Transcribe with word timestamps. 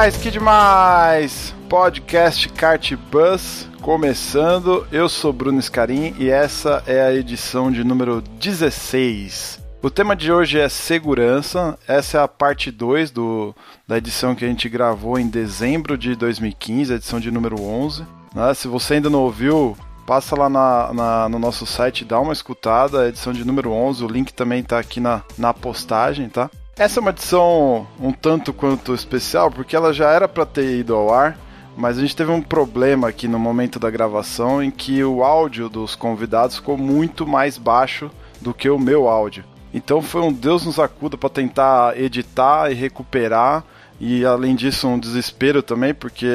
Demais, 0.00 0.16
que 0.16 0.30
demais! 0.30 1.54
Podcast 1.68 2.48
Kart 2.48 2.94
Bus 3.12 3.68
começando. 3.82 4.86
Eu 4.90 5.10
sou 5.10 5.30
Bruno 5.30 5.60
Scarim 5.60 6.14
e 6.18 6.30
essa 6.30 6.82
é 6.86 7.02
a 7.02 7.12
edição 7.12 7.70
de 7.70 7.84
número 7.84 8.22
16. 8.22 9.60
O 9.82 9.90
tema 9.90 10.16
de 10.16 10.32
hoje 10.32 10.58
é 10.58 10.70
segurança. 10.70 11.78
Essa 11.86 12.16
é 12.16 12.22
a 12.22 12.26
parte 12.26 12.70
2 12.70 13.10
do, 13.10 13.54
da 13.86 13.98
edição 13.98 14.34
que 14.34 14.42
a 14.42 14.48
gente 14.48 14.70
gravou 14.70 15.18
em 15.18 15.28
dezembro 15.28 15.98
de 15.98 16.16
2015, 16.16 16.94
a 16.94 16.96
edição 16.96 17.20
de 17.20 17.30
número 17.30 17.60
11. 17.60 18.06
Né? 18.34 18.54
Se 18.54 18.68
você 18.68 18.94
ainda 18.94 19.10
não 19.10 19.20
ouviu, 19.20 19.76
passa 20.06 20.34
lá 20.34 20.48
na, 20.48 20.94
na, 20.94 21.28
no 21.28 21.38
nosso 21.38 21.66
site, 21.66 22.06
dá 22.06 22.18
uma 22.18 22.32
escutada, 22.32 23.02
a 23.02 23.08
edição 23.08 23.34
de 23.34 23.44
número 23.44 23.70
11, 23.70 24.02
o 24.02 24.08
link 24.08 24.32
também 24.32 24.60
está 24.60 24.78
aqui 24.78 24.98
na, 24.98 25.20
na 25.36 25.52
postagem, 25.52 26.26
tá? 26.30 26.48
Essa 26.76 26.98
é 26.98 27.02
uma 27.02 27.10
edição 27.10 27.86
um 28.00 28.12
tanto 28.12 28.52
quanto 28.52 28.94
especial, 28.94 29.50
porque 29.50 29.76
ela 29.76 29.92
já 29.92 30.10
era 30.10 30.26
para 30.26 30.46
ter 30.46 30.78
ido 30.78 30.94
ao 30.94 31.12
ar, 31.12 31.38
mas 31.76 31.98
a 31.98 32.00
gente 32.00 32.16
teve 32.16 32.30
um 32.30 32.40
problema 32.40 33.08
aqui 33.08 33.28
no 33.28 33.38
momento 33.38 33.78
da 33.78 33.90
gravação 33.90 34.62
em 34.62 34.70
que 34.70 35.04
o 35.04 35.22
áudio 35.22 35.68
dos 35.68 35.94
convidados 35.94 36.56
ficou 36.56 36.78
muito 36.78 37.26
mais 37.26 37.58
baixo 37.58 38.10
do 38.40 38.54
que 38.54 38.70
o 38.70 38.78
meu 38.78 39.08
áudio. 39.08 39.44
Então 39.72 40.02
foi 40.02 40.22
um 40.22 40.32
Deus 40.32 40.64
nos 40.66 40.78
acuda 40.78 41.16
para 41.16 41.30
tentar 41.30 41.98
editar 41.98 42.70
e 42.70 42.74
recuperar. 42.74 43.64
E 44.00 44.24
além 44.24 44.56
disso, 44.56 44.88
um 44.88 44.98
desespero 44.98 45.62
também, 45.62 45.92
porque 45.92 46.26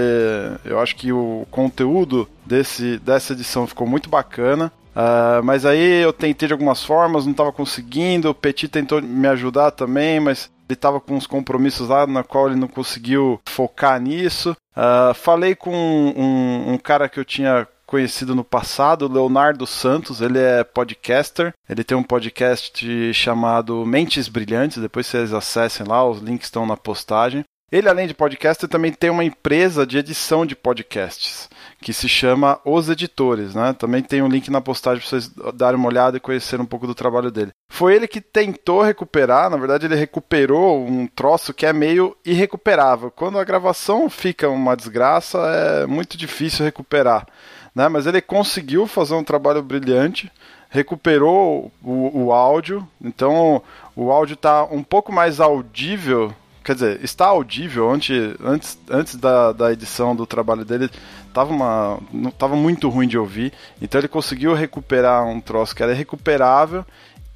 eu 0.64 0.80
acho 0.80 0.96
que 0.96 1.12
o 1.12 1.48
conteúdo 1.50 2.30
desse, 2.46 3.00
dessa 3.00 3.34
edição 3.34 3.66
ficou 3.66 3.88
muito 3.88 4.08
bacana. 4.08 4.72
Uh, 4.96 5.44
mas 5.44 5.66
aí 5.66 6.02
eu 6.02 6.14
tentei 6.14 6.48
de 6.48 6.54
algumas 6.54 6.84
formas, 6.84 7.26
não 7.26 7.32
estava 7.32 7.52
conseguindo. 7.52 8.30
O 8.30 8.36
Petit 8.36 8.70
tentou 8.70 9.02
me 9.02 9.28
ajudar 9.28 9.72
também, 9.72 10.20
mas 10.20 10.50
ele 10.68 10.76
estava 10.76 11.00
com 11.00 11.16
uns 11.16 11.28
compromissos 11.28 11.90
lá 11.90 12.08
na 12.08 12.24
qual 12.24 12.48
ele 12.48 12.60
não 12.60 12.68
conseguiu 12.68 13.40
focar 13.46 14.00
nisso. 14.00 14.56
Uh, 14.76 15.14
falei 15.14 15.56
com 15.56 15.72
um, 15.74 16.74
um, 16.74 16.78
cara 16.78 17.08
que 17.08 17.20
eu 17.20 17.26
tinha 17.26 17.68
conhecido 17.86 18.34
no 18.34 18.44
passado, 18.44 19.08
Leonardo 19.08 19.68
Santos, 19.68 20.20
ele 20.22 20.40
é 20.40 20.64
podcaster, 20.64 21.54
ele 21.70 21.84
tem 21.84 21.96
um 21.96 22.04
podcast 22.04 23.14
chamado 23.14 23.86
Mentes 23.86 24.28
Brilhantes, 24.28 24.82
depois 24.82 25.06
vocês 25.06 25.34
acessem 25.34 25.86
lá, 25.86 26.04
os 26.04 26.20
links 26.20 26.48
estão 26.48 26.66
na 26.66 26.76
postagem. 26.76 27.44
Ele, 27.72 27.90
além 27.90 28.08
de 28.08 28.14
podcaster, 28.14 28.70
também 28.70 28.92
tem 28.92 29.10
uma 29.10 29.24
empresa 29.24 29.86
de 29.86 29.98
edição 29.98 30.46
de 30.46 30.56
podcasts, 30.56 31.50
que 31.86 31.94
se 31.94 32.10
chama 32.10 32.60
Os 32.66 32.90
Editores, 32.90 33.54
né? 33.54 33.72
Também 33.72 34.02
tem 34.02 34.20
um 34.24 34.28
link 34.28 34.50
na 34.50 34.60
postagem 34.60 35.02
para 35.02 35.08
vocês 35.08 35.32
darem 35.54 35.80
uma 35.80 35.88
olhada 35.88 36.18
e 36.18 36.20
conhecer 36.20 36.60
um 36.60 36.66
pouco 36.66 36.88
do 36.88 36.96
trabalho 36.96 37.30
dele. 37.30 37.52
Foi 37.70 37.94
ele 37.94 38.08
que 38.08 38.20
tentou 38.20 38.82
recuperar, 38.82 39.52
na 39.52 39.58
verdade 39.58 39.86
ele 39.86 39.94
recuperou 39.94 40.84
um 40.84 41.06
troço 41.06 41.54
que 41.54 41.64
é 41.64 41.72
meio 41.72 42.18
irrecuperável. 42.26 43.12
Quando 43.12 43.38
a 43.38 43.44
gravação 43.44 44.10
fica 44.10 44.50
uma 44.50 44.76
desgraça, 44.76 45.38
é 45.38 45.86
muito 45.86 46.18
difícil 46.18 46.66
recuperar, 46.66 47.28
né? 47.76 47.88
Mas 47.88 48.08
ele 48.08 48.20
conseguiu 48.20 48.88
fazer 48.88 49.14
um 49.14 49.24
trabalho 49.24 49.62
brilhante, 49.62 50.32
recuperou 50.72 51.72
o, 51.84 52.24
o 52.24 52.34
áudio, 52.34 52.88
então 53.00 53.62
o 53.96 54.12
áudio 54.12 54.34
está 54.34 54.64
um 54.64 54.82
pouco 54.82 55.14
mais 55.14 55.40
audível 55.40 56.34
quer 56.64 56.74
dizer, 56.74 57.00
está 57.04 57.28
audível 57.28 57.92
antes, 57.92 58.34
antes, 58.44 58.80
antes 58.90 59.16
da, 59.16 59.52
da 59.52 59.72
edição 59.72 60.16
do 60.16 60.26
trabalho 60.26 60.66
dele, 60.66 60.90
tava, 61.36 61.52
uma, 61.52 62.00
não, 62.14 62.32
tava 62.32 62.56
muito 62.56 62.88
ruim 62.88 63.10
de 63.10 63.18
ouvir, 63.18 63.52
então 63.82 64.00
ele 64.00 64.08
conseguiu 64.08 64.54
recuperar 64.54 65.26
um 65.26 65.42
troço 65.42 65.76
que 65.76 65.84
era 65.84 65.94
recuperável. 65.94 66.86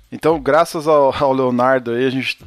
Então, 0.09 0.39
graças 0.39 0.87
ao, 0.87 1.13
ao 1.13 1.33
Leonardo 1.33 1.91
aí, 1.91 2.05
a 2.05 2.09
gente 2.09 2.39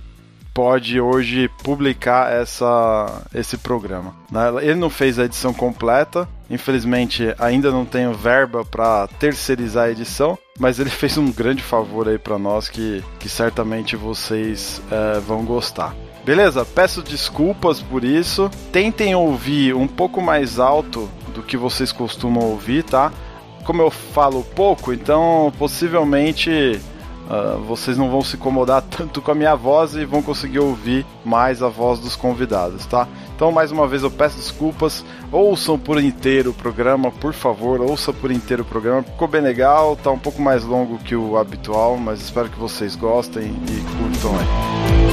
pode 0.55 0.99
hoje 0.99 1.49
publicar 1.63 2.33
essa, 2.33 3.23
esse 3.35 3.59
programa. 3.59 4.15
Né? 4.31 4.41
Ele 4.63 4.75
não 4.75 4.89
fez 4.89 5.19
a 5.19 5.25
edição 5.25 5.53
completa, 5.53 6.27
infelizmente 6.51 7.35
ainda 7.39 7.71
não 7.71 7.85
tenho 7.85 8.13
verba 8.15 8.65
para 8.65 9.07
terceirizar 9.19 9.85
a 9.85 9.91
edição, 9.91 10.39
mas 10.59 10.79
ele 10.79 10.89
fez 10.91 11.19
um 11.19 11.31
grande 11.31 11.63
favor 11.63 12.09
aí 12.09 12.19
para 12.19 12.39
nós 12.39 12.69
que, 12.69 13.05
que 13.19 13.29
certamente 13.29 13.95
vocês 13.95 14.81
é, 14.91 15.21
vão 15.21 15.45
gostar. 15.45 15.95
Beleza? 16.25 16.65
Peço 16.65 17.03
desculpas 17.03 17.83
por 17.83 18.05
isso. 18.05 18.51
Tentem 18.71 19.15
ouvir 19.15 19.75
um 19.75 19.89
pouco 19.89 20.23
mais 20.23 20.59
alto 20.61 21.11
do 21.35 21.43
que 21.43 21.57
vocês 21.57 21.93
costumam 21.93 22.45
ouvir, 22.45 22.85
tá? 22.85 23.13
Como 23.65 23.83
eu 23.83 23.91
falo 23.91 24.43
pouco, 24.57 24.93
então 24.93 25.53
possivelmente 25.59 26.81
uh, 27.29 27.59
vocês 27.61 27.97
não 27.97 28.11
vão 28.11 28.23
se 28.23 28.37
incomodar 28.37 28.83
tanto 28.91 29.23
com 29.23 29.31
a 29.31 29.35
minha 29.35 29.55
voz 29.55 29.95
e 29.95 30.05
vão 30.05 30.23
conseguir 30.23 30.59
ouvir 30.59 31.07
mais 31.25 31.63
a 31.63 31.69
voz 31.69 31.99
dos 32.01 32.17
convidados, 32.17 32.87
tá? 32.87 33.07
Então, 33.35 33.51
mais 33.51 33.73
uma 33.73 33.89
vez, 33.89 34.05
eu 34.05 34.11
peço 34.11 34.37
desculpas. 34.37 35.05
Ouçam 35.33 35.77
por 35.77 36.01
inteiro 36.01 36.51
o 36.51 36.55
programa, 36.55 37.11
por 37.11 37.33
favor, 37.33 37.81
ouça 37.81 38.13
por 38.13 38.31
inteiro 38.31 38.63
o 38.63 38.67
programa. 38.67 39.03
Ficou 39.03 39.27
bem 39.27 39.41
legal, 39.41 39.97
tá 39.97 40.13
um 40.13 40.19
pouco 40.19 40.41
mais 40.41 40.63
longo 40.63 40.99
que 40.99 41.17
o 41.17 41.37
habitual, 41.37 41.97
mas 41.97 42.21
espero 42.21 42.49
que 42.49 42.59
vocês 42.59 42.95
gostem 42.95 43.45
e 43.47 43.97
curtam 43.99 44.31
aí. 44.39 45.12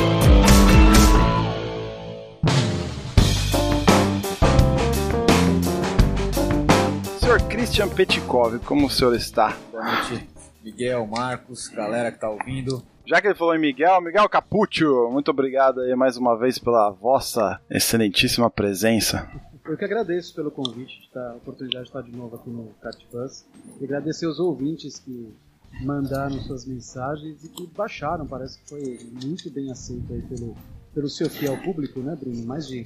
Christian 7.60 7.90
Petkov, 7.90 8.58
como 8.60 8.88
o 8.88 8.90
senhor 8.90 9.14
está? 9.14 9.58
Boa 9.70 9.84
noite, 9.84 10.30
Miguel, 10.64 11.06
Marcos, 11.06 11.68
galera 11.68 12.10
que 12.10 12.18
tá 12.18 12.30
ouvindo. 12.30 12.82
Já 13.06 13.20
que 13.20 13.28
ele 13.28 13.36
falou 13.36 13.54
em 13.54 13.60
Miguel, 13.60 14.00
Miguel 14.00 14.30
Capuccio, 14.30 15.12
muito 15.12 15.30
obrigado 15.30 15.82
aí 15.82 15.94
mais 15.94 16.16
uma 16.16 16.38
vez 16.38 16.58
pela 16.58 16.90
vossa 16.90 17.60
excelentíssima 17.70 18.50
presença. 18.50 19.30
Eu 19.66 19.76
que 19.76 19.84
agradeço 19.84 20.34
pelo 20.34 20.50
convite, 20.50 21.02
de 21.02 21.08
estar, 21.08 21.32
a 21.32 21.36
oportunidade 21.36 21.84
de 21.84 21.90
estar 21.90 22.02
de 22.02 22.16
novo 22.16 22.38
aqui 22.38 22.50
no 22.50 22.72
Cat 22.82 22.98
Bus. 23.12 23.46
E 23.82 23.84
agradecer 23.84 24.26
os 24.26 24.40
ouvintes 24.40 24.98
que 24.98 25.36
mandaram 25.82 26.40
suas 26.40 26.66
mensagens 26.66 27.44
e 27.44 27.50
que 27.50 27.68
baixaram, 27.68 28.26
parece 28.26 28.58
que 28.58 28.70
foi 28.70 29.00
muito 29.22 29.52
bem 29.52 29.70
aceito 29.70 30.14
aí 30.14 30.22
pelo, 30.22 30.56
pelo 30.94 31.10
seu 31.10 31.30
fiel 31.30 31.58
público, 31.58 32.00
né, 32.00 32.16
Bruno? 32.18 32.42
Mais 32.46 32.66
de. 32.70 32.86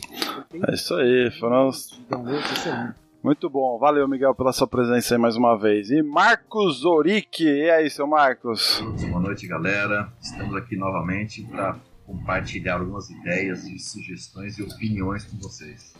É 0.68 0.74
isso 0.74 0.96
aí, 0.96 1.30
foram 1.40 1.68
os... 1.68 2.02
Muito 3.24 3.50
bom. 3.50 3.80
Valeu, 3.80 4.06
Miguel, 4.06 4.36
pela 4.36 4.52
sua 4.52 4.68
presença 4.68 5.16
aí 5.16 5.18
mais 5.18 5.38
uma 5.38 5.58
vez. 5.58 5.90
E 5.90 6.04
Marcos 6.04 6.82
Zoric. 6.82 7.42
E 7.42 7.70
aí, 7.70 7.90
seu 7.90 8.06
Marcos? 8.06 8.84
Boa 9.10 9.22
noite, 9.22 9.48
galera. 9.48 10.12
Estamos 10.22 10.54
aqui 10.58 10.76
novamente 10.76 11.42
para 11.44 11.78
compartilhar 12.06 12.80
algumas 12.80 13.10
ideias 13.10 13.64
e 13.64 13.80
sugestões 13.80 14.60
e 14.60 14.64
opiniões 14.64 15.24
com 15.24 15.38
vocês. 15.38 15.94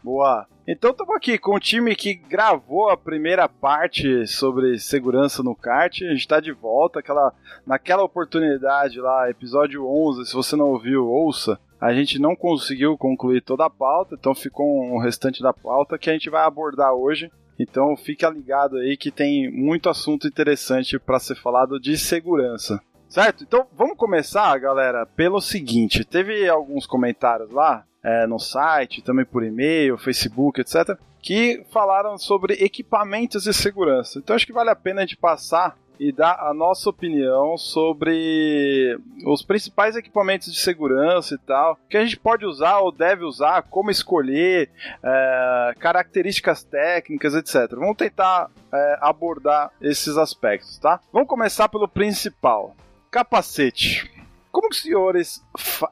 Boa. 0.00 0.46
Então 0.64 0.92
estamos 0.92 1.16
aqui 1.16 1.38
com 1.38 1.56
o 1.56 1.58
time 1.58 1.96
que 1.96 2.14
gravou 2.14 2.88
a 2.88 2.96
primeira 2.96 3.48
parte 3.48 4.24
sobre 4.28 4.78
segurança 4.78 5.42
no 5.42 5.56
kart. 5.56 6.02
A 6.02 6.10
gente 6.10 6.20
está 6.20 6.38
de 6.38 6.52
volta. 6.52 7.00
Aquela, 7.00 7.34
naquela 7.66 8.04
oportunidade 8.04 9.00
lá, 9.00 9.28
episódio 9.28 9.84
11, 9.84 10.24
se 10.24 10.34
você 10.34 10.54
não 10.54 10.68
ouviu, 10.68 11.04
ouça. 11.04 11.58
A 11.80 11.94
gente 11.94 12.18
não 12.18 12.36
conseguiu 12.36 12.98
concluir 12.98 13.40
toda 13.40 13.64
a 13.64 13.70
pauta, 13.70 14.14
então 14.14 14.34
ficou 14.34 14.84
um 14.84 14.98
restante 14.98 15.42
da 15.42 15.52
pauta 15.52 15.98
que 15.98 16.10
a 16.10 16.12
gente 16.12 16.28
vai 16.28 16.44
abordar 16.44 16.92
hoje. 16.92 17.30
Então 17.58 17.96
fica 17.96 18.28
ligado 18.28 18.76
aí 18.76 18.96
que 18.96 19.10
tem 19.10 19.50
muito 19.50 19.88
assunto 19.88 20.26
interessante 20.26 20.98
para 20.98 21.18
ser 21.18 21.36
falado 21.36 21.80
de 21.80 21.96
segurança. 21.96 22.80
Certo? 23.08 23.44
Então 23.44 23.66
vamos 23.76 23.96
começar, 23.96 24.56
galera, 24.58 25.06
pelo 25.06 25.40
seguinte: 25.40 26.04
teve 26.04 26.48
alguns 26.48 26.86
comentários 26.86 27.50
lá 27.50 27.84
é, 28.04 28.26
no 28.26 28.38
site, 28.38 29.02
também 29.02 29.24
por 29.24 29.42
e-mail, 29.42 29.98
Facebook, 29.98 30.60
etc., 30.60 30.98
que 31.22 31.64
falaram 31.70 32.16
sobre 32.16 32.54
equipamentos 32.54 33.44
de 33.44 33.52
segurança. 33.52 34.18
Então 34.18 34.36
acho 34.36 34.46
que 34.46 34.52
vale 34.52 34.70
a 34.70 34.76
pena 34.76 35.00
a 35.00 35.04
gente 35.04 35.16
passar 35.16 35.76
e 36.00 36.10
dar 36.10 36.48
a 36.48 36.54
nossa 36.54 36.88
opinião 36.88 37.58
sobre 37.58 38.98
os 39.26 39.42
principais 39.42 39.94
equipamentos 39.94 40.50
de 40.50 40.58
segurança 40.58 41.34
e 41.34 41.38
tal, 41.38 41.78
que 41.90 41.96
a 41.98 42.02
gente 42.02 42.18
pode 42.18 42.46
usar 42.46 42.78
ou 42.78 42.90
deve 42.90 43.22
usar, 43.22 43.64
como 43.64 43.90
escolher, 43.90 44.70
é, 45.04 45.74
características 45.78 46.64
técnicas, 46.64 47.34
etc. 47.34 47.76
Vamos 47.76 47.98
tentar 47.98 48.50
é, 48.72 48.98
abordar 49.02 49.70
esses 49.78 50.16
aspectos, 50.16 50.78
tá? 50.78 51.00
Vamos 51.12 51.28
começar 51.28 51.68
pelo 51.68 51.86
principal: 51.86 52.74
capacete. 53.10 54.10
Como 54.50 54.68
os 54.68 54.80
senhores 54.80 55.44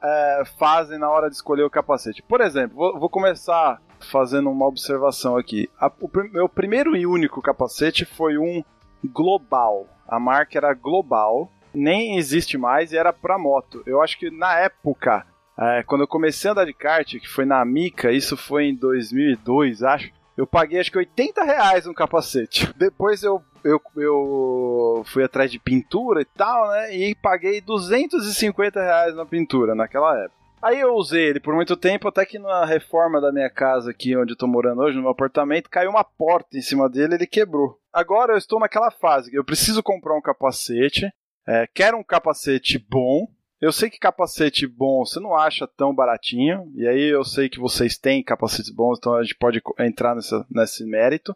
é, 0.03 0.43
fazem 0.57 0.97
na 0.97 1.09
hora 1.09 1.29
de 1.29 1.35
escolher 1.35 1.63
o 1.63 1.69
capacete? 1.69 2.23
Por 2.23 2.41
exemplo, 2.41 2.75
vou, 2.75 2.99
vou 2.99 3.09
começar 3.09 3.79
fazendo 4.11 4.49
uma 4.49 4.65
observação 4.65 5.37
aqui. 5.37 5.69
A, 5.79 5.87
o 6.01 6.09
meu 6.31 6.49
primeiro 6.49 6.95
e 6.95 7.05
único 7.05 7.43
capacete 7.43 8.05
foi 8.05 8.39
um 8.39 8.63
Global. 9.03 9.87
A 10.07 10.19
marca 10.19 10.57
era 10.57 10.73
Global, 10.73 11.49
nem 11.73 12.17
existe 12.17 12.57
mais 12.57 12.91
e 12.91 12.97
era 12.97 13.13
para 13.13 13.37
moto. 13.37 13.83
Eu 13.85 14.01
acho 14.01 14.17
que 14.17 14.29
na 14.31 14.59
época, 14.59 15.25
é, 15.57 15.83
quando 15.83 16.01
eu 16.01 16.07
comecei 16.07 16.49
a 16.49 16.53
andar 16.53 16.65
de 16.65 16.73
kart, 16.73 17.19
que 17.19 17.27
foi 17.27 17.45
na 17.45 17.63
Mica, 17.63 18.11
isso 18.11 18.35
foi 18.35 18.65
em 18.65 18.75
2002, 18.75 19.83
acho. 19.83 20.11
Eu 20.35 20.47
paguei 20.47 20.79
acho 20.79 20.91
que 20.91 20.97
80 20.97 21.43
reais 21.43 21.85
um 21.85 21.93
capacete. 21.93 22.71
Depois 22.77 23.23
eu, 23.23 23.41
eu, 23.63 23.81
eu 23.97 25.03
fui 25.05 25.23
atrás 25.23 25.51
de 25.51 25.59
pintura 25.59 26.21
e 26.21 26.25
tal, 26.25 26.69
né? 26.69 26.95
E 26.95 27.13
paguei 27.15 27.59
250 27.59 28.81
reais 28.81 29.15
na 29.15 29.25
pintura 29.25 29.75
naquela 29.75 30.17
época. 30.17 30.39
Aí 30.61 30.79
eu 30.79 30.93
usei 30.93 31.23
ele 31.27 31.39
por 31.39 31.55
muito 31.55 31.77
tempo, 31.77 32.07
até 32.07 32.25
que 32.25 32.37
na 32.37 32.65
reforma 32.65 33.21
da 33.21 33.31
minha 33.31 33.49
casa 33.49 33.91
aqui, 33.91 34.15
onde 34.17 34.33
eu 34.33 34.37
tô 34.37 34.45
morando 34.45 34.81
hoje, 34.81 34.97
no 34.97 35.03
meu 35.03 35.11
apartamento, 35.11 35.69
caiu 35.69 35.89
uma 35.89 36.03
porta 36.03 36.57
em 36.57 36.61
cima 36.61 36.89
dele 36.89 37.13
e 37.13 37.15
ele 37.15 37.27
quebrou. 37.27 37.78
Agora 37.93 38.33
eu 38.33 38.37
estou 38.37 38.59
naquela 38.59 38.91
fase, 38.91 39.33
eu 39.33 39.43
preciso 39.43 39.81
comprar 39.81 40.15
um 40.15 40.21
capacete, 40.21 41.09
é, 41.47 41.67
quero 41.73 41.97
um 41.97 42.03
capacete 42.03 42.77
bom, 42.77 43.27
eu 43.59 43.73
sei 43.73 43.89
que 43.89 43.99
capacete 43.99 44.65
bom 44.65 45.03
você 45.03 45.19
não 45.19 45.35
acha 45.35 45.67
tão 45.67 45.93
baratinho, 45.93 46.71
e 46.75 46.87
aí 46.87 47.09
eu 47.09 47.25
sei 47.25 47.49
que 47.49 47.59
vocês 47.59 47.97
têm 47.97 48.23
capacetes 48.23 48.69
bons, 48.69 48.97
então 48.97 49.15
a 49.15 49.23
gente 49.23 49.35
pode 49.35 49.61
entrar 49.79 50.15
nessa, 50.15 50.45
nesse 50.49 50.85
mérito. 50.85 51.35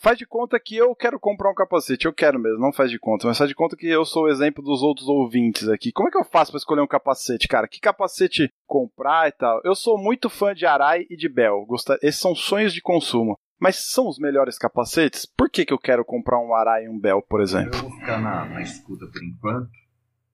Faz 0.00 0.18
de 0.18 0.26
conta 0.26 0.60
que 0.60 0.76
eu 0.76 0.94
quero 0.94 1.18
comprar 1.18 1.50
um 1.50 1.54
capacete, 1.54 2.04
eu 2.04 2.12
quero 2.12 2.38
mesmo, 2.38 2.58
não 2.58 2.74
faz 2.74 2.90
de 2.90 2.98
conta, 2.98 3.26
mas 3.26 3.38
faz 3.38 3.48
de 3.48 3.56
conta 3.56 3.74
que 3.74 3.86
eu 3.86 4.04
sou 4.04 4.24
o 4.24 4.28
exemplo 4.28 4.62
dos 4.62 4.82
outros 4.82 5.08
ouvintes 5.08 5.66
aqui. 5.66 5.90
Como 5.92 6.08
é 6.08 6.10
que 6.12 6.18
eu 6.18 6.24
faço 6.24 6.50
para 6.50 6.58
escolher 6.58 6.82
um 6.82 6.86
capacete, 6.86 7.48
cara? 7.48 7.66
Que 7.66 7.80
capacete 7.80 8.50
comprar 8.66 9.28
e 9.28 9.32
tal? 9.32 9.62
Eu 9.64 9.74
sou 9.74 9.96
muito 9.96 10.28
fã 10.28 10.54
de 10.54 10.66
Arai 10.66 11.06
e 11.08 11.16
de 11.16 11.26
Bell, 11.26 11.66
esses 12.02 12.20
são 12.20 12.34
sonhos 12.34 12.74
de 12.74 12.82
consumo. 12.82 13.38
Mas 13.62 13.92
são 13.92 14.08
os 14.08 14.18
melhores 14.18 14.58
capacetes? 14.58 15.24
Por 15.24 15.48
que, 15.48 15.64
que 15.64 15.72
eu 15.72 15.78
quero 15.78 16.04
comprar 16.04 16.36
um 16.40 16.52
Arai 16.52 16.86
e 16.86 16.88
um 16.88 16.98
Bell, 16.98 17.22
por 17.22 17.40
exemplo? 17.40 17.78
Eu 17.78 17.82
vou 17.82 17.92
ficar 17.92 18.20
na, 18.20 18.44
na 18.44 18.60
escuta 18.60 19.06
por 19.06 19.22
enquanto, 19.22 19.70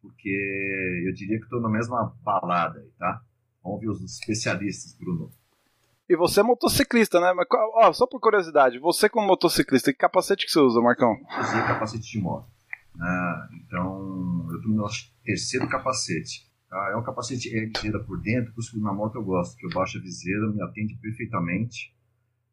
porque 0.01 1.05
eu 1.07 1.13
diria 1.13 1.37
que 1.37 1.45
estou 1.45 1.61
na 1.61 1.69
mesma 1.69 2.11
balada 2.25 2.79
aí, 2.79 2.91
tá? 2.99 3.21
Vamos 3.63 3.81
ver 3.81 3.91
os 3.91 4.03
especialistas, 4.03 4.95
Bruno. 4.95 5.31
E 6.09 6.17
você 6.17 6.41
é 6.41 6.43
motociclista, 6.43 7.21
né? 7.21 7.35
Mas, 7.35 7.47
ó, 7.53 7.93
só 7.93 8.07
por 8.07 8.19
curiosidade, 8.19 8.79
você 8.79 9.11
como 9.11 9.27
motociclista, 9.27 9.93
que 9.93 9.99
capacete 9.99 10.47
que 10.47 10.51
você 10.51 10.61
usa, 10.61 10.81
Marcão? 10.81 11.15
Eu 11.31 11.41
usei 11.43 11.61
capacete 11.65 12.11
de 12.11 12.19
moto. 12.23 12.49
Né? 12.95 13.49
Então, 13.61 14.49
eu 14.51 14.63
tô 14.63 14.69
no 14.69 14.77
meu 14.77 14.87
terceiro 15.23 15.69
capacete. 15.69 16.51
Tá? 16.71 16.93
É 16.93 16.97
um 16.97 17.03
capacete 17.03 17.55
é 17.55 17.67
viseira 17.67 18.03
por 18.03 18.19
dentro, 18.23 18.55
por 18.55 18.63
isso 18.63 18.81
na 18.81 18.95
moto 18.95 19.17
eu 19.17 19.23
gosto, 19.23 19.55
que 19.59 19.67
eu 19.67 19.71
baixo 19.71 19.99
a 19.99 20.01
viseira, 20.01 20.51
me 20.51 20.63
atende 20.63 20.95
perfeitamente. 20.95 21.93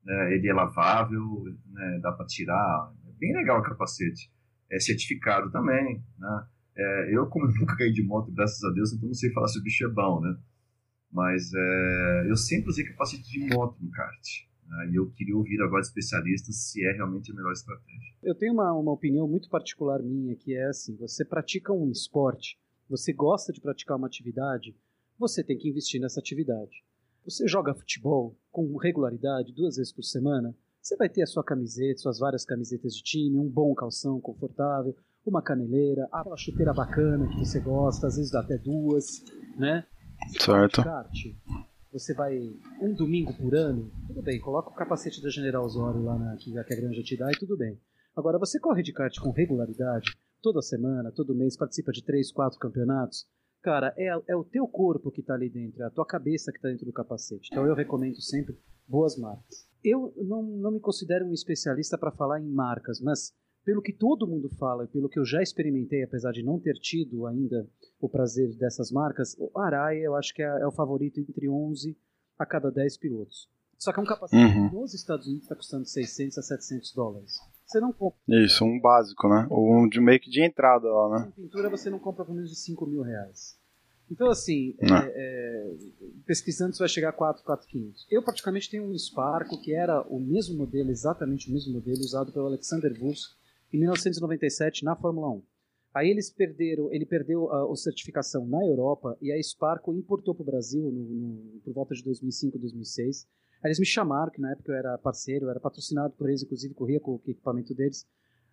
Né? 0.05 0.35
Ele 0.35 0.47
é 0.47 0.53
lavável, 0.53 1.43
né? 1.71 1.99
dá 2.01 2.11
para 2.11 2.25
tirar. 2.25 2.93
É 3.07 3.11
bem 3.19 3.33
legal 3.33 3.59
o 3.59 3.63
capacete. 3.63 4.31
É 4.69 4.79
certificado 4.79 5.51
também, 5.51 6.03
né? 6.17 6.47
É, 6.77 7.15
eu, 7.15 7.27
como 7.27 7.47
nunca 7.59 7.75
caí 7.77 7.91
de 7.91 8.03
moto, 8.03 8.31
graças 8.31 8.63
a 8.63 8.71
Deus, 8.71 8.93
então 8.93 9.07
não 9.07 9.13
sei 9.13 9.31
falar 9.31 9.47
se 9.47 9.59
o 9.59 9.63
bicho 9.63 9.85
é 9.85 9.89
bom, 9.89 10.21
né? 10.21 10.37
Mas 11.11 11.51
é, 11.53 12.25
eu 12.29 12.35
sempre 12.35 12.69
usei 12.69 12.85
capacete 12.85 13.23
de 13.23 13.53
moto 13.53 13.77
no 13.81 13.89
kart. 13.91 14.45
Né? 14.67 14.89
E 14.91 14.95
eu 14.95 15.09
queria 15.11 15.35
ouvir 15.35 15.61
agora 15.61 15.81
especialistas 15.81 16.55
se 16.55 16.85
é 16.85 16.91
realmente 16.93 17.31
a 17.31 17.35
melhor 17.35 17.51
estratégia. 17.51 18.13
Eu 18.21 18.35
tenho 18.35 18.53
uma, 18.53 18.73
uma 18.73 18.91
opinião 18.91 19.27
muito 19.27 19.49
particular 19.49 20.01
minha, 20.01 20.35
que 20.35 20.53
é 20.53 20.65
assim: 20.65 20.95
você 20.97 21.23
pratica 21.23 21.71
um 21.71 21.89
esporte, 21.89 22.57
você 22.89 23.13
gosta 23.13 23.53
de 23.53 23.61
praticar 23.61 23.97
uma 23.97 24.07
atividade, 24.07 24.75
você 25.17 25.43
tem 25.43 25.57
que 25.57 25.69
investir 25.69 26.01
nessa 26.01 26.19
atividade. 26.19 26.83
Você 27.25 27.47
joga 27.47 27.73
futebol 27.73 28.37
com 28.51 28.77
regularidade, 28.77 29.51
duas 29.51 29.77
vezes 29.77 29.91
por 29.91 30.03
semana, 30.03 30.55
você 30.79 30.95
vai 30.95 31.09
ter 31.09 31.23
a 31.23 31.25
sua 31.25 31.43
camiseta, 31.43 31.97
suas 31.97 32.19
várias 32.19 32.45
camisetas 32.45 32.95
de 32.95 33.01
time, 33.01 33.39
um 33.39 33.49
bom 33.49 33.73
calção 33.73 34.21
confortável, 34.21 34.95
uma 35.25 35.41
caneleira, 35.41 36.07
aquela 36.11 36.37
chuteira 36.37 36.71
bacana 36.71 37.27
que 37.27 37.39
você 37.39 37.59
gosta, 37.59 38.05
às 38.05 38.17
vezes 38.17 38.31
dá 38.31 38.41
até 38.41 38.59
duas, 38.59 39.23
né? 39.57 39.87
Certo. 40.39 40.83
Kart, 40.83 41.17
você 41.91 42.13
vai 42.13 42.37
um 42.79 42.93
domingo 42.93 43.33
por 43.33 43.55
ano, 43.55 43.91
tudo 44.05 44.21
bem, 44.21 44.39
coloca 44.39 44.69
o 44.69 44.75
capacete 44.75 45.19
da 45.23 45.29
General 45.31 45.65
Osório 45.65 46.03
lá 46.03 46.19
na, 46.19 46.35
que, 46.37 46.51
que 46.51 46.59
a 46.59 46.77
granja 46.77 47.01
te 47.01 47.17
dá 47.17 47.31
e 47.31 47.39
tudo 47.39 47.57
bem. 47.57 47.81
Agora, 48.15 48.37
você 48.37 48.59
corre 48.59 48.83
de 48.83 48.93
kart 48.93 49.17
com 49.19 49.31
regularidade, 49.31 50.15
toda 50.43 50.61
semana, 50.61 51.11
todo 51.11 51.33
mês, 51.33 51.57
participa 51.57 51.91
de 51.91 52.03
três, 52.03 52.31
quatro 52.31 52.59
campeonatos, 52.59 53.25
cara, 53.65 53.91
é, 53.97 54.15
é 54.27 54.35
o 54.35 54.43
teu 54.43 54.67
corpo 54.67 55.09
que 55.09 55.21
está 55.21 55.33
ali 55.33 55.49
dentro, 55.49 55.81
é 55.81 55.87
a 55.87 55.89
tua 55.89 56.05
cabeça 56.05 56.51
que 56.51 56.59
está 56.59 56.69
dentro 56.69 56.85
do 56.85 56.93
capacete. 56.93 57.49
Então 57.51 57.65
eu 57.65 57.73
recomendo 57.73 58.21
sempre 58.21 58.55
boas 58.87 59.17
marcas. 59.17 59.67
Eu 59.83 60.13
não, 60.17 60.43
não 60.43 60.71
me 60.71 60.79
considero 60.79 61.25
um 61.25 61.33
especialista 61.33 61.97
para 61.97 62.11
falar 62.11 62.39
em 62.39 62.47
marcas, 62.47 63.01
mas 63.01 63.33
pelo 63.63 63.81
que 63.81 63.91
todo 63.91 64.27
mundo 64.27 64.47
fala 64.59 64.83
e 64.83 64.87
pelo 64.87 65.09
que 65.09 65.17
eu 65.17 65.25
já 65.25 65.41
experimentei, 65.41 66.03
apesar 66.03 66.31
de 66.31 66.43
não 66.43 66.59
ter 66.59 66.73
tido 66.73 67.25
ainda 67.25 67.67
o 67.99 68.07
prazer 68.07 68.55
dessas 68.55 68.91
marcas, 68.91 69.35
o 69.39 69.59
Arai 69.59 69.97
eu 69.97 70.15
acho 70.15 70.31
que 70.35 70.43
é, 70.43 70.45
é 70.45 70.67
o 70.67 70.71
favorito 70.71 71.19
entre 71.19 71.49
11 71.49 71.97
a 72.37 72.45
cada 72.45 72.69
10 72.69 72.97
pilotos. 72.97 73.49
Só 73.79 73.91
que 73.91 73.99
é 73.99 74.03
um 74.03 74.05
capacete 74.05 74.57
uhum. 74.57 74.71
nos 74.71 74.93
Estados 74.93 75.25
Unidos 75.25 75.45
está 75.45 75.55
custando 75.55 75.85
600 75.85 76.37
a 76.37 76.41
700 76.43 76.93
dólares. 76.93 77.33
Você 77.65 77.79
não 77.79 77.91
compra. 77.91 78.19
Isso, 78.27 78.63
um 78.63 78.79
básico, 78.79 79.27
né? 79.27 79.47
Ou 79.49 79.75
um 79.75 79.89
de 79.89 79.99
meio 79.99 80.19
que 80.19 80.29
de 80.29 80.43
entrada 80.43 80.87
lá, 80.87 81.19
né? 81.19 81.33
Em 81.37 81.43
pintura 81.43 81.69
você 81.69 81.89
não 81.89 81.99
compra 81.99 82.23
por 82.23 82.33
menos 82.33 82.49
de 82.49 82.57
5 82.57 82.85
mil 82.85 83.01
reais. 83.01 83.57
Então, 84.09 84.29
assim, 84.29 84.75
é, 84.79 84.87
é, 84.87 85.73
pesquisando, 86.27 86.75
você 86.75 86.79
vai 86.79 86.89
chegar 86.89 87.09
a 87.09 87.13
4, 87.13 87.43
4,500. 87.43 88.05
Eu, 88.11 88.21
praticamente, 88.21 88.69
tenho 88.69 88.83
um 88.83 88.97
Sparco 88.97 89.59
que 89.59 89.73
era 89.73 90.01
o 90.03 90.19
mesmo 90.19 90.55
modelo, 90.55 90.91
exatamente 90.91 91.49
o 91.49 91.53
mesmo 91.53 91.73
modelo, 91.73 91.99
usado 91.99 92.31
pelo 92.31 92.45
Alexander 92.45 92.93
Wurz 93.01 93.35
em 93.73 93.79
1997 93.79 94.85
na 94.85 94.95
Fórmula 94.95 95.29
1. 95.29 95.41
Aí 95.95 96.09
eles 96.09 96.29
perderam, 96.29 96.91
ele 96.91 97.05
perdeu 97.05 97.49
a, 97.49 97.71
a 97.71 97.75
certificação 97.75 98.45
na 98.45 98.63
Europa 98.63 99.17
e 99.21 99.31
a 99.31 99.41
Sparco 99.41 99.93
importou 99.93 100.35
para 100.35 100.43
o 100.43 100.45
Brasil 100.45 100.83
no, 100.83 100.91
no, 100.91 101.59
por 101.61 101.73
volta 101.73 101.95
de 101.95 102.03
2005, 102.03 102.59
2006. 102.59 103.25
Aí 103.65 103.69
eles 103.69 103.79
me 103.79 103.85
chamaram, 103.85 104.31
que 104.31 104.39
na 104.39 104.51
época 104.51 104.71
eu 104.71 104.75
era 104.75 104.95
parceiro, 104.95 105.47
eu 105.47 105.49
era 105.49 105.59
patrocinado 105.59 106.13
por 106.13 106.29
eles, 106.29 106.43
inclusive 106.43 106.75
corria 106.75 106.99
com 106.99 107.13
o 107.13 107.21
equipamento 107.25 107.73
deles. 107.73 108.07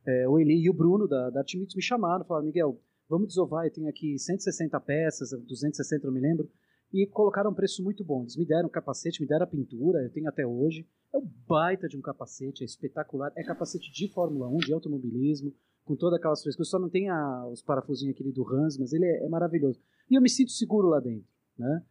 É, 0.07 0.27
o 0.27 0.39
Eli 0.39 0.65
e 0.65 0.71
o 0.71 0.73
Bruno 0.73 1.07
da, 1.07 1.29
da 1.29 1.45
me 1.55 1.83
chamaram, 1.83 2.25
falaram, 2.25 2.47
Miguel, 2.47 2.81
vamos 3.11 3.29
desovar, 3.29 3.67
eu 3.67 3.71
tenho 3.71 3.91
aqui 3.91 4.19
160 4.19 4.81
peças, 4.81 5.33
260 5.33 6.07
não 6.07 6.15
me 6.15 6.21
lembro, 6.21 6.51
e 6.91 7.07
colocaram 7.07 7.51
um 7.51 7.55
preço 7.55 7.85
muito 7.85 8.03
bom. 8.03 8.23
Eles 8.23 8.39
me 8.39 8.47
deram 8.47 8.71
capacete, 8.71 9.21
me 9.21 9.29
deram 9.29 9.45
a 9.45 9.47
pintura, 9.47 10.03
eu 10.03 10.11
tenho 10.11 10.31
até 10.31 10.47
hoje. 10.47 10.89
É 11.13 11.19
um 11.19 11.29
baita 11.47 11.87
de 11.89 11.99
um 11.99 12.01
capacete, 12.01 12.63
é 12.63 12.65
espetacular. 12.65 13.31
É 13.37 13.45
capacete 13.45 13.93
de 13.93 14.09
Fórmula 14.09 14.49
1, 14.49 14.57
de 14.61 14.73
automobilismo, 14.73 15.55
com 15.85 15.95
todas 15.95 16.19
aquelas 16.19 16.43
frescuras. 16.43 16.71
Só 16.71 16.79
não 16.79 16.89
a, 17.11 17.47
os 17.49 17.61
parafusinhos 17.61 18.15
aquele 18.15 18.33
do 18.33 18.49
Hans, 18.49 18.79
mas 18.79 18.95
ele 18.95 19.05
é, 19.05 19.27
é 19.27 19.29
maravilhoso. 19.29 19.79
E 20.11 20.15
eu 20.15 20.23
me 20.23 20.31
sinto 20.31 20.53
seguro 20.53 20.89
lá 20.89 21.01
dentro, 21.01 21.29
né? 21.59 21.83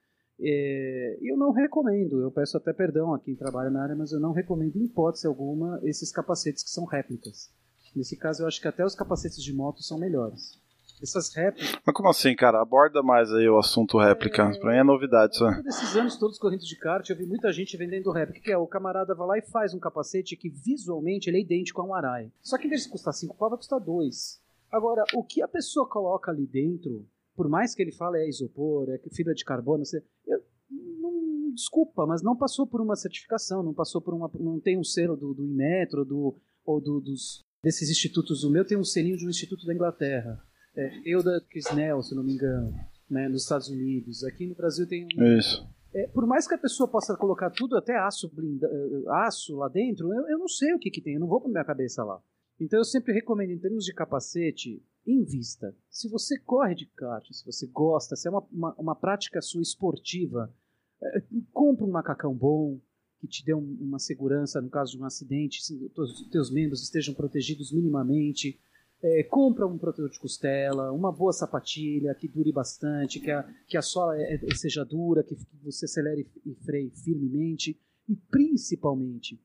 É, 0.44 1.18
eu 1.22 1.38
não 1.38 1.52
recomendo, 1.52 2.20
eu 2.22 2.32
peço 2.32 2.58
até 2.58 2.74
perdão 2.74 3.14
a 3.14 3.20
quem 3.20 3.36
trabalha 3.36 3.70
na 3.70 3.84
área, 3.84 3.96
mas 3.96 4.12
eu 4.12 4.20
não 4.20 4.32
recomendo 4.32 4.76
em 4.76 4.86
hipótese 4.86 5.28
alguma 5.28 5.80
esses 5.84 6.12
capacetes 6.12 6.64
que 6.64 6.70
são 6.70 6.86
réplicas. 6.86 7.52
Nesse 7.96 8.18
caso, 8.18 8.44
eu 8.44 8.48
acho 8.48 8.60
que 8.60 8.68
até 8.68 8.84
os 8.84 8.96
capacetes 8.96 9.44
de 9.44 9.54
moto 9.54 9.84
são 9.84 10.00
melhores. 10.00 10.60
Essas 11.02 11.34
réplicas. 11.34 11.80
Mas 11.86 11.96
como 11.96 12.10
assim, 12.10 12.36
cara? 12.36 12.62
Aborda 12.62 13.02
mais 13.02 13.32
aí 13.34 13.50
o 13.50 13.58
assunto 13.58 13.98
réplica. 13.98 14.44
É... 14.44 14.60
Pra 14.60 14.72
mim 14.72 14.78
é 14.78 14.84
novidade 14.84 15.34
isso. 15.34 15.46
Nesses 15.64 15.96
anos 15.96 16.16
todos 16.18 16.38
correndo 16.38 16.62
de 16.62 16.78
kart, 16.78 17.08
eu 17.10 17.16
vi 17.16 17.26
muita 17.26 17.52
gente 17.52 17.76
vendendo 17.76 18.12
réplica, 18.12 18.40
que 18.40 18.52
é 18.52 18.58
o 18.58 18.68
camarada 18.68 19.16
vai 19.16 19.28
lá 19.28 19.38
e 19.38 19.42
faz 19.42 19.74
um 19.74 19.80
capacete 19.80 20.36
que 20.36 20.50
visualmente 20.50 21.30
ele 21.30 21.38
é 21.38 21.42
idêntico 21.42 21.82
a 21.82 21.86
um 21.86 21.94
Arai. 21.94 22.32
Só 22.42 22.58
que 22.58 22.68
em 22.68 22.70
vez 22.70 22.84
de 22.84 22.90
custar 22.90 23.14
5 23.14 23.36
pau, 23.36 23.50
vai 23.50 23.58
custar 23.58 23.80
2. 23.80 24.42
Agora, 24.72 25.04
o 25.16 25.24
que 25.24 25.42
a 25.42 25.48
pessoa 25.48 25.88
coloca 25.88 26.32
ali 26.32 26.46
dentro, 26.46 27.06
por 27.36 27.50
mais 27.50 27.74
que 27.74 27.82
ele 27.82 27.92
fale 27.92 28.20
é 28.20 28.28
isopor, 28.28 28.90
é 28.90 29.00
fibra 29.14 29.34
de 29.34 29.46
carbono, 29.46 29.86
você, 29.86 30.04
eu, 30.28 30.42
não, 30.70 31.54
desculpa, 31.54 32.06
mas 32.06 32.22
não 32.22 32.36
passou 32.36 32.68
por 32.68 32.82
uma 32.82 32.96
certificação, 32.96 33.64
não 33.64 33.74
passou 33.74 34.02
por 34.02 34.14
uma. 34.14 34.30
não 34.40 34.60
tem 34.60 34.78
um 34.78 34.84
selo 34.84 35.16
do, 35.16 35.34
do 35.34 35.46
Inmetro 35.46 36.06
do, 36.06 36.38
ou 36.66 36.82
do, 36.82 37.00
dos, 37.00 37.44
desses 37.64 37.90
institutos. 37.90 38.44
O 38.44 38.50
meu 38.50 38.66
tem 38.66 38.78
um 38.78 38.84
selinho 38.84 39.18
de 39.18 39.26
um 39.26 39.30
instituto 39.30 39.66
da 39.66 39.74
Inglaterra 39.74 40.42
é, 40.76 41.02
Euda 41.06 41.42
Kisnell, 41.50 42.02
se 42.02 42.16
não 42.16 42.24
me 42.24 42.34
engano, 42.34 42.74
né, 43.10 43.28
nos 43.28 43.44
Estados 43.44 43.70
Unidos. 43.70 44.24
Aqui 44.24 44.48
no 44.48 44.56
Brasil 44.56 44.88
tem 44.88 45.06
um. 45.06 45.38
Isso. 45.38 45.68
É, 45.94 46.08
por 46.08 46.26
mais 46.26 46.48
que 46.48 46.56
a 46.56 46.58
pessoa 46.58 46.90
possa 46.90 47.18
colocar 47.18 47.50
tudo, 47.50 47.76
até 47.76 47.98
aço, 47.98 48.34
blinda, 48.34 48.66
eh, 48.66 49.26
aço 49.26 49.58
lá 49.58 49.68
dentro, 49.68 50.14
eu, 50.14 50.26
eu 50.30 50.40
não 50.40 50.48
sei 50.48 50.74
o 50.74 50.80
que, 50.80 50.90
que 50.90 51.02
tem, 51.02 51.16
eu 51.16 51.20
não 51.20 51.28
vou 51.28 51.42
para 51.42 51.52
minha 51.52 51.66
cabeça 51.66 52.02
lá. 52.02 52.22
Então 52.58 52.80
eu 52.80 52.86
sempre 52.86 53.14
recomendo, 53.14 53.52
em 53.52 53.60
termos 53.60 53.84
de 53.84 53.94
capacete, 53.94 54.82
invista. 55.06 55.76
Se 55.90 56.08
você 56.10 56.38
corre 56.40 56.76
de 56.76 56.86
kart, 56.86 57.26
se 57.32 57.46
você 57.46 57.68
gosta, 57.68 58.16
se 58.16 58.28
é 58.28 58.32
uma, 58.32 58.46
uma, 58.52 58.76
uma 58.76 58.96
prática 58.96 59.42
sua 59.42 59.62
esportiva, 59.62 60.54
é, 61.02 61.24
compra 61.52 61.86
um 61.86 61.92
macacão 61.92 62.34
bom, 62.34 62.80
que 63.20 63.28
te 63.28 63.46
dê 63.46 63.54
um, 63.54 63.78
uma 63.80 64.00
segurança 64.00 64.62
no 64.62 64.70
caso 64.70 64.94
de 64.94 65.02
um 65.02 65.06
acidente, 65.06 65.64
se 65.64 65.92
os 65.96 66.30
teus 66.30 66.52
membros 66.52 66.82
estejam 66.82 67.14
protegidos 67.14 67.72
minimamente 67.72 68.60
é, 69.04 69.24
compra 69.24 69.66
um 69.66 69.78
protetor 69.78 70.10
de 70.10 70.20
costela, 70.20 70.92
uma 70.92 71.12
boa 71.12 71.34
sapatilha 71.34 72.14
que 72.14 72.28
dure 72.28 72.52
bastante, 72.52 73.20
que 73.20 73.32
a, 73.32 73.44
que 73.68 73.78
a 73.78 73.82
sola 73.82 74.16
é, 74.18 74.36
é, 74.36 74.56
seja 74.56 74.86
dura, 74.86 75.24
que, 75.24 75.36
que 75.36 75.58
você 75.64 75.86
acelere 75.86 76.30
e 76.46 76.54
freie 76.64 76.92
firmemente 76.92 77.80
e 78.08 78.16
principalmente 78.16 79.42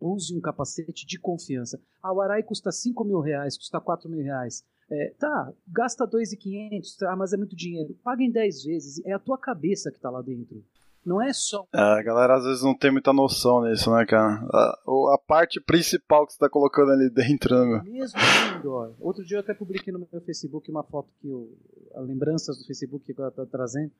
use 0.00 0.34
um 0.34 0.40
capacete 0.40 1.06
de 1.06 1.18
confiança. 1.18 1.80
Ah, 2.02 2.12
o 2.12 2.20
Arai 2.20 2.42
custa 2.42 2.70
5 2.70 3.04
mil 3.04 3.20
reais, 3.20 3.56
custa 3.56 3.80
4 3.80 4.08
mil 4.08 4.22
reais. 4.22 4.64
É, 4.90 5.14
tá, 5.18 5.52
gasta 5.68 6.06
2.500, 6.06 6.96
tá, 6.98 7.14
mas 7.14 7.32
é 7.32 7.36
muito 7.36 7.54
dinheiro. 7.54 7.94
Paga 8.02 8.22
em 8.22 8.30
10 8.30 8.64
vezes, 8.64 9.04
é 9.06 9.12
a 9.12 9.18
tua 9.18 9.38
cabeça 9.38 9.90
que 9.90 9.96
está 9.96 10.10
lá 10.10 10.20
dentro. 10.20 10.64
Não 11.04 11.20
é 11.20 11.32
só. 11.32 11.66
É, 11.74 11.80
a 11.80 12.02
galera 12.02 12.36
às 12.36 12.44
vezes 12.44 12.62
não 12.62 12.76
tem 12.76 12.90
muita 12.90 13.12
noção 13.12 13.64
nisso, 13.64 13.90
né, 13.90 14.04
cara? 14.04 14.46
A, 14.52 15.14
a 15.14 15.18
parte 15.26 15.60
principal 15.60 16.26
que 16.26 16.34
você 16.34 16.38
tá 16.38 16.48
colocando 16.48 16.92
ali 16.92 17.08
dentro, 17.08 17.54
né? 17.64 17.82
Mesmo 17.84 18.18
indoor. 18.58 18.94
Outro 19.00 19.24
dia 19.24 19.38
eu 19.38 19.40
até 19.40 19.54
publiquei 19.54 19.92
no 19.92 19.98
meu 19.98 20.20
Facebook 20.20 20.70
uma 20.70 20.82
foto 20.82 21.08
que 21.20 21.28
eu. 21.28 21.56
Lembranças 21.96 22.58
do 22.58 22.66
Facebook 22.66 23.04
que 23.04 23.18
eu 23.18 23.30
tá 23.30 23.46
trazendo. 23.46 23.90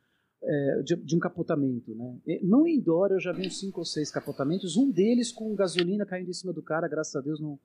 É, 0.42 0.82
de, 0.82 0.96
de, 0.96 1.16
um 1.16 1.18
capotamento, 1.18 1.94
né? 1.94 2.18
No 2.42 2.66
indoor 2.66 3.10
eu 3.12 3.20
já 3.20 3.30
vi 3.30 3.46
uns 3.46 3.60
5 3.60 3.78
ou 3.78 3.84
6 3.84 4.10
capotamentos, 4.10 4.74
um 4.74 4.90
deles 4.90 5.30
com 5.30 5.54
gasolina 5.54 6.06
caindo 6.06 6.30
em 6.30 6.34
cima 6.34 6.50
do 6.50 6.62
cara, 6.62 6.88
graças 6.88 7.14
a 7.14 7.20
Deus 7.20 7.38
não, 7.38 7.58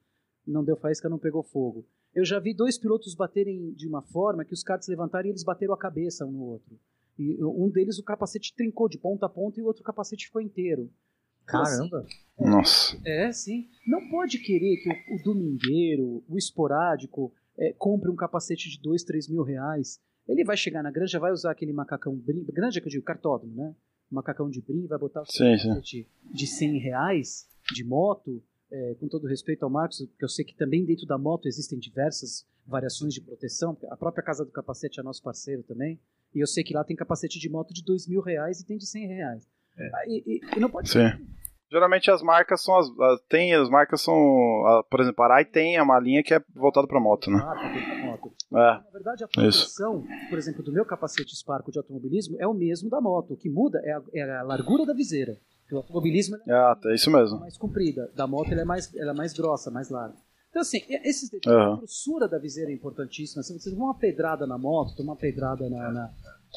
não 0.45 0.61
deu 0.61 0.75
faísca, 0.75 1.07
não 1.07 1.17
pegou 1.17 1.41
fogo. 1.41 1.85
Eu 2.15 2.23
já 2.23 2.39
vi 2.39 2.53
dois 2.53 2.77
pilotos 2.77 3.13
baterem 3.13 3.73
de 3.73 3.87
uma 3.87 4.01
forma 4.01 4.45
que 4.45 4.53
os 4.53 4.63
caras 4.63 4.87
levantaram 4.87 5.27
e 5.27 5.31
eles 5.31 5.43
bateram 5.43 5.73
a 5.73 5.77
cabeça 5.77 6.25
um 6.25 6.31
no 6.31 6.43
outro. 6.43 6.79
E 7.19 7.43
um 7.43 7.69
deles 7.69 7.99
o 7.99 8.03
capacete 8.03 8.53
trincou 8.55 8.87
de 8.87 8.97
ponta 8.97 9.25
a 9.25 9.29
ponta 9.29 9.59
e 9.59 9.63
o 9.63 9.65
outro 9.65 9.83
capacete 9.83 10.25
ficou 10.25 10.41
inteiro. 10.41 10.89
Então, 11.43 11.61
assim, 11.61 11.89
Caramba! 11.89 11.99
Assim, 11.99 12.49
Nossa! 12.49 13.01
É, 13.05 13.31
sim. 13.31 13.69
Não 13.85 14.09
pode 14.09 14.39
querer 14.39 14.77
que 14.77 14.89
o, 14.89 15.15
o 15.15 15.23
domingueiro, 15.23 16.23
o 16.27 16.37
esporádico, 16.37 17.33
é, 17.57 17.73
compre 17.73 18.09
um 18.09 18.15
capacete 18.15 18.69
de 18.69 18.81
dois, 18.81 19.03
três 19.03 19.29
mil 19.29 19.43
reais. 19.43 19.99
Ele 20.27 20.43
vai 20.43 20.57
chegar 20.57 20.81
na 20.81 20.91
granja, 20.91 21.19
vai 21.19 21.31
usar 21.31 21.51
aquele 21.51 21.71
macacão 21.71 22.15
brim, 22.15 22.43
granja 22.45 22.81
que 22.81 22.87
eu 22.87 22.91
digo, 22.91 23.03
cartódromo, 23.03 23.55
né? 23.55 23.75
Macacão 24.09 24.49
de 24.49 24.61
brim, 24.61 24.87
vai 24.87 24.97
botar 24.97 25.21
o 25.21 25.25
sim, 25.25 25.57
capacete 25.57 26.03
sim. 26.03 26.33
de 26.33 26.47
100 26.47 26.79
reais 26.79 27.47
de 27.73 27.83
moto, 27.83 28.41
é, 28.75 28.95
com 28.95 29.07
todo 29.07 29.27
respeito 29.27 29.63
ao 29.63 29.69
Marcos, 29.69 30.05
porque 30.05 30.25
eu 30.25 30.29
sei 30.29 30.43
que 30.43 30.55
também 30.55 30.85
dentro 30.85 31.05
da 31.05 31.17
moto 31.17 31.47
existem 31.47 31.79
diversas 31.79 32.45
variações 32.67 33.13
de 33.13 33.21
proteção. 33.21 33.77
A 33.89 33.95
própria 33.95 34.23
Casa 34.23 34.43
do 34.43 34.51
Capacete 34.51 34.99
é 34.99 35.03
nosso 35.03 35.23
parceiro 35.23 35.63
também. 35.63 35.99
E 36.33 36.41
eu 36.41 36.47
sei 36.47 36.63
que 36.63 36.73
lá 36.73 36.83
tem 36.83 36.95
capacete 36.95 37.39
de 37.39 37.49
moto 37.49 37.73
de 37.73 37.81
dois 37.81 38.05
mil 38.07 38.19
reais 38.19 38.59
e 38.59 38.65
tem 38.65 38.77
de 38.77 38.85
cem 38.85 39.07
reais. 39.07 39.47
É. 39.77 39.87
Ah, 39.87 40.03
e, 40.07 40.23
e, 40.25 40.57
e, 40.57 40.59
não 40.59 40.69
pode 40.69 40.89
Sim. 40.89 40.99
Geralmente 41.71 42.11
as 42.11 42.21
marcas 42.21 42.61
são 42.61 42.77
as, 42.77 42.87
tem 43.29 43.53
as 43.53 43.69
marcas 43.69 44.01
são, 44.01 44.13
a, 44.67 44.83
por 44.83 44.99
exemplo, 44.99 45.23
a 45.23 45.27
Arai 45.27 45.45
tem 45.45 45.81
uma 45.81 45.99
linha 45.99 46.21
que 46.21 46.33
é 46.33 46.41
voltada 46.53 46.87
para 46.87 46.99
moto, 46.99 47.31
né? 47.31 47.39
Ah, 47.41 47.55
para 47.55 48.05
moto. 48.05 48.33
É. 48.51 48.55
Na 48.55 48.89
verdade, 48.91 49.23
a 49.23 49.27
proteção, 49.27 50.05
Isso. 50.05 50.29
por 50.29 50.37
exemplo, 50.37 50.63
do 50.63 50.71
meu 50.71 50.85
capacete 50.85 51.35
Sparco 51.35 51.71
de 51.71 51.77
automobilismo 51.77 52.35
é 52.39 52.45
o 52.45 52.53
mesmo 52.53 52.89
da 52.89 52.99
moto. 52.99 53.33
O 53.33 53.37
que 53.37 53.49
muda 53.49 53.81
é 53.83 53.93
a, 53.93 54.01
é 54.13 54.37
a 54.37 54.43
largura 54.43 54.85
da 54.85 54.93
viseira. 54.93 55.37
O 55.71 55.77
automobilismo 55.77 56.37
é, 56.47 56.51
ah, 56.51 56.77
é 56.85 56.95
isso 56.95 57.09
mesmo. 57.09 57.39
mais 57.39 57.57
comprida. 57.57 58.11
Da 58.15 58.27
moto 58.27 58.51
ela 58.51 58.61
é 58.61 58.65
mais, 58.65 58.93
ela 58.95 59.11
é 59.11 59.15
mais 59.15 59.33
grossa, 59.33 59.71
mais 59.71 59.89
larga. 59.89 60.15
Então, 60.55 60.61
assim, 60.61 60.81
esses 61.03 61.29
detalhes, 61.29 61.67
uhum. 61.67 61.73
a 61.73 61.77
grossura 61.79 62.27
da 62.29 62.37
viseira 62.37 62.71
é 62.71 62.73
importantíssima. 62.73 63.43
Se 63.43 63.51
você 63.51 63.69
tomar 63.69 63.87
uma 63.87 63.97
pedrada 63.97 64.47
na 64.47 64.57
moto, 64.57 64.95
tomar 64.95 65.11
uma 65.11 65.17
pedrada 65.17 65.69
na, 65.69 65.91
na, 65.91 66.13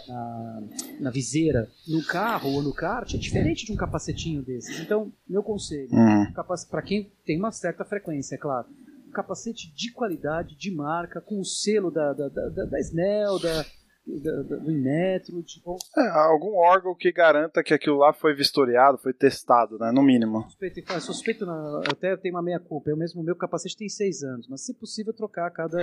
na, 0.07 0.63
na, 1.01 1.11
viseira 1.11 1.69
no 1.89 2.05
carro 2.05 2.53
ou 2.53 2.63
no 2.63 2.73
kart, 2.73 3.13
é 3.13 3.19
diferente 3.19 3.67
de 3.67 3.73
um 3.73 3.77
capacetinho 3.77 4.41
desses. 4.41 4.79
Então, 4.79 5.13
meu 5.29 5.43
conselho, 5.43 5.89
uhum. 5.91 6.33
para 6.71 6.83
quem 6.83 7.11
tem 7.27 7.41
uma 7.41 7.51
certa 7.51 7.85
frequência, 7.85 8.37
é 8.37 8.39
claro, 8.39 8.69
um 9.09 9.11
capacete 9.11 9.75
de 9.75 9.91
qualidade, 9.91 10.55
de 10.55 10.71
marca, 10.71 11.21
com 11.21 11.41
o 11.41 11.45
selo 11.45 11.91
da, 11.91 12.13
da, 12.13 12.29
da, 12.29 12.67
da 12.67 12.79
Snell, 12.79 13.41
da, 13.41 13.67
do 14.09 14.71
Inmetro, 14.71 15.43
tipo... 15.43 15.77
É, 15.97 16.09
algum 16.09 16.57
órgão 16.57 16.95
que 16.95 17.13
garanta 17.13 17.63
que 17.63 17.75
aquilo 17.75 17.99
lá 17.99 18.13
foi 18.13 18.35
vistoriado, 18.35 18.99
foi 18.99 19.13
testado, 19.13 19.79
né? 19.79 19.93
No 19.93 20.03
mínimo. 20.03 20.43
Suspeito, 20.45 21.01
suspeito 21.01 21.47
não, 21.47 21.83
até 21.83 22.17
tenho 22.17 22.35
uma 22.35 22.43
meia-culpa. 22.43 22.89
Eu 22.89 22.97
mesmo, 22.97 23.23
meu 23.23 23.37
capacete 23.37 23.77
tem 23.77 23.89
seis 23.89 24.23
anos, 24.23 24.49
mas 24.49 24.65
se 24.65 24.73
possível 24.73 25.13
trocar 25.13 25.47
a 25.47 25.51
cada 25.51 25.83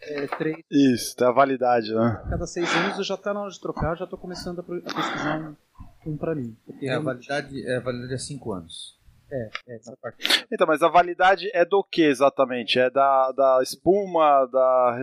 é, 0.00 0.26
três... 0.26 0.56
Isso, 0.70 1.14
tem 1.16 1.28
a 1.28 1.32
validade, 1.32 1.94
né? 1.94 2.20
A 2.24 2.30
cada 2.30 2.46
seis 2.46 2.68
anos 2.74 2.98
eu 2.98 3.04
já 3.04 3.16
tá 3.16 3.32
na 3.32 3.42
hora 3.42 3.50
de 3.50 3.60
trocar, 3.60 3.96
já 3.96 4.06
tô 4.06 4.18
começando 4.18 4.58
a, 4.58 4.62
pesquisar 4.64 5.56
um, 6.04 6.10
um 6.10 6.16
pra 6.16 6.34
mim. 6.34 6.56
É, 6.82 6.92
a 6.92 6.98
validade, 6.98 7.66
é, 7.66 7.76
a 7.76 7.80
validade 7.80 8.14
é 8.14 8.18
cinco 8.18 8.52
anos. 8.52 8.98
É, 9.32 9.48
é, 9.68 9.76
essa 9.76 9.96
parte. 10.02 10.46
Então, 10.52 10.66
mas 10.66 10.82
a 10.82 10.88
validade 10.88 11.48
é 11.54 11.64
do 11.64 11.84
que 11.84 12.02
exatamente? 12.02 12.80
É 12.80 12.90
da, 12.90 13.30
da 13.30 13.60
espuma, 13.62 14.44
da... 14.46 14.98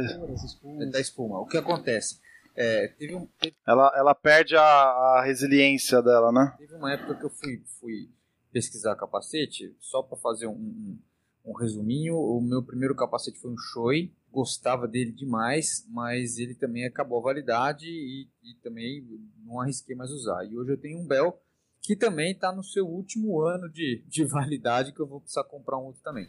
É 0.82 0.86
da 0.88 1.00
espuma. 1.00 1.40
O 1.40 1.46
que 1.46 1.58
acontece? 1.58 2.20
É, 2.58 2.88
teve 2.88 3.14
um, 3.14 3.28
teve... 3.40 3.56
Ela, 3.68 3.94
ela 3.96 4.16
perde 4.16 4.56
a, 4.56 4.64
a, 4.64 5.22
resiliência 5.24 6.02
dela, 6.02 6.32
né? 6.32 6.56
Teve 6.58 6.74
uma 6.74 6.92
época 6.92 7.14
que 7.14 7.24
eu 7.24 7.30
fui, 7.30 7.64
fui 7.80 8.10
pesquisar 8.52 8.96
capacete, 8.96 9.76
só 9.80 10.02
para 10.02 10.18
fazer 10.18 10.48
um, 10.48 10.56
um, 10.56 11.00
um, 11.46 11.54
resuminho. 11.54 12.16
O 12.18 12.42
meu 12.42 12.64
primeiro 12.64 12.96
capacete 12.96 13.38
foi 13.40 13.52
um 13.52 13.58
Shoei, 13.58 14.12
gostava 14.32 14.88
dele 14.88 15.12
demais, 15.12 15.86
mas 15.88 16.40
ele 16.40 16.56
também 16.56 16.84
acabou 16.84 17.20
a 17.20 17.26
validade 17.26 17.86
e, 17.86 18.28
e 18.44 18.56
também 18.64 19.06
não 19.46 19.62
arrisquei 19.62 19.96
mais 19.96 20.10
usar. 20.10 20.44
E 20.46 20.58
hoje 20.58 20.72
eu 20.72 20.82
tenho 20.82 21.00
um 21.00 21.06
Bell 21.06 21.40
que 21.80 21.96
também 21.96 22.32
está 22.32 22.52
no 22.52 22.64
seu 22.64 22.88
último 22.88 23.40
ano 23.44 23.70
de, 23.70 24.04
de 24.08 24.26
validade, 24.28 24.94
que 24.94 25.00
eu 25.00 25.08
vou 25.08 25.22
precisar 25.22 25.44
comprar 25.44 25.78
um 25.78 25.86
outro 25.86 26.02
também. 26.02 26.28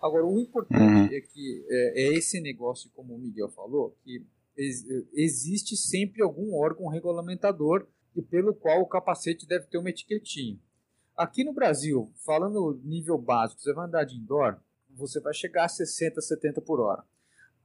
Agora, 0.00 0.26
o 0.26 0.38
importante 0.38 0.82
uhum. 0.82 1.06
é 1.06 1.20
que 1.22 1.66
é, 1.70 2.02
é 2.02 2.14
esse 2.14 2.38
negócio, 2.38 2.90
como 2.94 3.14
o 3.14 3.18
Miguel 3.18 3.48
falou, 3.48 3.96
que 4.04 4.26
existe 4.56 5.76
sempre 5.76 6.22
algum 6.22 6.54
órgão 6.54 6.88
regulamentador 6.88 7.86
e 8.14 8.22
pelo 8.22 8.54
qual 8.54 8.80
o 8.80 8.86
capacete 8.86 9.46
deve 9.46 9.66
ter 9.66 9.78
uma 9.78 9.90
etiquetinha. 9.90 10.58
Aqui 11.16 11.44
no 11.44 11.52
Brasil, 11.52 12.12
falando 12.24 12.80
nível 12.82 13.18
básico, 13.18 13.60
você 13.60 13.72
vai 13.72 13.86
andar 13.86 14.04
de 14.04 14.16
indoor, 14.16 14.58
você 14.88 15.20
vai 15.20 15.34
chegar 15.34 15.64
a 15.64 15.68
60, 15.68 16.20
70 16.20 16.60
por 16.60 16.80
hora. 16.80 17.04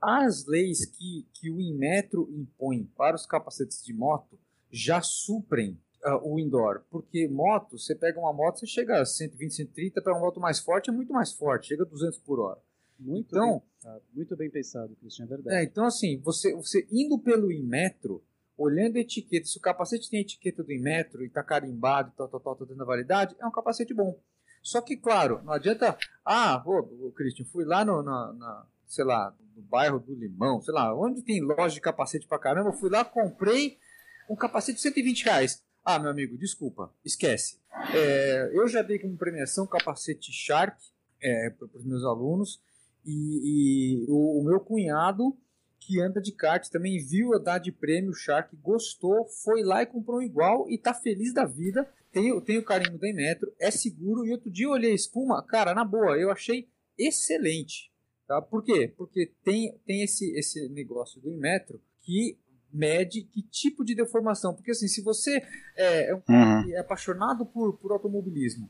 As 0.01 0.45
leis 0.45 0.85
que, 0.85 1.27
que 1.33 1.49
o 1.49 1.59
Inmetro 1.59 2.29
impõe 2.31 2.83
para 2.95 3.15
os 3.15 3.25
capacetes 3.25 3.83
de 3.83 3.93
moto 3.93 4.37
já 4.69 5.01
suprem 5.01 5.79
uh, 6.03 6.33
o 6.33 6.39
indoor, 6.39 6.83
porque 6.89 7.27
moto, 7.27 7.77
você 7.79 7.95
pega 7.95 8.19
uma 8.19 8.33
moto, 8.33 8.59
você 8.59 8.67
chega 8.67 9.01
a 9.01 9.05
120, 9.05 9.53
130, 9.53 10.01
para 10.01 10.13
uma 10.13 10.21
moto 10.21 10.39
mais 10.39 10.59
forte 10.59 10.89
é 10.89 10.93
muito 10.93 11.13
mais 11.13 11.31
forte, 11.33 11.69
chega 11.69 11.83
a 11.83 11.87
200 11.87 12.19
por 12.19 12.39
hora. 12.39 12.59
Muito 12.99 13.27
então, 13.35 13.51
bem 13.51 13.61
pensado, 13.61 14.03
muito 14.13 14.37
bem 14.37 14.49
pensado, 14.49 14.95
Cristian, 14.95 15.25
é 15.25 15.27
verdade. 15.27 15.55
É, 15.57 15.63
então 15.63 15.85
assim, 15.85 16.19
você, 16.19 16.53
você 16.55 16.87
indo 16.91 17.19
pelo 17.19 17.51
Inmetro, 17.51 18.23
olhando 18.57 18.97
a 18.97 18.99
etiqueta, 18.99 19.45
se 19.45 19.57
o 19.57 19.61
capacete 19.61 20.09
tem 20.09 20.19
a 20.19 20.21
etiqueta 20.21 20.63
do 20.63 20.71
Inmetro 20.71 21.23
e 21.23 21.27
está 21.27 21.43
carimbado, 21.43 22.13
tal, 22.17 22.27
tal, 22.27 22.39
tal, 22.39 22.55
tá 22.55 22.65
dando 22.65 22.81
a 22.81 22.85
validade, 22.85 23.35
é 23.39 23.45
um 23.45 23.51
capacete 23.51 23.93
bom. 23.93 24.17
Só 24.63 24.81
que, 24.81 24.97
claro, 24.97 25.41
não 25.43 25.53
adianta. 25.53 25.95
Ah, 26.25 26.63
ô, 26.65 27.11
Cristian, 27.11 27.45
fui 27.45 27.63
lá 27.65 27.85
no, 27.85 28.01
na, 28.01 28.33
na, 28.33 28.65
sei 28.87 29.05
lá, 29.05 29.35
no 29.55 29.61
bairro 29.61 29.99
do 29.99 30.15
Limão, 30.15 30.59
sei 30.61 30.73
lá, 30.73 30.95
onde 30.97 31.21
tem 31.21 31.39
loja 31.41 31.75
de 31.75 31.81
capacete 31.81 32.27
pra 32.27 32.39
caramba, 32.39 32.73
fui 32.73 32.89
lá, 32.89 33.05
comprei 33.05 33.77
um 34.27 34.35
capacete 34.35 34.77
de 34.77 34.81
120 34.81 35.25
reais. 35.25 35.63
Ah, 35.83 35.99
meu 35.99 36.09
amigo, 36.09 36.35
desculpa, 36.35 36.91
esquece. 37.05 37.59
É, 37.93 38.49
eu 38.53 38.67
já 38.67 38.81
dei 38.81 38.97
como 38.97 39.15
premiação 39.15 39.67
capacete 39.67 40.31
Shark 40.31 40.77
é, 41.21 41.51
para 41.51 41.67
os 41.77 41.85
meus 41.85 42.03
alunos 42.03 42.59
e, 43.05 44.05
e 44.05 44.05
o, 44.09 44.39
o, 44.39 44.43
meu 44.43 44.59
cunhado, 44.59 45.37
que 45.79 46.01
anda 46.01 46.19
de 46.19 46.31
kart, 46.31 46.67
também 46.69 46.97
viu 46.97 47.33
eu 47.33 47.39
dar 47.39 47.59
de 47.59 47.71
prêmio 47.71 48.09
o 48.09 48.15
Shark, 48.15 48.55
gostou, 48.57 49.25
foi 49.43 49.61
lá 49.63 49.83
e 49.83 49.85
comprou 49.85 50.17
um 50.17 50.23
igual 50.23 50.69
e 50.69 50.77
tá 50.77 50.93
feliz 50.93 51.33
da 51.33 51.45
vida. 51.45 51.87
Tem, 52.11 52.39
tem 52.41 52.57
o 52.57 52.63
carinho 52.63 52.97
da 52.97 53.09
Inmetro, 53.09 53.53
é 53.59 53.69
seguro. 53.69 54.25
E 54.25 54.31
outro 54.31 54.49
dia 54.49 54.65
eu 54.65 54.71
olhei 54.71 54.91
a 54.91 54.95
espuma, 54.95 55.43
cara, 55.43 55.73
na 55.73 55.83
boa, 55.83 56.17
eu 56.17 56.31
achei 56.31 56.67
excelente. 56.97 57.91
Tá? 58.27 58.41
Por 58.41 58.63
quê? 58.63 58.91
Porque 58.97 59.31
tem, 59.43 59.77
tem 59.85 60.01
esse, 60.01 60.31
esse 60.37 60.67
negócio 60.69 61.21
do 61.21 61.31
Inmetro 61.31 61.79
que 62.01 62.37
mede 62.73 63.23
que 63.23 63.41
tipo 63.43 63.85
de 63.85 63.93
deformação. 63.93 64.53
Porque 64.53 64.71
assim, 64.71 64.87
se 64.87 65.01
você 65.01 65.43
é, 65.75 66.09
é, 66.09 66.15
um, 66.15 66.21
uhum. 66.27 66.73
é 66.73 66.79
apaixonado 66.79 67.45
por, 67.45 67.77
por 67.77 67.91
automobilismo 67.91 68.69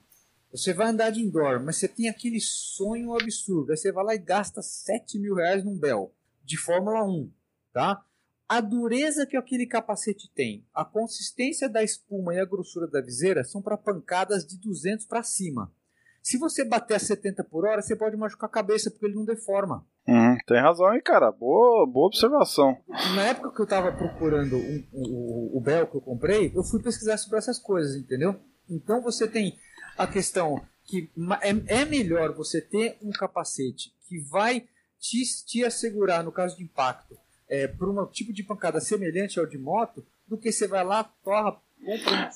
você 0.55 0.73
vai 0.73 0.87
andar 0.87 1.09
de 1.09 1.21
indoor, 1.21 1.61
mas 1.63 1.77
você 1.77 1.87
tem 1.87 2.07
aquele 2.07 2.39
sonho 2.39 3.13
absurdo. 3.13 3.71
Aí 3.71 3.77
você 3.77 3.91
vai 3.91 4.05
lá 4.05 4.15
e 4.15 4.19
gasta 4.19 4.61
7 4.61 5.19
mil 5.19 5.35
reais 5.35 5.63
num 5.63 5.77
Bell 5.77 6.13
de 6.43 6.57
Fórmula 6.57 7.03
1, 7.03 7.31
tá? 7.73 8.03
A 8.47 8.61
dureza 8.61 9.25
que 9.25 9.35
aquele 9.35 9.65
capacete 9.65 10.31
tem, 10.33 10.63
a 10.73 10.85
consistência 10.85 11.67
da 11.67 11.83
espuma 11.83 12.33
e 12.35 12.39
a 12.39 12.45
grossura 12.45 12.87
da 12.87 13.01
viseira 13.01 13.43
são 13.43 13.61
para 13.61 13.75
pancadas 13.75 14.45
de 14.45 14.57
200 14.59 15.05
para 15.07 15.23
cima. 15.23 15.73
Se 16.21 16.37
você 16.37 16.63
bater 16.63 16.95
a 16.95 16.99
70 16.99 17.43
por 17.43 17.65
hora, 17.65 17.81
você 17.81 17.95
pode 17.95 18.15
machucar 18.15 18.49
a 18.49 18.53
cabeça 18.53 18.89
porque 18.89 19.05
ele 19.05 19.15
não 19.15 19.25
deforma. 19.25 19.85
Hum, 20.07 20.37
tem 20.47 20.59
razão 20.59 20.87
aí, 20.87 21.01
cara. 21.01 21.31
Boa, 21.31 21.85
boa 21.87 22.07
observação. 22.07 22.77
Na 23.15 23.27
época 23.27 23.51
que 23.51 23.61
eu 23.61 23.65
estava 23.65 23.91
procurando 23.91 24.57
um, 24.57 24.87
o, 24.93 25.57
o 25.57 25.61
Bell 25.61 25.87
que 25.87 25.97
eu 25.97 26.01
comprei, 26.01 26.51
eu 26.55 26.63
fui 26.63 26.81
pesquisar 26.81 27.17
sobre 27.17 27.39
essas 27.39 27.59
coisas, 27.59 27.95
entendeu? 27.95 28.39
Então 28.69 29.01
você 29.01 29.27
tem 29.27 29.55
a 29.97 30.07
questão 30.07 30.61
que 30.83 31.09
é, 31.41 31.81
é 31.81 31.85
melhor 31.85 32.33
você 32.33 32.61
ter 32.61 32.97
um 33.01 33.11
capacete 33.11 33.93
que 34.07 34.19
vai 34.19 34.67
te, 34.99 35.23
te 35.45 35.63
assegurar, 35.63 36.23
no 36.23 36.31
caso 36.31 36.57
de 36.57 36.63
impacto, 36.63 37.17
é, 37.47 37.67
por 37.67 37.89
um 37.89 38.05
tipo 38.07 38.33
de 38.33 38.43
pancada 38.43 38.79
semelhante 38.79 39.39
ao 39.39 39.45
de 39.45 39.57
moto, 39.57 40.05
do 40.27 40.37
que 40.37 40.51
você 40.51 40.67
vai 40.67 40.83
lá, 40.83 41.03
torra, 41.23 41.59
compra 41.83 42.29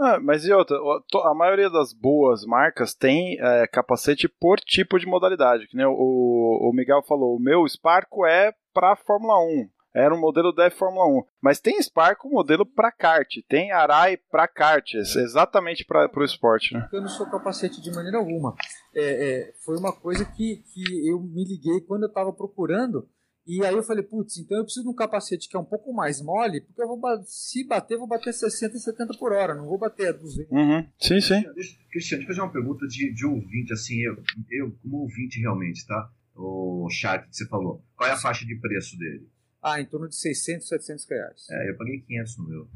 ah, 0.00 0.20
mas 0.20 0.44
e 0.44 0.52
outra, 0.52 0.78
a 1.24 1.34
maioria 1.34 1.68
das 1.68 1.92
boas 1.92 2.44
marcas 2.44 2.94
tem 2.94 3.36
é, 3.40 3.66
capacete 3.66 4.28
por 4.28 4.60
tipo 4.60 4.96
de 4.96 5.06
modalidade. 5.06 5.66
Que 5.66 5.76
nem 5.76 5.86
o, 5.86 6.68
o 6.70 6.72
Miguel 6.72 7.02
falou, 7.02 7.34
o 7.34 7.40
meu 7.40 7.66
Sparco 7.66 8.24
é 8.24 8.54
para 8.72 8.94
Fórmula 8.94 9.40
1. 9.40 9.68
Era 9.94 10.14
um 10.14 10.20
modelo 10.20 10.52
da 10.52 10.70
Fórmula 10.70 11.06
1. 11.06 11.24
Mas 11.40 11.60
tem 11.60 11.80
Sparco 11.82 12.28
modelo 12.28 12.64
para 12.66 12.92
kart. 12.92 13.28
Tem 13.48 13.72
Arai 13.72 14.16
para 14.16 14.46
kart. 14.46 14.94
Exatamente 14.94 15.84
para 15.84 16.10
o 16.14 16.24
esporte. 16.24 16.74
Né? 16.74 16.88
Eu 16.92 17.00
não 17.00 17.08
sou 17.08 17.28
capacete 17.30 17.80
de 17.80 17.90
maneira 17.90 18.18
alguma. 18.18 18.54
É, 18.94 19.02
é, 19.02 19.52
foi 19.64 19.76
uma 19.78 19.92
coisa 19.92 20.24
que, 20.24 20.62
que 20.72 21.08
eu 21.08 21.20
me 21.20 21.44
liguei 21.44 21.80
quando 21.80 22.02
eu 22.04 22.08
estava 22.08 22.32
procurando 22.32 23.08
e 23.48 23.64
aí 23.64 23.74
eu 23.74 23.82
falei, 23.82 24.04
putz, 24.04 24.36
então 24.36 24.58
eu 24.58 24.64
preciso 24.64 24.84
de 24.84 24.90
um 24.90 24.94
capacete 24.94 25.48
que 25.48 25.56
é 25.56 25.58
um 25.58 25.64
pouco 25.64 25.90
mais 25.90 26.20
mole, 26.20 26.60
porque 26.60 26.82
eu 26.82 26.86
vou 26.86 27.00
se 27.24 27.66
bater, 27.66 27.96
vou 27.96 28.06
bater 28.06 28.34
60, 28.34 28.78
70 28.78 29.16
por 29.18 29.32
hora, 29.32 29.54
não 29.54 29.64
vou 29.64 29.78
bater 29.78 30.08
a 30.08 30.12
200. 30.12 30.52
Uhum. 30.52 30.86
Sim, 30.98 31.20
sim. 31.22 31.42
Deixa, 31.54 31.78
Cristiano, 31.90 31.90
deixa 31.90 32.16
eu 32.16 32.26
fazer 32.26 32.40
uma 32.42 32.52
pergunta 32.52 32.86
de, 32.86 33.10
de 33.14 33.24
ouvinte, 33.24 33.72
assim, 33.72 34.02
eu, 34.02 34.22
eu 34.50 34.76
como 34.82 34.98
ouvinte 34.98 35.40
realmente, 35.40 35.86
tá? 35.86 36.10
O 36.36 36.88
chat 36.90 37.26
que 37.26 37.34
você 37.34 37.48
falou. 37.48 37.82
Qual 37.96 38.10
é 38.10 38.12
a 38.12 38.18
faixa 38.18 38.44
de 38.44 38.54
preço 38.60 38.98
dele? 38.98 39.26
Ah, 39.62 39.80
em 39.80 39.86
torno 39.86 40.08
de 40.08 40.16
600, 40.16 40.68
700 40.68 41.06
reais. 41.08 41.46
É, 41.50 41.70
eu 41.70 41.76
paguei 41.76 42.00
500 42.00 42.38
no 42.38 42.48
meu. 42.48 42.68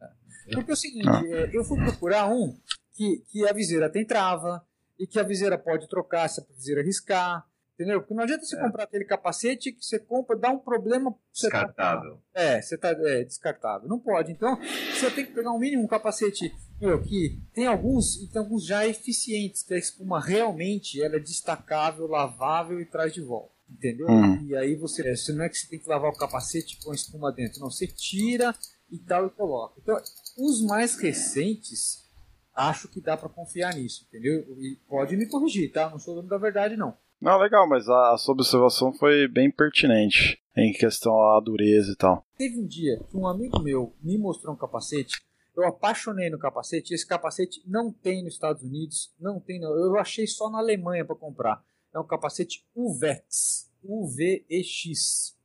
É. 0.00 0.54
Porque 0.54 0.70
é 0.70 0.74
o 0.74 0.76
seguinte, 0.76 1.08
ah. 1.08 1.22
é, 1.26 1.50
eu 1.52 1.64
fui 1.64 1.78
procurar 1.82 2.28
um 2.28 2.58
que, 2.92 3.22
que 3.28 3.48
a 3.48 3.52
viseira 3.52 3.90
tem 3.90 4.04
trava, 4.04 4.64
e 4.98 5.06
que 5.06 5.18
a 5.18 5.22
viseira 5.22 5.56
pode 5.56 5.88
trocar 5.88 6.28
se 6.28 6.40
a 6.40 6.44
viseira 6.54 6.82
riscar, 6.82 7.46
Entendeu? 7.80 8.02
Porque 8.02 8.12
não 8.12 8.24
adianta 8.24 8.44
você 8.44 8.58
é. 8.58 8.60
comprar 8.60 8.84
aquele 8.84 9.06
capacete 9.06 9.72
que 9.72 9.82
você 9.82 9.98
compra, 9.98 10.36
dá 10.36 10.50
um 10.50 10.58
problema. 10.58 11.14
Descartável. 11.32 12.20
Tá, 12.30 12.42
é, 12.42 12.60
você 12.60 12.76
tá 12.76 12.90
é, 12.90 13.24
descartável. 13.24 13.88
Não 13.88 13.98
pode. 13.98 14.30
Então, 14.30 14.58
você 14.92 15.10
tem 15.10 15.24
que 15.24 15.32
pegar 15.32 15.50
um 15.50 15.58
mínimo 15.58 15.84
um 15.84 15.86
capacete 15.86 16.54
meu, 16.78 17.00
que 17.00 17.40
tem 17.54 17.66
alguns, 17.66 18.22
e 18.22 18.26
tem 18.26 18.42
alguns 18.42 18.66
já 18.66 18.86
eficientes, 18.86 19.62
que 19.62 19.72
a 19.72 19.78
espuma 19.78 20.20
realmente 20.20 21.02
ela 21.02 21.16
é 21.16 21.20
destacável, 21.20 22.06
lavável 22.06 22.78
e 22.78 22.84
traz 22.84 23.14
de 23.14 23.22
volta. 23.22 23.54
Entendeu? 23.70 24.08
Hum. 24.08 24.46
E 24.46 24.56
aí 24.56 24.74
você, 24.74 25.14
você 25.14 25.32
não 25.32 25.44
é 25.44 25.48
que 25.48 25.56
você 25.56 25.68
tem 25.68 25.78
que 25.78 25.88
lavar 25.88 26.10
o 26.10 26.16
capacete 26.16 26.78
com 26.82 26.92
espuma 26.92 27.32
dentro, 27.32 27.60
não, 27.60 27.70
você 27.70 27.86
tira 27.86 28.54
e 28.90 28.98
tal 28.98 29.26
e 29.26 29.30
coloca. 29.30 29.74
Então, 29.80 29.96
os 30.36 30.62
mais 30.62 30.96
recentes, 30.96 32.08
acho 32.54 32.88
que 32.88 33.00
dá 33.00 33.16
para 33.16 33.28
confiar 33.28 33.74
nisso, 33.74 34.06
entendeu? 34.08 34.40
E 34.58 34.78
pode 34.88 35.16
me 35.16 35.26
corrigir, 35.26 35.72
tá? 35.72 35.88
Não 35.88 35.98
sou 35.98 36.16
dono 36.16 36.28
da 36.28 36.38
verdade, 36.38 36.76
não. 36.76 36.96
Não, 37.20 37.38
legal, 37.38 37.68
mas 37.68 37.88
a, 37.88 38.12
a 38.12 38.18
sua 38.18 38.32
observação 38.32 38.92
foi 38.92 39.28
bem 39.28 39.50
pertinente 39.50 40.40
em 40.56 40.72
questão 40.72 41.12
à 41.12 41.40
dureza 41.40 41.92
e 41.92 41.96
tal. 41.96 42.26
Teve 42.36 42.58
um 42.58 42.66
dia 42.66 42.98
que 43.08 43.16
um 43.16 43.26
amigo 43.26 43.62
meu 43.62 43.94
me 44.02 44.18
mostrou 44.18 44.54
um 44.54 44.58
capacete, 44.58 45.22
eu 45.56 45.66
apaixonei 45.66 46.30
no 46.30 46.38
capacete, 46.38 46.94
esse 46.94 47.06
capacete 47.06 47.62
não 47.66 47.92
tem 47.92 48.24
nos 48.24 48.34
Estados 48.34 48.62
Unidos, 48.62 49.12
não 49.20 49.38
tem, 49.38 49.60
não. 49.60 49.70
eu 49.70 49.98
achei 49.98 50.26
só 50.26 50.48
na 50.48 50.58
Alemanha 50.58 51.04
para 51.04 51.16
comprar. 51.16 51.62
É 51.92 51.98
um 51.98 52.06
capacete 52.06 52.66
UVEX, 52.74 53.70
UVEX, 53.82 55.36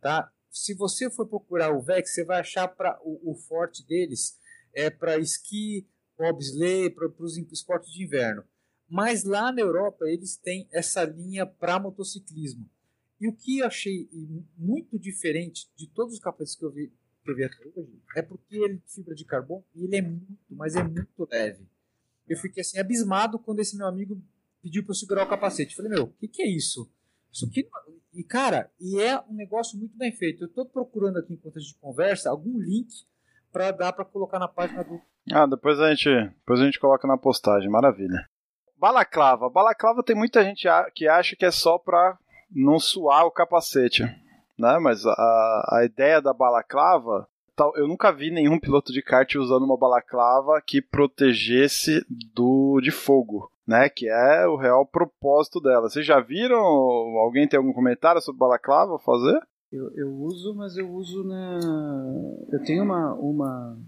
tá? 0.00 0.30
Se 0.50 0.74
você 0.74 1.10
for 1.10 1.26
procurar 1.26 1.72
o 1.72 1.78
UVEX, 1.78 2.14
você 2.14 2.24
vai 2.24 2.40
achar 2.40 2.68
para 2.68 2.98
o, 3.02 3.32
o 3.32 3.34
forte 3.34 3.84
deles 3.86 4.38
é 4.72 4.90
para 4.90 5.18
esqui, 5.18 5.86
bobsleigh, 6.18 6.90
para 6.90 7.08
os 7.18 7.36
esportes 7.36 7.92
de 7.92 8.04
inverno. 8.04 8.44
Mas 8.88 9.24
lá 9.24 9.50
na 9.50 9.60
Europa 9.60 10.04
eles 10.06 10.36
têm 10.36 10.68
essa 10.70 11.04
linha 11.04 11.46
para 11.46 11.78
motociclismo. 11.78 12.68
E 13.20 13.28
o 13.28 13.32
que 13.32 13.58
eu 13.58 13.66
achei 13.66 14.08
muito 14.56 14.98
diferente 14.98 15.70
de 15.76 15.88
todos 15.88 16.14
os 16.14 16.20
capacetes 16.20 16.56
que 16.56 16.64
eu 16.64 16.70
vi, 16.70 16.92
que 17.24 17.30
eu 17.30 17.36
vi 17.36 17.44
até 17.44 17.56
hoje 17.74 18.02
é 18.16 18.22
porque 18.22 18.56
ele 18.56 18.74
é 18.74 18.88
fibra 18.88 19.14
de 19.14 19.24
carbono 19.24 19.64
e 19.74 19.84
ele 19.84 19.96
é 19.96 20.02
muito, 20.02 20.38
mas 20.50 20.76
é 20.76 20.82
muito 20.82 21.28
leve. 21.30 21.66
Eu 22.28 22.36
fiquei 22.36 22.60
assim 22.60 22.78
abismado 22.78 23.38
quando 23.38 23.60
esse 23.60 23.76
meu 23.76 23.86
amigo 23.86 24.20
pediu 24.64 24.82
para 24.82 24.90
eu 24.90 24.96
segurar 24.96 25.24
o 25.24 25.28
capacete. 25.28 25.76
Falei, 25.76 25.92
meu, 25.92 26.04
o 26.04 26.12
que, 26.18 26.26
que 26.26 26.42
é 26.42 26.48
isso? 26.48 26.90
Isso 27.30 27.46
aqui. 27.46 27.68
E 28.14 28.24
cara, 28.24 28.70
e 28.80 29.00
é 29.00 29.20
um 29.28 29.34
negócio 29.34 29.78
muito 29.78 29.96
bem 29.96 30.10
feito. 30.10 30.44
Eu 30.44 30.48
estou 30.48 30.64
procurando 30.64 31.18
aqui 31.18 31.34
enquanto 31.34 31.58
a 31.58 31.60
gente 31.60 31.76
conversa 31.78 32.30
algum 32.30 32.58
link 32.58 32.88
para 33.52 33.70
dar 33.70 33.92
para 33.92 34.04
colocar 34.04 34.38
na 34.38 34.48
página 34.48 34.82
do. 34.82 35.00
Ah, 35.32 35.46
depois 35.46 35.78
a 35.78 35.90
gente, 35.94 36.08
depois 36.08 36.60
a 36.60 36.64
gente 36.64 36.80
coloca 36.80 37.06
na 37.06 37.18
postagem. 37.18 37.68
Maravilha 37.68 38.28
balaclava. 38.84 39.48
Balaclava 39.48 40.02
tem 40.02 40.14
muita 40.14 40.44
gente 40.44 40.68
que 40.94 41.08
acha 41.08 41.34
que 41.34 41.46
é 41.46 41.50
só 41.50 41.78
pra 41.78 42.18
não 42.50 42.78
suar 42.78 43.24
o 43.24 43.30
capacete, 43.30 44.02
né? 44.58 44.78
Mas 44.78 45.06
a, 45.06 45.68
a 45.72 45.84
ideia 45.86 46.20
da 46.20 46.34
balaclava, 46.34 47.26
eu 47.76 47.88
nunca 47.88 48.12
vi 48.12 48.30
nenhum 48.30 48.60
piloto 48.60 48.92
de 48.92 49.00
kart 49.00 49.34
usando 49.36 49.64
uma 49.64 49.78
balaclava 49.78 50.60
que 50.60 50.82
protegesse 50.82 52.04
do 52.34 52.78
de 52.82 52.90
fogo. 52.90 53.50
Né, 53.66 53.88
que 53.88 54.06
é 54.06 54.46
o 54.46 54.56
real 54.56 54.84
propósito 54.86 55.58
dela. 55.58 55.88
Vocês 55.88 56.04
já 56.04 56.20
viram? 56.20 56.58
Alguém 56.58 57.48
tem 57.48 57.56
algum 57.56 57.72
comentário 57.72 58.20
sobre 58.20 58.38
balaclava 58.38 58.98
fazer? 58.98 59.40
Eu, 59.72 59.90
eu 59.96 60.12
uso, 60.12 60.54
mas 60.54 60.76
eu 60.76 60.88
uso 60.92 61.24
na. 61.24 61.58
Eu 62.52 62.62
tenho 62.62 62.84
uma, 62.84 63.14
uma 63.14 63.78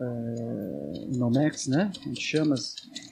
é, 0.00 1.06
Nomex, 1.16 1.68
né? 1.68 1.90
A 1.94 2.08
gente 2.08 2.20
chama, 2.20 2.54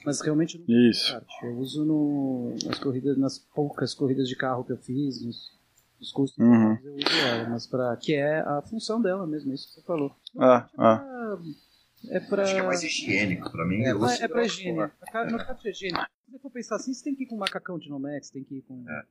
mas 0.05 0.21
realmente 0.21 0.57
não 0.57 0.89
Isso. 0.89 1.19
Eu 1.41 1.57
uso 1.57 1.85
no, 1.85 2.55
nas 2.65 2.79
corridas, 2.79 3.17
nas 3.17 3.39
poucas 3.39 3.93
corridas 3.93 4.27
de 4.27 4.35
carro 4.35 4.63
que 4.63 4.71
eu 4.71 4.77
fiz, 4.77 5.23
nos, 5.25 5.51
nos 5.99 6.11
cursos 6.11 6.37
uhum. 6.37 6.77
eu 6.83 6.95
uso 6.95 7.27
ela, 7.27 7.49
mas 7.49 7.65
para 7.65 7.95
que 7.97 8.13
é 8.13 8.39
a 8.39 8.61
função 8.61 9.01
dela 9.01 9.25
mesmo, 9.25 9.51
é 9.51 9.55
isso 9.55 9.67
que 9.69 9.73
você 9.75 9.81
falou. 9.81 10.11
Ah, 10.37 10.67
ah. 10.77 11.39
É 12.09 12.19
pra... 12.19 12.43
Acho 12.43 12.55
que 12.55 12.59
é 12.59 12.63
mais 12.63 12.83
higiênico 12.83 13.51
pra 13.51 13.65
mim. 13.65 13.83
É, 13.83 13.89
é 13.89 14.27
pra 14.27 14.45
higiene. 14.45 14.79
No 15.31 15.37
caso 15.37 15.61
de 15.61 15.69
higiene. 15.69 15.97
Se 16.29 16.39
for 16.39 16.51
pensar 16.51 16.75
assim, 16.75 16.93
você 16.93 17.03
tem 17.03 17.15
que 17.15 17.23
ir 17.23 17.27
com 17.27 17.37
macacão 17.37 17.77
de 17.77 17.89
Nomex, 17.89 18.29
tem 18.29 18.43
que 18.43 18.57
ir 18.57 18.61
com. 18.63 18.83
É. 18.89 19.03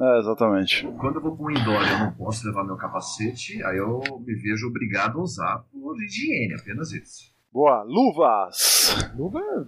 É, 0.00 0.18
exatamente. 0.18 0.84
Quando 0.98 1.16
eu 1.16 1.22
vou 1.22 1.36
para 1.36 1.46
um 1.46 1.50
indoor 1.50 1.88
eu 1.88 1.98
não 2.00 2.12
posso 2.12 2.44
levar 2.46 2.64
meu 2.64 2.76
capacete, 2.76 3.62
aí 3.62 3.78
eu 3.78 4.00
me 4.26 4.34
vejo 4.34 4.66
obrigado 4.66 5.20
a 5.20 5.22
usar 5.22 5.64
por 5.70 5.96
higiene, 6.02 6.54
apenas 6.54 6.90
isso. 6.90 7.32
Boa, 7.52 7.82
luvas! 7.82 9.12
Luva? 9.16 9.40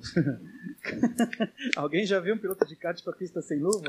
Alguém 1.77 2.05
já 2.05 2.21
viu 2.21 2.35
um 2.35 2.39
piloto 2.39 2.67
de 2.67 2.77
kart 2.77 3.01
com 3.03 3.11
a 3.11 3.13
pista 3.13 3.41
sem 3.41 3.61
luva? 3.61 3.89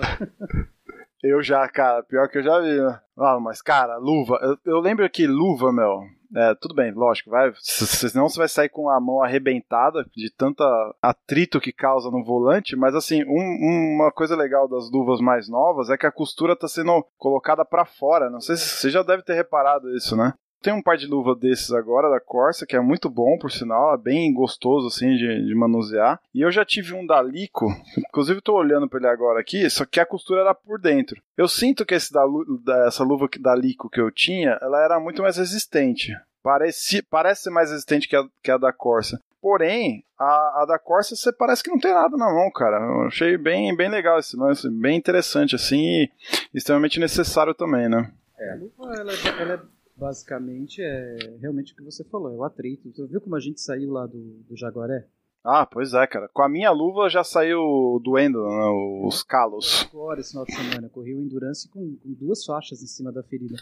Eu 1.23 1.41
já, 1.41 1.67
cara, 1.69 2.03
pior 2.03 2.27
que 2.27 2.39
eu 2.39 2.43
já 2.43 2.59
vi. 2.59 2.75
Né? 2.75 2.99
Ah, 3.17 3.39
mas, 3.39 3.61
cara, 3.61 3.97
luva. 3.97 4.37
Eu, 4.41 4.73
eu 4.73 4.79
lembro 4.79 5.09
que 5.09 5.25
luva, 5.25 5.71
meu. 5.71 6.01
É, 6.35 6.55
tudo 6.55 6.73
bem, 6.73 6.91
lógico, 6.91 7.29
vai. 7.29 7.51
Senão 7.59 8.27
você 8.27 8.39
vai 8.39 8.47
sair 8.47 8.69
com 8.69 8.89
a 8.89 8.99
mão 8.99 9.21
arrebentada 9.21 10.03
de 10.15 10.31
tanta 10.35 10.63
atrito 11.01 11.61
que 11.61 11.71
causa 11.71 12.09
no 12.09 12.23
volante. 12.23 12.75
Mas 12.75 12.95
assim, 12.95 13.23
um, 13.23 13.95
uma 13.95 14.11
coisa 14.11 14.35
legal 14.35 14.67
das 14.67 14.89
luvas 14.91 15.21
mais 15.21 15.47
novas 15.47 15.89
é 15.89 15.97
que 15.97 16.07
a 16.07 16.11
costura 16.11 16.55
tá 16.55 16.67
sendo 16.67 17.05
colocada 17.17 17.63
para 17.63 17.85
fora. 17.85 18.29
Não 18.29 18.41
sei 18.41 18.55
se 18.55 18.67
você 18.67 18.89
já 18.89 19.03
deve 19.03 19.23
ter 19.23 19.33
reparado 19.33 19.95
isso, 19.95 20.15
né? 20.15 20.33
Tem 20.63 20.71
um 20.71 20.81
par 20.81 20.95
de 20.95 21.05
luva 21.05 21.35
desses 21.35 21.71
agora, 21.71 22.09
da 22.09 22.21
Corsa, 22.21 22.65
que 22.65 22.73
é 22.73 22.79
muito 22.79 23.09
bom, 23.09 23.37
por 23.37 23.51
sinal, 23.51 23.93
é 23.93 23.97
bem 23.97 24.33
gostoso, 24.33 24.87
assim, 24.87 25.13
de, 25.17 25.45
de 25.45 25.53
manusear. 25.53 26.21
E 26.33 26.39
eu 26.39 26.49
já 26.53 26.63
tive 26.63 26.93
um 26.93 27.05
da 27.05 27.21
Lico, 27.21 27.67
inclusive 27.97 28.39
estou 28.39 28.55
olhando 28.55 28.87
para 28.87 28.99
ele 28.99 29.07
agora 29.07 29.41
aqui, 29.41 29.69
só 29.69 29.85
que 29.85 29.99
a 29.99 30.05
costura 30.05 30.39
era 30.39 30.55
por 30.55 30.79
dentro. 30.79 31.21
Eu 31.35 31.49
sinto 31.49 31.85
que 31.85 31.93
esse 31.93 32.13
da, 32.13 32.23
da, 32.63 32.87
essa 32.87 33.03
luva 33.03 33.27
da 33.41 33.53
Lico 33.53 33.89
que 33.89 33.99
eu 33.99 34.09
tinha, 34.09 34.57
ela 34.61 34.81
era 34.81 35.01
muito 35.01 35.21
mais 35.21 35.35
resistente. 35.35 36.15
Parece, 36.41 37.01
parece 37.01 37.43
ser 37.43 37.49
mais 37.49 37.69
resistente 37.69 38.07
que 38.07 38.15
a, 38.15 38.23
que 38.41 38.49
a 38.49 38.57
da 38.57 38.71
Corsa. 38.71 39.19
Porém, 39.41 40.05
a, 40.17 40.61
a, 40.61 40.65
da 40.65 40.79
Corsa 40.79 41.17
você 41.17 41.33
parece 41.33 41.61
que 41.61 41.69
não 41.69 41.79
tem 41.79 41.93
nada 41.93 42.15
na 42.15 42.31
mão, 42.31 42.49
cara. 42.49 42.77
Eu 42.77 43.07
achei 43.07 43.37
bem, 43.37 43.75
bem 43.75 43.89
legal 43.89 44.17
esse 44.17 44.37
lance, 44.37 44.69
bem 44.69 44.97
interessante, 44.97 45.55
assim, 45.55 45.77
e 45.77 46.09
extremamente 46.53 47.01
necessário 47.01 47.53
também, 47.53 47.89
né? 47.89 48.09
É, 48.39 48.53
a 48.53 48.55
luva, 48.55 48.95
ela, 48.95 49.11
é 49.11 49.41
ela 49.41 49.53
é 49.55 49.72
basicamente 49.95 50.81
é 50.81 51.37
realmente 51.39 51.73
o 51.73 51.75
que 51.75 51.83
você 51.83 52.03
falou, 52.03 52.31
é 52.31 52.35
o 52.35 52.43
atrito. 52.43 52.91
Você 52.91 53.05
viu 53.07 53.21
como 53.21 53.35
a 53.35 53.39
gente 53.39 53.61
saiu 53.61 53.91
lá 53.91 54.05
do, 54.05 54.19
do 54.47 54.55
Jaguaré? 54.55 55.07
Ah, 55.43 55.65
pois 55.65 55.93
é, 55.93 56.07
cara. 56.07 56.29
Com 56.29 56.41
a 56.41 56.47
minha 56.47 56.71
luva 56.71 57.09
já 57.09 57.23
saiu 57.23 57.99
doendo 58.01 58.41
né, 58.45 59.05
os 59.05 59.21
calos. 59.23 59.85
Agora, 59.91 60.21
esse 60.21 60.29
final 60.29 60.45
de 60.45 60.55
semana, 60.55 60.89
corri 60.89 61.13
o 61.13 61.19
Endurance 61.19 61.67
com, 61.67 61.97
com, 61.97 62.13
duas 62.13 62.45
faixas 62.45 62.81
em 62.81 62.87
cima 62.87 63.11
da 63.11 63.21
ferida. 63.21 63.57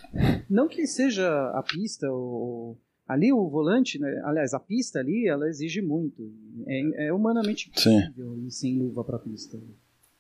Não 0.48 0.68
que 0.68 0.86
seja 0.86 1.28
a 1.56 1.64
pista 1.64 2.10
ou... 2.12 2.78
Ali 3.08 3.34
o 3.34 3.50
volante, 3.50 4.00
né, 4.00 4.22
aliás, 4.24 4.54
a 4.54 4.60
pista 4.60 5.00
ali, 5.00 5.28
ela 5.28 5.50
exige 5.50 5.82
muito. 5.82 6.32
É, 6.66 7.08
é 7.08 7.14
humanamente 7.14 7.70
possível 7.70 8.38
ir 8.38 8.52
sem 8.52 8.78
luva 8.78 9.04
para 9.04 9.20
pista. 9.20 9.60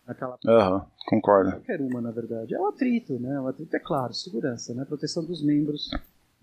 Aquela... 0.08 0.38
Uhum, 0.46 0.82
concordo. 1.08 1.52
Qualquer 1.52 1.82
uma, 1.82 2.02
na 2.02 2.12
verdade. 2.12 2.54
É 2.54 2.60
o 2.60 2.68
atrito, 2.68 3.20
né? 3.20 3.40
O 3.40 3.48
atrito 3.48 3.76
é 3.76 3.80
claro, 3.80 4.14
segurança, 4.14 4.74
né? 4.74 4.86
Proteção 4.86 5.24
dos 5.24 5.44
membros. 5.44 5.90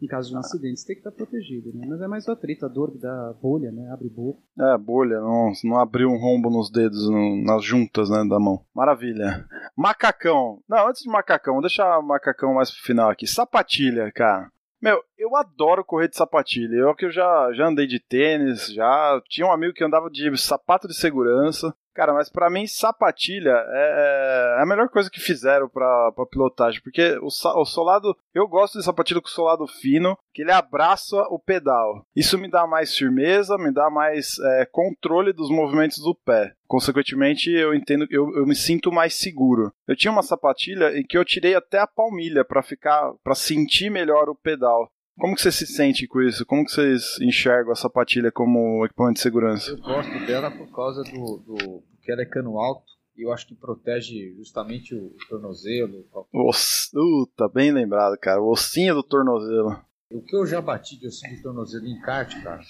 em 0.00 0.06
caso 0.06 0.30
de 0.30 0.36
um 0.36 0.38
acidente, 0.38 0.80
você 0.80 0.86
tem 0.86 0.96
que 0.96 1.00
estar 1.00 1.10
protegido, 1.10 1.72
né? 1.74 1.84
Mas 1.88 2.00
é 2.00 2.06
mais 2.06 2.26
o 2.28 2.32
atrito, 2.32 2.64
a 2.64 2.68
dor 2.68 2.96
da 2.96 3.32
bolha, 3.42 3.72
né? 3.72 3.90
Abre 3.90 4.08
bolha. 4.08 4.36
É, 4.58 4.78
bolha, 4.78 5.20
não, 5.20 5.52
não 5.64 5.78
abriu 5.78 6.08
um 6.08 6.18
rombo 6.18 6.48
nos 6.50 6.70
dedos, 6.70 7.08
no, 7.10 7.42
nas 7.42 7.64
juntas, 7.64 8.08
né, 8.08 8.24
da 8.28 8.38
mão. 8.38 8.64
Maravilha. 8.74 9.44
Macacão. 9.76 10.60
Não, 10.68 10.88
antes 10.88 11.02
de 11.02 11.10
macacão, 11.10 11.54
vou 11.54 11.62
deixar 11.62 11.98
o 11.98 12.02
macacão 12.02 12.54
mais 12.54 12.70
pro 12.70 12.82
final 12.82 13.10
aqui. 13.10 13.26
Sapatilha, 13.26 14.10
cara. 14.12 14.50
Meu, 14.80 15.02
eu 15.18 15.34
adoro 15.34 15.84
correr 15.84 16.08
de 16.08 16.16
sapatilha. 16.16 16.76
Eu 16.76 16.94
que 16.94 17.06
eu 17.06 17.10
já, 17.10 17.52
já 17.52 17.66
andei 17.66 17.84
de 17.84 17.98
tênis, 17.98 18.72
já 18.72 19.20
tinha 19.28 19.44
um 19.44 19.52
amigo 19.52 19.74
que 19.74 19.82
andava 19.82 20.08
de 20.08 20.36
sapato 20.38 20.86
de 20.86 20.94
segurança. 20.94 21.74
Cara, 21.98 22.14
mas 22.14 22.30
para 22.30 22.48
mim, 22.48 22.64
sapatilha 22.64 23.50
é, 23.50 24.54
é, 24.56 24.62
a 24.62 24.64
melhor 24.64 24.88
coisa 24.88 25.10
que 25.10 25.18
fizeram 25.18 25.68
pra, 25.68 26.12
pra 26.12 26.26
pilotagem. 26.26 26.80
Porque 26.80 27.18
o, 27.20 27.26
o 27.26 27.64
solado. 27.64 28.16
Eu 28.32 28.46
gosto 28.46 28.78
de 28.78 28.84
sapatilha 28.84 29.20
com 29.20 29.26
solado 29.26 29.66
fino, 29.66 30.16
que 30.32 30.42
ele 30.42 30.52
abraça 30.52 31.16
o 31.28 31.40
pedal. 31.40 32.06
Isso 32.14 32.38
me 32.38 32.48
dá 32.48 32.68
mais 32.68 32.96
firmeza, 32.96 33.58
me 33.58 33.72
dá 33.72 33.90
mais 33.90 34.38
é, 34.38 34.66
controle 34.70 35.32
dos 35.32 35.50
movimentos 35.50 35.98
do 35.98 36.14
pé. 36.14 36.52
Consequentemente, 36.68 37.50
eu 37.50 37.74
entendo 37.74 38.06
eu, 38.10 38.30
eu 38.36 38.46
me 38.46 38.54
sinto 38.54 38.92
mais 38.92 39.14
seguro. 39.14 39.72
Eu 39.88 39.96
tinha 39.96 40.12
uma 40.12 40.22
sapatilha 40.22 40.96
em 40.96 41.02
que 41.02 41.18
eu 41.18 41.24
tirei 41.24 41.56
até 41.56 41.80
a 41.80 41.86
palmilha 41.88 42.44
para 42.44 42.62
ficar. 42.62 43.12
para 43.24 43.34
sentir 43.34 43.90
melhor 43.90 44.28
o 44.28 44.36
pedal. 44.36 44.88
Como 45.18 45.34
que 45.34 45.42
você 45.42 45.50
se 45.50 45.66
sente 45.66 46.06
com 46.06 46.22
isso? 46.22 46.46
Como 46.46 46.64
que 46.64 46.70
vocês 46.70 47.18
enxergam 47.20 47.72
a 47.72 47.76
sapatilha 47.76 48.30
como 48.30 48.84
equipamento 48.86 49.14
de 49.14 49.20
segurança? 49.20 49.70
Eu 49.72 49.78
gosto 49.78 50.26
dela 50.26 50.50
por 50.50 50.70
causa 50.70 51.02
do, 51.02 51.38
do 51.38 51.82
que 52.00 52.12
ela 52.12 52.22
é 52.22 52.26
cano 52.26 52.58
alto 52.58 52.86
e 53.16 53.22
eu 53.22 53.32
acho 53.32 53.48
que 53.48 53.54
protege 53.54 54.32
justamente 54.36 54.94
o, 54.94 55.06
o 55.06 55.16
tornozelo. 55.28 56.06
Oss... 56.32 56.90
Uh, 56.94 57.26
tá 57.36 57.48
bem 57.48 57.72
lembrado, 57.72 58.16
cara. 58.16 58.40
O 58.40 58.50
ossinho 58.50 58.94
do 58.94 59.02
tornozelo. 59.02 59.82
O 60.10 60.22
que 60.22 60.36
eu 60.36 60.46
já 60.46 60.60
bati 60.60 60.96
de 60.96 61.08
ossinho 61.08 61.36
do 61.36 61.42
tornozelo 61.42 61.86
em 61.86 62.00
kart, 62.00 62.32
cara. 62.42 62.62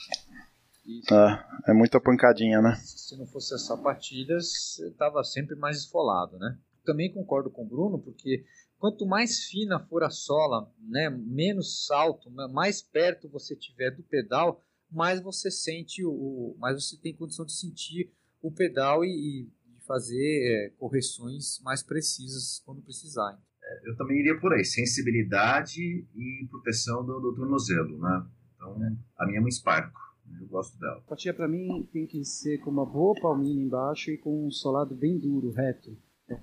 Isso, 0.87 1.15
é, 1.15 1.45
é 1.69 1.73
muita 1.75 2.01
pancadinha, 2.01 2.63
né? 2.63 2.77
Se 2.77 3.17
não 3.19 3.27
fosse 3.27 3.55
as 3.55 3.67
sapatilhas, 3.67 4.79
eu 4.79 4.95
tava 4.95 5.23
sempre 5.23 5.55
mais 5.55 5.77
esfolado, 5.77 6.39
né? 6.39 6.57
Também 6.83 7.13
concordo 7.13 7.51
com 7.51 7.63
o 7.63 7.69
Bruno, 7.69 7.99
porque 7.99 8.43
quanto 8.79 9.07
mais 9.07 9.45
fina 9.45 9.79
for 9.79 10.03
a 10.03 10.11
sola, 10.11 10.73
né, 10.81 11.11
menos 11.11 11.87
salto, 11.87 12.31
mais 12.31 12.81
perto 12.81 13.29
você 13.29 13.55
tiver 13.55 13.91
do 13.91 14.03
pedal, 14.03 14.65
mais 14.91 15.21
você 15.21 15.51
sente 15.51 16.05
o, 16.05 16.57
mais 16.59 16.83
você 16.83 16.97
tem 16.97 17.15
condição 17.15 17.45
de 17.45 17.53
sentir 17.53 18.11
o 18.41 18.51
pedal 18.51 19.05
e, 19.05 19.09
e 19.09 19.45
de 19.75 19.85
fazer 19.85 20.17
é, 20.17 20.71
correções 20.79 21.61
mais 21.63 21.83
precisas 21.83 22.63
quando 22.65 22.81
precisar. 22.83 23.39
É, 23.63 23.91
eu 23.91 23.97
também 23.97 24.21
iria 24.21 24.39
por 24.41 24.53
aí, 24.53 24.65
sensibilidade 24.65 25.83
e 25.83 26.47
proteção 26.49 27.05
do, 27.05 27.21
do 27.21 27.35
tornozelo, 27.35 27.99
né? 27.99 28.27
Então, 28.55 28.77
a 29.17 29.27
minha 29.27 29.39
é 29.39 29.43
um 29.43 29.51
Sparco. 29.51 30.09
Eu 30.41 30.47
gosto 30.47 30.79
dela. 30.79 30.99
A 30.99 31.09
patinha 31.09 31.33
para 31.33 31.49
mim 31.49 31.89
tem 31.93 32.07
que 32.07 32.25
ser 32.25 32.59
com 32.59 32.71
uma 32.71 32.85
boa 32.85 33.19
palmilha 33.21 33.61
embaixo 33.61 34.11
e 34.11 34.19
com 34.19 34.47
um 34.47 34.51
solado 34.51 34.95
bem 34.95 35.19
duro, 35.19 35.51
reto. 35.51 35.97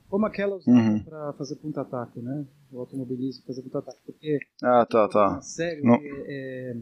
Como 0.09 0.25
aquela 0.25 0.55
usada 0.55 0.77
uhum. 0.77 1.03
para 1.03 1.33
fazer 1.33 1.55
ponta-ataque, 1.57 2.19
né? 2.19 2.45
O 2.71 2.79
automobilismo 2.79 3.45
fazer 3.45 3.61
ponta-ataque. 3.61 3.99
Porque. 4.05 4.39
Ah, 4.63 4.85
tá, 4.85 5.07
tá. 5.07 5.41
Sério, 5.41 5.83
é, 5.87 5.99
é, 6.03 6.77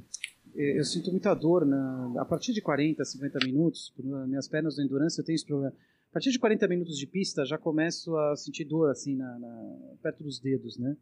é, 0.55 0.79
eu 0.79 0.83
sinto 0.85 1.11
muita 1.11 1.33
dor 1.33 1.65
na, 1.65 2.13
a 2.19 2.25
partir 2.25 2.53
de 2.53 2.61
40, 2.61 3.03
50 3.03 3.39
minutos. 3.45 3.93
Minhas 4.27 4.47
pernas 4.47 4.75
do 4.75 4.81
endurance 4.81 5.19
eu 5.19 5.25
tenho 5.25 5.35
esse 5.35 5.45
problema. 5.45 5.73
A 6.09 6.13
partir 6.13 6.31
de 6.31 6.39
40 6.39 6.67
minutos 6.67 6.97
de 6.97 7.07
pista 7.07 7.43
já 7.43 7.57
começo 7.57 8.15
a 8.15 8.35
sentir 8.35 8.65
dor 8.65 8.89
assim 8.89 9.15
na, 9.15 9.39
na 9.39 9.75
perto 10.01 10.23
dos 10.23 10.39
dedos, 10.39 10.77
né? 10.77 10.95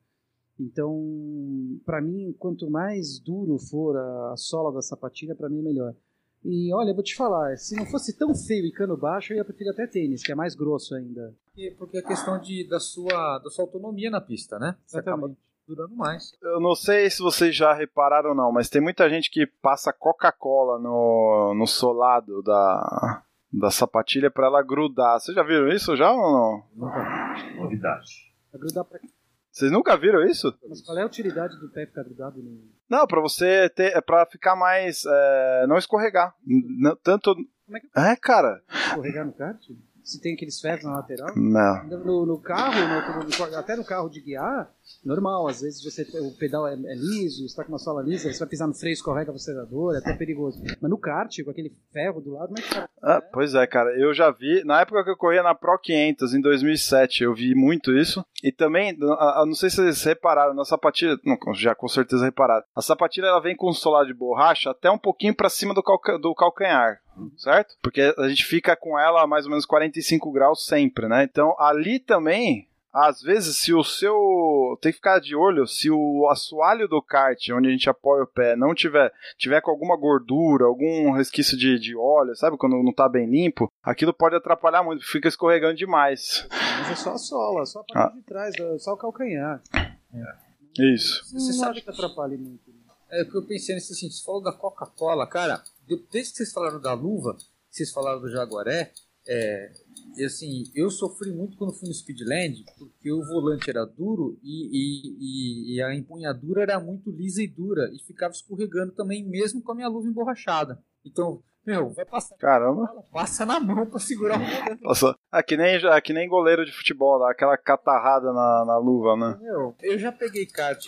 Então, 0.60 1.80
para 1.86 2.02
mim, 2.02 2.36
quanto 2.38 2.70
mais 2.70 3.20
duro 3.20 3.58
for 3.58 3.98
a, 3.98 4.34
a 4.34 4.38
sola 4.38 4.72
da 4.72 4.82
sapatilha, 4.82 5.36
para 5.36 5.50
mim 5.50 5.60
é 5.60 5.64
melhor. 5.64 5.96
E 6.44 6.74
olha, 6.74 6.90
eu 6.90 6.96
vou 6.96 7.04
te 7.04 7.16
falar, 7.16 7.56
se 7.58 7.76
não 7.76 7.86
fosse 7.86 8.18
tão 8.18 8.34
feio 8.34 8.66
e 8.66 8.72
cano 8.72 8.98
baixo, 8.98 9.32
eu 9.32 9.38
ia 9.38 9.46
preferir 9.46 9.72
até 9.72 9.86
tênis, 9.86 10.24
que 10.24 10.32
é 10.32 10.36
mais 10.36 10.56
grosso 10.56 10.96
ainda. 10.96 11.36
Porque 11.78 11.98
é 11.98 12.02
questão 12.02 12.40
de, 12.40 12.68
da, 12.68 12.80
sua, 12.80 13.40
da 13.40 13.50
sua 13.50 13.66
autonomia 13.66 14.10
na 14.10 14.20
pista, 14.20 14.58
né? 14.58 14.76
Você 14.86 14.98
Exatamente. 14.98 15.24
acaba 15.26 15.38
durando 15.68 15.96
mais. 15.96 16.34
Eu 16.42 16.60
não 16.60 16.76
sei 16.76 17.10
se 17.10 17.22
vocês 17.22 17.56
já 17.56 17.74
repararam 17.74 18.32
ou 18.32 18.36
não, 18.36 18.52
mas 18.52 18.70
tem 18.70 18.82
muita 18.82 19.10
gente 19.10 19.30
que 19.30 19.46
passa 19.62 19.94
Coca-Cola 19.94 20.80
no, 20.80 21.54
no 21.56 21.68
solado 21.68 22.42
da, 22.42 23.24
da 23.54 23.70
sapatilha 23.70 24.32
para 24.32 24.48
ela 24.48 24.64
grudar. 24.64 25.20
Vocês 25.20 25.36
já 25.36 25.44
viram 25.44 25.68
isso 25.70 25.96
já 25.96 26.12
ou 26.12 26.18
não? 26.18 26.64
Nunca. 26.76 27.56
Novidade. 27.56 28.34
Vai 28.52 28.62
grudar 28.62 28.86
pra 28.86 29.00
quê? 29.00 29.08
Vocês 29.52 29.72
nunca 29.72 29.98
viram 29.98 30.24
isso? 30.24 30.54
Mas 30.68 30.82
qual 30.82 30.98
é 30.98 31.04
a 31.04 31.06
utilidade 31.06 31.60
do 31.60 31.70
pé 31.70 31.86
ficar 31.86 32.04
grudado 32.04 32.42
no. 32.42 32.72
Não, 32.92 33.08
pra 33.08 33.22
você 33.22 33.70
ter. 33.70 33.96
É 33.96 34.02
pra 34.02 34.26
ficar 34.26 34.54
mais. 34.54 35.04
É, 35.06 35.66
não 35.66 35.78
escorregar. 35.78 36.36
N 36.46 36.94
tanto. 37.02 37.34
Como 37.34 37.78
é 37.78 37.80
que. 37.80 37.88
É, 37.98 38.16
cara. 38.18 38.62
Escorregar 38.70 39.26
no 39.26 39.32
kart? 39.32 39.58
Se 40.04 40.20
tem 40.20 40.34
aqueles 40.34 40.60
ferros 40.60 40.84
na 40.84 40.96
lateral? 40.96 41.34
Não. 41.38 41.84
No, 41.86 42.26
no 42.26 42.38
carro, 42.42 42.82
no, 42.82 43.56
até 43.56 43.78
no 43.78 43.86
carro 43.86 44.10
de 44.10 44.20
guiar, 44.20 44.70
normal. 45.04 45.48
Às 45.48 45.62
vezes 45.62 45.84
você, 45.84 46.04
o 46.20 46.32
pedal 46.38 46.68
é, 46.68 46.74
é 46.74 46.96
liso, 46.96 47.46
está 47.46 47.64
com 47.64 47.72
uma 47.72 47.80
sola 47.80 48.02
lisa, 48.02 48.32
você 48.32 48.40
vai 48.40 48.48
pisar 48.48 48.68
no 48.68 48.74
freio, 48.74 48.94
escorrega 48.94 49.32
o 49.32 49.36
acelerador, 49.36 49.96
é 49.96 50.00
até 50.00 50.14
perigoso. 50.14 50.62
Mas 50.82 50.90
no 50.90 50.98
kart, 50.98 51.36
com 51.44 51.52
aquele 51.52 51.72
ferro 51.92 52.22
do 52.22 52.34
lado, 52.34 52.54
é 52.58 52.62
tá? 52.62 52.90
Ah, 53.02 53.22
pois 53.22 53.56
é, 53.56 53.66
cara. 53.66 53.90
Eu 53.98 54.14
já 54.14 54.30
vi. 54.32 54.64
Na 54.64 54.82
época 54.82 55.04
que 55.04 55.10
eu 55.10 55.18
corria 55.18 55.44
na 55.44 55.56
Pro 55.56 55.78
500, 55.80 56.34
em 56.34 56.42
2007, 56.42 57.24
eu 57.24 57.34
vi 57.34 57.56
muito 57.56 57.92
isso. 57.92 58.24
E 58.44 58.52
também, 58.52 58.96
não 58.98 59.54
sei 59.54 59.70
se 59.70 59.78
vocês 59.78 60.04
repararam, 60.04 60.54
na 60.54 60.66
sapatilha. 60.66 61.18
Não, 61.26 61.38
já 61.54 61.74
com 61.74 61.88
certeza 61.88 62.26
repararam. 62.26 62.64
A 62.76 62.82
sapatilha 62.82 63.28
ela 63.28 63.42
vem 63.42 63.56
com 63.56 63.70
um 63.70 63.74
solar 63.74 64.06
de 64.06 64.14
borracha 64.14 64.70
até 64.70 64.90
um 64.90 64.98
pouquinho 64.98 65.36
para 65.36 65.50
cima 65.50 65.74
do, 65.74 65.84
calca, 65.84 66.18
do 66.18 66.34
calcanhar 66.36 67.02
certo? 67.38 67.76
Porque 67.82 68.14
a 68.18 68.28
gente 68.28 68.46
fica 68.46 68.76
com 68.76 68.98
ela 68.98 69.24
a 69.24 69.28
mais 69.28 69.46
ou 69.46 69.52
menos 69.52 69.66
45 69.66 70.32
graus 70.32 70.66
sempre, 70.66 71.08
né? 71.08 71.24
Então 71.24 71.56
ali 71.60 72.00
também, 72.00 72.68
às 72.94 73.22
vezes, 73.22 73.58
se 73.58 73.74
o 73.74 73.84
seu. 73.84 74.78
Tem 74.82 74.92
que 74.92 74.98
ficar 74.98 75.20
de 75.20 75.36
olho, 75.36 75.66
se 75.66 75.90
o 75.90 76.28
assoalho 76.30 76.88
do 76.88 77.02
kart, 77.02 77.40
onde 77.52 77.70
a 77.70 77.72
gente 77.72 77.90
apoia 77.90 78.24
o 78.24 78.28
pé, 78.28 78.56
não 78.56 78.76
tiver, 78.76 79.12
tiver 79.38 79.62
com 79.62 79.72
alguma 79.72 79.96
gordura, 79.96 80.66
algum 80.66 81.12
resquício 81.12 81.58
de, 81.58 81.80
de 81.80 81.96
óleo, 81.96 82.36
sabe? 82.36 82.58
Quando 82.58 82.84
não 82.84 82.94
tá 82.94 83.08
bem 83.08 83.30
limpo, 83.30 83.72
aquilo 83.82 84.14
pode 84.14 84.36
atrapalhar 84.36 84.84
muito, 84.84 85.06
fica 85.06 85.28
escorregando 85.28 85.76
demais. 85.76 86.48
Mas 86.50 86.92
é 86.92 86.96
só 86.96 87.14
a 87.14 87.18
sola, 87.18 87.66
só 87.66 87.80
a 87.80 87.84
parte 87.84 88.14
ah. 88.14 88.20
de 88.20 88.26
trás, 88.26 88.56
é 88.60 88.78
só 88.78 88.94
o 88.94 88.98
calcanhar. 88.98 89.62
É. 89.74 90.94
Isso. 90.94 91.24
Você 91.34 91.54
sabe 91.54 91.82
que 91.82 91.90
atrapalha 91.90 92.38
muito. 92.38 92.70
Né? 92.70 92.76
É 93.10 93.24
o 93.24 93.30
que 93.30 93.38
eu 93.38 93.46
pensei 93.46 93.76
nesse 93.76 93.94
assim, 93.94 94.10
você 94.10 94.24
falou 94.24 94.42
da 94.42 94.54
Coca-Cola, 94.54 95.28
cara, 95.28 95.64
desde 96.12 96.32
que 96.32 96.38
vocês 96.38 96.52
falaram 96.54 96.80
da 96.80 96.94
luva, 96.94 97.38
vocês 97.70 97.92
falaram 97.92 98.20
do 98.20 98.30
Jaguaré, 98.30 98.92
é, 99.28 99.72
e 100.18 100.26
assim, 100.26 100.64
eu 100.76 100.90
sofri 100.90 101.32
muito 101.32 101.58
quando 101.58 101.74
fui 101.74 101.88
no 101.88 101.94
Speedland, 101.94 102.64
porque 102.78 103.12
o 103.12 103.24
volante 103.24 103.70
era 103.70 103.86
duro 103.86 104.40
e, 104.44 104.70
e, 104.72 105.76
e, 105.76 105.82
a 105.82 105.94
empunhadura 105.96 106.64
era 106.64 106.80
muito 106.80 107.12
lisa 107.12 107.42
e 107.42 107.48
dura, 107.48 107.90
e 107.94 108.00
ficava 108.00 108.34
escorregando 108.34 108.94
também, 108.94 109.24
mesmo 109.24 109.62
com 109.62 109.72
a 109.72 109.76
minha 109.76 109.88
luva 109.88 110.08
emborrachada. 110.08 110.84
Então, 111.06 111.42
meu, 111.66 111.92
vai 111.92 112.06
passar. 112.06 112.36
Caramba. 112.38 112.88
passa 113.12 113.46
na 113.46 113.60
mão 113.60 113.86
pra 113.86 114.00
segurar 114.00 114.40
o 114.40 114.44
volante. 114.44 114.84
Nossa, 114.84 115.16
é 115.32 115.44
que 115.44 115.56
nem, 115.56 115.80
que 116.04 116.14
nem 116.14 116.28
goleiro 116.28 116.66
de 116.66 116.72
futebol, 116.72 117.24
aquela 117.24 117.56
catarrada 117.56 118.34
na, 118.34 118.66
na 118.66 118.78
luva, 118.78 119.16
né? 119.16 119.38
Meu, 119.40 119.76
eu 119.82 120.00
já 120.00 120.12
peguei 120.12 120.48
kart 120.48 120.84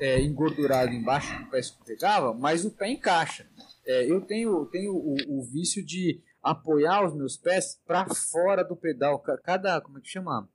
é, 0.00 0.20
engordurado 0.22 0.92
embaixo 0.92 1.36
que 1.36 1.44
o 1.44 1.50
pé 1.50 1.60
escorregava, 1.60 2.32
mas 2.32 2.64
o 2.64 2.70
pé 2.70 2.88
encaixa. 2.88 3.46
É, 3.86 4.10
eu 4.10 4.20
tenho, 4.22 4.64
tenho 4.66 4.94
o, 4.94 5.14
o, 5.28 5.42
vício 5.44 5.84
de 5.84 6.22
apoiar 6.44 7.06
os 7.06 7.14
meus 7.14 7.38
pés 7.38 7.80
para 7.86 8.06
fora 8.14 8.62
do 8.62 8.76
pedal. 8.76 9.18
Cada, 9.42 9.80
como 9.80 9.98
é 9.98 10.00
que 10.02 10.08
chama? 10.08 10.46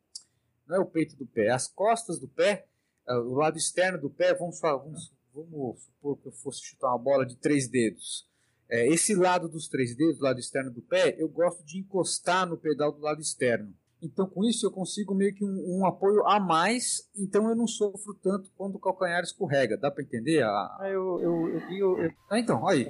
Não 0.67 0.75
é 0.77 0.79
o 0.79 0.85
peito 0.85 1.15
do 1.15 1.25
pé, 1.25 1.49
as 1.49 1.67
costas 1.67 2.19
do 2.19 2.27
pé, 2.27 2.67
é, 3.07 3.13
o 3.15 3.33
lado 3.33 3.57
externo 3.57 3.99
do 3.99 4.09
pé, 4.09 4.35
vamos, 4.35 4.59
vamos, 4.61 5.11
vamos 5.33 5.81
supor 5.81 6.17
que 6.17 6.27
eu 6.27 6.31
fosse 6.31 6.61
chutar 6.61 6.89
uma 6.89 6.99
bola 6.99 7.25
de 7.25 7.35
três 7.35 7.67
dedos. 7.67 8.29
É, 8.69 8.87
esse 8.87 9.15
lado 9.15 9.49
dos 9.49 9.67
três 9.67 9.95
dedos, 9.95 10.21
o 10.21 10.23
lado 10.23 10.39
externo 10.39 10.69
do 10.69 10.81
pé, 10.83 11.15
eu 11.17 11.27
gosto 11.27 11.63
de 11.63 11.79
encostar 11.79 12.47
no 12.47 12.55
pedal 12.55 12.91
do 12.91 13.01
lado 13.01 13.19
externo. 13.19 13.73
Então, 14.01 14.25
com 14.27 14.45
isso, 14.45 14.65
eu 14.65 14.71
consigo 14.71 15.13
meio 15.13 15.35
que 15.35 15.43
um, 15.43 15.79
um, 15.79 15.85
apoio 15.85 16.25
a 16.25 16.39
mais, 16.39 17.09
então 17.17 17.49
eu 17.49 17.55
não 17.55 17.67
sofro 17.67 18.13
tanto 18.23 18.49
quando 18.55 18.75
o 18.75 18.79
calcanhar 18.79 19.21
escorrega. 19.21 19.77
Dá 19.77 19.91
para 19.91 20.03
entender? 20.03 20.41
A... 20.41 20.49
Ah, 20.49 20.87
eu, 20.89 21.19
eu, 21.19 21.47
eu, 21.49 21.59
eu, 21.69 22.03
eu... 22.03 22.11
Ah, 22.29 22.39
então, 22.39 22.65
aí. 22.67 22.87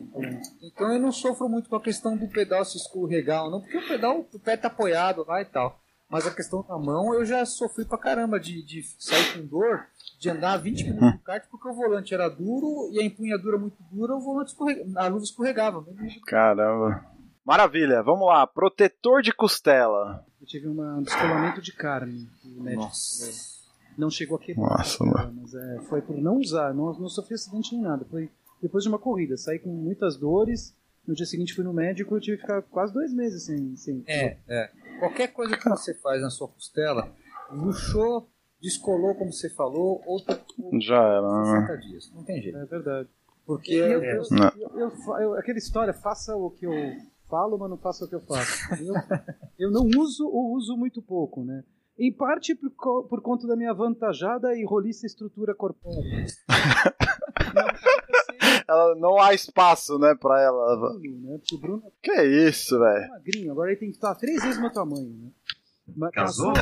Então 0.62 0.93
eu 0.93 1.00
não 1.00 1.12
sofro 1.12 1.50
muito 1.50 1.69
com 1.69 1.76
a 1.76 1.82
questão 1.82 2.15
do 2.15 2.28
pedal 2.28 2.63
se 2.63 2.78
escorregar 2.78 3.45
ou 3.45 3.52
não, 3.52 3.62
porque 3.62 3.78
o 3.78 3.88
pedal, 3.88 4.19
o 4.19 4.39
pé 4.39 4.56
tá 4.56 4.67
apoiado 4.67 5.26
lá 5.28 5.41
e 5.41 5.45
tal. 5.45 5.82
Mas 6.10 6.26
a 6.26 6.34
questão 6.34 6.63
da 6.63 6.78
mão, 6.78 7.13
eu 7.13 7.24
já 7.24 7.45
sofri 7.45 7.86
pra 7.86 7.98
caramba 7.98 8.39
de, 8.39 8.63
de 8.65 8.82
sair 8.98 9.34
com 9.34 9.45
dor, 9.45 9.86
de 10.19 10.30
andar 10.30 10.58
20 10.58 10.84
minutos 10.89 11.13
no 11.13 11.19
kart, 11.19 11.45
porque 11.50 11.69
o 11.69 11.74
volante 11.74 12.13
era 12.13 12.28
duro 12.28 12.89
e 12.91 13.00
a 13.00 13.04
empunhadura 13.04 13.60
muito 13.60 13.78
dura, 13.91 14.15
o 14.15 14.19
volante 14.19 14.52
escorregava, 14.52 15.00
a 15.00 15.08
luva 15.08 15.24
escorregava. 15.24 15.86
Caramba. 16.26 17.19
Maravilha, 17.50 18.04
vamos 18.04 18.28
lá. 18.28 18.46
Protetor 18.46 19.24
de 19.24 19.34
costela. 19.34 20.24
Eu 20.40 20.46
tive 20.46 20.68
um 20.68 21.02
descolamento 21.02 21.60
de 21.64 21.74
carne. 21.74 22.30
Nossa. 22.46 23.58
Não 23.98 24.12
chegou 24.12 24.38
a 24.38 24.40
quebrar. 24.40 24.70
Nossa, 24.78 25.04
né, 25.04 25.12
mano. 25.12 25.40
Mas 25.42 25.56
é, 25.56 25.80
foi 25.90 26.00
por 26.00 26.16
não 26.16 26.38
usar, 26.38 26.72
não, 26.76 26.94
não 26.94 27.10
sofri 27.10 27.34
acidente 27.34 27.74
nem 27.74 27.82
nada. 27.82 28.06
Foi 28.06 28.30
depois 28.62 28.84
de 28.84 28.90
uma 28.90 29.00
corrida. 29.00 29.36
Saí 29.36 29.58
com 29.58 29.70
muitas 29.72 30.16
dores. 30.16 30.76
No 31.08 31.16
dia 31.16 31.26
seguinte 31.26 31.56
fui 31.56 31.64
no 31.64 31.74
médico 31.74 32.14
e 32.14 32.18
eu 32.18 32.22
tive 32.22 32.38
que 32.38 32.44
ficar 32.44 32.62
quase 32.62 32.94
dois 32.94 33.12
meses 33.12 33.42
sem. 33.42 33.76
sem 33.76 34.04
É, 34.06 34.38
é. 34.48 34.70
Qualquer 35.00 35.30
coisa 35.30 35.58
que 35.58 35.68
você 35.68 35.96
faz 35.96 36.22
na 36.22 36.30
sua 36.30 36.50
costela, 36.50 37.12
luxou, 37.52 38.30
descolou, 38.62 39.16
como 39.16 39.34
você 39.34 39.50
falou, 39.50 40.04
ou 40.06 40.24
tá 40.24 40.36
com 40.56 40.80
Já 40.80 41.02
era, 41.04 41.22
né? 41.22 41.62
60 41.62 41.78
dias. 41.80 42.12
Não 42.14 42.24
tem 42.24 42.44
jeito. 42.44 42.60
É 42.60 42.66
verdade. 42.66 43.10
Porque 43.44 43.74
Eu, 43.74 44.04
é, 44.04 44.18
eu, 44.18 44.24
Não. 44.30 44.52
eu- 44.78 45.20
eu- 45.20 45.34
aquela 45.34 45.58
história, 45.58 45.92
faça 45.92 46.36
o 46.36 46.52
que 46.52 46.68
eu 46.68 46.72
falo, 47.30 47.58
mas 47.58 47.70
não 47.70 47.78
faça 47.78 48.06
o 48.06 48.08
que 48.08 48.15
eu 48.15 48.22
faço. 48.22 48.52
Eu, 48.84 48.94
eu 49.58 49.72
não 49.72 49.86
uso 50.00 50.26
ou 50.28 50.54
uso 50.56 50.76
muito 50.76 51.02
pouco, 51.02 51.44
né? 51.44 51.63
Em 51.98 52.12
parte 52.13 52.56
por, 52.56 52.70
co- 52.72 53.04
por 53.04 53.22
conta 53.22 53.46
da 53.48 53.56
minha 53.58 53.72
avantajada 53.72 54.56
e 54.56 54.63
roliça 54.65 55.06
estrutura 55.06 55.54
corpórea. 55.54 56.26
Ela, 58.68 58.96
não 58.96 59.20
há 59.20 59.34
espaço, 59.34 59.98
né, 59.98 60.13
pra 60.15 60.39
ela. 60.42 60.76
Bruno, 60.78 61.18
né? 61.32 61.39
Bruno 61.60 61.84
Que 62.04 62.22
isso, 62.24 62.76
é 62.76 62.80
velho? 63.00 63.10
magrinho, 63.10 63.52
agora 63.52 63.72
ele 63.72 63.80
tem 63.80 63.89
que 63.89 63.96
estar 63.96 64.13
três 64.15 64.44
vezes 64.44 64.60
meu 64.62 64.72
tamanho, 64.72 65.10
né? 65.10 65.32
Mas 65.96 66.12
Casou? 66.12 66.54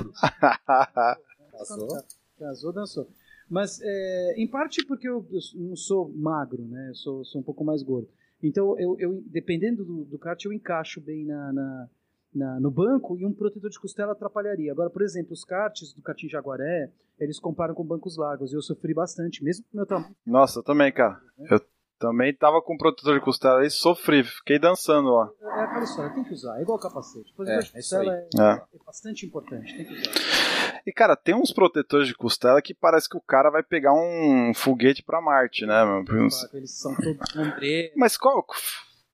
passou. 1.51 1.88
Casou, 2.39 2.71
dançou. 2.73 3.08
Mas, 3.49 3.80
é, 3.82 4.36
em 4.38 4.47
parte 4.47 4.86
porque 4.86 5.08
eu, 5.08 5.25
eu 5.32 5.39
não 5.56 5.75
sou 5.75 6.10
magro, 6.15 6.63
né? 6.63 6.89
Eu 6.89 6.95
sou, 6.95 7.25
sou 7.25 7.41
um 7.41 7.43
pouco 7.43 7.63
mais 7.65 7.84
gordo. 7.84 8.08
Então, 8.43 8.78
eu, 8.80 8.95
eu 9.00 9.21
dependendo 9.28 9.84
do, 9.84 10.06
do 10.06 10.17
kart, 10.19 10.43
eu 10.45 10.54
encaixo 10.54 11.02
bem 11.02 11.26
na, 11.26 11.52
na- 11.54 11.88
na- 12.36 12.60
no 12.60 12.69
banco 12.69 13.17
e 13.17 13.26
um 13.26 13.34
protetor 13.34 13.69
de 13.69 13.80
costela 13.80 14.12
atrapalharia. 14.12 14.71
Agora, 14.71 14.89
por 14.89 15.02
exemplo, 15.02 15.34
os 15.34 15.43
karts 15.43 15.93
do 15.93 16.02
karting 16.02 16.30
Jaguaré, 16.30 16.91
eles 17.19 17.39
comparam 17.39 17.73
com 17.73 17.84
bancos 17.84 18.15
largos. 18.17 18.52
E 18.52 18.56
eu 18.56 18.62
sofri 18.62 18.93
bastante, 18.93 19.43
mesmo 19.43 19.65
com 19.65 19.73
o 19.73 19.78
meu 19.78 19.86
tamanho. 19.88 20.15
Nossa, 20.26 20.60
eu 20.60 20.63
também, 20.63 20.91
cara. 20.93 21.19
Eu 21.50 21.60
também 21.97 22.32
tava 22.36 22.62
com 22.62 22.78
protetor 22.78 23.17
de 23.17 23.26
costela 23.26 23.65
e 23.65 23.71
sofri, 23.71 24.23
fiquei 24.23 24.60
dançando 24.60 25.10
lá. 25.10 25.32
É 25.41 25.62
aquela 25.63 25.84
história, 25.84 26.13
tem 26.13 26.23
que 26.23 26.34
usar. 26.34 26.60
É 26.60 26.62
igual 26.62 26.78
capacete. 26.78 27.34
Protetor 27.34 27.60
É, 27.60 27.63
de 27.63 27.69
é 27.71 27.73
costela 27.73 28.13
é, 28.13 28.28
É. 28.39 28.52
é 28.76 28.84
bastante 28.86 29.26
importante, 29.26 29.76
tem 29.76 29.86
que 29.86 29.93
usar. 29.93 30.76
E, 30.88 30.93
cara, 30.93 31.17
tem 31.17 31.36
uns 31.36 31.52
protetores 31.52 32.08
de 32.08 32.15
costela 32.15 32.62
que 32.62 32.73
parece 32.73 33.10
que 33.10 33.17
o 33.17 33.21
cara 33.21 33.50
vai 33.50 33.62
pegar 33.62 33.93
um 33.93 34.54
foguete 34.56 35.04
pra 35.04 35.19
Marte, 35.21 35.65
né, 35.65 35.84
mano? 35.84 36.06
Eles 36.54 36.80
são 36.80 36.95
todos 36.95 37.36
ombreiros. 37.36 37.91
Mas 37.97 38.15
qual. 38.15 38.45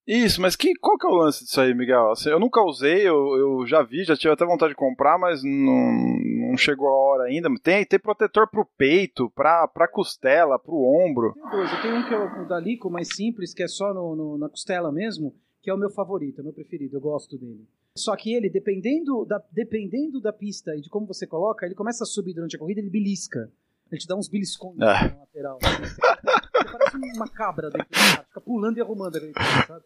Isso, 0.05 0.39
mas 0.41 0.55
que, 0.55 0.75
qual 0.75 0.97
que 0.99 1.07
é 1.07 1.09
o 1.09 1.15
lance 1.15 1.45
disso 1.45 1.59
aí, 1.61 1.73
Miguel? 1.73 2.11
Assim, 2.11 2.29
eu 2.29 2.39
nunca 2.39 2.61
usei, 2.61 3.07
eu, 3.07 3.35
eu 3.37 3.65
já 3.65 3.81
vi, 3.81 4.03
já 4.03 4.15
tive 4.17 4.33
até 4.33 4.45
vontade 4.45 4.71
de 4.73 4.77
comprar, 4.77 5.17
mas 5.17 5.41
não, 5.43 6.19
não 6.51 6.57
chegou 6.57 6.89
a 6.89 6.91
hora 6.93 7.23
ainda. 7.23 7.49
Tem, 7.63 7.83
tem 7.85 7.97
protetor 7.99 8.47
pro 8.51 8.67
peito, 8.77 9.31
pra, 9.31 9.65
pra 9.67 9.87
costela, 9.87 10.59
pro 10.59 10.75
ombro. 10.75 11.33
dois. 11.49 11.71
Eu 11.71 11.81
tenho 11.81 11.95
um 11.95 12.03
que 12.07 12.13
é 12.13 12.17
o 12.19 12.45
da 12.47 12.59
Lico, 12.59 12.89
mais 12.91 13.07
simples, 13.15 13.53
que 13.53 13.63
é 13.63 13.67
só 13.67 13.93
no, 13.93 14.15
no- 14.15 14.37
na 14.37 14.49
costela 14.49 14.91
mesmo, 14.91 15.33
que 15.61 15.69
é 15.71 15.73
o 15.73 15.77
meu 15.77 15.89
favorito, 15.89 16.37
é 16.39 16.41
o 16.41 16.45
meu 16.45 16.53
preferido, 16.53 16.97
eu 16.97 17.01
gosto 17.01 17.37
dele. 17.37 17.65
Só 17.95 18.15
que 18.15 18.33
ele, 18.33 18.49
dependendo 18.49 19.23
da, 19.25 19.41
dependendo 19.51 20.19
da 20.19 20.33
pista 20.33 20.75
e 20.75 20.81
de 20.81 20.89
como 20.89 21.05
você 21.05 21.27
coloca, 21.27 21.65
ele 21.65 21.75
começa 21.75 22.03
a 22.03 22.07
subir 22.07 22.33
durante 22.33 22.55
a 22.55 22.59
corrida, 22.59 22.79
ele 22.79 22.89
belisca. 22.89 23.51
Ele 23.91 24.01
te 24.01 24.07
dá 24.07 24.15
uns 24.15 24.27
beliscões 24.27 24.79
É. 24.79 24.83
na 24.85 25.19
lateral. 25.19 25.59
assim. 25.61 25.83
Você 25.83 26.71
parece 26.71 26.97
uma 27.15 27.29
cabra 27.29 27.69
dentro 27.69 27.87
do 27.87 27.93
carro, 27.93 28.25
fica 28.27 28.41
pulando 28.41 28.77
e 28.77 28.81
arrumando 28.81 29.15
aquele 29.17 29.33
carro, 29.33 29.67
sabe? 29.67 29.85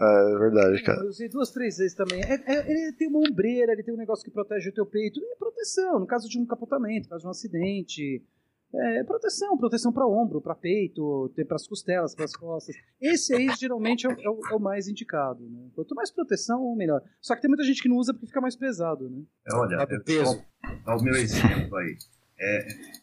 É 0.00 0.38
verdade, 0.38 0.82
cara. 0.82 1.00
Eu 1.02 1.08
usei 1.08 1.28
duas, 1.28 1.50
três 1.50 1.76
vezes 1.76 1.94
também. 1.94 2.22
É- 2.22 2.42
é- 2.54 2.70
ele 2.70 2.92
tem 2.96 3.08
uma 3.08 3.18
ombreira, 3.18 3.72
ele 3.72 3.82
tem 3.82 3.92
um 3.92 3.98
negócio 3.98 4.24
que 4.24 4.30
protege 4.30 4.70
o 4.70 4.74
teu 4.74 4.86
peito. 4.86 5.20
É 5.22 5.34
proteção, 5.36 5.98
no 6.00 6.06
caso 6.06 6.26
de 6.28 6.38
um 6.38 6.46
capotamento, 6.46 7.04
no 7.04 7.10
caso 7.10 7.22
de 7.22 7.26
um 7.26 7.30
acidente. 7.30 8.24
É 8.72 9.02
proteção, 9.02 9.58
proteção 9.58 9.92
para 9.92 10.06
ombro, 10.06 10.40
para 10.40 10.54
peito, 10.54 11.32
para 11.46 11.56
as 11.56 11.66
costelas, 11.66 12.14
para 12.14 12.24
as 12.24 12.36
costas. 12.36 12.76
Esse 13.00 13.34
aí 13.34 13.48
geralmente 13.58 14.06
é 14.06 14.08
o, 14.08 14.12
é 14.12 14.30
o- 14.30 14.40
é 14.52 14.54
o 14.54 14.60
mais 14.60 14.86
indicado. 14.86 15.42
Né? 15.48 15.68
Quanto 15.74 15.94
mais 15.94 16.10
proteção, 16.12 16.74
melhor. 16.76 17.02
Só 17.20 17.34
que 17.34 17.40
tem 17.42 17.48
muita 17.48 17.64
gente 17.64 17.82
que 17.82 17.88
não 17.88 17.96
usa 17.96 18.12
porque 18.14 18.26
fica 18.28 18.40
mais 18.40 18.54
pesado. 18.54 19.10
Né? 19.10 19.22
É, 19.48 19.54
olha, 19.56 19.74
é, 19.76 19.98
peso. 19.98 20.40
Dá 20.84 20.96
o 20.96 21.02
meu 21.02 21.14
exemplo 21.14 21.76
aí. 21.76 21.96
É, 22.38 22.58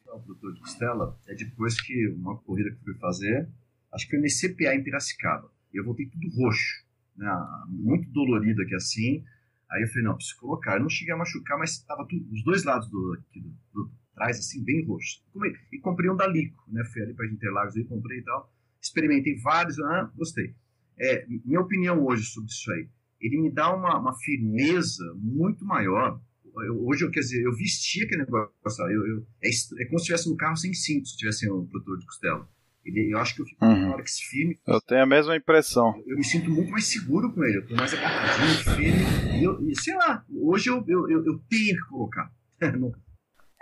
é, 0.07 0.11
o 0.13 0.19
produtor 0.19 0.53
de 0.53 0.59
costela 0.61 1.19
é 1.27 1.35
depois 1.35 1.79
que 1.81 2.07
uma 2.09 2.37
corrida 2.37 2.69
que 2.71 2.77
eu 2.77 2.83
fui 2.85 2.95
fazer, 2.95 3.49
acho 3.93 4.05
que 4.05 4.11
foi 4.11 4.19
no 4.19 4.27
CPA 4.55 4.73
em 4.73 4.83
Piracicaba. 4.83 5.51
E 5.73 5.77
eu 5.79 5.83
voltei 5.83 6.07
tudo 6.09 6.27
roxo, 6.41 6.85
né, 7.15 7.29
muito 7.67 8.09
dolorido 8.11 8.61
aqui 8.61 8.73
assim. 8.73 9.23
Aí 9.69 9.81
eu 9.83 9.87
falei, 9.89 10.03
não, 10.05 10.15
preciso 10.15 10.39
colocar. 10.39 10.75
Eu 10.77 10.81
não 10.83 10.89
cheguei 10.89 11.13
a 11.13 11.17
machucar, 11.17 11.59
mas 11.59 11.71
estava 11.71 12.07
tudo, 12.07 12.25
os 12.33 12.41
dois 12.45 12.63
lados 12.63 12.89
do, 12.89 13.17
aqui 13.19 13.41
do, 13.41 13.49
do 13.73 13.91
trás, 14.17 14.37
assim, 14.39 14.63
bem 14.63 14.83
roxo. 14.85 15.21
Come- 15.31 15.53
E 15.71 15.79
comprei 15.79 16.09
um 16.09 16.15
da 16.15 16.27
Lico, 16.27 16.63
né? 16.67 16.83
Fui 16.91 17.01
ali 17.03 17.13
para 17.13 17.27
Interlagos 17.27 17.77
aí, 17.77 17.83
comprei 17.85 18.19
e 18.19 18.23
tal. 18.23 18.51
Experimentei 18.81 19.35
vários, 19.39 19.79
ah, 19.79 20.11
gostei. 20.15 20.53
É, 20.99 21.25
minha 21.45 21.61
opinião 21.61 22.03
hoje 22.05 22.23
sobre 22.25 22.49
isso 22.49 22.71
aí, 22.71 22.87
ele 23.21 23.39
me 23.41 23.51
dá 23.51 23.73
uma, 23.75 23.99
uma 23.99 24.15
firmeza 24.19 25.03
muito 25.15 25.63
maior. 25.63 26.19
Eu- 26.65 26.85
hoje, 26.87 27.05
eu, 27.05 27.11
quer 27.11 27.19
dizer, 27.19 27.43
eu 27.43 27.55
vesti 27.55 28.03
aquele 28.03 28.23
negócio, 28.23 28.51
sabe? 28.69 28.93
Eu, 28.93 29.05
eu- 29.05 29.27
é, 29.43 29.47
é 29.49 29.85
como 29.85 29.99
se 29.99 30.03
estivesse 30.05 30.27
no 30.29 30.35
carro 30.35 30.57
sem 30.57 30.73
cinto, 30.73 31.07
se 31.07 31.15
tivesse 31.17 31.49
um 31.51 31.65
protetor 31.67 31.99
de 31.99 32.05
costela. 32.07 32.49
Ele, 32.83 33.13
eu 33.13 33.17
acho 33.19 33.35
que 33.35 33.41
eu 33.41 33.45
fico 33.45 33.63
Uhum. 33.65 33.91
tórax 33.91 34.19
firme, 34.21 34.57
Eu 34.65 34.79
tenho 34.81 35.03
a 35.03 35.05
mesma 35.05 35.35
impressão. 35.35 36.01
eu 36.07 36.17
me 36.17 36.23
sinto 36.23 36.49
muito 36.49 36.71
mais 36.71 36.85
seguro 36.85 37.31
com 37.33 37.43
ele, 37.43 37.57
eu 37.57 37.67
tô 37.67 37.75
mais 37.75 37.93
agarradinho, 37.93 38.75
firme. 38.75 39.39
E, 39.39 39.43
eu, 39.43 39.69
e 39.69 39.75
sei 39.79 39.93
lá, 39.95 40.25
hoje 40.31 40.69
eu, 40.69 40.83
eu, 40.87 41.09
eu, 41.09 41.25
eu 41.25 41.37
tenho 41.49 41.75
que 41.75 41.89
colocar. 41.89 42.31
Não- 42.79 42.93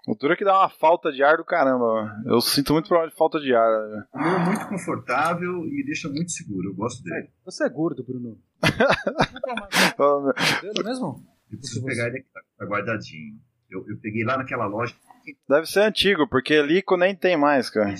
O 0.08 0.15
duro 0.15 0.34
é 0.34 0.36
que 0.36 0.46
dá 0.46 0.60
uma 0.60 0.70
falta 0.70 1.12
de 1.12 1.24
ar 1.24 1.38
do 1.38 1.44
caramba. 1.46 1.86
mano. 1.86 2.24
Eu 2.30 2.41
sinto 2.41 2.74
muito 2.74 2.88
problema 2.88 3.10
de 3.10 3.18
falta 3.18 3.39
de 3.39 3.54
ar. 3.56 3.89
né? 3.89 4.06
O 4.13 4.18
meu 4.20 4.28
é 4.36 4.46
muito 4.46 4.68
confortável 4.68 5.65
e 5.65 5.84
deixa 5.86 6.08
muito 6.10 6.32
seguro, 6.32 6.70
eu 6.70 6.76
gosto 6.76 7.04
dele. 7.04 7.30
Você 7.44 7.65
é 7.65 7.70
gordo, 7.70 8.04
Bruno. 8.04 8.38
Fala, 9.98 10.22
meu, 10.22 10.34
Modelo 10.68 10.86
mesmo? 10.86 11.26
Eu 11.52 11.58
preciso 11.58 11.86
pegar 11.86 12.08
ele 12.08 12.20
aqui, 12.20 12.28
tá, 12.58 12.65
guardadinho. 12.65 13.39
Eu, 13.70 13.84
eu 13.88 13.98
peguei 14.00 14.24
lá 14.24 14.38
naquela 14.38 14.65
loja, 14.65 14.94
Deve 15.50 15.65
ser 15.65 15.80
antigo, 15.82 16.28
porque 16.30 16.62
Lico 16.62 16.96
nem 16.98 17.15
tem 17.15 17.36
mais, 17.36 17.70
cara. 17.70 17.96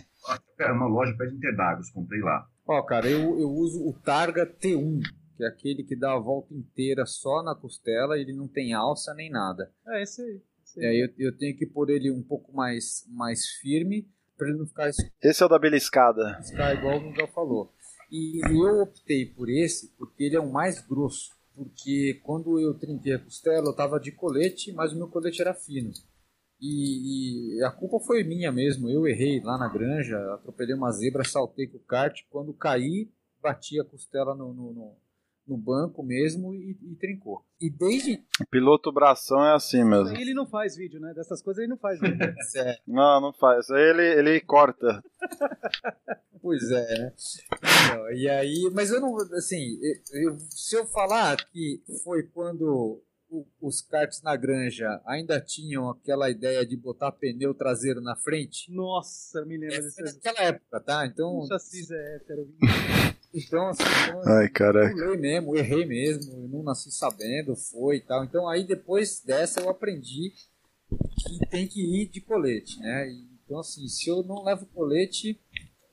é 0.60 0.72
uma 0.72 0.88
loja 0.88 1.14
perto 1.18 1.32
de 1.32 1.38
Interlagos, 1.38 1.90
comprei 1.90 2.22
lá. 2.22 2.48
Ó, 2.68 2.82
cara, 2.84 3.08
eu, 3.08 3.40
eu 3.40 3.50
uso 3.50 3.88
o 3.88 3.94
Targa 3.94 4.46
T1, 4.46 5.02
que 5.36 5.44
é 5.44 5.48
aquele 5.48 5.84
que 5.84 5.96
dá 5.96 6.14
a 6.14 6.20
volta 6.20 6.54
inteira 6.54 7.06
só 7.06 7.42
na 7.44 7.56
costela, 7.56 8.18
ele 8.18 8.34
não 8.34 8.48
tem 8.48 8.74
alça 8.74 9.14
nem 9.16 9.32
nada. 9.32 9.72
É 9.88 10.04
esse 10.04 10.22
aí. 10.22 10.42
Aí 10.80 11.00
eu, 11.00 11.28
eu 11.28 11.38
tenho 11.38 11.56
que 11.56 11.66
pôr 11.66 11.90
ele 11.90 12.10
um 12.12 12.24
pouco 12.24 12.52
mais, 12.54 13.06
mais 13.10 13.46
firme 13.62 14.08
para 14.38 14.50
ele 14.50 14.58
não 14.58 14.66
ficar 14.68 14.90
Esse 14.90 15.44
é 15.44 15.46
o 15.46 15.50
da 15.50 15.60
beliscada. 15.60 16.42
ficar 16.44 16.74
igual 16.76 16.98
o 16.98 17.02
Miguel 17.02 17.28
falou. 17.28 17.72
E 18.12 18.40
eu 18.50 18.82
optei 18.82 19.26
por 19.26 19.50
esse 19.50 19.90
porque 19.98 20.24
ele 20.26 20.36
é 20.36 20.40
o 20.40 20.52
mais 20.52 20.82
grosso. 20.82 21.34
Porque 21.56 22.20
quando 22.24 22.60
eu 22.60 22.74
trinquei 22.74 23.14
a 23.14 23.20
costela, 23.20 23.68
eu 23.68 23.74
tava 23.76 23.98
de 24.00 24.12
colete, 24.12 24.74
mas 24.74 24.92
o 24.92 24.98
meu 24.98 25.08
colete 25.08 25.42
era 25.42 25.54
fino. 25.54 25.92
E, 26.60 27.58
e 27.60 27.64
a 27.64 27.72
culpa 27.72 28.00
foi 28.06 28.24
minha 28.24 28.52
mesmo. 28.52 28.90
Eu 28.90 29.08
errei 29.08 29.40
lá 29.42 29.58
na 29.58 29.70
granja, 29.70 30.18
atropelei 30.34 30.76
uma 30.76 30.92
zebra, 30.92 31.24
saltei 31.24 31.68
com 31.68 31.78
o 31.78 31.82
kart. 31.82 32.22
Quando 32.30 32.54
caí, 32.54 33.10
bati 33.42 33.80
a 33.80 33.86
costela 33.86 34.36
no, 34.36 34.54
no, 34.54 34.74
no- 34.74 34.98
no 35.48 35.58
banco 35.58 36.02
mesmo 36.04 36.54
e, 36.54 36.72
e 36.82 36.96
trincou. 36.96 37.44
E 37.62 37.70
desde. 37.70 38.24
O 38.42 38.46
piloto 38.50 38.92
bração 38.92 39.44
é 39.46 39.54
assim 39.54 39.84
mesmo. 39.84 40.16
aí 40.16 40.22
ele 40.22 40.34
não 40.34 40.46
faz 40.48 40.76
vídeo, 40.76 41.00
né? 41.00 41.14
Dessas 41.14 41.42
coisas 41.42 41.62
ele 41.64 41.70
não 41.72 41.78
faz 41.78 42.00
vídeo. 42.00 42.18
É, 42.58 42.78
Não, 42.88 43.20
não 43.22 43.34
faz. 43.34 43.70
Aí 43.70 43.82
ele, 43.90 44.04
ele 44.20 44.40
corta. 44.42 45.04
Pois 46.42 46.70
é, 46.70 47.00
né? 47.00 47.14
Então, 47.88 48.12
e 48.12 48.30
aí, 48.30 48.70
mas 48.72 48.92
eu 48.92 49.02
não, 49.02 49.18
assim, 49.36 49.80
eu- 50.14 50.32
eu- 50.34 50.40
se 50.52 50.76
eu 50.76 50.86
falar 50.86 51.38
que 51.48 51.82
foi 52.04 52.22
quando 52.22 53.02
o- 53.28 53.48
os 53.60 53.82
karts 53.82 54.22
na 54.22 54.36
granja 54.36 55.02
ainda 55.08 55.42
tinham 55.42 55.90
aquela 55.90 56.30
ideia 56.30 56.64
de 56.64 56.78
botar 56.78 57.12
pneu 57.14 57.56
traseiro 57.56 58.00
na 58.00 58.16
frente, 58.16 58.72
Nossa, 58.72 59.44
me 59.44 59.58
lembro 59.58 59.76
é, 59.76 59.82
desse. 59.82 59.96
foi 59.96 60.04
naquela 60.14 60.40
época, 60.48 60.80
tá? 60.82 61.08
Então, 61.08 61.44
chassi 61.48 61.84
é 61.92 62.16
hétero. 62.18 62.48
então, 63.36 63.68
assim, 63.70 63.84
então, 64.08 64.22
Ai, 64.34 64.50
caraca. 64.50 64.94
pulei 64.94 65.18
mesmo, 65.18 65.58
errei 65.58 65.86
mesmo, 65.86 66.34
eu 66.34 66.48
não 66.48 66.64
nasci 66.64 66.92
sabendo, 66.92 67.56
foi 67.56 67.98
e 67.98 68.02
tal. 68.02 68.24
Então 68.24 68.48
aí 68.48 68.66
depois 68.66 69.22
dessa 69.22 69.60
eu 69.60 69.70
aprendi 69.70 70.34
que 71.28 71.48
tem 71.50 71.68
que 71.68 71.82
ir 71.82 72.08
de 72.08 72.22
colete, 72.22 72.80
né? 72.80 73.08
Então 73.44 73.60
assim, 73.60 73.88
se 73.88 74.10
eu 74.10 74.24
não 74.24 74.44
levo 74.44 74.66
colete, 74.68 75.40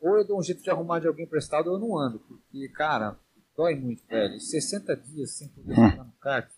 ou 0.01 0.19
eu 0.19 0.27
dou 0.27 0.39
um 0.39 0.43
jeito 0.43 0.63
de 0.63 0.71
arrumar 0.71 0.99
de 0.99 1.07
alguém 1.07 1.25
emprestado 1.25 1.69
ou 1.69 1.75
eu 1.75 1.81
não 1.81 1.99
ando. 1.99 2.19
Porque, 2.21 2.69
cara, 2.69 3.17
dói 3.57 3.75
muito, 3.75 4.05
velho. 4.07 4.41
60 4.41 4.97
dias 4.97 5.31
sem 5.37 5.49
poder 5.49 5.75
ficar 5.75 6.05
no 6.05 6.13
kart. 6.21 6.51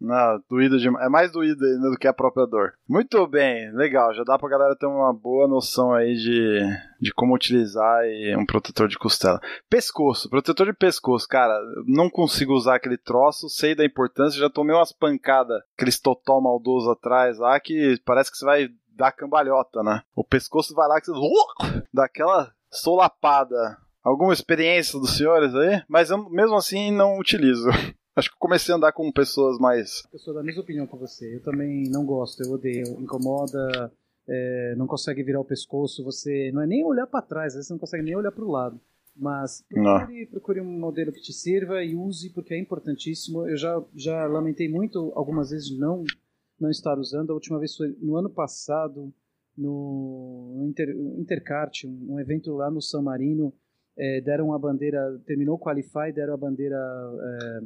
Não, 0.00 0.42
doído 0.48 0.78
demais. 0.78 1.04
É 1.04 1.08
mais 1.08 1.30
doído 1.30 1.64
ainda 1.64 1.90
do 1.90 1.98
que 1.98 2.08
a 2.08 2.12
própria 2.12 2.46
dor. 2.46 2.72
Muito 2.88 3.26
bem, 3.26 3.70
legal. 3.72 4.14
Já 4.14 4.24
dá 4.24 4.38
pra 4.38 4.48
galera 4.48 4.74
ter 4.74 4.86
uma 4.86 5.12
boa 5.12 5.46
noção 5.46 5.92
aí 5.92 6.14
de, 6.14 6.60
de 7.00 7.12
como 7.12 7.34
utilizar 7.34 8.02
um 8.38 8.46
protetor 8.46 8.88
de 8.88 8.98
costela. 8.98 9.40
Pescoço, 9.68 10.30
protetor 10.30 10.66
de 10.66 10.72
pescoço, 10.72 11.28
cara. 11.28 11.54
Não 11.86 12.08
consigo 12.08 12.54
usar 12.54 12.76
aquele 12.76 12.96
troço, 12.96 13.48
sei 13.48 13.74
da 13.74 13.84
importância. 13.84 14.40
Já 14.40 14.48
tomei 14.48 14.74
umas 14.74 14.92
pancadas, 14.92 15.60
aqueles 15.76 16.00
totó 16.00 16.40
maldoso 16.40 16.90
atrás 16.90 17.38
lá, 17.38 17.60
que 17.60 18.00
parece 18.04 18.30
que 18.30 18.38
você 18.38 18.44
vai 18.44 18.68
dá 19.00 19.10
cambalhota, 19.10 19.82
né? 19.82 20.02
O 20.14 20.22
pescoço 20.22 20.74
vai 20.74 20.86
lá 20.86 21.00
que 21.00 21.06
você 21.06 21.12
uh, 21.12 21.82
dá 21.92 22.04
aquela 22.04 22.52
solapada. 22.70 23.78
Alguma 24.02 24.32
experiência 24.32 24.98
dos 24.98 25.16
senhores 25.16 25.54
aí? 25.54 25.82
Mas 25.88 26.10
eu 26.10 26.30
mesmo 26.30 26.56
assim 26.56 26.90
não 26.90 27.18
utilizo. 27.18 27.68
Acho 28.16 28.28
que 28.28 28.34
eu 28.34 28.40
comecei 28.40 28.72
a 28.72 28.76
andar 28.76 28.92
com 28.92 29.10
pessoas 29.12 29.58
mais. 29.58 30.02
Eu 30.12 30.18
sou 30.18 30.34
da 30.34 30.42
mesma 30.42 30.62
opinião 30.62 30.86
que 30.86 30.96
você. 30.96 31.36
Eu 31.36 31.42
também 31.42 31.88
não 31.88 32.04
gosto, 32.04 32.42
eu 32.42 32.52
odeio. 32.52 33.00
Incomoda, 33.00 33.92
é, 34.28 34.74
não 34.76 34.86
consegue 34.86 35.22
virar 35.22 35.40
o 35.40 35.44
pescoço, 35.44 36.04
você 36.04 36.50
não 36.52 36.62
é 36.62 36.66
nem 36.66 36.84
olhar 36.84 37.06
para 37.06 37.22
trás, 37.22 37.54
você 37.54 37.72
não 37.72 37.78
consegue 37.78 38.04
nem 38.04 38.16
olhar 38.16 38.32
para 38.32 38.44
o 38.44 38.50
lado. 38.50 38.80
Mas 39.16 39.64
procure, 39.68 40.26
procure, 40.26 40.60
um 40.60 40.78
modelo 40.78 41.12
que 41.12 41.20
te 41.20 41.32
sirva 41.32 41.82
e 41.82 41.94
use, 41.94 42.30
porque 42.32 42.54
é 42.54 42.58
importantíssimo. 42.58 43.46
Eu 43.46 43.56
já, 43.56 43.82
já 43.94 44.26
lamentei 44.26 44.68
muito 44.68 45.12
algumas 45.14 45.50
vezes 45.50 45.76
não, 45.76 46.04
não 46.58 46.70
estar 46.70 46.98
usando. 46.98 47.30
A 47.30 47.34
última 47.34 47.58
vez 47.58 47.76
foi 47.76 47.94
no 48.00 48.16
ano 48.16 48.30
passado, 48.30 49.12
no 49.56 50.64
Inter, 50.68 50.96
Intercart, 51.18 51.84
um, 51.84 52.14
um 52.14 52.20
evento 52.20 52.52
lá 52.54 52.70
no 52.70 52.80
San 52.80 53.02
Marino. 53.02 53.52
É, 53.98 54.20
deram 54.20 54.54
a 54.54 54.58
bandeira, 54.58 55.20
terminou 55.26 55.56
o 55.56 55.58
Qualify, 55.58 56.12
deram 56.14 56.32
a 56.32 56.36
bandeira 56.36 56.76
é, 56.76 57.60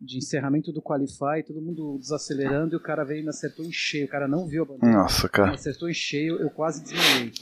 de 0.00 0.18
encerramento 0.18 0.72
do 0.72 0.82
Qualify, 0.82 1.42
todo 1.46 1.60
mundo 1.60 1.98
desacelerando 1.98 2.74
e 2.74 2.76
o 2.76 2.80
cara 2.80 3.04
veio 3.04 3.20
e 3.20 3.22
me 3.24 3.30
acertou 3.30 3.64
em 3.64 3.72
cheio. 3.72 4.06
O 4.06 4.08
cara 4.08 4.28
não 4.28 4.46
viu 4.46 4.62
a 4.62 4.66
bandeira. 4.66 4.96
Nossa, 4.96 5.28
cara. 5.28 5.48
Me 5.48 5.54
acertou 5.54 5.88
em 5.88 5.94
cheio, 5.94 6.40
eu 6.40 6.50
quase 6.50 6.82
desmaiei. 6.82 7.32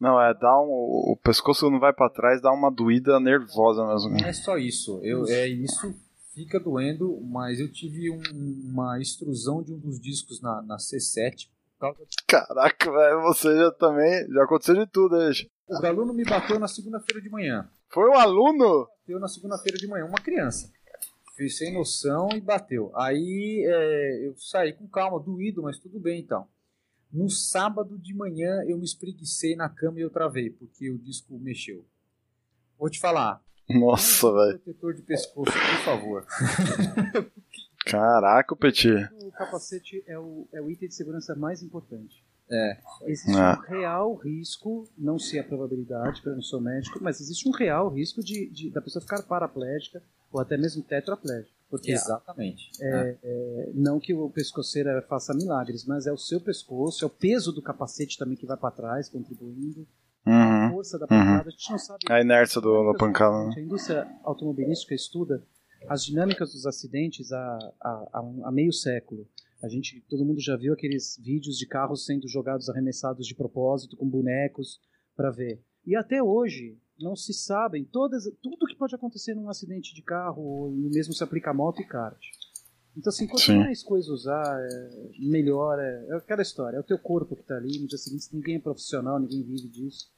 Não, 0.00 0.20
é, 0.20 0.34
dá 0.34 0.60
um, 0.60 0.68
o 0.68 1.16
pescoço 1.22 1.70
não 1.70 1.78
vai 1.78 1.92
para 1.92 2.10
trás, 2.10 2.42
dá 2.42 2.50
uma 2.52 2.70
doída 2.70 3.20
nervosa 3.20 3.86
mesmo. 3.86 4.10
Não 4.10 4.26
é 4.26 4.32
só 4.32 4.58
isso, 4.58 5.00
eu, 5.04 5.26
é 5.28 5.46
isso 5.46 5.94
fica 6.34 6.58
doendo, 6.58 7.20
mas 7.22 7.60
eu 7.60 7.70
tive 7.70 8.10
um, 8.10 8.20
uma 8.64 9.00
extrusão 9.00 9.62
de 9.62 9.72
um 9.72 9.78
dos 9.78 10.00
discos 10.00 10.42
na, 10.42 10.60
na 10.62 10.76
C7. 10.76 11.48
Caraca, 12.26 12.90
velho, 12.90 13.22
você 13.22 13.54
já 13.56 13.70
também, 13.72 14.26
já 14.28 14.44
aconteceu 14.44 14.74
de 14.74 14.86
tudo, 14.86 15.16
aí. 15.16 15.48
O 15.68 15.86
aluno 15.86 16.12
me 16.12 16.24
bateu 16.24 16.58
na 16.58 16.68
segunda-feira 16.68 17.20
de 17.20 17.30
manhã. 17.30 17.68
Foi 17.88 18.08
um 18.08 18.18
aluno? 18.18 18.88
Bateu 19.00 19.20
na 19.20 19.28
segunda-feira 19.28 19.78
de 19.78 19.86
manhã, 19.86 20.04
uma 20.04 20.20
criança. 20.20 20.70
Fiz 21.34 21.58
sem 21.58 21.72
noção 21.72 22.28
e 22.32 22.40
bateu. 22.40 22.92
Aí 22.96 23.64
é, 23.66 24.26
eu 24.28 24.36
saí 24.36 24.72
com 24.72 24.86
calma, 24.86 25.18
doído, 25.18 25.62
mas 25.62 25.78
tudo 25.78 25.98
bem 25.98 26.20
então. 26.20 26.46
No 27.12 27.28
sábado 27.28 27.98
de 27.98 28.14
manhã 28.14 28.62
eu 28.66 28.78
me 28.78 28.84
espreguicei 28.84 29.56
na 29.56 29.68
cama 29.68 29.98
e 29.98 30.02
eu 30.02 30.10
travei, 30.10 30.50
porque 30.50 30.90
o 30.90 30.98
disco 30.98 31.36
mexeu. 31.38 31.84
Vou 32.78 32.88
te 32.88 33.00
falar. 33.00 33.42
Nossa, 33.68 34.32
velho. 34.32 34.58
Protetor 34.60 34.94
de 34.94 35.02
pescoço, 35.02 35.52
por 35.52 35.84
favor. 35.84 36.26
Caraca, 37.84 38.54
Petit. 38.54 39.08
O 39.20 39.32
capacete 39.32 40.04
é 40.06 40.18
o, 40.18 40.46
é 40.52 40.60
o 40.60 40.70
item 40.70 40.88
de 40.88 40.94
segurança 40.94 41.34
mais 41.34 41.62
importante. 41.62 42.24
É. 42.50 42.78
Existe 43.06 43.36
é. 43.36 43.52
um 43.52 43.60
real 43.60 44.14
risco, 44.14 44.88
não 44.96 45.18
sei 45.18 45.40
a 45.40 45.44
probabilidade, 45.44 46.16
porque 46.16 46.28
eu 46.28 46.34
não 46.34 46.42
sou 46.42 46.60
médico, 46.60 46.98
mas 47.02 47.20
existe 47.20 47.48
um 47.48 47.52
real 47.52 47.88
risco 47.88 48.22
de, 48.22 48.48
de 48.50 48.70
da 48.70 48.80
pessoa 48.80 49.02
ficar 49.02 49.22
paraplégica 49.22 50.02
ou 50.34 50.40
até 50.40 50.56
mesmo 50.56 50.82
tetraplégica. 50.82 51.54
Porque 51.70 51.92
Exatamente. 51.92 52.70
É, 52.80 52.88
é. 52.88 53.18
É, 53.22 53.70
não 53.74 53.98
que 53.98 54.12
o 54.12 54.28
pescoceira 54.28 55.00
faça 55.08 55.32
milagres, 55.32 55.84
mas 55.84 56.06
é 56.06 56.12
o 56.12 56.18
seu 56.18 56.40
pescoço, 56.40 57.04
é 57.04 57.06
o 57.06 57.10
peso 57.10 57.52
do 57.52 57.62
capacete 57.62 58.18
também 58.18 58.36
que 58.36 58.46
vai 58.46 58.56
para 58.56 58.70
trás, 58.70 59.08
contribuindo. 59.08 59.86
Uhum. 60.26 60.66
A 60.66 60.70
força 60.70 60.98
da 60.98 61.06
pancada, 61.06 61.42
uhum. 61.42 61.48
a 61.48 61.50
gente 61.50 61.70
não 61.70 61.78
sabe. 61.78 61.98
A 62.08 62.20
inércia 62.20 62.60
do, 62.60 62.92
da 62.92 62.98
pancada. 62.98 63.48
Né? 63.48 63.54
A 63.56 63.60
indústria 63.60 64.08
automobilística 64.24 64.94
estuda 64.94 65.42
as 65.88 66.04
dinâmicas 66.04 66.52
dos 66.52 66.66
acidentes 66.66 67.30
há, 67.30 67.58
há, 67.80 68.32
há 68.44 68.52
meio 68.52 68.72
século. 68.72 69.26
A 69.62 69.68
gente, 69.68 70.04
todo 70.08 70.24
mundo 70.24 70.40
já 70.40 70.56
viu 70.56 70.72
aqueles 70.72 71.18
vídeos 71.22 71.56
de 71.56 71.66
carros 71.66 72.04
sendo 72.04 72.28
jogados, 72.28 72.68
arremessados 72.68 73.26
de 73.26 73.34
propósito 73.34 73.96
com 73.96 74.08
bonecos 74.08 74.80
para 75.16 75.30
ver. 75.30 75.62
E 75.86 75.94
até 75.96 76.22
hoje 76.22 76.78
não 76.98 77.16
se 77.16 77.32
sabem 77.32 77.84
todas, 77.84 78.24
tudo 78.42 78.66
que 78.66 78.76
pode 78.76 78.94
acontecer 78.94 79.34
num 79.34 79.48
acidente 79.48 79.94
de 79.94 80.02
carro, 80.02 80.42
ou 80.42 80.70
mesmo 80.70 81.12
se 81.12 81.22
aplica 81.22 81.50
a 81.50 81.54
moto 81.54 81.80
e 81.80 81.86
kart. 81.86 82.20
Então, 82.96 83.10
assim, 83.10 83.26
quanto 83.26 83.42
Sim. 83.42 83.58
mais 83.58 83.82
coisa 83.82 84.12
usar, 84.12 84.60
é, 84.60 84.90
melhor. 85.18 85.78
É, 85.78 86.06
é 86.10 86.16
aquela 86.16 86.42
história, 86.42 86.76
é 86.76 86.80
o 86.80 86.84
teu 86.84 86.98
corpo 86.98 87.34
que 87.34 87.42
está 87.42 87.56
ali. 87.56 87.78
No 87.80 87.88
dia 87.88 87.98
seguinte, 87.98 88.28
ninguém 88.32 88.56
é 88.56 88.60
profissional, 88.60 89.18
ninguém 89.18 89.42
vive 89.42 89.68
disso. 89.68 90.10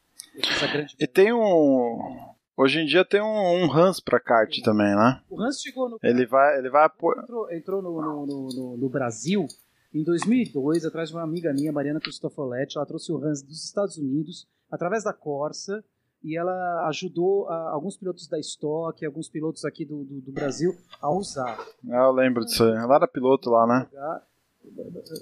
e 0.99 1.07
tem 1.07 1.33
um. 1.33 2.35
Hoje 2.59 2.81
em 2.81 2.87
dia 2.87 3.05
tem 3.05 3.21
um, 3.21 3.65
um 3.65 3.73
Hans 3.73 4.01
pra 4.01 4.21
kart 4.21 4.55
Sim. 4.55 4.63
também, 4.63 4.95
né? 4.95 5.21
O 5.29 5.41
Hans 5.41 5.61
chegou 5.61 5.89
no. 5.89 5.99
Ele 6.03 6.27
vai. 6.27 6.59
Ele 6.59 6.69
vai 6.69 6.87
entrou, 6.87 7.53
entrou 7.53 7.83
no, 7.83 8.01
no, 8.01 8.27
no, 8.27 8.77
no, 8.77 8.89
Brasil 8.89 9.47
em 9.93 10.03
2002, 10.03 10.85
atrás 10.85 11.09
de 11.09 11.15
uma 11.15 11.23
amiga 11.23 11.53
minha, 11.55 11.73
Mariana 11.73 12.01
Cristofoletti. 12.01 12.77
Ela 12.77 12.87
trouxe 12.87 13.11
o 13.11 13.23
Hans 13.23 13.43
dos 13.43 13.65
Estados 13.65 13.97
Unidos, 13.97 14.47
através 14.71 15.05
da 15.05 15.15
Corsa 15.15 15.83
e 16.27 16.37
ela 16.37 16.89
ajudou 16.89 17.49
a, 17.49 17.71
alguns 17.71 17.97
pilotos 17.97 18.27
da 18.27 18.37
Stock, 18.41 19.07
alguns 19.07 19.29
pilotos 19.29 19.65
aqui 19.65 19.85
do, 19.85 20.03
do, 20.03 20.21
do, 20.23 20.33
Brasil 20.33 20.75
a 21.01 21.09
usar. 21.09 21.57
Ah, 21.89 22.07
eu 22.07 22.11
lembro 22.11 22.45
disso 22.45 22.65
aí. 22.65 22.73
Ela 22.73 22.97
era 22.97 23.07
piloto 23.07 23.49
lá, 23.49 23.65
né? 23.65 23.87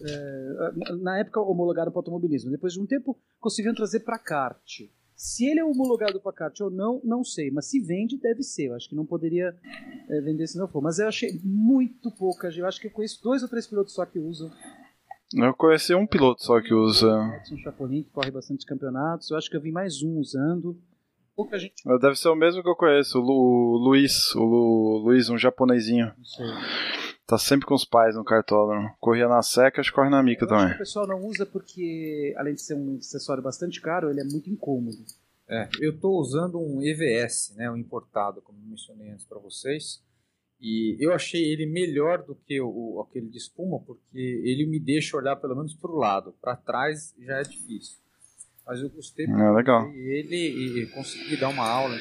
É, 0.09 0.95
na 1.03 1.19
época 1.19 1.43
homologaram 1.43 1.93
para 1.93 1.99
automobilismo. 1.99 2.51
Depois 2.51 2.73
de 2.73 2.81
um 2.81 2.87
tempo 2.87 3.15
conseguiram 3.39 3.75
trazer 3.75 4.01
para 4.01 4.19
kart. 4.19 4.81
Se 5.15 5.45
ele 5.45 5.61
é 5.61 5.65
homologado 5.65 6.19
para 6.19 6.33
kart 6.33 6.59
ou 6.63 6.71
não, 6.71 7.03
não 7.05 7.23
sei. 7.23 7.51
Mas 7.51 7.67
se 7.67 7.81
vende, 7.81 8.17
deve 8.17 8.43
ser. 8.43 8.69
Eu 8.69 8.75
acho 8.75 8.89
que 8.89 8.97
não 8.97 9.05
poderia 9.05 9.55
é, 10.09 10.21
vender 10.23 10.47
se 10.47 10.57
não 10.57 10.67
for. 10.67 10.81
Mas 10.81 10.99
eu 10.99 11.07
achei 11.07 11.39
muito 11.45 12.11
pouca. 12.11 12.49
Eu 12.49 12.67
acho 12.67 12.81
que 12.81 12.87
eu 12.87 12.91
conheço 12.91 13.23
dois 13.23 13.43
ou 13.43 13.49
três 13.49 13.67
pilotos 13.67 13.93
só 13.93 14.07
que 14.07 14.19
usam. 14.19 14.51
Eu 15.35 15.53
conheci 15.53 15.95
um 15.95 16.07
piloto 16.07 16.43
só 16.43 16.63
que 16.63 16.73
usa. 16.73 17.37
Edson 17.41 17.59
Chapolin, 17.59 18.05
que 18.05 18.11
corre 18.11 18.31
bastante 18.31 18.65
campeonatos. 18.65 19.31
Eu 19.31 19.37
acho 19.37 19.51
que 19.51 19.57
eu 19.57 19.61
vi 19.61 19.71
mais 19.71 20.03
um 20.03 20.19
usando. 20.19 20.81
Pouca 21.37 21.59
gente. 21.59 21.75
Deve 22.01 22.17
ser 22.17 22.29
o 22.29 22.37
mesmo 22.37 22.63
que 22.63 22.69
eu 22.69 22.77
conheço, 22.77 23.19
o, 23.19 23.23
Lu, 23.23 23.33
o 23.33 23.77
Luiz. 23.77 24.35
O 24.35 24.43
Lu, 24.43 24.99
Luiz, 25.05 25.29
um 25.29 25.39
japonesinho. 25.39 26.13
Não 26.17 26.25
sei. 26.25 26.47
Tá 27.27 27.39
sempre 27.39 27.67
com 27.67 27.75
os 27.75 27.85
pais 27.85 28.15
no 28.15 28.25
cartódromo. 28.25 28.91
Corria 29.01 29.27
na 29.27 29.43
seca, 29.43 29.81
acho 29.81 29.91
que 29.91 29.97
corre 29.97 30.11
na 30.11 30.23
mica 30.23 30.45
eu 30.45 30.49
também. 30.49 30.75
o 30.75 30.79
pessoal 30.79 31.07
não 31.07 31.25
usa 31.25 31.47
porque, 31.47 32.35
além 32.37 32.55
de 32.55 32.61
ser 32.61 32.75
um 32.75 32.99
acessório 32.99 33.43
bastante 33.43 33.81
caro, 33.81 34.11
ele 34.11 34.21
é 34.21 34.25
muito 34.25 34.51
incômodo. 34.51 35.05
É, 35.49 35.69
eu 35.81 35.93
estou 35.93 36.19
usando 36.19 36.59
um 36.59 36.83
EVS, 36.83 37.55
né, 37.57 37.71
um 37.71 37.77
importado, 37.77 38.41
como 38.41 38.59
mencionei 38.59 39.11
antes 39.11 39.27
para 39.27 39.39
vocês. 39.39 40.03
E 40.61 40.97
eu 40.99 41.13
achei 41.13 41.43
ele 41.43 41.67
melhor 41.67 42.23
do 42.23 42.35
que 42.35 42.61
o, 42.61 43.05
aquele 43.07 43.29
de 43.29 43.39
espuma, 43.39 43.81
porque 43.81 44.19
ele 44.19 44.67
me 44.67 44.79
deixa 44.79 45.17
olhar 45.17 45.37
pelo 45.37 45.57
menos 45.57 45.75
para 45.75 45.91
o 45.91 45.97
lado. 45.97 46.35
Para 46.41 46.57
trás 46.57 47.15
já 47.19 47.39
é 47.39 47.43
difícil. 47.43 47.99
Mas 48.67 48.81
eu 48.81 48.91
gostei 48.91 49.27
é, 49.27 49.51
legal. 49.51 49.89
ele 49.91 50.83
e 50.83 50.87
consegui 50.89 51.37
dar 51.37 51.49
uma 51.49 51.69
aula 51.69 51.97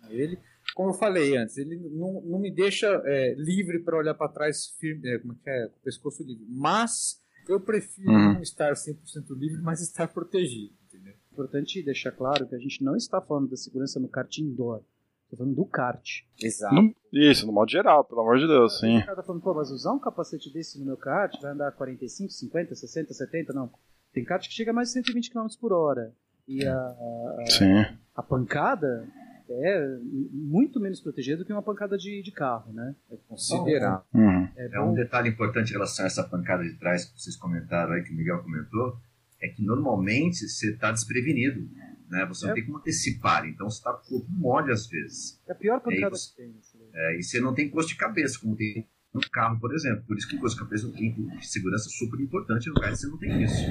com 0.00 0.12
ele. 0.12 0.38
Como 0.74 0.90
eu 0.90 0.94
falei 0.94 1.36
antes, 1.36 1.56
ele 1.58 1.76
não, 1.90 2.20
não 2.22 2.38
me 2.38 2.50
deixa 2.50 2.86
é, 3.04 3.34
livre 3.36 3.80
para 3.80 3.98
olhar 3.98 4.14
para 4.14 4.28
trás 4.28 4.68
firme, 4.78 5.08
é, 5.08 5.18
como 5.18 5.32
é 5.32 5.36
que 5.42 5.50
é, 5.50 5.66
com 5.66 5.76
o 5.76 5.82
pescoço 5.82 6.22
livre. 6.22 6.46
Mas 6.48 7.20
eu 7.48 7.60
prefiro 7.60 8.10
uhum. 8.10 8.34
não 8.34 8.42
estar 8.42 8.72
100% 8.72 8.94
livre, 9.36 9.60
mas 9.60 9.80
estar 9.80 10.08
protegido. 10.08 10.72
Entendeu? 10.86 11.12
É 11.12 11.32
importante 11.32 11.82
deixar 11.82 12.12
claro 12.12 12.46
que 12.46 12.54
a 12.54 12.58
gente 12.58 12.82
não 12.84 12.94
está 12.96 13.20
falando 13.20 13.48
da 13.48 13.56
segurança 13.56 13.98
no 13.98 14.08
kart 14.08 14.38
indoor. 14.38 14.82
Tô 15.30 15.36
falando 15.36 15.54
do 15.54 15.66
kart. 15.66 16.22
Exato. 16.40 16.74
No, 16.74 16.94
isso, 17.12 17.46
no 17.46 17.52
modo 17.52 17.70
geral, 17.70 18.04
pelo 18.04 18.22
amor 18.22 18.38
de 18.38 18.46
Deus, 18.46 18.78
sim. 18.78 18.98
O 18.98 19.04
cara 19.04 19.16
tá 19.16 19.22
falando, 19.22 19.42
pô, 19.42 19.54
mas 19.54 19.70
usar 19.70 19.92
um 19.92 19.98
capacete 19.98 20.50
desse 20.52 20.78
no 20.78 20.86
meu 20.86 20.96
kart 20.96 21.34
vai 21.40 21.52
andar 21.52 21.72
45, 21.72 22.32
50, 22.32 22.74
60, 22.74 23.12
70? 23.12 23.52
Não. 23.52 23.70
Tem 24.18 24.24
kart 24.24 24.46
que 24.48 24.52
chega 24.52 24.72
a 24.72 24.74
mais 24.74 24.88
de 24.88 24.94
120 24.94 25.30
km 25.30 25.46
por 25.60 25.72
hora. 25.72 26.12
E 26.48 26.66
a, 26.66 26.74
a, 26.74 27.44
sim. 27.46 27.86
a 28.16 28.22
pancada 28.22 29.06
é 29.48 29.98
muito 30.32 30.80
menos 30.80 31.00
protegida 31.00 31.36
do 31.36 31.44
que 31.44 31.52
uma 31.52 31.62
pancada 31.62 31.96
de, 31.96 32.20
de 32.20 32.32
carro, 32.32 32.72
né? 32.72 32.96
É 33.10 33.16
considerável. 33.28 34.04
Uhum. 34.12 34.48
É, 34.56 34.70
é, 34.72 34.80
um 34.80 34.92
detalhe 34.92 35.28
importante 35.28 35.70
em 35.70 35.74
relação 35.74 36.04
a 36.04 36.08
essa 36.08 36.24
pancada 36.24 36.64
de 36.64 36.74
trás 36.78 37.04
que 37.04 37.20
vocês 37.20 37.36
comentaram 37.36 37.92
aí, 37.92 38.02
que 38.02 38.12
o 38.12 38.16
Miguel 38.16 38.42
comentou, 38.42 38.98
é 39.40 39.48
que 39.48 39.62
normalmente 39.62 40.48
você 40.48 40.72
está 40.72 40.90
desprevenido 40.90 41.68
né? 42.10 42.24
Você 42.26 42.46
não 42.46 42.52
é. 42.52 42.54
tem 42.54 42.64
como 42.64 42.78
antecipar, 42.78 43.46
então 43.46 43.68
você 43.68 43.78
está 43.78 43.92
com 43.92 44.00
o 44.00 44.18
corpo 44.20 44.32
mole 44.32 44.72
às 44.72 44.86
vezes. 44.86 45.40
É 45.46 45.52
a 45.52 45.54
pior 45.54 45.78
pancada 45.80 46.16
você, 46.16 46.30
que 46.30 46.36
tem. 46.36 46.54
É, 46.94 47.18
e 47.18 47.22
você 47.22 47.38
não 47.40 47.54
tem 47.54 47.68
custo 47.68 47.92
de 47.92 47.98
cabeça, 47.98 48.38
como 48.40 48.56
tem 48.56 48.88
no 49.12 49.20
carro, 49.30 49.58
por 49.60 49.74
exemplo. 49.74 50.04
Por 50.06 50.16
isso 50.16 50.28
que 50.28 50.36
o 50.36 50.40
custo 50.40 50.58
de 50.58 50.64
cabeça 50.64 50.86
é 50.86 50.90
um 50.90 51.38
de 51.38 51.46
segurança 51.46 51.88
super 51.88 52.20
importante, 52.20 52.68
no 52.68 52.74
caso 52.74 52.96
você 52.96 53.06
não 53.08 53.18
tem 53.18 53.42
isso. 53.42 53.62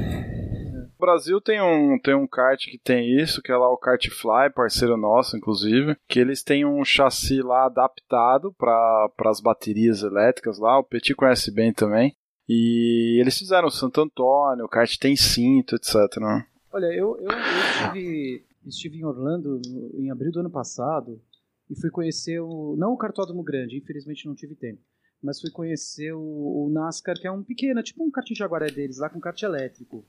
O 0.97 1.05
Brasil 1.05 1.39
tem 1.39 1.61
um, 1.61 1.99
tem 1.99 2.15
um 2.15 2.27
kart 2.27 2.59
que 2.63 2.79
tem 2.79 3.19
isso, 3.19 3.41
que 3.41 3.51
é 3.51 3.55
lá 3.55 3.71
o 3.71 3.77
Kartfly, 3.77 4.51
parceiro 4.53 4.97
nosso, 4.97 5.37
inclusive, 5.37 5.95
que 6.07 6.19
eles 6.19 6.43
têm 6.43 6.65
um 6.65 6.83
chassi 6.83 7.41
lá 7.41 7.65
adaptado 7.65 8.53
para 8.53 9.11
as 9.25 9.39
baterias 9.39 10.01
elétricas 10.01 10.57
lá, 10.57 10.79
o 10.79 10.83
Petit 10.83 11.13
conhece 11.13 11.51
bem 11.51 11.73
também. 11.73 12.15
E 12.49 13.19
eles 13.19 13.37
fizeram 13.37 13.69
Santo 13.69 14.01
Antônio, 14.01 14.65
o 14.65 14.69
kart 14.69 14.97
tem 14.97 15.15
cinto, 15.15 15.75
etc. 15.75 15.95
Né? 16.19 16.47
Olha, 16.71 16.85
eu, 16.87 17.17
eu, 17.19 17.29
eu 17.29 17.37
estive, 17.71 18.45
estive 18.65 18.97
em 18.99 19.03
Orlando 19.03 19.59
em 19.95 20.09
abril 20.09 20.31
do 20.31 20.39
ano 20.39 20.49
passado 20.49 21.21
e 21.69 21.75
fui 21.75 21.89
conhecer 21.89 22.39
o. 22.39 22.75
Não 22.77 22.93
o 22.93 22.97
Cartódromo 22.97 23.43
Grande, 23.43 23.77
infelizmente 23.77 24.25
não 24.25 24.33
tive 24.33 24.55
tempo. 24.55 24.79
Mas 25.21 25.41
fui 25.41 25.49
conhecer 25.49 26.13
o, 26.13 26.19
o 26.19 26.69
NASCAR, 26.71 27.19
que 27.19 27.27
é 27.27 27.31
um 27.31 27.43
pequeno, 27.43 27.81
tipo 27.81 28.03
um 28.03 28.11
kart 28.11 28.27
Jaguaré 28.33 28.69
deles, 28.69 28.99
lá 28.99 29.09
com 29.09 29.19
kart 29.19 29.41
elétrico. 29.41 30.05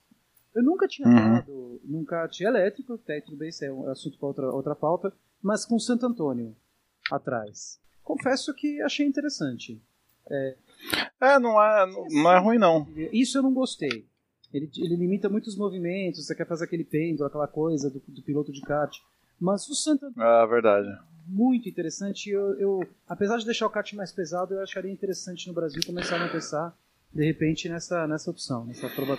Eu 0.55 0.63
nunca 0.63 0.89
tinha 0.89 1.09
uhum. 1.09 1.81
nunca 1.85 2.27
tinha 2.29 2.49
elétrico, 2.49 2.95
até 2.95 3.21
tudo 3.21 3.37
bem, 3.37 3.49
isso 3.49 3.65
é 3.65 3.73
um 3.73 3.89
assunto 3.89 4.19
para 4.19 4.29
outra, 4.29 4.51
outra 4.51 4.75
pauta, 4.75 5.13
mas 5.43 5.65
com 5.65 5.79
Santo 5.79 6.07
Antônio 6.07 6.55
atrás. 7.11 7.81
Confesso 8.03 8.55
que 8.55 8.81
achei 8.83 9.07
interessante. 9.07 9.81
É, 10.31 10.57
é 11.21 11.39
não, 11.39 11.63
é, 11.63 11.87
não 12.11 12.33
é 12.33 12.39
ruim 12.39 12.59
não. 12.59 12.87
Isso 13.13 13.39
eu 13.39 13.43
não 13.43 13.53
gostei. 13.53 14.07
Ele, 14.53 14.71
ele 14.79 14.97
limita 14.97 15.29
muitos 15.29 15.57
movimentos, 15.57 16.27
você 16.27 16.35
quer 16.35 16.47
fazer 16.47 16.65
aquele 16.65 16.85
pêndulo, 16.85 17.27
aquela 17.27 17.47
coisa 17.47 17.91
do, 17.91 18.03
do 18.09 18.23
piloto 18.23 18.51
de 18.51 18.63
kart. 18.63 18.97
Mas 19.41 19.69
o 19.69 19.75
Santo. 19.75 20.07
É 20.17 20.47
verdade. 20.47 20.89
Muito 21.27 21.69
interessante. 21.69 22.31
Eu, 22.31 22.59
eu, 22.59 22.89
apesar 23.07 23.37
de 23.39 23.45
deixar 23.45 23.67
o 23.67 23.71
kart 23.71 23.93
mais 23.93 24.13
pesado, 24.13 24.55
eu 24.55 24.63
acharia 24.63 24.91
interessante 24.91 25.47
no 25.47 25.55
Brasil 25.55 25.83
começar 25.85 26.23
a 26.23 26.29
pensar, 26.29 26.75
de 27.13 27.25
repente, 27.25 27.69
nessa, 27.69 28.07
nessa 28.07 28.31
opção, 28.31 28.65
nessa 28.65 28.89
prova 28.89 29.19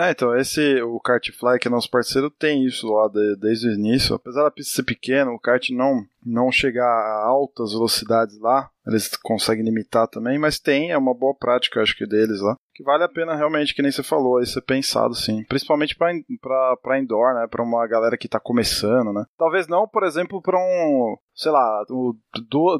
é, 0.00 0.12
então, 0.12 0.34
esse, 0.34 0.80
o 0.80 0.98
Kartfly, 0.98 1.58
que 1.58 1.68
é 1.68 1.70
nosso 1.70 1.90
parceiro, 1.90 2.30
tem 2.30 2.64
isso 2.64 2.90
lá 2.90 3.06
de, 3.08 3.36
desde 3.36 3.68
o 3.68 3.72
início. 3.72 4.14
Apesar 4.14 4.44
da 4.44 4.50
pista 4.50 4.76
ser 4.76 4.82
pequena, 4.82 5.30
o 5.30 5.38
kart 5.38 5.68
não, 5.70 6.06
não 6.24 6.50
chegar 6.50 6.86
a 6.86 7.26
altas 7.26 7.72
velocidades 7.72 8.38
lá, 8.38 8.70
eles 8.90 9.08
conseguem 9.16 9.64
limitar 9.64 10.08
também, 10.08 10.38
mas 10.38 10.58
tem, 10.58 10.90
é 10.90 10.98
uma 10.98 11.14
boa 11.14 11.34
prática, 11.34 11.80
acho 11.80 11.96
que, 11.96 12.06
deles 12.06 12.40
lá. 12.40 12.56
Que 12.74 12.82
vale 12.82 13.04
a 13.04 13.08
pena 13.08 13.34
realmente, 13.34 13.74
que 13.74 13.82
nem 13.82 13.92
você 13.92 14.02
falou, 14.02 14.38
aí 14.38 14.46
ser 14.46 14.62
pensado 14.62 15.14
sim. 15.14 15.44
Principalmente 15.44 15.96
pra, 15.96 16.12
pra, 16.40 16.76
pra 16.82 16.98
indoor, 16.98 17.34
né? 17.34 17.46
Pra 17.46 17.62
uma 17.62 17.86
galera 17.86 18.16
que 18.16 18.28
tá 18.28 18.40
começando, 18.40 19.12
né? 19.12 19.24
Talvez 19.36 19.68
não, 19.68 19.86
por 19.86 20.02
exemplo, 20.02 20.40
pra 20.40 20.58
um, 20.58 21.16
sei 21.34 21.52
lá, 21.52 21.84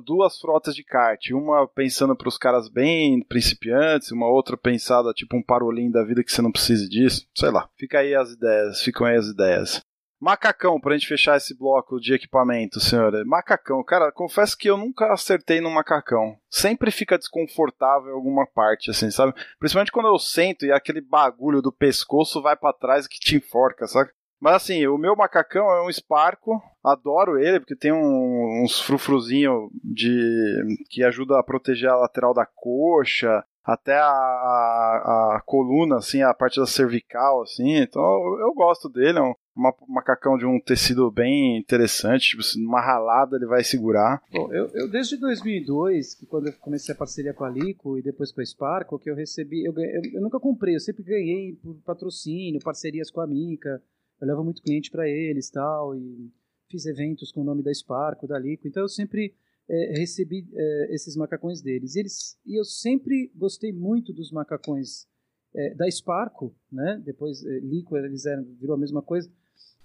duas 0.04 0.38
frotas 0.38 0.74
de 0.74 0.84
kart. 0.84 1.30
Uma 1.32 1.68
pensando 1.68 2.16
pros 2.16 2.38
caras 2.38 2.68
bem 2.68 3.22
principiantes, 3.22 4.10
uma 4.10 4.28
outra 4.28 4.56
pensada 4.56 5.12
tipo 5.12 5.36
um 5.36 5.42
parolim 5.42 5.90
da 5.90 6.04
vida 6.04 6.24
que 6.24 6.32
você 6.32 6.40
não 6.42 6.52
precise 6.52 6.88
disso. 6.88 7.26
Sei 7.36 7.50
lá. 7.50 7.68
Fica 7.76 7.98
aí 7.98 8.14
as 8.14 8.32
ideias, 8.32 8.80
ficam 8.82 9.06
aí 9.06 9.16
as 9.16 9.26
ideias. 9.26 9.82
Macacão, 10.20 10.78
pra 10.78 10.92
gente 10.92 11.08
fechar 11.08 11.38
esse 11.38 11.56
bloco 11.56 11.98
de 11.98 12.12
equipamento, 12.12 12.78
senhora. 12.78 13.24
Macacão, 13.24 13.82
cara, 13.82 14.12
confesso 14.12 14.56
que 14.56 14.68
eu 14.68 14.76
nunca 14.76 15.10
acertei 15.12 15.62
no 15.62 15.70
macacão. 15.70 16.36
Sempre 16.50 16.90
fica 16.90 17.16
desconfortável 17.16 18.10
em 18.10 18.14
alguma 18.14 18.46
parte, 18.46 18.90
assim, 18.90 19.10
sabe? 19.10 19.32
Principalmente 19.58 19.90
quando 19.90 20.08
eu 20.08 20.18
sento 20.18 20.66
e 20.66 20.72
aquele 20.72 21.00
bagulho 21.00 21.62
do 21.62 21.72
pescoço 21.72 22.42
vai 22.42 22.54
para 22.54 22.74
trás 22.74 23.06
que 23.06 23.18
te 23.18 23.36
enforca, 23.36 23.86
sabe? 23.86 24.10
Mas 24.40 24.54
assim, 24.54 24.86
o 24.86 24.96
meu 24.96 25.14
macacão 25.14 25.70
é 25.70 25.86
um 25.86 25.92
Sparco, 25.92 26.62
adoro 26.82 27.38
ele, 27.38 27.60
porque 27.60 27.76
tem 27.76 27.92
um, 27.92 28.62
uns 28.64 28.80
frufruzinho 28.80 29.70
de 29.84 30.78
que 30.88 31.04
ajuda 31.04 31.38
a 31.38 31.42
proteger 31.42 31.90
a 31.90 31.96
lateral 31.96 32.32
da 32.32 32.46
coxa, 32.46 33.44
até 33.64 33.94
a, 33.94 34.06
a, 34.06 35.36
a, 35.36 35.42
coluna, 35.44 35.96
assim, 35.96 36.22
a 36.22 36.34
parte 36.34 36.58
da 36.58 36.66
cervical, 36.66 37.42
assim. 37.42 37.76
Então 37.76 38.02
eu, 38.02 38.46
eu 38.46 38.54
gosto 38.54 38.88
dele, 38.88 39.18
é 39.18 39.22
um 39.22 39.34
uma, 39.60 39.74
macacão 39.86 40.38
de 40.38 40.46
um 40.46 40.58
tecido 40.58 41.10
bem 41.10 41.58
interessante, 41.58 42.30
tipo, 42.30 42.42
numa 42.58 42.80
ralada 42.80 43.36
ele 43.36 43.46
vai 43.46 43.62
segurar. 43.62 44.22
Bom, 44.32 44.52
eu, 44.52 44.68
eu 44.68 44.88
desde 44.88 45.16
2002, 45.18 46.14
que 46.14 46.26
quando 46.26 46.48
eu 46.48 46.52
comecei 46.54 46.94
a 46.94 46.98
parceria 46.98 47.34
com 47.34 47.44
a 47.44 47.50
Lico 47.50 47.98
e 47.98 48.02
depois 48.02 48.32
com 48.32 48.40
a 48.40 48.44
Sparco, 48.44 48.98
que 48.98 49.10
eu 49.10 49.14
recebi, 49.14 49.64
eu, 49.64 49.74
eu, 49.76 50.02
eu 50.14 50.20
nunca 50.20 50.40
comprei, 50.40 50.74
eu 50.74 50.80
sempre 50.80 51.02
ganhei 51.02 51.54
por 51.62 51.74
patrocínio, 51.84 52.60
parcerias 52.60 53.10
com 53.10 53.20
a 53.20 53.26
Mica, 53.26 53.82
eu 54.20 54.26
levo 54.26 54.42
muito 54.42 54.62
cliente 54.62 54.90
para 54.90 55.08
eles 55.08 55.50
tal, 55.50 55.94
e 55.94 56.30
fiz 56.68 56.86
eventos 56.86 57.30
com 57.30 57.42
o 57.42 57.44
nome 57.44 57.62
da 57.62 57.72
Sparco, 57.72 58.26
da 58.26 58.38
Lico, 58.38 58.66
então 58.66 58.82
eu 58.82 58.88
sempre 58.88 59.34
é, 59.70 59.98
recebi 59.98 60.48
é, 60.52 60.94
esses 60.94 61.16
macacões 61.16 61.62
deles. 61.62 61.94
E, 61.94 62.00
eles. 62.00 62.38
e 62.44 62.58
eu 62.58 62.64
sempre 62.64 63.30
gostei 63.36 63.72
muito 63.72 64.12
dos 64.12 64.32
macacões 64.32 65.06
é, 65.54 65.74
da 65.74 65.88
Sparco, 65.90 66.54
né? 66.70 67.00
Depois 67.04 67.44
é, 67.44 67.60
Lico 67.60 67.96
eles 67.96 68.26
eram, 68.26 68.44
virou 68.60 68.74
a 68.74 68.78
mesma 68.78 69.00
coisa. 69.00 69.30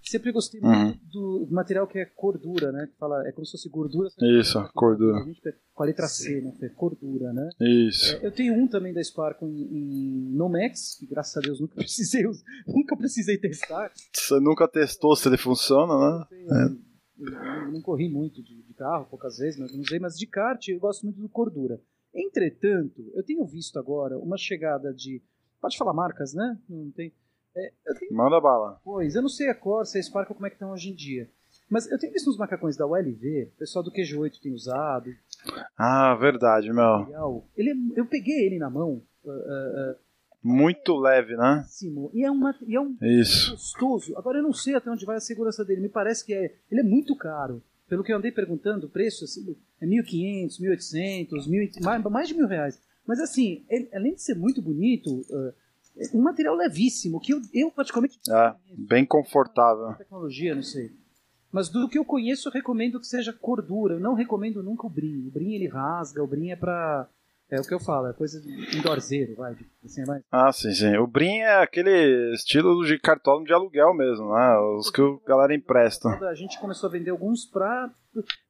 Sempre 0.01 0.31
gostei 0.31 0.61
uhum. 0.61 0.85
muito 0.85 1.03
do 1.07 1.47
material 1.49 1.87
que 1.87 1.97
é 1.97 2.05
cordura, 2.05 2.71
né? 2.71 2.85
Que 2.85 2.95
fala, 2.95 3.27
é 3.27 3.31
como 3.31 3.43
se 3.43 3.53
fosse 3.53 3.69
gordura. 3.69 4.07
Isso, 4.39 4.59
cordura. 4.75 5.23
Gente, 5.23 5.41
com 5.73 5.83
a 5.83 5.85
letra 5.87 6.07
C, 6.07 6.41
né? 6.41 6.53
É 6.61 6.69
cordura, 6.69 7.33
né? 7.33 7.49
Isso. 7.59 8.15
É, 8.17 8.27
eu 8.27 8.31
tenho 8.31 8.53
um 8.53 8.67
também 8.67 8.93
da 8.93 9.03
Sparco 9.03 9.47
em, 9.47 9.63
em 9.63 10.35
Nomex, 10.35 10.97
que 10.99 11.07
graças 11.07 11.35
a 11.35 11.41
Deus 11.41 11.59
nunca 11.59 11.75
precisei, 11.81 12.23
nunca 12.67 12.95
precisei 12.95 13.39
testar. 13.39 13.91
Você 14.13 14.39
nunca 14.39 14.67
testou 14.67 15.15
se 15.15 15.27
ele 15.27 15.37
funciona, 15.37 15.93
né? 15.97 16.25
Eu, 16.31 16.55
é. 16.55 17.65
eu, 17.65 17.71
não 17.71 17.81
corri 17.81 18.07
muito 18.07 18.43
de, 18.43 18.61
carro, 18.75 19.07
poucas 19.09 19.37
vezes, 19.37 19.59
mas 19.59 19.73
não 19.73 19.81
usei, 19.81 19.99
mas 19.99 20.17
de 20.17 20.27
kart 20.27 20.67
eu 20.67 20.79
gosto 20.79 21.03
muito 21.03 21.19
do 21.19 21.29
cordura. 21.29 21.81
Entretanto, 22.13 23.11
eu 23.13 23.23
tenho 23.23 23.45
visto 23.45 23.79
agora 23.79 24.17
uma 24.17 24.37
chegada 24.37 24.93
de. 24.93 25.21
Pode 25.59 25.77
falar 25.77 25.93
marcas, 25.93 26.33
né? 26.33 26.57
Não 26.69 26.91
tem 26.91 27.11
é, 27.55 27.71
tenho... 27.97 28.13
Manda 28.13 28.39
bala. 28.41 28.79
Pois, 28.83 29.15
eu 29.15 29.21
não 29.21 29.29
sei 29.29 29.49
a 29.49 29.55
Corsa 29.55 29.97
a 29.97 30.03
Sparkle 30.03 30.35
como 30.35 30.45
é 30.45 30.49
que 30.49 30.55
estão 30.55 30.71
hoje 30.71 30.89
em 30.89 30.95
dia. 30.95 31.29
Mas 31.69 31.89
eu 31.89 31.97
tenho 31.97 32.13
visto 32.13 32.29
uns 32.29 32.37
macacões 32.37 32.75
da 32.75 32.85
ULV, 32.85 33.51
o 33.55 33.57
pessoal 33.57 33.83
do 33.83 33.91
QG8 33.91 34.39
tem 34.39 34.53
usado. 34.53 35.09
Ah, 35.77 36.13
verdade, 36.15 36.71
meu. 36.71 37.45
Ele 37.55 37.71
é, 37.71 37.99
eu 37.99 38.05
peguei 38.05 38.45
ele 38.45 38.59
na 38.59 38.69
mão. 38.69 39.01
Uh, 39.23 39.31
uh, 39.31 39.91
uh, 39.93 39.95
muito 40.43 40.95
leve, 40.95 41.35
né? 41.35 41.65
E 42.13 42.23
é, 42.23 42.29
uma, 42.29 42.55
e 42.67 42.75
é 42.75 42.79
um 42.79 42.95
Isso. 43.01 43.51
gostoso. 43.53 44.15
Agora 44.15 44.37
eu 44.37 44.43
não 44.43 44.53
sei 44.53 44.75
até 44.75 44.91
onde 44.91 45.05
vai 45.05 45.15
a 45.15 45.21
segurança 45.21 45.65
dele. 45.65 45.81
Me 45.81 45.89
parece 45.89 46.23
que 46.23 46.33
é, 46.33 46.55
ele 46.69 46.81
é 46.81 46.83
muito 46.83 47.15
caro. 47.15 47.63
Pelo 47.87 48.03
que 48.03 48.11
eu 48.11 48.17
andei 48.17 48.31
perguntando, 48.31 48.87
o 48.87 48.89
preço 48.89 49.25
assim, 49.25 49.55
é 49.79 49.85
1.500, 49.85 50.59
1.800, 50.59 51.83
mais, 51.83 52.03
mais 52.03 52.27
de 52.27 52.33
mil 52.33 52.47
reais. 52.47 52.79
Mas 53.05 53.19
assim, 53.19 53.63
ele, 53.69 53.87
além 53.93 54.15
de 54.15 54.21
ser 54.21 54.35
muito 54.35 54.61
bonito, 54.61 55.21
uh, 55.29 55.53
um 56.13 56.21
material 56.21 56.55
levíssimo, 56.55 57.19
que 57.19 57.33
eu, 57.33 57.41
eu 57.53 57.71
praticamente. 57.71 58.19
É, 58.29 58.55
bem 58.77 59.05
confortável. 59.05 59.93
Tecnologia, 59.95 60.55
não 60.55 60.63
sei. 60.63 60.91
Mas 61.51 61.69
do 61.69 61.87
que 61.87 61.97
eu 61.97 62.03
conheço, 62.03 62.49
eu 62.49 62.51
recomendo 62.51 62.99
que 62.99 63.07
seja 63.07 63.31
cordura. 63.31 63.93
Eu 63.93 63.99
não 63.99 64.13
recomendo 64.13 64.61
nunca 64.61 64.85
o 64.85 64.89
brim. 64.89 65.27
O 65.27 65.31
brim 65.31 65.53
ele 65.53 65.69
rasga, 65.69 66.21
o 66.21 66.27
brim 66.27 66.49
é 66.49 66.55
pra. 66.55 67.07
É 67.49 67.59
o 67.59 67.63
que 67.63 67.73
eu 67.73 67.79
falo, 67.79 68.07
é 68.07 68.13
coisa 68.13 68.41
de 68.41 68.77
indorzeiro, 68.77 69.35
vai. 69.35 69.55
Assim, 69.83 70.01
é 70.01 70.05
mais... 70.05 70.23
Ah, 70.31 70.51
sim, 70.51 70.71
sim. 70.71 70.97
O 70.97 71.05
brim 71.05 71.37
é 71.37 71.61
aquele 71.61 72.33
estilo 72.33 72.83
de 72.83 72.97
cartão 72.97 73.43
de 73.43 73.53
aluguel 73.53 73.93
mesmo, 73.93 74.33
né? 74.33 74.57
Os 74.79 74.89
que 74.89 74.99
a 74.99 75.27
galera 75.27 75.53
empresta. 75.53 76.09
A 76.27 76.33
gente 76.33 76.59
começou 76.59 76.89
a 76.89 76.91
vender 76.91 77.11
alguns 77.11 77.45
pra, 77.45 77.93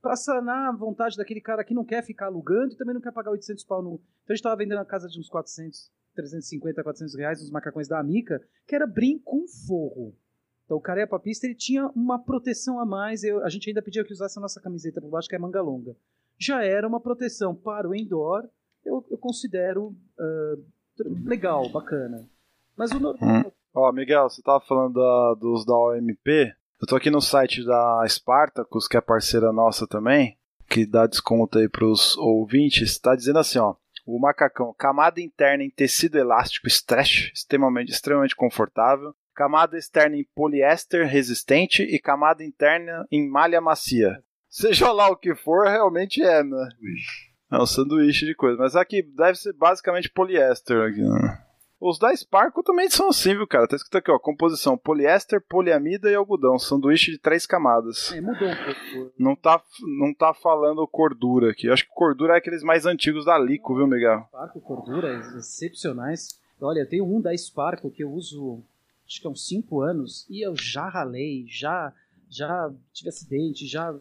pra 0.02 0.16
sanar 0.16 0.70
a 0.70 0.76
vontade 0.76 1.18
daquele 1.18 1.41
cara 1.41 1.64
que 1.64 1.74
não 1.74 1.84
quer 1.84 2.04
ficar 2.04 2.28
alugando 2.28 2.74
e 2.74 2.78
também 2.78 2.93
não 2.93 3.02
quer 3.02 3.12
pagar 3.12 3.32
800 3.32 3.66
pau 3.66 3.82
no. 3.82 3.96
Então 4.24 4.34
a 4.34 4.36
gente 4.36 4.43
tava 4.43 4.56
vendendo 4.56 4.78
na 4.78 4.86
casa 4.86 5.10
de 5.10 5.20
uns 5.20 5.28
400. 5.28 5.91
350, 6.16 6.82
400 6.82 7.16
reais 7.16 7.41
nos 7.41 7.52
macacões 7.52 7.88
da 7.88 8.00
Amica, 8.00 8.41
que 8.66 8.74
era 8.74 8.88
brim 8.88 9.20
com 9.20 9.46
forro. 9.68 10.16
Então 10.64 10.78
o 10.78 10.82
cara 10.82 11.02
ia 11.02 11.08
pra 11.08 11.20
pista, 11.20 11.46
ele 11.46 11.54
tinha 11.54 11.88
uma 11.89 12.18
proteção 12.18 12.80
a 12.80 12.86
mais. 12.86 13.24
Eu, 13.24 13.43
a 13.43 13.50
gente 13.50 13.70
ainda 13.70 13.82
pedia 13.82 14.04
que 14.04 14.14
usasse 14.14 14.39
a 14.39 14.41
nossa 14.41 14.62
camiseta 14.62 15.00
por 15.00 15.12
baixo, 15.12 15.28
que 15.28 15.36
é 15.36 15.39
manga 15.39 15.62
longa. 15.62 15.96
Já 16.39 16.64
era 16.64 16.88
uma 16.88 17.00
proteção 17.00 17.54
para 17.54 17.88
o 17.88 17.93
indoor, 17.93 18.50
eu, 18.86 19.06
eu 19.10 19.18
considero 19.18 19.88
uh, 20.20 20.64
legal, 21.26 21.68
bacana. 21.70 22.28
Mas 22.78 22.92
o 22.92 23.00
normal. 23.00 23.46
Hum. 23.46 23.52
Ó, 23.74 23.92
Miguel, 23.92 24.30
você 24.30 24.42
tava 24.42 24.64
falando 24.66 24.94
da, 24.94 25.34
dos 25.34 25.66
da 25.66 25.76
OMP. 25.76 26.54
Eu 26.82 26.88
tô 26.88 26.96
aqui 26.96 27.10
no 27.10 27.22
site 27.22 27.66
da 27.66 28.06
Spartacus, 28.08 28.88
que 28.88 28.96
é 28.96 29.02
parceira 29.02 29.52
nossa 29.52 29.88
também, 29.88 30.38
que 30.70 30.86
dá 30.86 31.08
desconto 31.08 31.58
aí 31.58 31.68
pros 31.68 32.18
ouvintes. 32.18 32.98
Tá 33.00 33.16
dizendo 33.16 33.40
assim, 33.40 33.60
ó. 33.60 33.76
O 34.06 34.20
macacão, 34.20 34.74
camada 34.78 35.20
interna 35.20 35.64
em 35.64 35.70
tecido 35.70 36.18
elástico 36.18 36.68
stretch, 36.68 37.32
extremamente, 37.34 37.92
extremamente 37.92 38.36
confortável. 38.36 39.16
Camada 39.34 39.78
externa 39.78 40.16
em 40.16 40.24
poliéster 40.36 41.08
resistente 41.08 41.82
e 41.82 42.00
camada 42.00 42.44
interna 42.44 43.06
em 43.12 43.28
malha 43.28 43.60
macia. 43.60 44.24
Seja 44.48 44.92
lá 44.92 45.10
o 45.10 45.18
que 45.18 45.36
for, 45.36 45.68
realmente 45.68 46.22
é, 46.22 46.44
né? 46.44 46.70
É 47.52 47.58
um 47.58 47.66
sanduíche 47.66 48.26
de 48.26 48.36
coisa. 48.36 48.58
Mas 48.58 48.76
aqui 48.76 49.02
deve 49.02 49.38
ser 49.38 49.54
basicamente 49.54 50.10
poliéster. 50.10 50.82
Aqui, 50.82 51.02
né? 51.02 51.41
Os 51.80 52.00
da 52.00 52.16
Sparkle 52.16 52.64
também 52.64 52.89
são 52.89 53.10
assim, 53.10 53.36
viu, 53.36 53.46
cara? 53.46 53.68
Tá 53.68 53.76
escrito 53.76 53.98
aqui, 53.98 54.10
ó. 54.10 54.18
Composição: 54.18 54.78
poliéster, 54.78 55.41
poliamida 55.41 56.10
e 56.10 56.16
algodão. 56.16 56.58
Sanduíche 56.58 57.12
de 57.12 57.20
três 57.20 57.46
camadas. 57.46 58.12
É, 58.12 58.22
mudou 58.22 58.48
um 58.48 58.56
pouco. 58.56 59.14
Não 59.20 59.36
tá, 59.36 59.62
não 60.00 60.14
tá 60.14 60.34
falando 60.34 60.88
cordura 60.88 61.52
aqui. 61.52 61.68
Eu 61.68 61.74
acho 61.74 61.84
que 61.84 61.93
cordura 61.93 62.34
é 62.34 62.38
aqueles 62.38 62.64
mais 62.64 62.86
antigos 62.86 63.26
da 63.26 63.38
Lico, 63.38 63.76
viu, 63.76 63.88
Miguel? 63.88 64.26
Sparkle, 64.30 64.62
cordura, 64.62 65.38
excepcionais. 65.38 66.39
Olha, 66.60 66.80
eu 66.80 66.89
tenho 66.89 67.06
um 67.06 67.22
da 67.22 67.36
Sparkle 67.38 67.91
que 67.91 68.04
eu 68.04 68.12
uso 68.12 68.64
acho 69.08 69.22
que 69.22 69.28
há 69.28 69.30
uns 69.30 69.48
5 69.48 69.82
anos 69.82 70.26
e 70.30 70.41
eu 70.46 70.56
já 70.56 70.89
ralei, 70.89 71.46
já 71.48 71.93
já 72.30 72.71
tive 72.91 73.09
acidente, 73.09 73.67
já. 73.67 73.93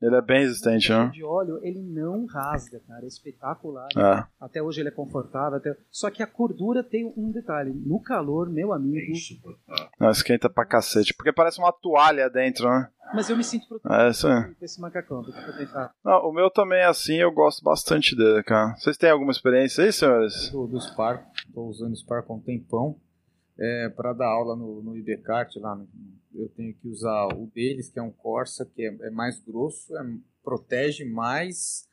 Ele 0.00 0.16
é 0.16 0.20
bem 0.22 0.40
resistente, 0.40 0.90
né? 0.90 1.10
De 1.12 1.22
óleo, 1.24 1.58
ele 1.62 1.80
não 1.80 2.26
rasga, 2.26 2.80
cara. 2.86 3.04
É 3.04 3.08
espetacular. 3.08 3.88
É. 3.96 4.24
Até 4.40 4.62
hoje 4.62 4.80
ele 4.80 4.88
é 4.88 4.92
confortável. 4.92 5.58
Até... 5.58 5.76
Só 5.90 6.10
que 6.10 6.22
a 6.22 6.26
cordura 6.26 6.82
tem 6.82 7.12
um 7.16 7.30
detalhe. 7.30 7.72
No 7.72 8.00
calor, 8.00 8.48
meu 8.48 8.72
amigo. 8.72 9.12
Não, 9.98 10.10
esquenta 10.10 10.48
pra 10.48 10.64
cacete. 10.64 11.14
Porque 11.14 11.32
parece 11.32 11.58
uma 11.58 11.72
toalha 11.72 12.28
dentro, 12.28 12.68
né? 12.68 12.88
Mas 13.12 13.28
eu 13.28 13.36
me 13.36 13.42
sinto 13.42 13.66
protegido 13.66 14.02
é, 14.02 14.10
isso 14.10 14.28
esse 14.62 14.80
macacão. 14.80 15.24
Não, 16.04 16.28
o 16.28 16.32
meu 16.32 16.48
também 16.48 16.78
é 16.78 16.86
assim, 16.86 17.16
eu 17.16 17.32
gosto 17.32 17.62
bastante 17.64 18.14
dele, 18.14 18.42
cara. 18.44 18.76
Vocês 18.76 18.96
têm 18.96 19.10
alguma 19.10 19.32
experiência 19.32 19.82
aí, 19.84 19.92
senhores? 19.92 20.48
Do, 20.50 20.68
do 20.68 20.80
Spark, 20.80 21.24
tô 21.52 21.64
usando 21.64 21.92
o 21.92 21.96
Spark 21.96 22.30
há 22.30 22.32
um 22.32 22.40
tempão. 22.40 22.96
é, 23.60 23.88
para 23.90 24.12
dar 24.14 24.26
aula 24.28 24.56
no, 24.56 24.82
no 24.82 24.96
IBCART 24.96 25.56
lá. 25.56 25.76
No, 25.76 25.86
eu 26.34 26.48
tenho 26.50 26.74
que 26.74 26.88
usar 26.88 27.26
o 27.34 27.46
deles, 27.46 27.90
que 27.90 27.98
é 27.98 28.02
um 28.02 28.10
Corsa, 28.10 28.64
que 28.64 28.82
é, 28.82 28.96
é 29.06 29.10
mais 29.10 29.40
grosso, 29.40 29.96
é, 29.96 30.02
protege 30.42 31.04
mais, 31.04 31.88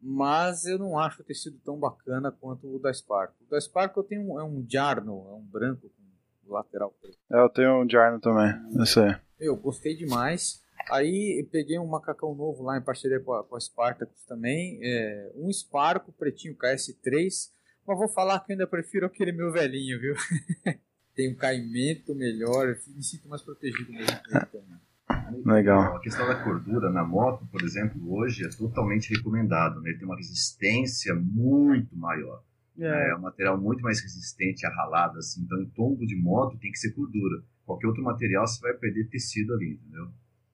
mas 0.00 0.64
eu 0.64 0.78
não 0.78 0.98
acho 0.98 1.22
o 1.22 1.24
tecido 1.24 1.58
tão 1.64 1.78
bacana 1.78 2.30
quanto 2.30 2.74
o 2.74 2.78
da 2.78 2.92
Spark. 2.92 3.34
O 3.40 3.50
da 3.50 3.60
Spark 3.60 3.96
eu 3.96 4.02
tenho 4.02 4.22
um, 4.22 4.40
é 4.40 4.44
um 4.44 4.64
Jarno, 4.68 5.26
é 5.28 5.34
um 5.34 5.44
branco 5.44 5.88
com 5.88 6.52
lateral 6.52 6.94
preto. 7.00 7.18
É, 7.30 7.40
eu 7.40 7.48
tenho 7.48 7.82
um 7.82 7.88
Jarno 7.88 8.20
também, 8.20 8.52
isso 8.82 9.00
aí. 9.00 9.16
Eu 9.38 9.56
gostei 9.56 9.96
demais. 9.96 10.62
Aí 10.90 11.46
peguei 11.52 11.78
um 11.78 11.86
macacão 11.86 12.34
novo 12.34 12.62
lá 12.62 12.78
em 12.78 12.82
parceria 12.82 13.20
com 13.20 13.32
a, 13.32 13.44
com 13.44 13.54
a 13.54 13.60
Spartacus 13.60 14.24
também, 14.24 14.80
é, 14.82 15.30
um 15.36 15.52
Sparco 15.52 16.12
pretinho 16.12 16.56
KS3, 16.56 17.50
mas 17.86 17.98
vou 17.98 18.08
falar 18.08 18.40
que 18.40 18.52
ainda 18.52 18.66
prefiro 18.66 19.06
aquele 19.06 19.32
meu 19.32 19.52
velhinho, 19.52 20.00
viu? 20.00 20.14
Tem 21.14 21.32
um 21.32 21.34
caimento 21.34 22.14
melhor, 22.14 22.76
me 22.88 23.02
sinto 23.02 23.28
mais 23.28 23.42
protegido 23.42 23.92
mesmo. 23.92 24.18
Legal. 25.44 25.96
A 25.96 26.00
questão 26.00 26.26
da 26.26 26.42
cordura 26.42 26.90
na 26.90 27.04
moto, 27.04 27.46
por 27.50 27.62
exemplo, 27.62 28.12
hoje 28.12 28.44
é 28.44 28.48
totalmente 28.48 29.14
recomendado. 29.14 29.80
Né? 29.80 29.90
Ele 29.90 29.98
tem 29.98 30.06
uma 30.06 30.16
resistência 30.16 31.14
muito 31.14 31.96
maior. 31.96 32.42
É. 32.78 33.10
é 33.10 33.16
um 33.16 33.20
material 33.20 33.60
muito 33.60 33.82
mais 33.82 34.00
resistente 34.00 34.64
a 34.64 34.70
ralada. 34.70 35.18
Assim. 35.18 35.42
Então, 35.42 35.60
em 35.60 35.66
tombo 35.66 36.06
de 36.06 36.16
moto 36.16 36.58
tem 36.58 36.70
que 36.70 36.78
ser 36.78 36.92
cordura. 36.92 37.42
Qualquer 37.66 37.86
outro 37.88 38.02
material 38.02 38.46
você 38.46 38.60
vai 38.60 38.72
perder 38.74 39.08
tecido 39.08 39.54
ali, 39.54 39.72
entendeu? 39.72 40.08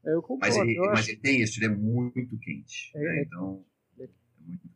É, 0.05 0.13
eu 0.13 0.23
concordo, 0.23 0.41
mas 0.41 0.57
ele, 0.57 0.77
eu 0.77 0.85
mas 0.87 1.01
acho... 1.01 1.11
ele 1.11 1.21
tem 1.21 1.41
isso, 1.41 1.59
ele 1.59 1.67
é 1.67 1.77
muito 1.77 2.39
quente. 2.39 2.93
É, 2.95 2.99
né? 2.99 3.19
é. 3.19 3.23
Então. 3.23 3.65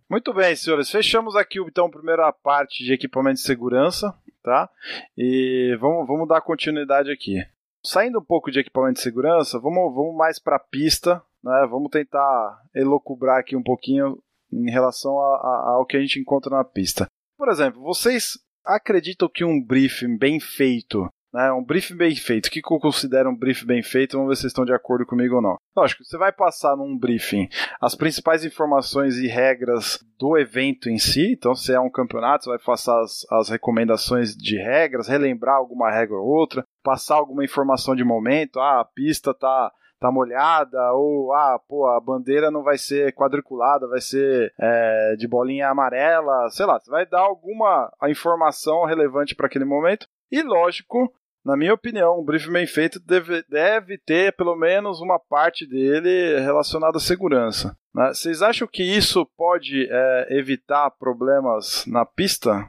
Muito 0.08 0.34
bem, 0.34 0.56
senhores. 0.56 0.90
Fechamos 0.90 1.36
aqui 1.36 1.60
então 1.60 1.86
a 1.86 1.90
primeira 1.90 2.32
parte 2.32 2.82
de 2.82 2.92
equipamento 2.92 3.36
de 3.36 3.42
segurança, 3.42 4.12
tá? 4.42 4.68
E 5.16 5.76
vamos, 5.80 6.06
vamos 6.06 6.28
dar 6.28 6.40
continuidade 6.40 7.10
aqui. 7.10 7.36
Saindo 7.84 8.18
um 8.18 8.24
pouco 8.24 8.50
de 8.50 8.60
equipamento 8.60 8.94
de 8.94 9.02
segurança, 9.02 9.58
vamos, 9.58 9.94
vamos 9.94 10.14
mais 10.14 10.38
para 10.38 10.56
a 10.56 10.60
pista, 10.60 11.22
né? 11.42 11.66
Vamos 11.70 11.90
tentar 11.90 12.60
elocubrar 12.74 13.38
aqui 13.38 13.56
um 13.56 13.62
pouquinho 13.62 14.22
em 14.52 14.70
relação 14.70 15.18
a, 15.18 15.36
a, 15.36 15.70
ao 15.76 15.86
que 15.86 15.96
a 15.96 16.00
gente 16.00 16.18
encontra 16.18 16.56
na 16.56 16.64
pista. 16.64 17.06
Por 17.38 17.48
exemplo, 17.48 17.80
vocês 17.80 18.38
acreditam 18.64 19.28
que 19.28 19.44
um 19.44 19.62
briefing 19.64 20.18
bem 20.18 20.38
feito 20.38 21.08
né, 21.32 21.52
um 21.52 21.64
briefing 21.64 21.96
bem 21.96 22.14
feito. 22.14 22.46
O 22.46 22.50
que 22.50 22.60
eu 22.60 22.78
considero 22.78 23.30
um 23.30 23.36
briefing 23.36 23.66
bem 23.66 23.82
feito? 23.82 24.16
Vamos 24.16 24.28
ver 24.28 24.36
se 24.36 24.42
vocês 24.42 24.50
estão 24.50 24.64
de 24.64 24.72
acordo 24.72 25.06
comigo 25.06 25.36
ou 25.36 25.42
não. 25.42 25.56
Lógico, 25.76 26.04
você 26.04 26.18
vai 26.18 26.32
passar 26.32 26.76
num 26.76 26.98
briefing 26.98 27.48
as 27.80 27.94
principais 27.94 28.44
informações 28.44 29.16
e 29.16 29.26
regras 29.26 29.98
do 30.18 30.36
evento 30.36 30.88
em 30.88 30.98
si. 30.98 31.32
Então, 31.32 31.54
se 31.54 31.72
é 31.72 31.80
um 31.80 31.90
campeonato, 31.90 32.44
você 32.44 32.50
vai 32.50 32.58
passar 32.58 33.00
as, 33.00 33.26
as 33.30 33.48
recomendações 33.48 34.36
de 34.36 34.56
regras, 34.56 35.08
relembrar 35.08 35.56
alguma 35.56 35.90
regra 35.90 36.16
ou 36.16 36.26
outra, 36.26 36.64
passar 36.82 37.16
alguma 37.16 37.44
informação 37.44 37.94
de 37.94 38.04
momento. 38.04 38.58
Ah, 38.58 38.80
a 38.80 38.84
pista 38.84 39.32
tá 39.32 39.72
tá 40.00 40.10
molhada, 40.10 40.92
ou 40.94 41.30
ah, 41.34 41.60
pô, 41.68 41.86
a 41.86 42.00
bandeira 42.00 42.50
não 42.50 42.62
vai 42.62 42.78
ser 42.78 43.12
quadriculada, 43.12 43.86
vai 43.86 44.00
ser 44.00 44.50
é, 44.58 45.14
de 45.16 45.28
bolinha 45.28 45.68
amarela, 45.68 46.48
sei 46.48 46.64
lá, 46.64 46.80
você 46.80 46.90
vai 46.90 47.04
dar 47.04 47.20
alguma 47.20 47.92
informação 48.08 48.86
relevante 48.86 49.34
para 49.34 49.46
aquele 49.46 49.66
momento. 49.66 50.08
E 50.32 50.42
lógico, 50.42 51.12
na 51.44 51.56
minha 51.56 51.72
opinião, 51.72 52.20
um 52.20 52.24
briefing 52.24 52.52
bem 52.52 52.66
feito 52.66 53.00
deve, 53.00 53.42
deve 53.48 53.96
ter 53.98 54.36
pelo 54.36 54.54
menos 54.56 55.00
uma 55.00 55.18
parte 55.18 55.66
dele 55.66 56.38
relacionada 56.40 56.98
à 56.98 57.00
segurança. 57.00 57.76
Né? 57.94 58.08
Vocês 58.08 58.42
acham 58.42 58.68
que 58.70 58.82
isso 58.82 59.24
pode 59.36 59.88
é, 59.90 60.38
evitar 60.38 60.90
problemas 60.90 61.84
na 61.86 62.04
pista? 62.04 62.68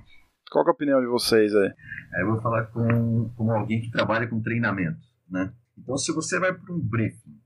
Qual 0.50 0.66
é 0.66 0.70
a 0.70 0.72
opinião 0.72 1.02
de 1.02 1.08
vocês 1.08 1.54
aí? 1.54 1.74
É, 2.14 2.22
eu 2.22 2.28
vou 2.28 2.42
falar 2.42 2.66
com, 2.68 3.30
com 3.36 3.52
alguém 3.52 3.82
que 3.82 3.92
trabalha 3.92 4.28
com 4.28 4.42
treinamento, 4.42 5.00
né? 5.30 5.54
Então, 5.78 5.98
se 5.98 6.14
você 6.14 6.40
vai 6.40 6.54
para 6.54 6.74
um 6.74 6.80
briefing 6.80 7.40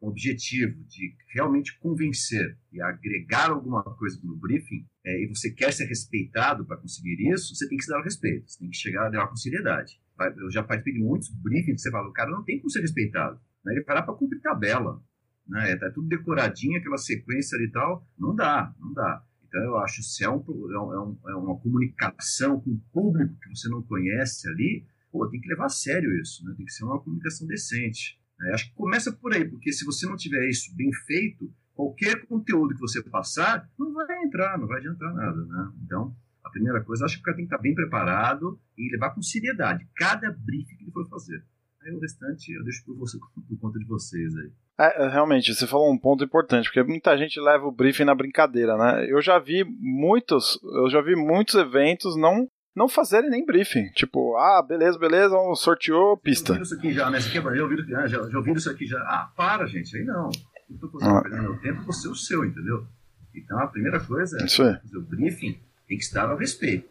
com 0.00 0.06
o 0.06 0.10
objetivo 0.10 0.82
de 0.84 1.14
realmente 1.34 1.78
convencer 1.78 2.58
e 2.72 2.80
agregar 2.80 3.50
alguma 3.50 3.82
coisa 3.82 4.18
no 4.24 4.36
briefing, 4.36 4.86
é, 5.04 5.22
e 5.22 5.28
você 5.28 5.50
quer 5.50 5.72
ser 5.72 5.84
respeitado 5.84 6.64
para 6.66 6.78
conseguir 6.78 7.30
isso, 7.30 7.54
você 7.54 7.68
tem 7.68 7.76
que 7.76 7.84
se 7.84 7.90
dar 7.90 8.00
o 8.00 8.04
respeito, 8.04 8.50
você 8.50 8.58
tem 8.58 8.70
que 8.70 8.76
chegar 8.76 9.14
a 9.14 9.26
com 9.26 9.36
seriedade. 9.36 10.00
Eu 10.36 10.50
já 10.50 10.62
participei 10.62 10.94
de 10.94 11.06
muitos 11.06 11.28
briefings 11.28 11.82
que 11.82 11.88
você 11.88 11.90
fala, 11.90 12.08
o 12.08 12.12
cara 12.12 12.30
não 12.30 12.44
tem 12.44 12.58
como 12.58 12.70
ser 12.70 12.80
respeitado. 12.80 13.40
Né? 13.64 13.74
Ele 13.74 13.84
lá 13.86 14.02
para 14.02 14.14
cumprir 14.14 14.40
tabela. 14.40 15.02
Né? 15.46 15.76
Tá 15.76 15.90
tudo 15.90 16.08
decoradinho, 16.08 16.78
aquela 16.78 16.98
sequência 16.98 17.56
e 17.56 17.70
tal. 17.70 18.06
Não 18.18 18.34
dá, 18.34 18.74
não 18.78 18.92
dá. 18.92 19.22
Então, 19.46 19.62
eu 19.62 19.76
acho 19.78 20.02
se 20.02 20.24
é, 20.24 20.28
um, 20.28 20.42
é, 20.72 21.00
um, 21.00 21.18
é 21.28 21.34
uma 21.34 21.58
comunicação 21.58 22.60
com 22.60 22.70
o 22.70 22.80
público 22.92 23.34
que 23.40 23.48
você 23.50 23.68
não 23.68 23.82
conhece 23.82 24.48
ali, 24.48 24.84
pô, 25.10 25.28
tem 25.28 25.40
que 25.40 25.48
levar 25.48 25.66
a 25.66 25.70
sério 25.70 26.12
isso, 26.20 26.44
né? 26.44 26.52
Tem 26.56 26.66
que 26.66 26.72
ser 26.72 26.84
uma 26.84 27.00
comunicação 27.00 27.46
decente. 27.46 28.20
Né? 28.38 28.52
Acho 28.52 28.68
que 28.68 28.74
começa 28.74 29.12
por 29.12 29.32
aí, 29.32 29.48
porque 29.48 29.72
se 29.72 29.84
você 29.84 30.06
não 30.06 30.16
tiver 30.16 30.48
isso 30.48 30.74
bem 30.76 30.92
feito, 31.06 31.50
qualquer 31.74 32.26
conteúdo 32.26 32.74
que 32.74 32.80
você 32.80 33.02
passar 33.02 33.70
não 33.78 33.92
vai 33.92 34.24
entrar, 34.24 34.58
não 34.58 34.66
vai 34.66 34.78
adiantar 34.78 35.14
nada, 35.14 35.44
né? 35.44 35.72
Então, 35.84 36.14
a 36.46 36.50
primeira 36.50 36.80
coisa, 36.82 37.04
acho 37.04 37.16
que 37.16 37.20
o 37.20 37.24
cara 37.24 37.36
tem 37.36 37.46
que 37.46 37.52
estar 37.52 37.62
bem 37.62 37.74
preparado 37.74 38.58
e 38.78 38.90
levar 38.92 39.10
com 39.10 39.20
seriedade 39.20 39.86
cada 39.96 40.30
briefing 40.30 40.76
que 40.76 40.84
ele 40.84 40.92
for 40.92 41.08
fazer. 41.08 41.42
Aí 41.82 41.92
o 41.92 42.00
restante 42.00 42.52
eu 42.52 42.62
deixo 42.62 42.84
por, 42.84 42.96
você, 42.96 43.18
por 43.48 43.58
conta 43.60 43.78
de 43.78 43.84
vocês 43.84 44.34
aí. 44.36 44.50
É, 44.78 45.08
realmente, 45.08 45.54
você 45.54 45.66
falou 45.66 45.90
um 45.92 45.98
ponto 45.98 46.22
importante, 46.22 46.66
porque 46.66 46.82
muita 46.82 47.16
gente 47.16 47.40
leva 47.40 47.66
o 47.66 47.72
briefing 47.72 48.04
na 48.04 48.14
brincadeira, 48.14 48.76
né? 48.76 49.10
Eu 49.10 49.20
já 49.22 49.38
vi 49.38 49.64
muitos, 49.64 50.60
eu 50.62 50.90
já 50.90 51.00
vi 51.00 51.16
muitos 51.16 51.54
eventos 51.54 52.16
não 52.16 52.48
não 52.74 52.88
fazerem 52.90 53.30
nem 53.30 53.46
briefing. 53.46 53.90
Tipo, 53.92 54.36
ah, 54.36 54.62
beleza, 54.62 54.98
beleza, 54.98 55.34
sorteou 55.54 56.14
pista. 56.18 56.52
Ouviram 56.52 56.62
isso 56.62 56.74
aqui 56.74 56.92
já, 56.92 57.10
né? 57.10 57.18
Você 57.18 57.30
já 57.30 57.62
ouviram, 57.62 57.86
já, 57.86 58.06
já, 58.06 58.28
já 58.28 58.36
ouviram 58.36 58.58
isso 58.58 58.70
aqui 58.70 58.86
já? 58.86 58.98
Ah, 58.98 59.32
para, 59.34 59.66
gente, 59.66 59.96
aí 59.96 60.04
não. 60.04 60.30
Eu 60.68 60.76
tô 60.78 60.98
ah. 61.00 61.22
perdendo 61.22 61.42
meu 61.42 61.58
tempo, 61.58 61.82
você 61.84 62.06
é 62.06 62.10
o 62.10 62.14
seu, 62.14 62.44
entendeu? 62.44 62.86
Então 63.34 63.58
a 63.58 63.66
primeira 63.66 63.98
coisa 63.98 64.36
é 64.36 64.46
fazer 64.46 64.98
o 64.98 65.02
briefing 65.02 65.58
tem 65.86 65.96
que 65.96 66.04
estar 66.04 66.28
ao 66.28 66.36
respeito, 66.36 66.88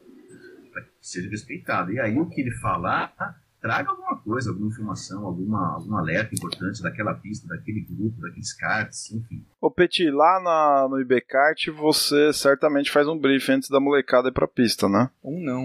para 0.71 0.83
que 0.83 0.91
seja 1.01 1.29
respeitado. 1.29 1.91
E 1.91 1.99
aí 1.99 2.17
o 2.17 2.27
que 2.27 2.41
ele 2.41 2.51
falar, 2.51 3.13
traga 3.61 3.89
alguma 3.89 4.17
coisa, 4.17 4.49
alguma 4.49 4.69
informação, 4.69 5.25
alguma, 5.25 5.73
algum 5.73 5.95
alerta 5.95 6.35
importante 6.35 6.81
daquela 6.81 7.13
pista, 7.15 7.47
daquele 7.47 7.81
grupo, 7.81 8.21
daqueles 8.21 8.53
karts, 8.53 9.11
enfim. 9.11 9.45
Ô 9.59 9.71
Peti, 9.71 10.09
lá 10.09 10.39
na, 10.39 10.87
no 10.89 11.01
IBKart 11.01 11.67
você 11.69 12.31
certamente 12.31 12.91
faz 12.91 13.07
um 13.07 13.17
briefing 13.17 13.53
antes 13.53 13.69
da 13.69 13.79
molecada 13.79 14.29
ir 14.29 14.33
pra 14.33 14.47
pista, 14.47 14.87
né? 14.87 15.09
Um 15.23 15.43
não. 15.43 15.63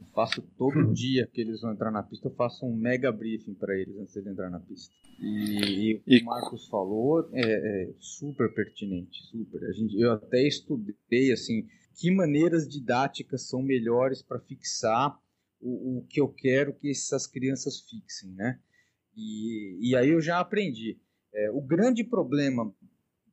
Eu 0.00 0.06
faço 0.14 0.42
todo 0.56 0.78
hum. 0.78 0.92
dia 0.92 1.28
que 1.32 1.40
eles 1.40 1.60
vão 1.60 1.72
entrar 1.72 1.90
na 1.90 2.02
pista, 2.02 2.28
eu 2.28 2.34
faço 2.34 2.64
um 2.64 2.74
mega 2.74 3.12
briefing 3.12 3.54
para 3.54 3.76
eles 3.76 3.96
antes 3.98 4.14
de 4.14 4.28
entrar 4.28 4.48
na 4.50 4.58
pista. 4.60 4.94
E, 5.20 5.92
e, 5.92 5.94
o 5.94 6.00
que 6.02 6.22
o 6.22 6.24
Marcos 6.24 6.68
falou 6.68 7.28
é, 7.32 7.42
é, 7.42 7.90
super 7.98 8.52
pertinente, 8.52 9.22
super. 9.30 9.62
A 9.64 9.72
gente, 9.72 9.98
eu 9.98 10.12
até 10.12 10.46
estudei 10.46 11.32
assim 11.32 11.66
que 11.96 12.10
maneiras 12.14 12.68
didáticas 12.68 13.48
são 13.48 13.62
melhores 13.62 14.22
para 14.22 14.38
fixar 14.38 15.18
o, 15.58 15.98
o 15.98 16.06
que 16.06 16.20
eu 16.20 16.28
quero 16.28 16.74
que 16.74 16.90
essas 16.90 17.26
crianças 17.26 17.80
fixem, 17.80 18.30
né? 18.32 18.60
E, 19.16 19.78
e 19.80 19.96
aí 19.96 20.10
eu 20.10 20.20
já 20.20 20.38
aprendi. 20.38 21.00
É, 21.32 21.50
o 21.50 21.60
grande 21.60 22.04
problema, 22.04 22.70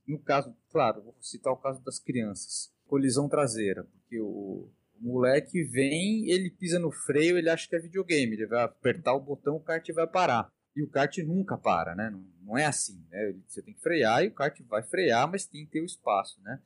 no 0.08 0.18
caso, 0.20 0.56
claro, 0.70 1.04
vou 1.04 1.16
citar 1.20 1.52
o 1.52 1.58
caso 1.58 1.84
das 1.84 2.00
crianças, 2.00 2.74
colisão 2.88 3.28
traseira, 3.28 3.84
porque 3.84 4.20
o, 4.22 4.70
o 4.96 5.02
moleque 5.02 5.62
vem, 5.64 6.30
ele 6.30 6.50
pisa 6.50 6.80
no 6.80 6.92
freio, 6.92 7.38
ele 7.38 7.50
acha 7.50 7.68
que 7.68 7.76
é 7.76 7.80
videogame, 7.80 8.34
ele 8.34 8.48
vai 8.48 8.64
apertar 8.64 9.14
o 9.14 9.20
botão, 9.20 9.58
o 9.58 9.64
kart 9.64 9.86
vai 9.92 10.08
parar. 10.08 10.50
E 10.76 10.82
o 10.82 10.90
kart 10.90 11.18
nunca 11.20 11.58
para, 11.58 11.94
né? 11.96 12.10
Não, 12.10 12.26
não 12.42 12.58
é 12.58 12.66
assim, 12.66 13.06
né? 13.12 13.36
Você 13.48 13.62
tem 13.62 13.74
que 13.74 13.82
frear 13.82 14.24
e 14.24 14.30
o 14.30 14.34
kart 14.34 14.58
vai 14.62 14.82
frear, 14.82 15.30
mas 15.30 15.46
tem 15.46 15.66
que 15.66 15.72
ter 15.72 15.82
o 15.82 15.86
espaço, 15.86 16.42
né? 16.42 16.62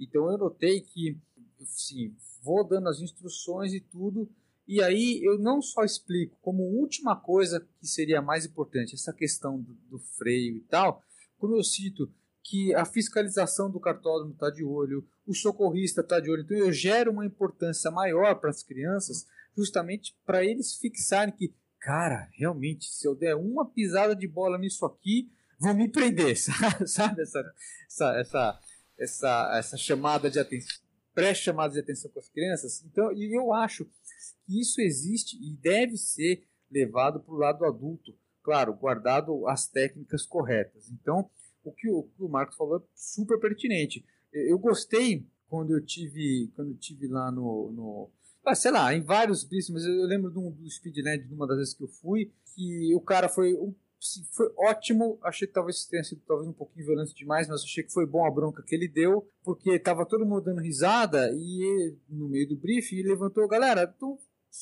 Então 0.00 0.30
eu 0.30 0.38
notei 0.38 0.80
que, 0.80 1.20
sim, 1.66 2.14
vou 2.42 2.66
dando 2.66 2.88
as 2.88 3.00
instruções 3.00 3.72
e 3.72 3.80
tudo, 3.80 4.30
e 4.66 4.82
aí 4.82 5.20
eu 5.24 5.38
não 5.38 5.60
só 5.60 5.84
explico, 5.84 6.38
como 6.40 6.62
última 6.62 7.16
coisa 7.16 7.66
que 7.80 7.86
seria 7.86 8.22
mais 8.22 8.46
importante, 8.46 8.94
essa 8.94 9.12
questão 9.12 9.60
do, 9.60 9.74
do 9.88 9.98
freio 9.98 10.56
e 10.56 10.60
tal, 10.60 11.02
como 11.38 11.56
eu 11.56 11.64
cito 11.64 12.12
que 12.42 12.74
a 12.74 12.84
fiscalização 12.84 13.70
do 13.70 13.80
cartódromo 13.80 14.32
está 14.32 14.50
de 14.50 14.64
olho, 14.64 15.06
o 15.26 15.34
socorrista 15.34 16.00
está 16.00 16.20
de 16.20 16.30
olho, 16.30 16.42
então 16.42 16.56
eu 16.56 16.72
gero 16.72 17.12
uma 17.12 17.26
importância 17.26 17.90
maior 17.90 18.36
para 18.36 18.50
as 18.50 18.62
crianças, 18.62 19.26
justamente 19.56 20.16
para 20.24 20.44
eles 20.44 20.76
fixarem 20.76 21.34
que, 21.34 21.54
cara, 21.78 22.28
realmente, 22.32 22.86
se 22.86 23.06
eu 23.06 23.14
der 23.14 23.36
uma 23.36 23.68
pisada 23.68 24.14
de 24.14 24.26
bola 24.26 24.58
nisso 24.58 24.84
aqui, 24.86 25.30
vão 25.58 25.74
me 25.74 25.88
prender, 25.88 26.36
sabe? 26.86 27.22
Essa, 27.22 27.54
essa, 27.88 28.14
essa, 28.18 28.60
essa, 28.98 29.52
essa 29.58 29.76
chamada 29.76 30.30
de 30.30 30.38
atenção, 30.38 30.80
pré-chamada 31.14 31.72
de 31.72 31.80
atenção 31.80 32.10
com 32.10 32.18
as 32.18 32.28
crianças. 32.28 32.84
Então, 32.84 33.12
e 33.12 33.36
eu 33.36 33.52
acho 33.52 33.88
isso 34.48 34.80
existe 34.80 35.36
e 35.36 35.56
deve 35.56 35.96
ser 35.96 36.42
levado 36.70 37.20
para 37.20 37.34
o 37.34 37.38
lado 37.38 37.64
adulto, 37.64 38.14
claro, 38.42 38.74
guardado 38.74 39.46
as 39.46 39.68
técnicas 39.68 40.24
corretas. 40.24 40.90
Então, 40.90 41.28
o 41.62 41.72
que 41.72 41.88
o, 41.88 42.08
o 42.18 42.28
Marcos 42.28 42.56
falou 42.56 42.78
é 42.78 42.82
super 42.94 43.38
pertinente. 43.38 44.04
Eu 44.32 44.58
gostei 44.58 45.26
quando 45.48 45.72
eu 45.72 45.84
tive, 45.84 46.50
quando 46.54 46.70
eu 46.70 46.78
tive 46.78 47.08
lá 47.08 47.30
no, 47.30 47.72
no, 47.72 48.10
ah, 48.44 48.54
sei 48.54 48.70
lá, 48.70 48.94
em 48.94 49.02
vários 49.02 49.44
briefings, 49.44 49.70
mas 49.70 49.84
eu 49.84 50.06
lembro 50.06 50.30
do, 50.30 50.50
do 50.50 50.70
Speedland, 50.70 51.26
de 51.26 51.34
uma 51.34 51.46
das 51.46 51.58
vezes 51.58 51.74
que 51.74 51.84
eu 51.84 51.88
fui, 51.88 52.32
que 52.54 52.94
o 52.94 53.00
cara 53.00 53.28
foi 53.28 53.54
um 53.54 53.74
foi 54.32 54.50
ótimo. 54.56 55.18
Achei 55.22 55.46
que 55.46 55.54
talvez 55.54 55.84
tenha 55.84 56.02
sido 56.02 56.22
talvez 56.26 56.48
um 56.48 56.52
pouquinho 56.52 56.86
violento 56.86 57.14
demais, 57.14 57.48
mas 57.48 57.62
achei 57.62 57.84
que 57.84 57.92
foi 57.92 58.06
bom 58.06 58.24
a 58.24 58.30
bronca 58.30 58.62
que 58.62 58.74
ele 58.74 58.88
deu, 58.88 59.28
porque 59.42 59.78
tava 59.78 60.06
todo 60.06 60.26
mundo 60.26 60.42
dando 60.44 60.60
risada 60.60 61.30
e 61.32 61.96
no 62.08 62.28
meio 62.28 62.48
do 62.48 62.56
briefing 62.56 62.96
ele 62.96 63.10
levantou, 63.10 63.46
galera, 63.46 63.92
então, 63.94 64.18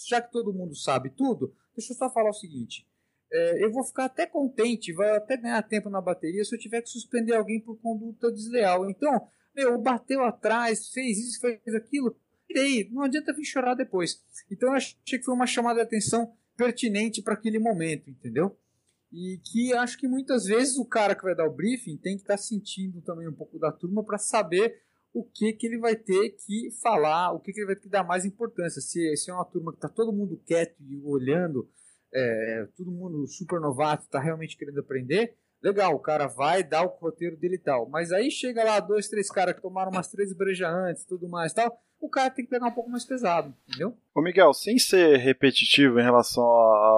já 0.07 0.21
que 0.21 0.33
todo 0.33 0.53
mundo 0.53 0.75
sabe 0.75 1.11
tudo, 1.11 1.55
deixa 1.77 1.93
eu 1.93 1.97
só 1.97 2.11
falar 2.11 2.31
o 2.31 2.35
seguinte. 2.35 2.87
É, 3.31 3.65
eu 3.65 3.71
vou 3.71 3.85
ficar 3.85 4.07
até 4.07 4.27
contente, 4.27 4.93
vai 4.93 5.17
até 5.17 5.37
ganhar 5.37 5.63
tempo 5.63 5.91
na 5.91 6.01
bateria 6.01 6.45
se 6.45 6.55
eu 6.55 6.59
tiver 6.59 6.83
que 6.83 6.89
suspender 6.89 7.35
alguém 7.35 7.61
por 7.61 7.79
conduta 7.81 8.33
desleal. 8.33 8.91
Então, 8.91 9.29
meu, 9.55 9.79
bateu 9.81 10.23
atrás, 10.25 10.89
fez 10.89 11.19
isso, 11.19 11.41
fez 11.41 11.75
aquilo, 11.75 12.17
tirei, 12.47 12.89
não 12.91 13.03
adianta 13.03 13.35
vir 13.35 13.45
chorar 13.45 13.75
depois. 13.75 14.23
Então, 14.51 14.71
eu 14.71 14.75
achei 14.75 14.97
que 15.05 15.23
foi 15.23 15.35
uma 15.35 15.47
chamada 15.47 15.81
de 15.81 15.87
atenção 15.87 16.33
pertinente 16.57 17.23
para 17.23 17.35
aquele 17.35 17.59
momento, 17.59 18.09
entendeu? 18.11 18.57
E 19.13 19.41
que 19.45 19.73
acho 19.73 19.99
que 19.99 20.07
muitas 20.07 20.45
vezes 20.45 20.77
o 20.77 20.85
cara 20.85 21.15
que 21.15 21.23
vai 21.23 21.35
dar 21.35 21.47
o 21.47 21.55
briefing 21.55 21.97
tem 21.97 22.17
que 22.17 22.23
estar 22.23 22.35
tá 22.35 22.43
sentindo 22.43 23.01
também 23.03 23.29
um 23.29 23.33
pouco 23.33 23.59
da 23.59 23.73
turma 23.73 24.05
para 24.05 24.19
saber 24.19 24.83
o 25.13 25.25
que, 25.25 25.53
que 25.55 25.67
ele 25.67 25.79
vai 25.79 25.97
ter 25.97 26.31
que 26.31 26.71
falar, 26.83 27.33
o 27.33 27.41
que, 27.41 27.53
que 27.53 27.61
ele 27.61 27.67
vai 27.67 27.75
ter 27.75 27.83
que 27.83 27.89
dar 27.89 28.05
mais 28.05 28.25
importância. 28.25 28.81
Se, 28.81 29.17
se 29.17 29.31
é 29.31 29.35
uma 29.35 29.45
turma 29.45 29.73
que 29.73 29.79
está 29.79 29.89
todo 29.89 30.13
mundo 30.13 30.41
quieto 30.47 30.77
e 30.81 31.01
olhando, 31.03 31.69
é, 32.13 32.69
todo 32.77 32.91
mundo 32.91 33.27
super 33.27 33.61
novato, 33.61 34.05
está 34.05 34.21
realmente 34.21 34.57
querendo 34.57 34.81
aprender, 34.81 35.35
legal, 35.63 35.95
o 35.95 36.01
cara 36.01 36.27
vai 36.27 36.63
dar 36.63 36.85
o 36.85 36.89
roteiro 36.99 37.37
dele 37.37 37.57
e 37.57 37.63
tal. 37.63 37.89
Mas 37.89 38.13
aí 38.13 38.31
chega 38.31 38.63
lá 38.63 38.79
dois, 38.79 39.09
três 39.09 39.31
caras 39.31 39.55
que 39.55 39.63
tomaram 39.63 39.91
umas 39.91 40.09
três 40.09 40.33
brejas 40.35 40.69
antes 40.71 41.05
tudo 41.05 41.29
mais 41.29 41.53
tal 41.53 41.81
o 42.01 42.09
cara 42.09 42.31
tem 42.31 42.45
que 42.45 42.51
pegar 42.51 42.67
um 42.67 42.73
pouco 42.73 42.91
mais 42.91 43.05
pesado, 43.05 43.55
entendeu? 43.69 43.95
Ô 44.15 44.23
Miguel, 44.23 44.53
sem 44.53 44.79
ser 44.79 45.17
repetitivo 45.19 45.99
em 45.99 46.03
relação 46.03 46.45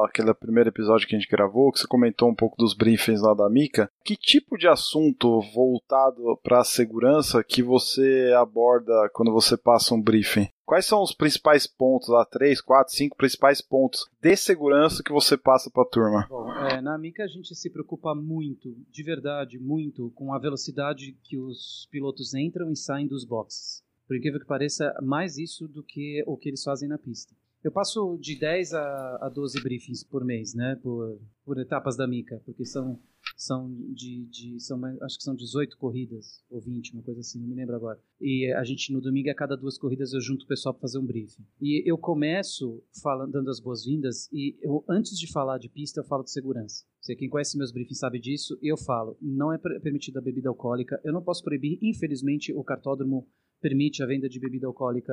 àquele 0.05 0.33
primeiro 0.35 0.71
episódio 0.71 1.07
que 1.07 1.15
a 1.15 1.19
gente 1.19 1.31
gravou, 1.31 1.73
que 1.73 1.81
você 1.81 1.87
comentou 1.87 2.29
um 2.29 2.35
pouco 2.35 2.57
dos 2.57 2.75
briefings 2.75 3.23
lá 3.23 3.35
da 3.35 3.49
Mica, 3.49 3.91
que 4.05 4.17
tipo 4.17 4.57
de 4.57 4.69
assunto 4.69 5.41
voltado 5.53 6.39
para 6.43 6.61
a 6.61 6.65
segurança 6.65 7.45
que 7.45 7.63
você 7.63 8.33
aborda 8.37 9.11
quando 9.13 9.33
você 9.33 9.57
passa 9.57 9.95
um 9.95 10.01
briefing? 10.01 10.49
Quais 10.65 10.87
são 10.87 11.03
os 11.03 11.13
principais 11.13 11.67
pontos, 11.67 12.09
lá, 12.09 12.25
três, 12.25 12.61
quatro, 12.61 12.95
cinco 12.95 13.17
principais 13.17 13.61
pontos 13.61 14.09
de 14.21 14.37
segurança 14.37 15.03
que 15.03 15.13
você 15.13 15.37
passa 15.37 15.69
para 15.69 15.83
a 15.83 15.91
turma? 15.91 16.27
Bom, 16.31 16.49
é, 16.53 16.81
na 16.81 16.97
Mica 16.97 17.25
a 17.25 17.27
gente 17.27 17.55
se 17.57 17.71
preocupa 17.71 18.15
muito, 18.15 18.77
de 18.89 19.03
verdade, 19.03 19.59
muito, 19.59 20.13
com 20.15 20.33
a 20.33 20.39
velocidade 20.39 21.19
que 21.25 21.37
os 21.37 21.89
pilotos 21.91 22.35
entram 22.35 22.71
e 22.71 22.77
saem 22.77 23.09
dos 23.09 23.25
boxes 23.25 23.83
por 24.11 24.17
incrível 24.17 24.41
que 24.41 24.47
pareça, 24.47 24.93
mais 25.01 25.39
isso 25.39 25.69
do 25.69 25.85
que 25.85 26.25
o 26.27 26.37
que 26.37 26.49
eles 26.49 26.65
fazem 26.65 26.89
na 26.89 26.99
pista. 26.99 27.33
Eu 27.63 27.71
passo 27.71 28.19
de 28.21 28.37
10 28.37 28.75
a, 28.75 29.19
a 29.27 29.29
12 29.29 29.63
briefings 29.63 30.03
por 30.03 30.25
mês, 30.25 30.53
né? 30.53 30.75
Por, 30.83 31.21
por 31.45 31.57
etapas 31.61 31.97
da 31.97 32.09
Mica, 32.09 32.43
porque 32.45 32.65
são, 32.65 32.99
são 33.37 33.73
de, 33.95 34.25
de 34.25 34.59
são, 34.59 34.85
acho 35.03 35.17
que 35.17 35.23
são 35.23 35.37
18 35.37 35.79
corridas, 35.79 36.43
ou 36.51 36.61
20, 36.61 36.95
uma 36.95 37.05
coisa 37.05 37.21
assim, 37.21 37.39
não 37.39 37.47
me 37.47 37.55
lembro 37.55 37.77
agora. 37.77 38.01
E 38.21 38.53
a 38.53 38.65
gente, 38.65 38.93
no 38.93 39.01
domingo, 39.01 39.31
a 39.31 39.35
cada 39.35 39.57
duas 39.57 39.79
corridas, 39.79 40.13
eu 40.13 40.21
junto 40.21 40.43
o 40.43 40.49
pessoal 40.49 40.75
para 40.75 40.81
fazer 40.81 40.99
um 40.99 41.07
briefing. 41.07 41.47
E 41.61 41.89
eu 41.89 41.97
começo 41.97 42.83
falando, 43.01 43.31
dando 43.31 43.49
as 43.49 43.61
boas-vindas, 43.61 44.29
e 44.33 44.59
eu, 44.61 44.85
antes 44.89 45.17
de 45.17 45.31
falar 45.31 45.59
de 45.59 45.69
pista, 45.69 46.01
eu 46.01 46.05
falo 46.05 46.25
de 46.25 46.33
segurança. 46.33 46.85
Você, 47.01 47.15
quem 47.15 47.29
conhece 47.29 47.57
meus 47.57 47.71
briefings 47.71 48.01
sabe 48.01 48.19
disso, 48.19 48.59
eu 48.61 48.77
falo, 48.77 49.17
não 49.23 49.53
é 49.53 49.59
permitida 49.59 50.19
a 50.19 50.23
bebida 50.23 50.49
alcoólica, 50.49 51.01
eu 51.05 51.13
não 51.13 51.23
posso 51.23 51.45
proibir, 51.45 51.79
infelizmente, 51.81 52.53
o 52.53 52.65
cartódromo 52.65 53.29
permite 53.61 54.03
a 54.03 54.07
venda 54.07 54.29
de 54.29 54.41
bebida 54.41 54.67
alcoólica. 54.67 55.13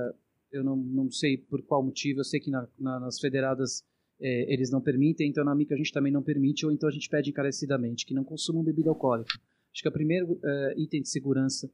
Eu 0.51 0.63
não, 0.63 0.75
não 0.75 1.11
sei 1.11 1.37
por 1.37 1.61
qual 1.61 1.83
motivo, 1.83 2.21
eu 2.21 2.23
sei 2.23 2.39
que 2.39 2.49
na, 2.49 2.67
na, 2.79 2.99
nas 2.99 3.19
federadas 3.19 3.83
é, 4.19 4.51
eles 4.51 4.71
não 4.71 4.81
permitem, 4.81 5.29
então 5.29 5.43
na 5.43 5.53
MICA 5.53 5.75
a 5.75 5.77
gente 5.77 5.91
também 5.91 6.11
não 6.11 6.23
permite, 6.23 6.65
ou 6.65 6.71
então 6.71 6.87
a 6.87 6.91
gente 6.91 7.09
pede 7.09 7.29
encarecidamente 7.29 8.05
que 8.05 8.13
não 8.13 8.23
consumam 8.23 8.63
bebida 8.63 8.89
alcoólica. 8.89 9.33
Acho 9.71 9.81
que 9.81 9.87
é 9.87 9.91
o 9.91 9.93
primeiro 9.93 10.39
é, 10.43 10.73
item 10.77 11.01
de 11.01 11.09
segurança. 11.09 11.69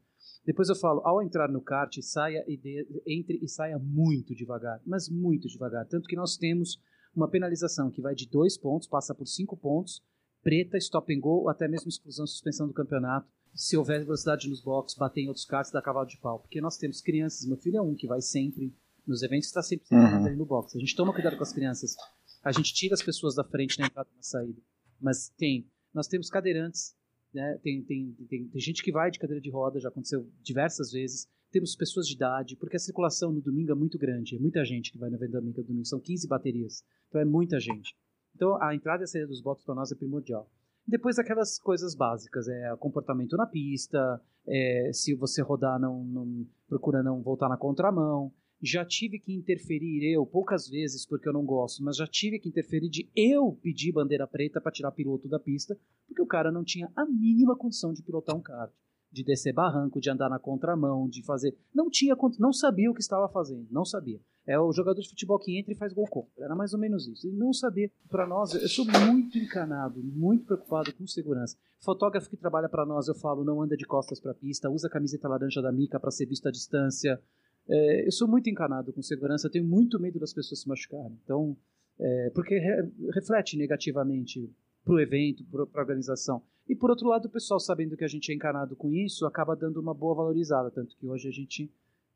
Depois 0.46 0.68
eu 0.68 0.76
falo, 0.76 1.02
ao 1.06 1.22
entrar 1.22 1.50
no 1.50 1.62
kart, 1.62 1.96
saia 2.02 2.44
e 2.48 2.58
de, 2.58 2.86
entre 3.08 3.40
e 3.42 3.48
saia 3.48 3.80
muito 3.80 4.36
devagar, 4.36 4.82
mas 4.86 5.08
muito 5.08 5.48
devagar. 5.48 5.86
Tanto 5.88 6.08
que 6.08 6.16
nós 6.16 6.36
temos 6.36 6.82
uma 7.16 7.30
penalização 7.30 7.90
que 7.90 8.02
vai 8.02 8.14
de 8.14 8.28
dois 8.28 8.58
pontos, 8.58 8.88
passa 8.88 9.16
por 9.16 9.28
cinco 9.28 9.56
pontos, 9.56 10.02
preta, 10.42 10.78
stop 10.78 11.14
and 11.16 11.22
go, 11.22 11.48
até 11.48 11.68
mesmo 11.68 11.88
exclusão, 11.88 12.28
suspensão 12.28 12.68
do 12.68 12.74
campeonato 12.74 13.28
se 13.56 13.78
houver 13.78 14.04
velocidade 14.04 14.50
nos 14.50 14.62
boxes, 14.62 14.98
bater 14.98 15.22
em 15.22 15.28
outros 15.28 15.46
carros, 15.46 15.72
dá 15.72 15.82
cavalo 15.82 16.08
de 16.08 16.18
pau. 16.18 16.40
Porque 16.40 16.60
nós 16.60 16.78
temos 16.78 17.02
crianças, 17.02 17.46
meu 17.46 17.58
filho 17.58 17.78
é 17.78 17.82
um 17.82 17.96
que 17.96 18.08
vai 18.08 18.22
sempre 18.22 18.74
nos 19.06 19.22
eventos, 19.22 19.48
está 19.48 19.62
sempre, 19.62 19.86
uhum. 19.92 20.36
no 20.36 20.46
box. 20.46 20.76
A 20.76 20.80
gente 20.80 20.96
toma 20.96 21.14
cuidado 21.14 21.38
com 21.38 21.44
as 21.44 21.54
crianças. 21.54 21.96
A 22.44 22.52
gente 22.52 22.74
tira 22.74 22.94
as 22.94 23.02
pessoas 23.02 23.36
da 23.36 23.44
frente 23.44 23.80
na 23.80 23.88
entrada 23.88 24.10
e 24.12 24.16
na 24.16 24.24
saída. 24.24 24.62
Mas 25.00 25.30
tem, 25.38 25.70
nós 25.94 26.08
temos 26.08 26.30
cadeirantes, 26.30 26.96
né? 27.34 27.60
Tem, 27.62 27.84
tem, 27.84 28.16
tem, 28.30 28.48
tem 28.48 28.62
gente 28.62 28.82
que 28.84 28.92
vai 28.92 29.12
de 29.12 29.20
cadeira 29.20 29.42
de 29.42 29.50
roda, 29.50 29.80
já 29.80 29.90
aconteceu 29.90 30.30
diversas 30.42 30.92
vezes. 30.92 31.28
Temos 31.52 31.76
pessoas 31.76 32.08
de 32.08 32.16
idade, 32.16 32.56
porque 32.56 32.76
a 32.76 32.80
circulação 32.80 33.32
no 33.32 33.42
domingo 33.42 33.72
é 33.72 33.76
muito 33.76 33.98
grande. 33.98 34.36
É 34.36 34.40
muita 34.40 34.64
gente 34.66 34.92
que 34.92 34.98
vai 34.98 35.10
no 35.10 35.18
evento 35.18 35.38
Amiga 35.38 35.62
no 35.62 35.68
domingo. 35.68 35.86
São 35.86 36.00
15 36.00 36.28
baterias. 36.28 36.84
Então 37.10 37.22
é 37.22 37.26
muita 37.26 37.60
gente. 37.60 37.96
Então 38.36 38.62
a 38.62 38.74
entrada 38.74 39.04
e 39.04 39.06
a 39.06 39.08
saída 39.08 39.28
dos 39.28 39.42
boxes 39.42 39.66
para 39.66 39.76
nós 39.76 39.92
é 39.92 39.96
primordial. 39.96 40.50
Depois 40.86 41.18
aquelas 41.18 41.58
coisas 41.58 41.96
básicas, 41.96 42.48
é 42.48 42.76
comportamento 42.78 43.38
na 43.38 43.46
pista, 43.46 44.22
é, 44.46 44.92
se 44.94 45.16
você 45.16 45.42
rodar 45.42 45.80
não, 45.80 46.04
não 46.04 46.48
procura 46.68 47.02
não 47.02 47.22
voltar 47.22 47.50
na 47.50 47.58
contramão. 47.58 48.32
Já 48.62 48.86
tive 48.86 49.20
que 49.20 49.34
interferir 49.34 50.14
eu 50.14 50.26
poucas 50.26 50.70
vezes 50.70 51.06
porque 51.06 51.28
eu 51.28 51.34
não 51.34 51.46
gosto, 51.46 51.84
mas 51.84 51.98
já 51.98 52.08
tive 52.08 52.40
que 52.40 52.48
interferir 52.48 52.90
de 52.90 53.10
eu 53.14 53.58
pedir 53.62 53.92
bandeira 53.92 54.26
preta 54.26 54.62
para 54.62 54.72
tirar 54.72 54.92
piloto 54.92 55.28
da 55.28 55.38
pista, 55.38 55.78
porque 56.08 56.22
o 56.22 56.28
cara 56.28 56.50
não 56.50 56.64
tinha 56.64 56.90
a 56.96 57.06
mínima 57.06 57.58
condição 57.58 57.94
de 57.94 58.02
pilotar 58.02 58.36
um 58.36 58.42
kart 58.42 58.72
de 59.14 59.24
descer 59.24 59.54
barranco, 59.54 60.02
de 60.02 60.10
andar 60.10 60.28
na 60.28 60.40
contramão, 60.40 61.08
de 61.08 61.24
fazer. 61.24 61.56
Não 61.74 61.88
tinha, 61.88 62.18
não 62.40 62.52
sabia 62.52 62.90
o 62.90 62.96
que 62.96 63.02
estava 63.02 63.30
fazendo, 63.30 63.68
não 63.70 63.86
sabia. 63.86 64.20
É 64.46 64.60
o 64.60 64.74
jogador 64.74 65.00
de 65.00 65.10
futebol 65.10 65.40
que 65.40 65.58
entra 65.58 65.72
e 65.72 65.78
faz 65.78 65.94
gol 65.94 66.06
contra. 66.08 66.44
Era 66.44 66.56
mais 66.56 66.74
ou 66.74 66.80
menos 66.80 67.08
isso. 67.08 67.26
Ele 67.26 67.38
não 67.38 67.54
sabia. 67.54 67.90
Para 68.10 68.28
nós, 68.28 68.54
eu 68.54 68.68
sou 68.68 68.86
muito 68.86 69.38
encanado, 69.38 70.04
muito 70.04 70.46
preocupado 70.46 70.94
com 70.94 71.08
segurança. 71.08 71.58
Fotógrafo 71.80 72.30
que 72.30 72.36
trabalha 72.36 72.68
para 72.68 72.86
nós, 72.86 73.08
eu 73.08 73.16
falo, 73.16 73.44
não 73.44 73.62
anda 73.62 73.78
de 73.78 73.86
costas 73.86 74.20
para 74.20 74.32
a 74.32 74.36
pista, 74.36 74.70
usa 74.70 74.88
a 74.88 74.92
camiseta 74.92 75.30
laranja 75.30 75.62
da 75.62 75.72
Mica 75.72 76.00
para 76.00 76.12
ser 76.12 76.26
visto 76.26 76.48
à 76.48 76.52
distância. 76.52 77.22
É, 77.70 78.06
eu 78.06 78.12
sou 78.12 78.28
muito 78.28 78.50
encanado 78.50 78.92
com 78.92 79.02
segurança, 79.02 79.50
tenho 79.50 79.66
muito 79.66 80.00
medo 80.00 80.20
das 80.20 80.34
pessoas 80.34 80.62
se 80.62 80.68
machucarem. 80.68 81.18
Então, 81.24 81.56
é, 81.98 82.30
porque 82.36 82.58
re, 82.58 82.92
reflete 83.14 83.58
negativamente 83.58 84.54
para 84.84 84.94
o 84.94 85.00
evento, 85.00 85.46
para 85.46 85.62
a 85.62 85.82
organização. 85.82 86.42
E 86.68 86.76
por 86.76 86.90
outro 86.90 87.08
lado, 87.08 87.28
o 87.28 87.32
pessoal 87.32 87.60
sabendo 87.60 87.96
que 87.96 88.04
a 88.04 88.08
gente 88.08 88.32
é 88.32 88.36
encanado 88.36 88.76
com 88.76 88.94
isso, 88.94 89.26
acaba 89.26 89.56
dando 89.56 89.80
uma 89.80 89.94
boa 89.94 90.16
valorizada, 90.16 90.72
tanto 90.72 90.96
que 90.98 91.08
hoje 91.08 91.28
a 91.28 91.32
gente 91.32 91.72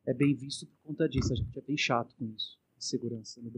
é 0.07 0.13
bem 0.13 0.33
visto 0.33 0.65
por 0.65 0.77
conta 0.87 1.07
disso, 1.07 1.33
a 1.33 1.35
gente 1.35 1.59
é 1.59 1.61
bem 1.61 1.77
chato 1.77 2.15
com 2.15 2.25
isso, 2.25 2.57
segurança 2.79 3.41
no 3.41 3.51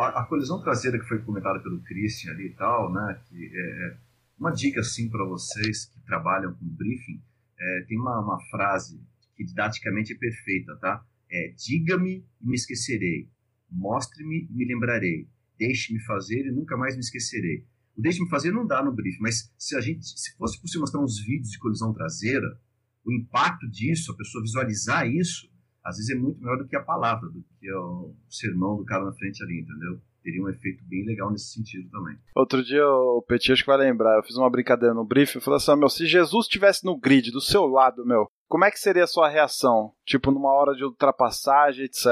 a, 0.00 0.20
a, 0.20 0.26
colisão 0.26 0.62
traseira 0.62 0.98
que 0.98 1.04
foi 1.06 1.20
comentada 1.22 1.60
pelo 1.60 1.80
Christian 1.82 2.32
ali 2.32 2.46
e 2.46 2.54
tal, 2.54 2.92
né, 2.92 3.20
que 3.28 3.50
é, 3.52 3.86
é 3.86 3.98
uma 4.38 4.50
dica 4.50 4.80
assim 4.80 5.10
para 5.10 5.24
vocês 5.24 5.84
que 5.86 6.00
trabalham 6.06 6.54
com 6.54 6.64
briefing, 6.64 7.22
é, 7.58 7.84
tem 7.86 7.98
uma, 7.98 8.18
uma 8.20 8.40
frase 8.46 8.98
que 9.36 9.44
didaticamente 9.44 10.14
é 10.14 10.16
perfeita, 10.16 10.74
tá? 10.76 11.04
É, 11.30 11.54
diga-me 11.56 12.24
e 12.40 12.46
me 12.46 12.54
esquecerei, 12.54 13.28
mostre-me 13.70 14.48
e 14.50 14.52
me 14.52 14.64
lembrarei, 14.64 15.28
deixe-me 15.58 16.00
fazer 16.00 16.46
e 16.46 16.50
nunca 16.50 16.76
mais 16.76 16.94
me 16.94 17.00
esquecerei. 17.00 17.66
O 17.96 18.00
deixe-me 18.00 18.30
fazer 18.30 18.50
não 18.50 18.66
dá 18.66 18.82
no 18.82 18.92
briefing, 18.92 19.20
mas 19.20 19.52
se 19.58 19.76
a 19.76 19.80
gente, 19.80 20.06
se 20.06 20.34
fosse 20.36 20.58
possível 20.60 20.80
mostrar 20.80 21.02
uns 21.02 21.20
vídeos 21.20 21.50
de 21.50 21.58
colisão 21.58 21.92
traseira, 21.92 22.58
o 23.04 23.12
impacto 23.12 23.68
disso, 23.68 24.12
a 24.12 24.16
pessoa 24.16 24.42
visualizar 24.42 25.06
isso, 25.06 25.49
às 25.84 25.96
vezes 25.96 26.10
é 26.10 26.18
muito 26.18 26.40
melhor 26.40 26.58
do 26.58 26.66
que 26.66 26.76
a 26.76 26.82
palavra, 26.82 27.28
do 27.28 27.42
que 27.58 27.72
o 27.72 28.14
sermão 28.28 28.76
do 28.76 28.84
cara 28.84 29.04
na 29.04 29.12
frente 29.12 29.42
ali, 29.42 29.60
entendeu? 29.60 30.00
Teria 30.22 30.42
um 30.42 30.48
efeito 30.50 30.84
bem 30.84 31.04
legal 31.06 31.30
nesse 31.30 31.54
sentido 31.54 31.88
também. 31.90 32.16
Outro 32.34 32.62
dia 32.62 32.86
o 32.86 33.22
Petit 33.26 33.52
acho 33.52 33.62
que 33.62 33.70
vai 33.70 33.78
lembrar, 33.78 34.16
eu 34.16 34.22
fiz 34.22 34.36
uma 34.36 34.50
brincadeira 34.50 34.94
no 34.94 35.06
briefing, 35.06 35.38
eu 35.38 35.42
falei 35.42 35.56
assim, 35.56 35.76
meu, 35.76 35.88
se 35.88 36.06
Jesus 36.06 36.46
estivesse 36.46 36.84
no 36.84 36.98
grid 36.98 37.30
do 37.30 37.40
seu 37.40 37.66
lado, 37.66 38.04
meu, 38.04 38.26
como 38.48 38.64
é 38.64 38.70
que 38.70 38.78
seria 38.78 39.04
a 39.04 39.06
sua 39.06 39.28
reação? 39.28 39.92
Tipo, 40.04 40.30
numa 40.30 40.52
hora 40.52 40.74
de 40.74 40.84
ultrapassagem, 40.84 41.84
etc. 41.84 42.06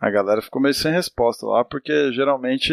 A 0.00 0.10
galera 0.10 0.42
ficou 0.42 0.60
meio 0.60 0.74
sem 0.74 0.90
resposta 0.90 1.46
lá, 1.46 1.64
porque 1.64 2.12
geralmente 2.12 2.72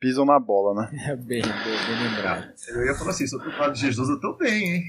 pisam 0.00 0.24
na 0.24 0.40
bola, 0.40 0.82
né? 0.82 0.90
É 1.10 1.14
bem, 1.14 1.42
bem, 1.42 1.52
bem 1.52 2.08
lembrado. 2.08 2.52
Eu 2.68 2.86
ia 2.86 2.94
falar 2.94 3.10
assim, 3.10 3.26
se 3.26 3.36
eu 3.36 3.40
tô 3.40 3.50
falando 3.50 3.74
de 3.74 3.80
Jesus, 3.80 4.08
eu 4.08 4.18
tô 4.18 4.32
bem, 4.32 4.76
hein? 4.76 4.84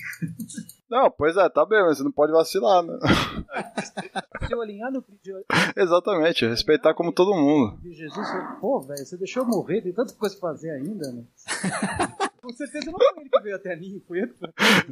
Não, 0.89 1.12
pois 1.12 1.36
é, 1.36 1.47
tá 1.49 1.66
bem, 1.66 1.84
mas 1.84 1.97
você 1.97 2.03
não 2.03 2.12
pode 2.12 2.32
vacilar, 2.32 2.82
né? 2.82 2.97
no 4.91 5.01
vídeo. 5.01 5.45
Exatamente, 5.76 6.47
respeitar 6.47 6.93
como 6.93 7.12
todo 7.12 7.36
mundo. 7.36 7.80
Jesus, 7.84 8.28
pô, 8.59 8.80
velho, 8.82 9.05
você 9.05 9.18
deixou 9.18 9.43
eu 9.43 9.49
morrer, 9.49 9.82
tem 9.82 9.93
tanta 9.93 10.14
coisa 10.14 10.38
pra 10.39 10.49
fazer 10.49 10.72
ainda, 10.72 11.12
né? 11.12 11.24
Com 12.41 12.49
certeza 12.53 12.89
não 12.89 12.97
foi 12.97 13.22
ele 13.22 13.30
que 13.30 13.41
veio 13.41 13.55
até 13.55 13.76
mim, 13.76 14.01
foi 14.07 14.24
eu 14.24 14.28
que 14.28 14.36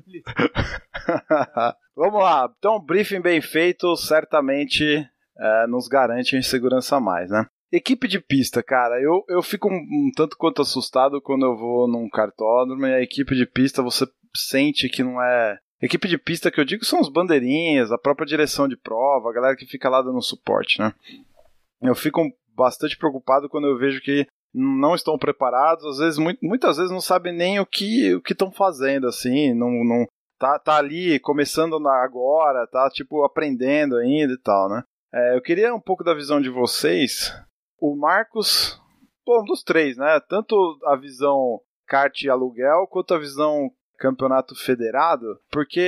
ele. 0.08 0.24
Vamos 1.96 2.22
lá, 2.22 2.54
então, 2.58 2.80
briefing 2.80 3.22
bem 3.22 3.42
feito, 3.42 3.96
certamente 3.96 5.10
é, 5.38 5.68
nos 5.68 5.88
garantem 5.88 6.42
segurança 6.42 6.98
a 6.98 7.00
mais, 7.00 7.32
né? 7.32 7.48
Equipe 7.72 8.08
de 8.08 8.20
pista, 8.20 8.64
cara, 8.64 9.00
eu, 9.00 9.24
eu 9.28 9.44
fico 9.44 9.70
um, 9.70 9.76
um, 9.76 10.12
tanto 10.16 10.36
quanto 10.36 10.62
assustado 10.62 11.22
quando 11.22 11.46
eu 11.46 11.56
vou 11.56 11.88
num 11.88 12.10
cartódromo 12.10 12.86
e 12.88 12.94
a 12.94 13.02
equipe 13.02 13.36
de 13.36 13.46
pista 13.46 13.84
você 13.84 14.08
sente 14.36 14.90
que 14.90 15.04
não 15.04 15.22
é. 15.22 15.60
Equipe 15.80 16.08
de 16.08 16.18
pista 16.18 16.50
que 16.50 16.60
eu 16.60 16.66
digo 16.66 16.84
são 16.84 17.00
os 17.00 17.10
bandeirinhas, 17.10 17.92
a 17.92 17.98
própria 17.98 18.26
direção 18.26 18.68
de 18.68 18.76
prova, 18.76 19.30
a 19.30 19.34
galera 19.34 19.56
que 19.56 19.68
fica 19.68 19.88
lá 19.88 20.02
dando 20.02 20.22
suporte, 20.22 20.80
né? 20.80 20.94
Eu 21.82 21.94
fico 21.94 22.22
bastante 22.56 22.98
preocupado 22.98 23.48
quando 23.48 23.68
eu 23.68 23.78
vejo 23.78 24.02
que 24.02 24.26
não 24.54 24.96
estão 24.96 25.18
preparados, 25.18 25.86
às 25.86 25.98
vezes, 26.00 26.20
muitas 26.42 26.78
vezes 26.78 26.92
não 26.92 27.00
sabem 27.00 27.34
nem 27.34 27.60
o 27.60 27.66
que 27.66 28.16
o 28.16 28.22
que 28.22 28.34
estão 28.34 28.52
fazendo, 28.52 29.08
assim, 29.08 29.54
não, 29.54 29.70
não 29.84 30.08
tá, 30.40 30.58
tá 30.58 30.78
ali 30.78 31.20
começando 31.20 31.76
agora, 31.88 32.68
tá 32.68 32.90
tipo 32.90 33.24
aprendendo 33.24 33.96
ainda 33.96 34.34
e 34.34 34.38
tal, 34.40 34.70
né? 34.70 34.84
É, 35.14 35.36
eu 35.36 35.42
queria 35.42 35.74
um 35.74 35.80
pouco 35.80 36.04
da 36.04 36.14
visão 36.14 36.42
de 36.42 36.50
vocês 36.50 37.32
o 37.82 37.96
Marcos, 37.96 38.80
bom, 39.26 39.44
dos 39.44 39.64
três, 39.64 39.98
né? 39.98 40.20
Tanto 40.28 40.56
a 40.86 40.96
visão 40.96 41.60
kart 41.88 42.26
aluguel 42.28 42.88
quanto 42.88 43.14
a 43.14 43.20
visão 43.20 43.72
campeonato 44.00 44.56
federado, 44.56 45.38
porque 45.52 45.86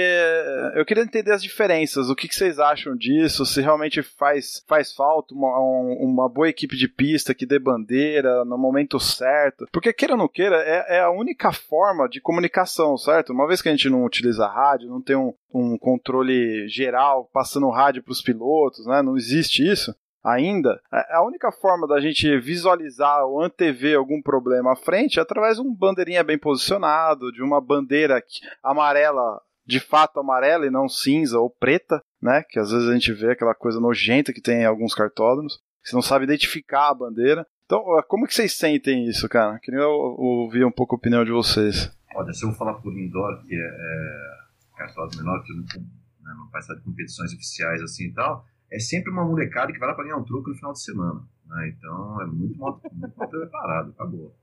eu 0.76 0.86
queria 0.86 1.04
entender 1.04 1.32
as 1.32 1.42
diferenças, 1.42 2.10
o 2.10 2.16
que, 2.16 2.28
que 2.28 2.36
vocês 2.36 2.60
acham 2.60 2.96
disso, 2.96 3.46
se 3.46 3.62
realmente 3.62 4.04
faz, 4.04 4.64
faz 4.68 4.94
falta 4.94 5.34
uma, 5.34 5.58
uma 5.58 6.30
boa 6.30 6.50
equipe 6.50 6.76
de 6.76 6.88
pista 6.88 7.34
que 7.34 7.46
dê 7.46 7.58
bandeira 7.58 8.44
no 8.44 8.58
momento 8.58 9.00
certo, 9.00 9.66
porque 9.72 9.94
queira 9.94 10.14
ou 10.14 10.20
não 10.20 10.28
queira, 10.28 10.58
é, 10.58 10.98
é 10.98 11.00
a 11.00 11.10
única 11.10 11.52
forma 11.52 12.08
de 12.10 12.20
comunicação, 12.20 12.98
certo? 12.98 13.32
Uma 13.32 13.48
vez 13.48 13.62
que 13.62 13.70
a 13.70 13.72
gente 13.72 13.89
não 13.89 14.04
utiliza 14.04 14.46
rádio, 14.46 14.89
não 14.89 15.02
tem 15.02 15.16
um, 15.16 15.34
um 15.54 15.78
controle 15.78 16.68
geral 16.68 17.30
passando 17.34 17.70
rádio 17.70 18.04
para 18.04 18.12
os 18.12 18.22
pilotos, 18.22 18.86
né? 18.86 19.02
Não 19.02 19.16
existe 19.16 19.66
isso 19.66 19.96
ainda, 20.24 20.82
a 20.92 21.24
única 21.24 21.52
forma 21.52 21.88
da 21.88 22.00
gente 22.00 22.40
visualizar 22.40 23.26
ou 23.26 23.42
antever 23.42 23.98
algum 23.98 24.22
problema 24.22 24.74
à 24.74 24.76
frente 24.76 25.20
é 25.20 25.22
através 25.22 25.58
de 25.58 25.62
um 25.62 25.74
bandeirinha 25.74 26.24
bem 26.24 26.38
posicionado, 26.38 27.32
de 27.32 27.42
uma 27.42 27.60
bandeira 27.60 28.24
amarela, 28.64 29.42
de 29.66 29.80
fato 29.80 30.20
amarela 30.20 30.66
e 30.66 30.72
não 30.72 30.88
cinza 30.88 31.40
ou 31.40 31.50
preta, 31.50 32.04
né? 32.22 32.44
Que 32.50 32.60
às 32.60 32.72
vezes 32.72 32.88
a 32.88 32.94
gente 32.94 33.14
vê 33.14 33.32
aquela 33.32 33.56
coisa 33.56 33.80
nojenta 33.80 34.34
que 34.34 34.42
tem 34.42 34.62
em 34.62 34.66
alguns 34.66 34.94
cartódromos. 34.94 35.60
Você 35.84 35.96
não 35.96 36.02
sabe 36.02 36.26
identificar 36.26 36.90
a 36.90 36.94
bandeira. 36.94 37.46
Então, 37.66 37.84
como 38.08 38.28
que 38.28 38.36
vocês 38.36 38.54
sentem 38.54 39.06
isso, 39.08 39.28
cara? 39.30 39.58
Queria 39.60 39.88
ouvir 39.88 40.66
um 40.66 40.72
pouco 40.72 40.96
a 40.96 40.98
opinião 40.98 41.24
de 41.24 41.32
vocês. 41.32 41.92
Olha, 42.14 42.34
se 42.34 42.44
eu 42.44 42.50
vou 42.50 42.58
falar 42.58 42.74
por 42.76 42.92
indoor, 42.92 43.42
que 43.46 43.56
é, 43.56 43.58
é 43.58 44.42
cartódromo 44.78 45.24
menor, 45.24 45.44
que 45.44 45.54
não, 45.54 45.64
né, 45.64 46.34
não 46.38 46.50
faz 46.52 46.68
competições 46.84 47.34
oficiais 47.34 47.82
assim 47.82 48.08
e 48.08 48.14
tal, 48.14 48.46
é 48.72 48.80
sempre 48.80 49.12
uma 49.12 49.26
molecada 49.26 49.74
que 49.74 49.78
vai 49.78 49.90
lá 49.90 49.94
para 49.96 50.06
ganhar 50.06 50.18
um 50.18 50.24
troco 50.24 50.50
no 50.50 50.56
final 50.56 50.72
de 50.72 50.82
semana. 50.82 51.22
Né? 51.46 51.76
Então 51.76 52.22
é 52.22 52.26
muito 52.26 52.58
mal, 52.58 52.82
muito 52.92 53.18
mal 53.18 53.30
preparado, 53.30 53.92
acabou. 53.92 54.34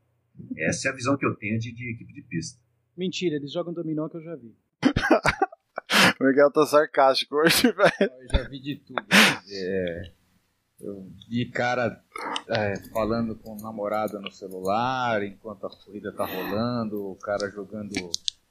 Essa 0.57 0.89
é 0.89 0.93
a 0.93 0.95
visão 0.95 1.17
que 1.17 1.27
eu 1.27 1.35
tenho 1.35 1.59
de, 1.59 1.73
de 1.73 1.91
equipe 1.91 2.13
de 2.13 2.23
pista. 2.23 2.61
Mentira, 2.97 3.37
eles 3.37 3.53
jogam 3.53 3.73
dominó 3.73 4.09
que 4.09 4.19
eu 4.19 4.23
já 4.23 4.37
vi. 4.37 4.55
o 6.21 6.25
Miguel 6.25 6.51
tá 6.53 6.67
sarcástico 6.67 7.37
hoje, 7.37 7.71
velho. 7.73 8.13
Eu 8.21 8.29
já 8.29 8.49
vi 8.49 8.61
de 8.61 8.77
tudo. 8.77 9.07
É, 9.51 10.13
eu 10.81 11.11
vi 11.29 11.47
cara 11.47 12.05
é, 12.49 12.77
falando 12.91 13.35
com 13.35 13.57
namorada 13.57 14.21
no 14.21 14.31
celular 14.31 15.25
enquanto 15.25 15.67
a 15.67 15.71
corrida 15.71 16.13
tá 16.13 16.27
rolando, 16.27 17.13
o 17.13 17.17
cara 17.17 17.51
jogando 17.51 17.95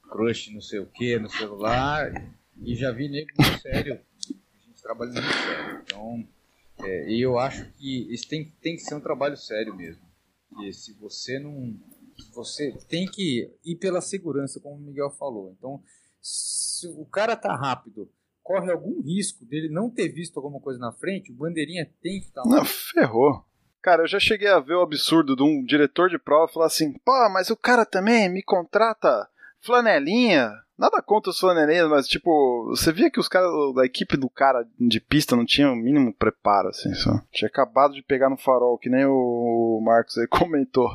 crush 0.09 0.53
não 0.53 0.61
sei 0.61 0.79
o 0.79 0.87
que 0.87 1.19
no 1.19 1.29
celular. 1.29 2.11
E 2.59 2.75
já 2.75 2.91
vi 2.91 3.07
nego 3.07 3.29
sério 3.61 4.01
trabalho 4.87 5.13
muito 5.13 5.27
sério. 5.27 5.81
Então, 5.83 6.27
é, 6.79 7.11
eu 7.11 7.37
acho 7.37 7.69
que 7.73 8.13
isso 8.13 8.27
tem, 8.27 8.45
tem 8.61 8.75
que 8.75 8.81
ser 8.81 8.95
um 8.95 9.01
trabalho 9.01 9.35
sério 9.35 9.75
mesmo. 9.75 10.01
E 10.61 10.71
se 10.73 10.93
você 10.93 11.39
não. 11.39 11.75
Você 12.33 12.75
tem 12.89 13.05
que 13.05 13.51
ir 13.63 13.75
pela 13.75 14.01
segurança, 14.01 14.59
como 14.59 14.75
o 14.75 14.79
Miguel 14.79 15.11
falou. 15.11 15.53
Então, 15.57 15.83
se 16.19 16.87
o 16.87 17.05
cara 17.05 17.35
tá 17.35 17.55
rápido, 17.55 18.09
corre 18.41 18.71
algum 18.71 19.01
risco 19.01 19.45
dele 19.45 19.69
não 19.69 19.89
ter 19.89 20.09
visto 20.09 20.37
alguma 20.37 20.59
coisa 20.59 20.79
na 20.79 20.91
frente, 20.91 21.31
o 21.31 21.35
bandeirinha 21.35 21.85
tem 22.01 22.19
que 22.19 22.27
estar 22.27 22.41
tá 22.41 22.49
lá. 22.49 22.55
Não, 22.55 22.65
ferrou. 22.65 23.45
Cara, 23.83 24.03
eu 24.03 24.07
já 24.07 24.19
cheguei 24.19 24.47
a 24.47 24.59
ver 24.59 24.73
o 24.73 24.81
absurdo 24.81 25.35
de 25.35 25.43
um 25.43 25.63
diretor 25.63 26.09
de 26.09 26.17
prova 26.17 26.51
falar 26.51 26.65
assim: 26.65 26.93
pô, 27.05 27.29
mas 27.31 27.51
o 27.51 27.55
cara 27.55 27.85
também 27.85 28.27
me 28.29 28.41
contrata 28.41 29.29
flanelinha, 29.61 30.51
Nada 30.77 31.01
contra 31.01 31.31
os 31.31 31.39
flanelinhas, 31.39 31.89
mas 31.89 32.07
tipo, 32.07 32.67
você 32.69 32.91
via 32.93 33.09
que 33.09 33.19
os 33.19 33.27
caras 33.27 33.49
da 33.73 33.83
equipe 33.83 34.15
do 34.15 34.29
cara 34.29 34.63
de 34.79 34.99
pista 34.99 35.35
não 35.35 35.45
tinham 35.45 35.73
o 35.73 35.75
mínimo 35.75 36.13
preparo, 36.13 36.69
assim, 36.69 36.93
só. 36.93 37.19
Tinha 37.31 37.49
acabado 37.49 37.93
de 37.93 38.03
pegar 38.03 38.29
no 38.29 38.37
farol, 38.37 38.77
que 38.77 38.89
nem 38.89 39.05
o 39.05 39.81
Marcos 39.83 40.17
aí 40.17 40.27
comentou. 40.29 40.89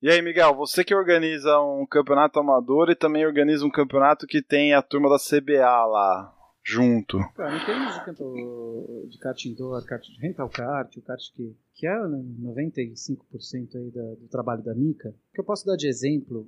E 0.00 0.08
aí, 0.08 0.22
Miguel, 0.22 0.54
você 0.54 0.84
que 0.84 0.94
organiza 0.94 1.58
um 1.60 1.84
campeonato 1.84 2.38
amador 2.38 2.90
e 2.90 2.94
também 2.94 3.26
organiza 3.26 3.66
um 3.66 3.70
campeonato 3.70 4.26
que 4.26 4.40
tem 4.40 4.72
a 4.72 4.82
turma 4.82 5.08
da 5.08 5.16
CBA 5.16 5.84
lá 5.86 6.32
junto. 6.64 7.18
Cara, 7.34 7.56
em 7.56 7.66
termos 7.66 7.94
de, 7.94 8.04
campo, 8.04 9.06
de 9.08 9.18
kart 9.18 9.44
indoor, 9.44 9.84
kart 9.84 10.02
de 10.02 10.18
rental 10.18 10.48
kart, 10.48 10.96
o 10.96 11.02
kart 11.02 11.20
que, 11.34 11.54
que 11.74 11.86
é 11.86 11.94
95% 11.94 13.74
aí 13.74 13.90
da, 13.90 14.14
do 14.14 14.28
trabalho 14.30 14.62
da 14.62 14.74
Mica, 14.74 15.14
que 15.32 15.40
eu 15.40 15.44
posso 15.44 15.66
dar 15.66 15.76
de 15.76 15.86
exemplo, 15.86 16.46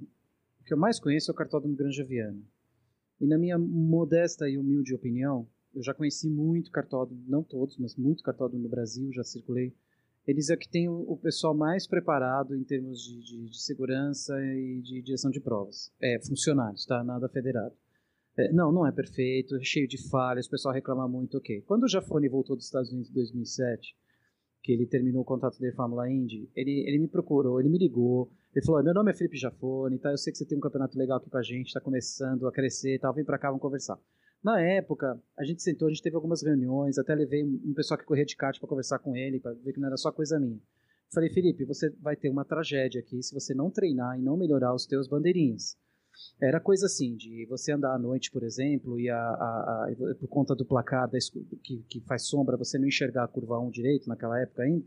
o 0.61 0.65
que 0.65 0.73
eu 0.73 0.79
mais 0.79 0.99
conheço 0.99 1.31
é 1.31 1.35
o 1.35 1.37
cartódromo 1.37 1.77
Granja 1.77 2.03
Viana. 2.03 2.41
E 3.21 3.27
na 3.27 3.39
minha 3.39 3.59
modesta 3.59 4.49
e 4.49 4.59
humilde 4.59 4.95
opinião, 4.95 5.49
eu 5.75 5.83
já 5.83 5.93
conheci 5.93 6.29
muito 6.29 6.71
cartódromo, 6.71 7.23
não 7.27 7.43
todos, 7.43 7.77
mas 7.79 7.97
muito 7.97 8.23
cartódromo 8.23 8.63
no 8.63 8.69
Brasil, 8.69 9.13
já 9.13 9.23
circulei. 9.23 9.75
Eles 10.27 10.51
é 10.51 10.57
que 10.57 10.69
tem 10.69 10.89
o, 10.89 11.17
pessoal 11.17 11.55
mais 11.55 11.87
preparado 11.87 12.57
em 12.57 12.65
termos 12.65 13.01
de, 13.01 13.21
de, 13.23 13.49
de, 13.49 13.63
segurança 13.63 14.35
e 14.43 14.81
de 14.81 15.01
direção 15.01 15.31
de 15.31 15.41
provas. 15.41 15.93
É, 16.01 16.19
funcionários, 16.19 16.85
tá? 16.85 17.05
Nada 17.05 17.29
federado. 17.29 17.75
É, 18.37 18.53
não, 18.53 18.73
não 18.73 18.87
é 18.87 18.93
perfeito, 18.93 19.57
é 19.57 19.63
cheio 19.63 19.87
de 19.87 19.97
falhas, 20.09 20.47
o 20.47 20.51
pessoal 20.51 20.75
reclama 20.75 21.07
muito, 21.07 21.39
ok. 21.39 21.63
Quando 21.63 21.85
o 21.85 21.89
Jafone 21.89 22.29
voltou 22.29 22.57
dos 22.57 22.67
Estados 22.67 22.91
Unidos 22.91 23.11
em 23.11 23.15
2007, 23.15 23.97
que 24.67 24.73
ele 24.73 24.85
terminou 24.85 25.23
o 25.23 25.25
contrato 25.25 25.61
dele 25.61 25.73
Fórmula 25.77 26.11
Indy, 26.11 26.51
ele, 26.57 26.85
ele 26.89 26.99
me 26.99 27.07
procurou, 27.07 27.61
ele 27.61 27.69
me 27.69 27.79
ligou, 27.79 28.29
ele 28.53 28.67
falou: 28.67 28.83
Meu 28.83 28.93
nome 28.93 29.13
é 29.13 29.15
Felipe 29.15 29.37
Jafone, 29.37 29.97
tá? 29.97 30.11
eu 30.11 30.19
sei 30.19 30.33
que 30.33 30.39
você 30.39 30.45
tem 30.45 30.59
um 30.59 30.61
campeonato 30.61 30.99
legal 30.99 31.19
aqui 31.19 31.31
com 31.31 31.39
a 31.39 31.43
gente, 31.43 31.69
está 31.69 31.81
começando 31.81 32.49
a 32.49 32.53
crescer 32.53 32.99
tal, 32.99 33.15
vem 33.15 33.25
para 33.25 33.39
cá, 33.39 33.47
vamos 33.47 33.63
conversar. 33.63 33.97
Na 34.43 34.61
época, 34.61 35.21
a 35.39 35.45
gente 35.45 35.63
sentou, 35.63 35.87
a 35.87 35.91
gente 35.93 36.03
teve 36.03 36.17
algumas 36.17 36.43
reuniões, 36.43 36.99
até 36.99 37.15
levei 37.15 37.45
um 37.45 37.73
pessoal 37.75 37.97
que 37.97 38.05
corria 38.05 38.25
de 38.25 38.37
kart 38.37 38.59
para 38.59 38.69
conversar 38.69 38.99
com 38.99 39.17
ele, 39.17 39.39
para 39.39 39.53
ver 39.53 39.73
que 39.73 39.79
não 39.79 39.87
era 39.87 39.97
só 39.97 40.11
coisa 40.11 40.41
minha. 40.41 40.61
Falei, 41.15 41.31
Felipe, 41.31 41.65
você 41.65 41.89
vai 42.01 42.17
ter 42.17 42.29
uma 42.29 42.45
tragédia 42.45 43.01
aqui 43.01 43.23
se 43.23 43.33
você 43.33 43.55
não 43.55 43.71
treinar 43.71 44.19
e 44.19 44.23
não 44.23 44.37
melhorar 44.37 44.75
os 44.75 44.85
teus 44.85 45.07
bandeirinhas. 45.07 45.79
Era 46.41 46.61
coisa 46.61 46.87
assim, 46.87 47.17
de 47.17 47.47
você 47.47 47.73
andar 47.73 47.95
à 47.95 47.99
noite, 47.99 48.31
por 48.31 48.43
exemplo, 48.43 49.01
e 49.01 49.09
a, 49.09 49.17
a, 49.17 49.89
a 49.89 50.15
por 50.19 50.29
conta 50.29 50.55
do 50.55 50.65
placar 50.65 51.09
da, 51.11 51.19
que, 51.63 51.85
que 51.89 52.01
faz 52.03 52.27
sombra, 52.27 52.57
você 52.57 52.79
não 52.79 52.87
enxergar 52.87 53.25
a 53.25 53.29
curva 53.29 53.59
1 53.59 53.71
direito 53.71 54.09
naquela 54.09 54.41
época 54.41 54.63
ainda, 54.63 54.85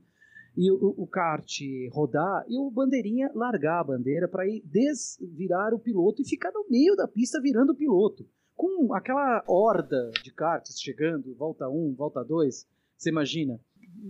e 0.56 0.72
o, 0.72 0.94
o 0.98 1.08
kart 1.08 1.48
rodar 1.92 2.44
e 2.48 2.58
o 2.58 2.70
bandeirinha 2.70 3.32
largar 3.34 3.80
a 3.80 3.84
bandeira 3.84 4.28
para 4.28 4.48
ir 4.48 4.62
desvirar 4.66 5.74
o 5.74 5.80
piloto 5.80 6.22
e 6.22 6.28
ficar 6.28 6.52
no 6.52 6.66
meio 6.70 6.96
da 6.96 7.08
pista 7.08 7.42
virando 7.42 7.72
o 7.72 7.76
piloto. 7.76 8.28
Com 8.56 8.94
aquela 8.94 9.44
horda 9.48 10.12
de 10.24 10.34
karts 10.34 10.80
chegando, 10.80 11.34
volta 11.36 11.70
um, 11.70 11.94
volta 11.96 12.24
dois, 12.24 12.68
você 12.98 13.10
imagina? 13.10 13.60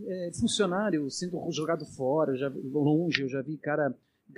É, 0.07 0.31
funcionário 0.39 1.09
sendo 1.09 1.39
jogado 1.51 1.85
fora, 1.85 2.35
já, 2.35 2.51
longe, 2.63 3.21
eu 3.21 3.29
já 3.29 3.41
vi 3.41 3.57
cara 3.57 3.95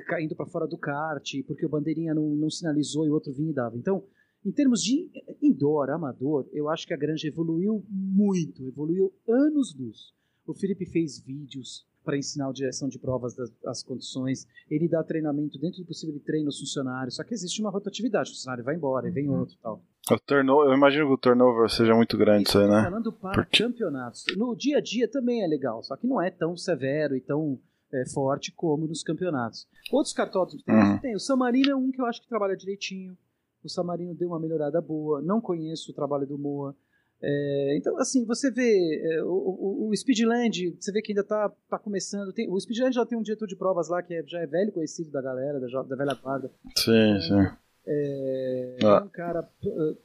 caindo 0.07 0.35
para 0.35 0.45
fora 0.45 0.67
do 0.67 0.77
kart 0.77 1.29
porque 1.45 1.65
o 1.65 1.69
bandeirinha 1.69 2.13
não, 2.13 2.29
não 2.35 2.49
sinalizou 2.49 3.05
e 3.05 3.09
o 3.09 3.13
outro 3.13 3.33
vinha 3.33 3.51
e 3.51 3.53
dava. 3.53 3.77
Então, 3.77 4.03
em 4.45 4.51
termos 4.51 4.81
de 4.81 5.09
indoor, 5.41 5.89
amador, 5.89 6.47
eu 6.51 6.69
acho 6.69 6.87
que 6.87 6.93
a 6.93 6.97
Granja 6.97 7.27
evoluiu 7.27 7.85
muito, 7.89 8.67
evoluiu 8.67 9.13
anos-luz. 9.27 10.13
O 10.47 10.53
Felipe 10.53 10.85
fez 10.85 11.19
vídeos, 11.19 11.85
para 12.03 12.17
ensinar 12.17 12.49
a 12.49 12.51
direção 12.51 12.89
de 12.89 12.99
provas 12.99 13.35
das, 13.35 13.49
das, 13.61 13.83
condições. 13.83 14.47
Ele 14.69 14.87
dá 14.87 15.03
treinamento 15.03 15.59
dentro 15.59 15.81
do 15.81 15.85
possível, 15.85 16.15
ele 16.15 16.23
treina 16.23 16.49
os 16.49 16.59
funcionários. 16.59 17.15
Só 17.15 17.23
que 17.23 17.33
existe 17.33 17.61
uma 17.61 17.69
rotatividade, 17.69 18.29
o 18.29 18.33
funcionário 18.33 18.63
vai 18.63 18.75
embora 18.75 19.07
e 19.07 19.11
vem 19.11 19.29
uhum. 19.29 19.39
outro 19.39 19.55
tal. 19.61 19.81
O 20.09 20.19
turnover, 20.19 20.71
eu 20.71 20.77
imagino 20.77 21.07
que 21.07 21.13
o 21.13 21.17
turnover 21.17 21.69
seja 21.69 21.93
muito 21.93 22.17
grande 22.17 22.49
isso 22.49 22.57
aí, 22.57 22.67
né? 22.67 22.83
Falando 22.83 23.13
para 23.13 23.43
Porque... 23.43 23.63
campeonatos. 23.63 24.25
No 24.35 24.55
dia 24.55 24.79
a 24.79 24.81
dia 24.81 25.07
também 25.07 25.43
é 25.43 25.47
legal, 25.47 25.83
só 25.83 25.95
que 25.95 26.07
não 26.07 26.21
é 26.21 26.31
tão 26.31 26.57
severo 26.57 27.15
e 27.15 27.21
tão 27.21 27.59
é, 27.93 28.05
forte 28.09 28.51
como 28.51 28.87
nos 28.87 29.03
campeonatos. 29.03 29.67
Outros 29.91 30.13
cartódromos 30.13 30.63
tem, 30.63 30.75
uhum. 30.75 30.99
tem. 30.99 31.15
O 31.15 31.19
Samarino 31.19 31.71
é 31.71 31.75
um 31.75 31.91
que 31.91 32.01
eu 32.01 32.05
acho 32.05 32.21
que 32.21 32.27
trabalha 32.27 32.55
direitinho. 32.55 33.17
O 33.63 33.69
Samarino 33.69 34.15
deu 34.15 34.29
uma 34.29 34.39
melhorada 34.39 34.81
boa. 34.81 35.21
Não 35.21 35.39
conheço 35.39 35.91
o 35.91 35.95
trabalho 35.95 36.25
do 36.25 36.37
Moa. 36.37 36.75
É, 37.23 37.77
então, 37.77 37.97
assim, 37.99 38.25
você 38.25 38.49
vê 38.49 38.99
é, 39.03 39.23
o, 39.23 39.89
o, 39.89 39.95
Speedland, 39.95 40.75
você 40.79 40.91
vê 40.91 41.03
que 41.03 41.11
ainda 41.11 41.21
está 41.21 41.51
tá 41.69 41.77
começando. 41.77 42.33
Tem, 42.33 42.49
o 42.49 42.59
Speedland 42.59 42.95
já 42.95 43.05
tem 43.05 43.17
um 43.17 43.21
diretor 43.21 43.47
de 43.47 43.55
provas 43.55 43.89
lá 43.89 44.01
que 44.01 44.13
é, 44.13 44.23
já 44.25 44.39
é 44.39 44.47
velho 44.47 44.71
conhecido 44.71 45.11
da 45.11 45.21
galera, 45.21 45.59
da, 45.59 45.83
da 45.83 45.95
velha 45.95 46.15
guarda. 46.15 46.51
Sim, 46.75 47.15
é, 47.15 47.21
sim. 47.21 47.57
É, 47.85 48.77
é 48.79 48.95
um 49.01 49.07
cara. 49.07 49.47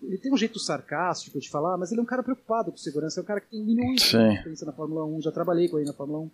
Ele 0.03 0.19
tem 0.19 0.33
um 0.33 0.37
jeito 0.37 0.59
sarcástico 0.59 1.39
de 1.39 1.49
falar, 1.49 1.79
mas 1.79 1.91
ele 1.91 2.01
é 2.01 2.03
um 2.03 2.07
cara 2.07 2.23
preocupado 2.23 2.71
com 2.71 2.77
segurança. 2.77 3.21
É 3.21 3.23
um 3.23 3.27
cara 3.27 3.41
que 3.41 3.51
tem 3.51 3.65
milhões 3.65 4.01
de 4.01 4.17
experiência 4.17 4.67
na 4.67 4.73
Fórmula 4.73 5.05
1. 5.07 5.23
Já 5.23 5.33
trabalhei 5.33 5.69
com 5.69 5.79
ele 5.79 5.87
na 5.87 5.95
Fórmula 5.95 6.21
1. 6.21 6.31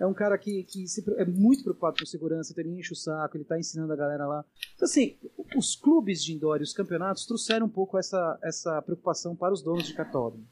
É 0.00 0.06
um 0.06 0.14
cara 0.14 0.38
que, 0.38 0.64
que 0.64 0.88
se, 0.88 1.04
é 1.18 1.26
muito 1.26 1.62
preocupado 1.62 1.98
com 1.98 2.06
segurança, 2.06 2.52
então 2.52 2.64
ele 2.64 2.80
enche 2.80 2.94
o 2.94 2.96
saco, 2.96 3.36
ele 3.36 3.42
está 3.42 3.58
ensinando 3.58 3.92
a 3.92 3.96
galera 3.96 4.26
lá. 4.26 4.44
Então, 4.74 4.86
assim, 4.86 5.18
os 5.54 5.76
clubes 5.76 6.24
de 6.24 6.32
indoor 6.32 6.60
e 6.60 6.62
os 6.62 6.72
campeonatos 6.72 7.26
trouxeram 7.26 7.66
um 7.66 7.70
pouco 7.70 7.98
essa, 7.98 8.38
essa 8.42 8.80
preocupação 8.80 9.36
para 9.36 9.52
os 9.52 9.62
donos 9.62 9.86
de 9.86 9.94
cartódromo. 9.94 10.46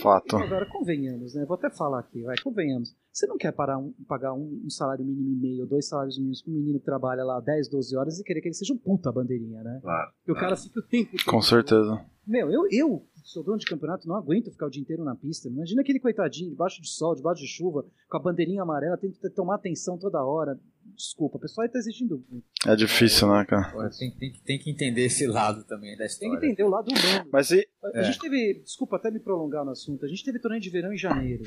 Fato. 0.00 0.36
Agora, 0.36 0.64
convenhamos, 0.66 1.34
né? 1.34 1.44
Vou 1.44 1.56
até 1.56 1.68
falar 1.68 1.98
aqui, 1.98 2.22
vai, 2.22 2.36
convenhamos. 2.42 2.96
Você 3.12 3.26
não 3.26 3.36
quer 3.36 3.52
parar 3.52 3.78
um, 3.78 3.92
pagar 4.08 4.32
um, 4.32 4.62
um, 4.64 4.70
salário 4.70 5.04
mínimo 5.04 5.30
e 5.30 5.36
meio, 5.36 5.66
dois 5.66 5.86
salários 5.86 6.16
mínimos 6.16 6.40
para 6.40 6.52
um 6.52 6.56
menino 6.56 6.78
que 6.78 6.84
trabalha 6.84 7.22
lá 7.22 7.38
10, 7.40 7.68
12 7.68 7.96
horas 7.96 8.18
e 8.18 8.24
querer 8.24 8.40
que 8.40 8.48
ele 8.48 8.54
seja 8.54 8.72
um 8.72 8.78
puta 8.78 9.12
bandeirinha, 9.12 9.62
né? 9.62 9.80
Claro. 9.82 10.10
Que 10.24 10.32
o 10.32 10.34
cara 10.34 10.56
fica 10.56 10.80
o 10.80 10.82
tempo. 10.82 11.12
Com 11.26 11.42
certeza. 11.42 12.00
Meu, 12.26 12.50
eu, 12.50 12.66
eu 12.70 13.06
sou 13.24 13.42
dono 13.42 13.56
de 13.56 13.64
campeonato, 13.64 14.06
não 14.06 14.14
aguento 14.14 14.50
ficar 14.50 14.66
o 14.66 14.70
dia 14.70 14.82
inteiro 14.82 15.02
na 15.02 15.16
pista. 15.16 15.48
Imagina 15.48 15.80
aquele 15.80 15.98
coitadinho, 15.98 16.50
debaixo 16.50 16.80
de 16.80 16.88
sol, 16.88 17.14
debaixo 17.14 17.40
de 17.40 17.48
chuva, 17.48 17.84
com 18.08 18.16
a 18.18 18.20
bandeirinha 18.20 18.62
amarela, 18.62 18.98
tem 18.98 19.10
que 19.10 19.30
tomar 19.30 19.54
atenção 19.54 19.98
toda 19.98 20.22
hora. 20.22 20.60
Desculpa, 20.94 21.38
o 21.38 21.40
pessoal 21.40 21.66
está 21.66 21.78
exigindo 21.78 22.22
muito. 22.30 22.46
É 22.66 22.76
difícil, 22.76 23.28
né, 23.28 23.44
cara? 23.46 23.72
Tem, 23.98 24.10
tem, 24.10 24.32
tem, 24.44 24.58
que 24.58 24.70
entender 24.70 25.06
esse 25.06 25.26
lado 25.26 25.64
também 25.64 25.96
da 25.96 26.04
história. 26.04 26.32
Tem 26.32 26.40
que 26.40 26.46
entender 26.46 26.64
o 26.64 26.70
lado 26.70 26.88
humano. 26.88 27.30
Mas 27.32 27.50
e... 27.50 27.66
A, 27.82 28.00
é. 28.00 28.04
gente 28.04 28.18
teve, 28.18 28.60
desculpa 28.62 28.96
até 28.96 29.10
me 29.10 29.18
prolongar 29.18 29.64
no 29.64 29.70
assunto, 29.70 30.04
a 30.04 30.08
gente 30.08 30.22
teve 30.22 30.38
torneio 30.38 30.60
de 30.60 30.68
verão 30.68 30.92
em 30.92 30.98
janeiro. 30.98 31.44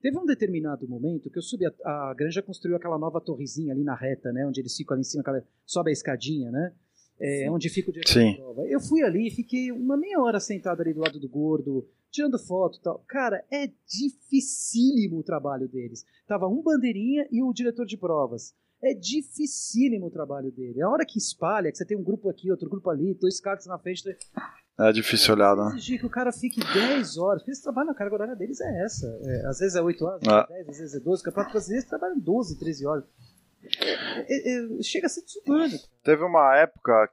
Teve 0.00 0.16
um 0.16 0.24
determinado 0.24 0.88
momento 0.88 1.28
que 1.28 1.38
eu 1.38 1.42
subi, 1.42 1.66
a, 1.66 1.70
a 2.10 2.14
Granja 2.14 2.40
construiu 2.40 2.76
aquela 2.76 2.98
nova 2.98 3.20
torrezinha 3.20 3.72
ali 3.72 3.84
na 3.84 3.96
reta, 3.96 4.32
né, 4.32 4.46
onde 4.46 4.60
eles 4.60 4.74
ficam 4.76 4.94
ali 4.94 5.00
em 5.02 5.04
cima, 5.04 5.20
aquela, 5.20 5.44
sobe 5.66 5.90
a 5.90 5.92
escadinha, 5.92 6.50
né? 6.50 6.72
É, 7.20 7.50
onde 7.50 7.68
fica 7.68 7.90
o 7.90 7.92
diretor 7.92 8.12
Sim. 8.12 8.32
da 8.32 8.36
prova. 8.36 8.62
Eu 8.68 8.80
fui 8.80 9.02
ali, 9.02 9.30
fiquei 9.30 9.70
uma 9.72 9.96
meia 9.96 10.20
hora 10.20 10.40
sentado 10.40 10.80
ali 10.80 10.92
do 10.94 11.00
lado 11.00 11.18
do 11.18 11.28
gordo, 11.28 11.86
tirando 12.10 12.38
foto 12.38 12.78
e 12.78 12.82
tal. 12.82 13.04
Cara, 13.08 13.44
é 13.50 13.70
dificílimo 13.86 15.18
o 15.18 15.22
trabalho 15.22 15.68
deles. 15.68 16.04
Tava 16.26 16.46
um 16.46 16.62
bandeirinha 16.62 17.26
e 17.30 17.42
o 17.42 17.52
diretor 17.52 17.86
de 17.86 17.96
provas. 17.96 18.54
É 18.82 18.94
dificílimo 18.94 20.06
o 20.06 20.10
trabalho 20.10 20.52
dele. 20.52 20.80
A 20.80 20.88
hora 20.88 21.04
que 21.04 21.18
espalha, 21.18 21.70
que 21.70 21.76
você 21.76 21.84
tem 21.84 21.96
um 21.96 22.04
grupo 22.04 22.30
aqui, 22.30 22.50
outro 22.50 22.70
grupo 22.70 22.88
ali, 22.90 23.12
dois 23.14 23.40
cartas 23.40 23.66
na 23.66 23.78
frente. 23.78 24.02
É 24.78 24.92
difícil 24.92 25.34
olhar, 25.34 25.56
né? 25.56 25.70
Exigir 25.74 25.98
que 25.98 26.06
o 26.06 26.10
cara 26.10 26.30
fique 26.30 26.60
10 26.60 27.18
horas. 27.18 27.42
Porque 27.42 27.50
eles 27.50 27.60
trabalham, 27.60 27.90
a 27.90 27.94
carga 27.94 28.14
horária 28.14 28.36
deles 28.36 28.60
é 28.60 28.84
essa. 28.84 29.06
É, 29.24 29.46
às 29.46 29.58
vezes 29.58 29.74
é 29.74 29.82
8 29.82 30.04
horas, 30.04 30.22
É. 30.22 30.46
10, 30.54 30.68
às 30.68 30.78
vezes 30.78 30.94
é 30.94 31.00
12. 31.00 31.24
Campeonato 31.24 31.52
brasileiro 31.52 31.80
eles 31.82 31.90
trabalham 31.90 32.20
12, 32.20 32.58
13 32.60 32.86
horas. 32.86 33.04
É, 33.80 34.78
é, 34.78 34.82
chega 34.82 35.06
a 35.06 35.10
ser 35.10 35.22
desumano. 35.22 35.78
Teve 36.02 36.24
uma 36.24 36.56
época 36.56 37.10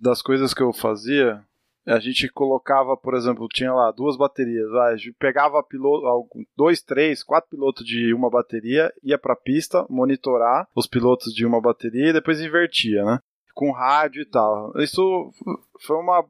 das 0.00 0.22
coisas 0.22 0.54
que 0.54 0.62
eu 0.62 0.72
fazia, 0.72 1.44
a 1.88 1.98
gente 1.98 2.28
colocava, 2.28 2.96
por 2.96 3.14
exemplo, 3.14 3.48
tinha 3.48 3.72
lá 3.72 3.90
duas 3.90 4.16
baterias, 4.16 4.70
a 4.74 4.96
gente 4.96 5.12
pegava 5.18 5.62
piloto, 5.62 6.28
dois, 6.56 6.82
três, 6.82 7.22
quatro 7.22 7.50
pilotos 7.50 7.84
de 7.84 8.12
uma 8.12 8.28
bateria, 8.28 8.92
ia 9.02 9.18
pra 9.18 9.34
pista 9.34 9.86
monitorar 9.88 10.68
os 10.74 10.86
pilotos 10.86 11.32
de 11.32 11.46
uma 11.46 11.60
bateria 11.60 12.10
e 12.10 12.12
depois 12.12 12.40
invertia, 12.40 13.02
né? 13.04 13.20
Com 13.54 13.72
rádio 13.72 14.22
e 14.22 14.26
tal. 14.26 14.72
Isso 14.76 15.32
foi 15.80 15.96
uma, 15.96 16.24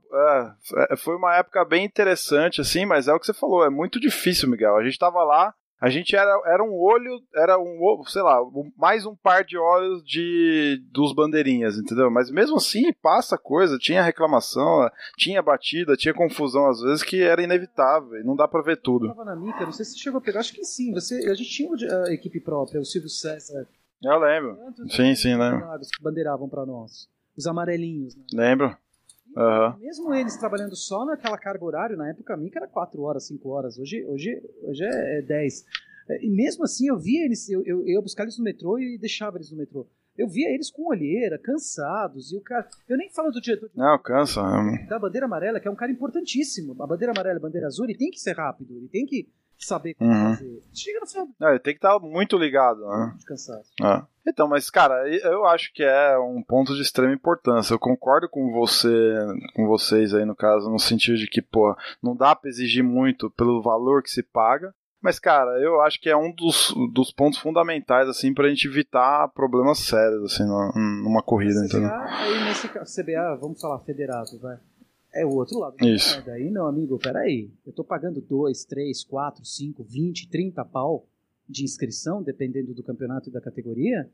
é, 0.91 0.97
foi 0.97 1.17
uma 1.17 1.37
época 1.37 1.65
bem 1.65 1.85
interessante, 1.85 2.61
assim, 2.61 2.87
mas 2.87 3.09
é 3.09 3.13
o 3.13 3.19
que 3.19 3.27
você 3.27 3.35
falou, 3.35 3.65
é 3.65 3.71
muito 3.71 3.99
difícil, 3.99 4.49
Miguel. 4.49 4.77
A 4.77 4.85
gente 4.85 4.99
tava 4.99 5.23
lá, 5.25 5.53
a 5.81 5.89
gente 5.91 6.17
era, 6.17 6.31
era 6.47 6.63
um 6.63 6.73
olho, 6.75 7.21
era 7.35 7.59
um, 7.59 8.03
sei 8.07 8.23
lá, 8.23 8.39
mais 8.77 9.07
um 9.07 9.15
par 9.15 9.45
de 9.45 9.57
olhos 9.57 10.03
de 10.05 10.83
dos 10.93 11.15
bandeirinhas, 11.15 11.79
entendeu? 11.79 12.11
Mas 12.11 12.31
mesmo 12.31 12.57
assim, 12.57 12.93
passa 12.93 13.39
coisa, 13.39 13.79
tinha 13.79 14.03
reclamação, 14.03 14.91
tinha 15.17 15.41
batida, 15.43 15.97
tinha 15.97 16.13
confusão 16.15 16.67
às 16.69 16.81
vezes 16.81 17.03
que 17.03 17.23
era 17.23 17.43
inevitável, 17.43 18.21
e 18.21 18.25
não 18.25 18.35
dá 18.35 18.49
pra 18.49 18.63
ver 18.63 18.73
Eu 18.79 18.83
tudo. 18.83 19.09
tava 19.09 19.25
na 19.25 19.37
Mica, 19.37 19.65
não 19.65 19.73
sei 19.73 19.85
se 19.85 19.93
você 19.93 19.99
chegou 19.99 20.19
a 20.19 20.23
pegar, 20.23 20.41
acho 20.41 20.53
que 20.53 20.65
sim. 20.65 20.93
Você, 20.93 21.15
a 21.31 21.35
gente 21.35 21.51
tinha 21.51 21.71
a 22.05 22.13
equipe 22.13 22.41
própria, 22.41 22.81
o 22.81 22.85
Silvio 22.85 23.09
César. 23.11 23.67
Eu 24.03 24.19
lembro. 24.19 24.57
Sim, 24.91 25.15
sim, 25.15 25.37
lembro. 25.37 25.61
que 25.81 26.03
bandeiravam 26.03 26.49
pra 26.49 26.65
nós. 26.65 27.09
Os 27.37 27.47
amarelinhos, 27.47 28.17
né? 28.17 28.23
Lembro. 28.33 28.77
Aham. 29.39 29.79
Mesmo 29.81 30.13
eles 30.15 30.37
trabalhando 30.37 30.75
só 30.75 31.05
naquela 31.05 31.39
carga 31.39 31.65
horária, 31.65 31.97
na 31.97 32.09
época 32.11 32.35
a 32.35 32.37
Mica 32.37 32.59
era 32.59 32.67
4 32.69 33.01
horas, 33.03 33.27
5 33.29 33.49
horas. 33.51 33.79
Hoje, 33.79 34.05
hoje, 34.07 34.43
hoje 34.63 34.85
é 34.85 35.23
10. 35.23 35.65
É, 36.11 36.25
E 36.25 36.29
mesmo 36.31 36.65
assim 36.65 36.89
eu 36.89 36.99
via 36.99 37.25
eles, 37.25 37.49
eu, 37.49 37.63
eu, 37.65 37.81
eu 37.83 37.89
ia 37.89 38.01
buscar 38.03 38.25
eles 38.25 38.37
no 38.39 38.45
metrô 38.45 38.79
e 38.79 38.99
deixava 38.99 39.37
eles 39.37 39.51
no 39.53 39.57
metrô. 39.59 39.87
Eu 40.17 40.27
via 40.29 40.53
eles 40.53 40.69
com 40.69 40.89
olheira, 40.89 41.39
cansados, 41.39 42.33
e 42.33 42.37
o 42.37 42.41
cara. 42.41 42.67
Eu 42.89 42.97
nem 42.97 43.09
falo 43.11 43.31
do 43.31 43.41
diretor 43.41 43.71
Não, 43.73 43.97
cansa. 44.03 44.41
é- 44.41 44.87
da 44.87 44.99
bandeira 44.99 45.27
amarela, 45.27 45.61
que 45.61 45.69
é 45.69 45.71
um 45.71 45.77
cara 45.77 45.93
importantíssimo. 45.93 46.75
A 46.83 46.87
bandeira 46.89 47.13
amarela 47.13 47.37
e 47.37 47.39
a 47.39 47.43
bandeira 47.43 47.69
azul, 47.69 47.85
ele 47.85 47.97
tem 47.97 48.11
que 48.11 48.19
ser 48.19 48.35
rápido, 48.37 48.77
ele 48.77 48.89
tem 48.89 49.07
que 49.07 49.29
saber 49.67 49.95
como 49.95 50.11
Uhum. 50.11 50.35
fazer. 50.35 50.63
Chega 50.73 51.01
no 51.01 51.29
Não, 51.39 51.49
ele 51.51 51.59
tem 51.59 51.75
que 51.75 51.79
estar 51.79 51.99
muito 52.01 52.37
ligado, 52.39 52.81
né? 52.87 53.15
de 53.19 53.25
cansaço. 53.25 53.71
É. 53.83 54.03
Então, 54.27 54.47
mas 54.47 54.69
cara, 54.71 55.09
eu 55.09 55.47
acho 55.47 55.73
que 55.73 55.83
é 55.83 56.19
um 56.19 56.43
ponto 56.43 56.75
de 56.75 56.83
extrema 56.83 57.13
importância. 57.15 57.73
Eu 57.73 57.79
concordo 57.79 58.29
com 58.29 58.53
você, 58.53 59.17
com 59.55 59.67
vocês 59.67 60.13
aí 60.15 60.25
no 60.25 60.37
caso, 60.37 60.71
no 60.71 60.79
sentido 60.79 61.17
de 61.17 61.27
que, 61.27 61.41
pô, 61.41 61.75
não 62.03 62.15
dá 62.15 62.35
pra 62.37 62.51
exigir 62.51 62.85
muito 62.85 63.31
pelo 63.31 63.63
valor 63.63 64.03
que 64.03 64.11
se 64.11 64.23
paga. 64.23 64.75
Mas, 65.01 65.21
cara, 65.21 65.53
eu 65.63 65.81
acho 65.81 66.01
que 66.01 66.11
é 66.11 66.17
um 66.17 66.33
dos, 66.35 66.75
dos 66.93 67.13
pontos 67.13 67.39
fundamentais, 67.39 68.09
assim, 68.09 68.35
pra 68.35 68.49
gente 68.49 68.67
evitar 68.67 69.29
problemas 69.29 69.79
sérios, 69.79 70.25
assim, 70.25 70.43
numa, 70.45 70.73
numa 70.75 71.23
corrida, 71.23 71.65
entendeu? 71.65 71.89
CBA, 71.89 72.05
aí 72.05 72.45
nesse 72.45 72.69
CBA, 72.69 73.37
vamos 73.41 73.61
falar 73.61 73.79
federado, 73.79 74.37
vai. 74.43 74.59
É 75.13 75.25
o 75.25 75.31
outro 75.31 75.59
lado. 75.59 75.77
Isso. 75.83 76.23
Daí, 76.25 76.51
não, 76.51 76.67
amigo, 76.67 76.99
peraí. 76.99 77.51
Eu 77.67 77.73
tô 77.73 77.83
pagando 77.83 78.21
2, 78.21 78.65
3, 78.65 79.05
4, 79.05 79.45
5, 79.45 79.85
20, 79.85 80.29
30 80.29 80.65
pau 80.65 81.09
de 81.49 81.65
inscrição, 81.65 82.23
dependendo 82.23 82.75
do 82.75 82.83
campeonato 82.83 83.29
e 83.29 83.33
da 83.33 83.41
categoria. 83.41 84.11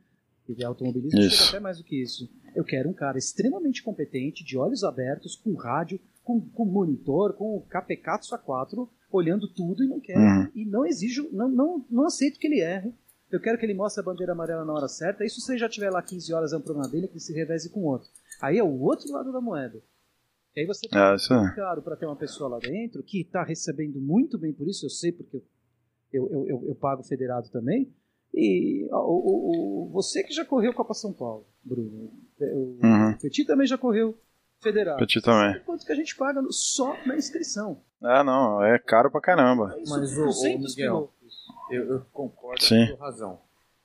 E 0.48 0.54
de 0.54 0.64
automobilismo 0.64 1.18
Isso. 1.18 1.36
chega 1.36 1.48
até 1.48 1.60
mais 1.60 1.78
do 1.78 1.84
que 1.84 2.02
isso. 2.02 2.30
Eu 2.54 2.64
quero 2.64 2.90
um 2.90 2.92
cara 2.92 3.16
extremamente 3.16 3.82
competente, 3.82 4.44
de 4.44 4.58
olhos 4.58 4.84
abertos, 4.84 5.36
com 5.36 5.54
rádio, 5.54 5.98
com, 6.22 6.38
com 6.38 6.66
monitor, 6.66 7.32
com 7.32 7.56
o 7.56 7.62
KPK 7.62 8.38
4, 8.44 8.90
olhando 9.10 9.48
tudo 9.48 9.82
e 9.82 9.88
não 9.88 9.98
quero. 9.98 10.20
Uhum. 10.20 10.50
E 10.54 10.66
não 10.66 10.84
exijo, 10.84 11.30
não, 11.32 11.48
não, 11.48 11.86
não 11.90 12.04
aceito 12.04 12.38
que 12.38 12.46
ele 12.46 12.60
erre. 12.60 12.92
Eu 13.30 13.40
quero 13.40 13.58
que 13.58 13.64
ele 13.64 13.74
mostre 13.74 14.02
a 14.02 14.04
bandeira 14.04 14.32
amarela 14.32 14.64
na 14.64 14.72
hora 14.74 14.86
certa. 14.86 15.24
Isso 15.24 15.40
se 15.40 15.50
ele 15.50 15.58
já 15.58 15.68
tiver 15.68 15.90
lá 15.90 16.02
15 16.02 16.32
horas 16.34 16.52
é 16.52 16.56
um 16.56 16.60
problema 16.60 16.88
dele, 16.88 17.08
que 17.08 17.14
ele 17.14 17.20
se 17.20 17.32
reveze 17.32 17.70
com 17.70 17.80
outro. 17.80 18.08
Aí 18.40 18.58
é 18.58 18.62
o 18.62 18.80
outro 18.80 19.10
lado 19.12 19.32
da 19.32 19.40
moeda. 19.40 19.82
E 20.56 20.60
aí 20.60 20.66
você 20.66 20.86
É, 20.92 21.14
isso 21.14 21.32
é. 21.34 21.54
caro 21.54 21.82
para 21.82 21.96
ter 21.96 22.06
uma 22.06 22.16
pessoa 22.16 22.48
lá 22.50 22.58
dentro 22.58 23.02
que 23.02 23.20
está 23.22 23.42
recebendo 23.42 24.00
muito 24.00 24.38
bem 24.38 24.52
por 24.52 24.68
isso, 24.68 24.86
eu 24.86 24.90
sei 24.90 25.10
porque 25.12 25.42
eu, 26.12 26.28
eu, 26.30 26.46
eu, 26.48 26.64
eu 26.68 26.74
pago 26.76 27.02
federado 27.02 27.48
também. 27.50 27.92
E 28.32 28.86
o, 28.90 28.96
o, 28.96 29.86
o- 29.86 29.88
você 29.90 30.22
que 30.22 30.32
já 30.32 30.44
correu 30.44 30.72
Copa 30.74 30.94
São 30.94 31.12
Paulo, 31.12 31.46
Bruno, 31.62 32.10
o 32.40 32.78
Uhum. 32.84 33.16
Petit 33.20 33.44
também 33.46 33.66
já 33.66 33.78
correu 33.78 34.18
federado. 34.60 34.98
Petit 34.98 35.20
também. 35.22 35.52
Sabe 35.54 35.64
Quanto 35.64 35.84
que 35.86 35.92
a 35.92 35.96
gente 35.96 36.16
paga 36.16 36.40
no- 36.42 36.52
só 36.52 36.96
na 37.06 37.16
inscrição? 37.16 37.82
É, 38.02 38.22
não, 38.24 38.62
é 38.62 38.78
caro 38.78 39.10
pra 39.10 39.20
caramba. 39.20 39.74
É 39.76 39.82
isso, 39.82 39.90
Mas, 39.98 40.18
ô, 40.18 40.24
200 40.24 40.74
Miguel. 40.76 41.12
Eu, 41.70 41.84
eu 41.94 42.00
concordo 42.12 42.62
Sim. 42.62 42.86
com 42.96 43.02
a 43.02 43.06
razão. 43.06 43.40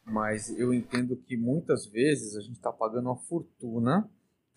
Mas 0.05 0.49
eu 0.59 0.73
entendo 0.73 1.15
que 1.15 1.37
muitas 1.37 1.85
vezes 1.85 2.35
a 2.35 2.41
gente 2.41 2.53
está 2.55 2.71
pagando 2.71 3.05
uma 3.07 3.15
fortuna 3.17 4.09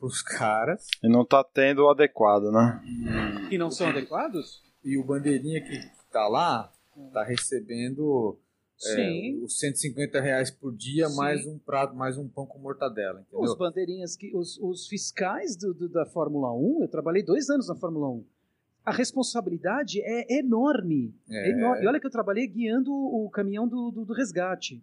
pros 0.03 0.20
caras 0.20 0.88
E 1.03 1.09
não 1.09 1.24
tá 1.24 1.44
tendo 1.44 1.84
o 1.84 1.88
adequado, 1.90 2.50
né? 2.50 2.82
Que 3.48 3.57
não 3.57 3.70
são 3.70 3.86
adequados? 3.88 4.61
e 4.84 4.98
o 4.98 5.05
bandeirinha 5.05 5.61
que, 5.62 5.78
tá 6.11 6.26
lá 6.26 6.72
tá 7.12 7.22
recebendo 7.22 8.36
é, 8.84 8.94
Sim. 8.96 9.40
os 9.44 9.59
150 9.61 10.20
reais 10.20 10.50
por 10.50 10.74
dia 10.74 11.09
Sim. 11.09 11.16
mais 11.16 11.46
um 11.46 11.57
prato, 11.57 11.94
mais 11.94 12.18
um 12.18 12.28
pão 12.28 12.44
com 12.44 12.59
mortadela, 12.59 13.20
Os 13.30 13.36
entendeu? 13.50 13.57
bandeirinhas, 13.57 14.16
que, 14.16 14.34
os, 14.36 14.59
os 14.61 14.88
fiscais 14.88 15.55
do, 15.57 15.72
do- 15.72 15.88
da 15.88 16.05
Fórmula 16.05 16.53
1, 16.53 16.82
eu 16.82 16.88
trabalhei 16.88 17.22
dois 17.22 17.48
anos 17.48 17.68
na 17.68 17.76
Fórmula 17.76 18.09
1. 18.11 18.24
A 18.84 18.90
responsabilidade 18.92 20.00
é 20.03 20.38
enorme. 20.40 21.14
É 21.30 21.48
É. 21.48 21.50
enorme. 21.53 21.84
E 21.84 21.86
olha 21.86 22.00
que 22.00 22.07
eu 22.07 22.11
trabalhei 22.11 22.48
guiando 22.48 22.92
o 22.92 23.30
caminhão 23.30 23.68
do, 23.68 23.92
do, 23.92 24.05
do 24.05 24.12
resgate. 24.12 24.82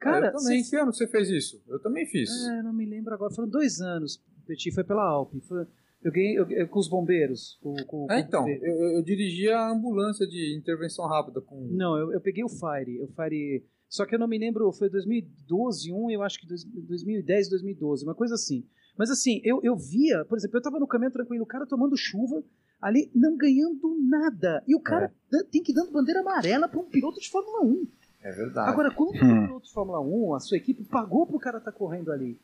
Cara, 0.00 0.26
eu 0.26 0.32
também. 0.32 0.62
cê- 0.64 0.70
Que 0.76 0.82
ano 0.82 0.92
você 0.92 1.06
fez 1.06 1.30
isso? 1.30 1.62
Eu 1.68 1.78
também 1.78 2.04
fiz. 2.04 2.28
É, 2.48 2.62
não 2.62 2.72
me 2.72 2.84
lembro 2.84 3.14
agora. 3.14 3.32
Foram 3.32 3.48
dois 3.48 3.80
anos, 3.80 4.20
Petit, 4.46 4.72
foi 4.72 4.84
pela 4.84 5.02
Alpe. 5.04 5.40
Foi- 5.40 5.66
eu 6.02 6.12
ganhei 6.12 6.38
eu- 6.38 6.48
eu- 6.50 6.68
com 6.68 6.78
os 6.78 6.88
bombeiros. 6.88 7.58
Com, 7.62 7.74
com- 7.86 8.06
É, 8.10 8.22
com- 8.22 8.28
então, 8.28 8.48
eu, 8.48 8.62
eu- 8.62 8.92
eu 8.98 9.02
dirigia 9.02 9.56
a 9.56 9.70
ambulância 9.72 10.26
de 10.26 10.56
intervenção 10.56 11.06
rápida 11.06 11.40
com. 11.40 11.68
Não, 11.72 11.96
eu, 11.98 12.12
eu 12.12 12.20
peguei 12.20 12.44
o 12.44 12.48
Fire. 12.48 13.00
O 13.02 13.08
Fire. 13.08 13.64
Só 13.88 14.04
que 14.04 14.14
eu 14.14 14.18
não 14.18 14.26
me 14.28 14.38
lembro, 14.38 14.70
foi 14.72 14.88
2012, 14.90 15.92
um, 15.92 16.10
eu 16.10 16.22
acho 16.22 16.40
que 16.40 16.46
dois- 16.46 16.64
2010, 16.64 17.48
2012, 17.48 18.04
uma 18.04 18.14
coisa 18.14 18.34
assim. 18.34 18.64
Mas 18.98 19.10
assim, 19.10 19.40
eu, 19.44 19.60
eu 19.62 19.76
via, 19.76 20.24
por 20.24 20.38
exemplo, 20.38 20.56
eu 20.58 20.62
tava 20.62 20.78
no 20.80 20.86
caminhão 20.86 21.12
tranquilo, 21.12 21.44
o 21.44 21.46
cara 21.46 21.66
tomando 21.66 21.96
chuva, 21.96 22.42
ali, 22.80 23.10
não 23.14 23.36
ganhando 23.36 23.96
nada. 24.08 24.62
E 24.66 24.74
o 24.74 24.80
cara 24.80 25.12
dan- 25.30 25.44
tem 25.50 25.62
que 25.62 25.70
ir 25.72 25.74
dando 25.74 25.92
bandeira 25.92 26.20
amarela 26.20 26.68
para 26.68 26.80
um 26.80 26.88
piloto 26.88 27.20
de 27.20 27.28
Fórmula 27.30 27.60
1. 27.62 27.86
É 28.22 28.32
verdade. 28.32 28.70
Agora, 28.70 28.90
quando 28.92 29.10
Hum. 29.22 29.42
o 29.44 29.46
piloto 29.46 29.66
de 29.66 29.72
Fórmula 29.72 30.00
1, 30.00 30.34
a 30.34 30.40
sua 30.40 30.56
equipe 30.56 30.82
pagou 30.84 31.26
pro 31.26 31.38
cara 31.38 31.58
estar 31.58 31.72
correndo 31.72 32.10
ali. 32.10 32.40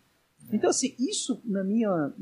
Então, 0.51 0.71
assim, 0.71 0.95
isso 0.99 1.41
na 1.45 1.63
minha. 1.63 2.13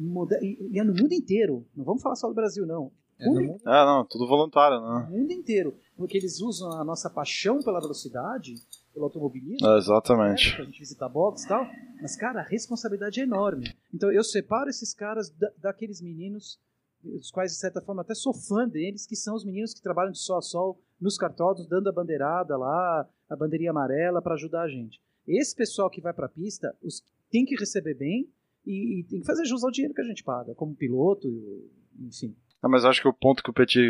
E 0.43 0.79
é 0.79 0.85
no 0.85 0.95
mundo 0.95 1.13
inteiro. 1.13 1.65
Não 1.77 1.85
vamos 1.85 2.03
falar 2.03 2.17
só 2.17 2.29
do 2.29 2.35
Brasil, 2.35 2.67
não. 2.67 2.91
É, 3.21 3.27
mundo... 3.27 3.57
é 3.67 3.85
não, 3.85 4.05
tudo 4.05 4.27
voluntário, 4.27 4.81
né? 4.81 5.07
No 5.11 5.19
mundo 5.19 5.33
inteiro. 5.33 5.77
Porque 5.97 6.17
eles 6.17 6.41
usam 6.41 6.73
a 6.73 6.85
nossa 6.85 7.11
paixão 7.11 7.63
pela 7.63 7.81
velocidade, 7.81 8.55
pelo 8.95 9.05
automobilismo. 9.05 9.67
É, 9.67 9.79
exatamente. 9.79 10.51
Né, 10.51 10.57
pra 10.57 10.65
gente 10.65 10.79
visitar 10.79 11.09
box 11.09 11.45
e 11.45 11.49
tal. 11.49 11.67
Mas, 12.01 12.17
cara, 12.17 12.41
a 12.41 12.45
responsabilidade 12.45 13.21
é 13.21 13.25
enorme. 13.25 13.75
Então 13.93 14.11
eu 14.11 14.25
separo 14.25 14.71
esses 14.71 14.95
caras 14.95 15.31
da, 15.31 15.51
daqueles 15.59 16.01
meninos, 16.01 16.59
os 17.05 17.31
quais, 17.31 17.53
de 17.53 17.59
certa 17.59 17.83
forma, 17.83 18.01
até 18.01 18.15
sou 18.15 18.33
fã 18.33 18.67
deles, 18.67 19.07
que 19.07 19.17
são 19.17 19.35
os 19.35 19.45
meninos 19.45 19.75
que 19.75 19.83
trabalham 19.83 20.13
de 20.13 20.19
sol 20.19 20.39
a 20.39 20.43
sol 20.43 20.81
nos 20.99 21.19
cartódromos, 21.19 21.69
dando 21.69 21.89
a 21.89 21.93
bandeirada 21.93 22.57
lá, 22.57 23.07
a 23.29 23.37
bandeirinha 23.37 23.71
amarela 23.71 24.23
para 24.23 24.35
ajudar 24.35 24.63
a 24.63 24.69
gente. 24.69 25.01
Esse 25.27 25.55
pessoal 25.55 25.91
que 25.91 26.01
vai 26.01 26.13
para 26.13 26.27
a 26.27 26.31
pista 26.31 26.75
os, 26.83 27.03
tem 27.31 27.45
que 27.45 27.57
receber 27.57 27.95
bem 27.95 28.29
e, 28.67 29.01
e, 29.01 29.05
tem 29.05 29.21
que 29.21 29.27
fazer 29.27 29.45
jus 29.45 29.65
ao 29.65 29.71
dinheiro 29.71 29.95
que 29.95 30.01
a 30.01 30.05
gente 30.05 30.23
paga, 30.23 30.55
como 30.55 30.75
piloto, 30.75 31.29
enfim. 31.99 32.35
Não, 32.63 32.69
mas 32.69 32.85
acho 32.85 33.01
que 33.01 33.09
o 33.09 33.13
ponto 33.13 33.43
que 33.43 33.49
o 33.49 33.55
Petit, 33.55 33.89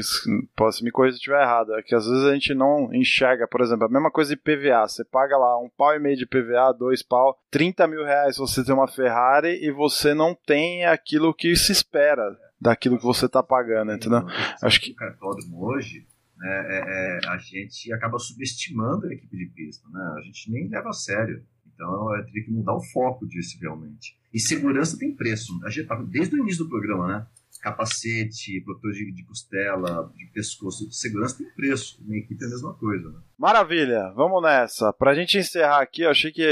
posso 0.54 0.84
me 0.84 0.92
corrigir 0.92 1.14
se 1.14 1.18
estiver 1.18 1.42
errado, 1.42 1.74
é 1.74 1.82
que 1.82 1.94
às 1.94 2.06
vezes 2.06 2.24
a 2.24 2.32
gente 2.32 2.54
não 2.54 2.94
enxerga, 2.94 3.48
por 3.48 3.60
exemplo, 3.60 3.84
a 3.86 3.88
mesma 3.88 4.12
coisa 4.12 4.34
de 4.34 4.40
PVA. 4.40 4.86
Você 4.86 5.04
paga 5.04 5.36
lá 5.36 5.58
um 5.58 5.68
pau 5.68 5.92
e 5.94 5.98
meio 5.98 6.16
de 6.16 6.24
PVA, 6.24 6.72
dois 6.72 7.02
pau, 7.02 7.36
30 7.50 7.88
mil 7.88 8.04
reais 8.04 8.36
você 8.36 8.64
tem 8.64 8.72
uma 8.72 8.86
Ferrari 8.86 9.58
e 9.60 9.72
você 9.72 10.14
não 10.14 10.36
tem 10.46 10.84
aquilo 10.84 11.34
que 11.34 11.56
se 11.56 11.72
espera 11.72 12.22
daquilo 12.60 12.96
que 12.96 13.04
você 13.04 13.26
está 13.26 13.42
pagando, 13.42 13.92
entendeu? 13.92 14.24
Acho 14.62 14.80
que 14.80 14.92
o 14.92 14.94
cartódromo 14.94 15.66
hoje 15.66 16.06
né, 16.36 16.66
é, 16.68 17.18
é, 17.26 17.28
a 17.28 17.38
gente 17.38 17.92
acaba 17.92 18.18
subestimando 18.18 19.06
a 19.06 19.12
equipe 19.12 19.36
de 19.36 19.46
pista, 19.46 19.88
né? 19.88 20.14
A 20.16 20.20
gente 20.22 20.50
nem 20.50 20.68
leva 20.68 20.90
a 20.90 20.92
sério. 20.92 21.44
Então 21.80 22.14
eu 22.14 22.24
teria 22.26 22.44
que 22.44 22.50
mudar 22.50 22.74
o 22.74 22.82
foco 22.82 23.26
disso 23.26 23.58
realmente. 23.58 24.14
E 24.32 24.38
segurança 24.38 24.98
tem 24.98 25.16
preço. 25.16 25.58
A 25.64 25.70
gente 25.70 25.88
desde 26.10 26.34
o 26.34 26.38
início 26.38 26.64
do 26.64 26.70
programa, 26.70 27.08
né? 27.08 27.26
capacete, 27.60 28.62
protetor 28.62 28.92
de, 28.92 29.12
de, 29.12 29.22
costela, 29.24 30.10
de 30.16 30.26
pescoço, 30.32 30.90
segurança 30.90 31.36
tem 31.36 31.50
preço. 31.50 32.02
Na 32.06 32.16
equipe 32.16 32.42
é 32.42 32.46
a 32.46 32.50
mesma 32.50 32.74
coisa, 32.74 33.10
né? 33.10 33.18
Maravilha, 33.38 34.10
vamos 34.16 34.42
nessa. 34.42 34.92
Pra 34.94 35.14
gente 35.14 35.36
encerrar 35.36 35.82
aqui, 35.82 36.02
eu 36.02 36.10
achei 36.10 36.32
que 36.32 36.42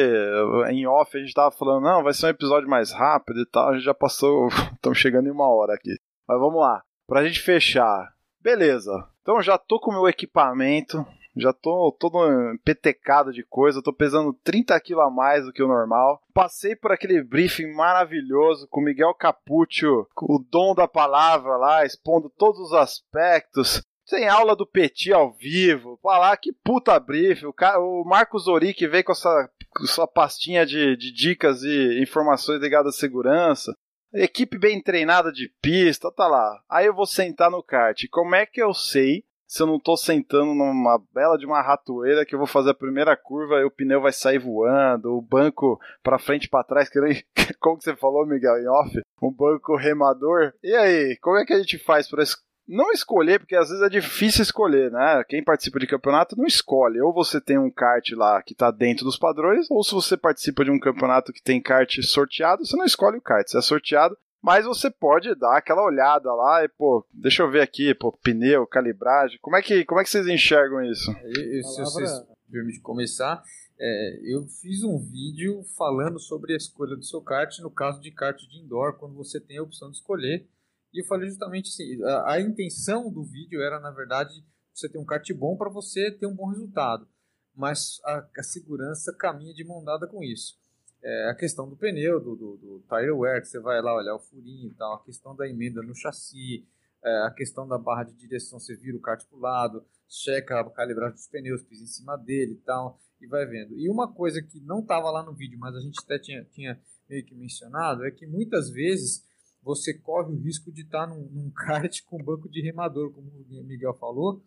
em 0.69 0.87
off 0.87 1.17
a 1.17 1.21
gente 1.21 1.33
tava 1.33 1.51
falando, 1.51 1.85
não, 1.85 2.03
vai 2.03 2.13
ser 2.13 2.27
um 2.27 2.31
episódio 2.31 2.69
mais 2.69 2.93
rápido 2.93 3.41
e 3.41 3.47
tal, 3.47 3.71
a 3.71 3.75
gente 3.75 3.85
já 3.85 3.95
passou, 3.95 4.49
estamos 4.75 4.99
chegando 4.99 5.29
em 5.29 5.33
uma 5.33 5.49
hora 5.49 5.73
aqui. 5.73 5.97
Mas 6.29 6.39
vamos 6.39 6.61
lá, 6.61 6.83
pra 7.07 7.27
gente 7.27 7.41
fechar. 7.41 8.13
Beleza, 8.43 8.93
então 9.23 9.43
já 9.43 9.57
tô 9.57 9.81
com 9.81 9.91
o 9.91 9.95
meu 9.95 10.09
equipamento, 10.09 11.05
já 11.37 11.53
tô 11.53 11.95
todo 11.99 12.19
petecado 12.65 13.33
de 13.33 13.45
coisa, 13.45 13.83
tô 13.83 13.93
pesando 13.93 14.33
30 14.45 14.79
quilos 14.81 15.05
a 15.05 15.11
mais 15.11 15.45
do 15.45 15.53
que 15.53 15.63
o 15.63 15.69
normal. 15.69 16.21
Passei 16.33 16.75
por 16.75 16.93
aquele 16.93 17.23
briefing 17.23 17.73
maravilhoso 17.75 18.67
com 18.69 18.81
Miguel 18.81 19.15
Capuccio, 19.15 20.07
o 20.23 20.39
dom 20.39 20.75
da 20.75 20.89
palavra 20.89 21.57
lá, 21.57 21.85
expondo 21.85 22.31
todos 22.31 22.61
os 22.61 22.73
aspectos. 22.73 23.83
Tem 24.09 24.27
aula 24.27 24.57
do 24.57 24.67
Petit 24.67 25.13
ao 25.13 25.35
vivo. 25.35 25.99
Falar 26.03 26.35
que 26.39 26.51
puta 26.65 26.99
briefing. 26.99 27.45
O, 27.45 27.53
cara, 27.53 27.79
o 27.79 28.05
Marcos 28.05 28.45
Zoric 28.45 28.87
veio 28.87 29.05
com 29.05 29.13
essa 29.13 29.51
com 29.71 29.87
sua 29.87 30.09
pastinha 30.09 30.65
de, 30.65 30.97
de 30.97 31.13
dicas 31.13 31.63
e 31.63 32.03
informações 32.03 32.61
ligadas 32.61 32.95
à 32.95 32.99
segurança. 32.99 33.73
Equipe 34.13 34.59
bem 34.59 34.83
treinada 34.83 35.31
de 35.31 35.53
pista, 35.61 36.11
tá 36.11 36.27
lá. 36.27 36.59
Aí 36.71 36.87
eu 36.87 36.95
vou 36.95 37.07
sentar 37.07 37.51
no 37.51 37.63
kart. 37.63 38.03
Como 38.11 38.35
é 38.35 38.47
que 38.47 38.63
eu 38.63 38.73
sei 38.73 39.23
se 39.49 39.63
eu 39.63 39.67
não 39.67 39.81
tô 39.81 39.97
sentando 39.97 40.55
numa 40.55 41.03
bela 41.13 41.39
de 41.39 41.47
uma 41.47 41.63
ratoeira 41.63 42.27
que 42.27 42.35
eu 42.35 42.39
vou 42.39 42.47
fazer 42.47 42.71
a 42.71 42.75
primeira 42.75 43.17
curva 43.17 43.55
e 43.57 43.65
o 43.65 43.71
pneu 43.71 44.03
vai 44.03 44.13
sair 44.13 44.39
voando, 44.39 45.17
o 45.17 45.23
banco 45.23 45.81
para 46.03 46.19
frente 46.19 46.49
para 46.49 46.63
trás, 46.63 46.91
que 46.91 47.01
nem, 47.01 47.23
como 47.59 47.79
que 47.79 47.85
você 47.85 47.97
falou, 47.97 48.27
Miguel, 48.27 48.59
em 48.59 48.69
off, 48.69 49.01
um 49.23 49.33
banco 49.33 49.75
remador. 49.75 50.53
E 50.63 50.75
aí, 50.75 51.17
como 51.23 51.39
é 51.39 51.47
que 51.47 51.55
a 51.55 51.59
gente 51.59 51.79
faz 51.79 52.07
para 52.07 52.23
não 52.69 52.93
escolher, 52.93 53.39
porque 53.41 53.57
às 53.57 53.71
vezes 53.71 53.83
é 53.83 53.89
difícil 53.89 54.43
escolher, 54.43 54.91
né? 54.93 55.25
Quem 55.27 55.43
participa 55.43 55.79
de 55.79 55.87
campeonato 55.87 56.37
não 56.37 56.45
escolhe. 56.45 57.01
Ou 57.01 57.15
você 57.15 57.41
tem 57.41 57.59
um 57.59 57.71
kart 57.71 58.07
lá 58.13 58.43
que 58.43 58.55
tá 58.55 58.71
dentro 58.71 59.07
dos 59.07 59.19
padrões, 59.19 59.67
ou 59.71 59.83
se 59.83 59.95
você 59.95 60.19
participa 60.19 60.63
de 60.63 60.71
um 60.71 60.79
campeonato 60.79 61.33
que 61.33 61.43
tem 61.43 61.63
kart 61.63 61.91
sorteado, 62.03 62.67
você 62.67 62.77
não 62.77 62.85
escolhe 62.85 63.17
o 63.17 63.23
kart. 63.23 63.49
Se 63.49 63.57
é 63.57 63.63
sorteado, 63.63 64.15
mas 64.43 64.65
você 64.65 64.91
pode 64.91 65.35
dar 65.35 65.59
aquela 65.59 65.83
olhada 65.83 66.33
lá 66.33 66.65
e, 66.65 66.69
pô, 66.69 67.07
deixa 67.13 67.43
eu 67.43 67.51
ver 67.51 67.61
aqui, 67.61 67.95
pô, 67.95 68.13
pneu, 68.13 68.67
calibragem. 68.67 69.39
Como 69.43 69.57
é 69.57 69.63
que, 69.63 69.85
como 69.85 70.01
é 70.01 70.05
que 70.05 70.11
vocês 70.11 70.27
enxergam 70.27 70.83
isso? 70.83 71.11
Eu, 71.11 71.63
se 71.65 71.81
vocês 71.81 72.11
permitem 72.51 72.81
começar, 72.81 73.43
é, 73.79 74.21
eu 74.25 74.47
fiz 74.47 74.83
um 74.85 74.99
vídeo 74.99 75.65
falando 75.77 76.21
sobre 76.21 76.55
a 76.55 76.57
escolha 76.57 76.97
do 76.97 77.05
seu 77.05 77.21
kart, 77.21 77.59
no 77.59 77.71
caso 77.71 78.01
de 78.01 78.11
kart 78.13 78.39
de 78.39 78.61
indoor, 78.61 78.97
quando 78.97 79.15
você 79.15 79.41
tem 79.41 79.59
a 79.59 79.63
opção 79.63 79.91
de 79.91 79.97
escolher. 79.97 80.49
E 80.95 81.03
eu 81.03 81.07
falei 81.07 81.29
justamente 81.29 81.69
assim, 81.69 82.03
a, 82.05 82.33
a 82.33 82.41
intenção 82.41 83.13
do 83.13 83.25
vídeo 83.25 83.61
era, 83.61 83.81
na 83.81 83.91
verdade, 83.91 84.33
você 84.73 84.89
ter 84.89 84.99
um 84.99 85.05
kart 85.05 85.29
bom 85.35 85.57
para 85.57 85.69
você 85.69 86.13
ter 86.13 86.27
um 86.27 86.35
bom 86.35 86.47
resultado. 86.47 87.09
Mas 87.55 88.01
a, 88.05 88.25
a 88.39 88.43
segurança 88.45 89.13
caminha 89.19 89.53
de 89.53 89.65
mão 89.65 89.83
dada 89.85 90.07
com 90.07 90.23
isso 90.23 90.57
é, 91.03 91.31
a 91.31 91.35
questão 91.35 91.69
do 91.69 91.77
pneu, 91.77 92.21
do, 92.21 92.35
do, 92.35 92.57
do 92.57 92.85
tire 92.89 93.11
wear, 93.13 93.41
que 93.41 93.49
você 93.49 93.61
vai 93.61 93.81
lá 93.81 93.95
olhar 93.95 94.15
o 94.15 94.21
furinho 94.21 94.71
e 94.71 94.75
tal, 94.75 94.95
a 94.95 95.05
questão 95.05 95.35
da 95.35 95.49
emenda 95.49 95.83
no 95.83 95.95
chassi, 95.95 96.67
é, 97.05 97.27
a 97.27 97.31
questão 97.31 97.67
da 97.67 97.79
barra 97.79 98.05
de 98.05 98.15
direção, 98.15 98.59
você 98.59 98.75
vira 98.77 98.97
o 98.97 99.01
kart 99.01 99.25
para 99.25 99.39
o 99.39 99.41
lado, 99.41 99.85
checa 100.09 100.61
a 100.61 100.71
calibragem 100.71 101.15
dos 101.15 101.29
pneus, 101.29 101.63
pisa 101.63 101.85
em 101.85 101.87
cima 101.87 102.17
dele 102.17 102.55
e 102.55 102.65
tal, 102.65 102.99
e 103.21 103.27
vai 103.27 103.47
vendo. 103.47 103.79
E 103.79 103.89
uma 103.89 104.13
coisa 104.13 104.43
que 104.43 104.61
não 104.61 104.81
estava 104.81 105.11
lá 105.11 105.23
no 105.23 105.35
vídeo, 105.35 105.59
mas 105.59 105.75
a 105.75 105.81
gente 105.81 106.01
até 106.03 106.19
tinha, 106.19 106.45
tinha 106.45 106.81
meio 107.09 107.25
que 107.25 107.35
mencionado, 107.35 108.05
é 108.05 108.11
que 108.11 108.27
muitas 108.27 108.71
vezes 108.71 109.27
você 109.63 109.95
corre 109.95 110.33
o 110.33 110.39
risco 110.39 110.73
de 110.73 110.83
estar 110.83 111.07
tá 111.07 111.15
num, 111.15 111.29
num 111.31 111.51
kart 111.55 112.03
com 112.07 112.23
banco 112.23 112.49
de 112.49 112.61
remador, 112.61 113.13
como 113.13 113.29
o 113.29 113.65
Miguel 113.65 113.95
falou, 113.95 114.43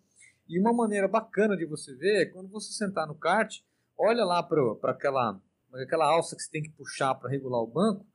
e 0.47 0.59
uma 0.59 0.73
maneira 0.73 1.07
bacana 1.07 1.55
de 1.55 1.65
você 1.65 1.95
ver 1.95 2.23
é 2.23 2.25
quando 2.25 2.49
você 2.49 2.73
sentar 2.73 3.07
no 3.07 3.15
kart, 3.15 3.61
olha 3.97 4.25
lá 4.25 4.43
para 4.43 4.91
aquela 4.91 5.39
aquela 5.73 6.05
alça 6.05 6.35
que 6.35 6.41
você 6.41 6.51
tem 6.51 6.63
que 6.63 6.71
puxar 6.71 7.15
para 7.15 7.29
regular 7.29 7.61
o 7.61 7.67
banco, 7.67 8.05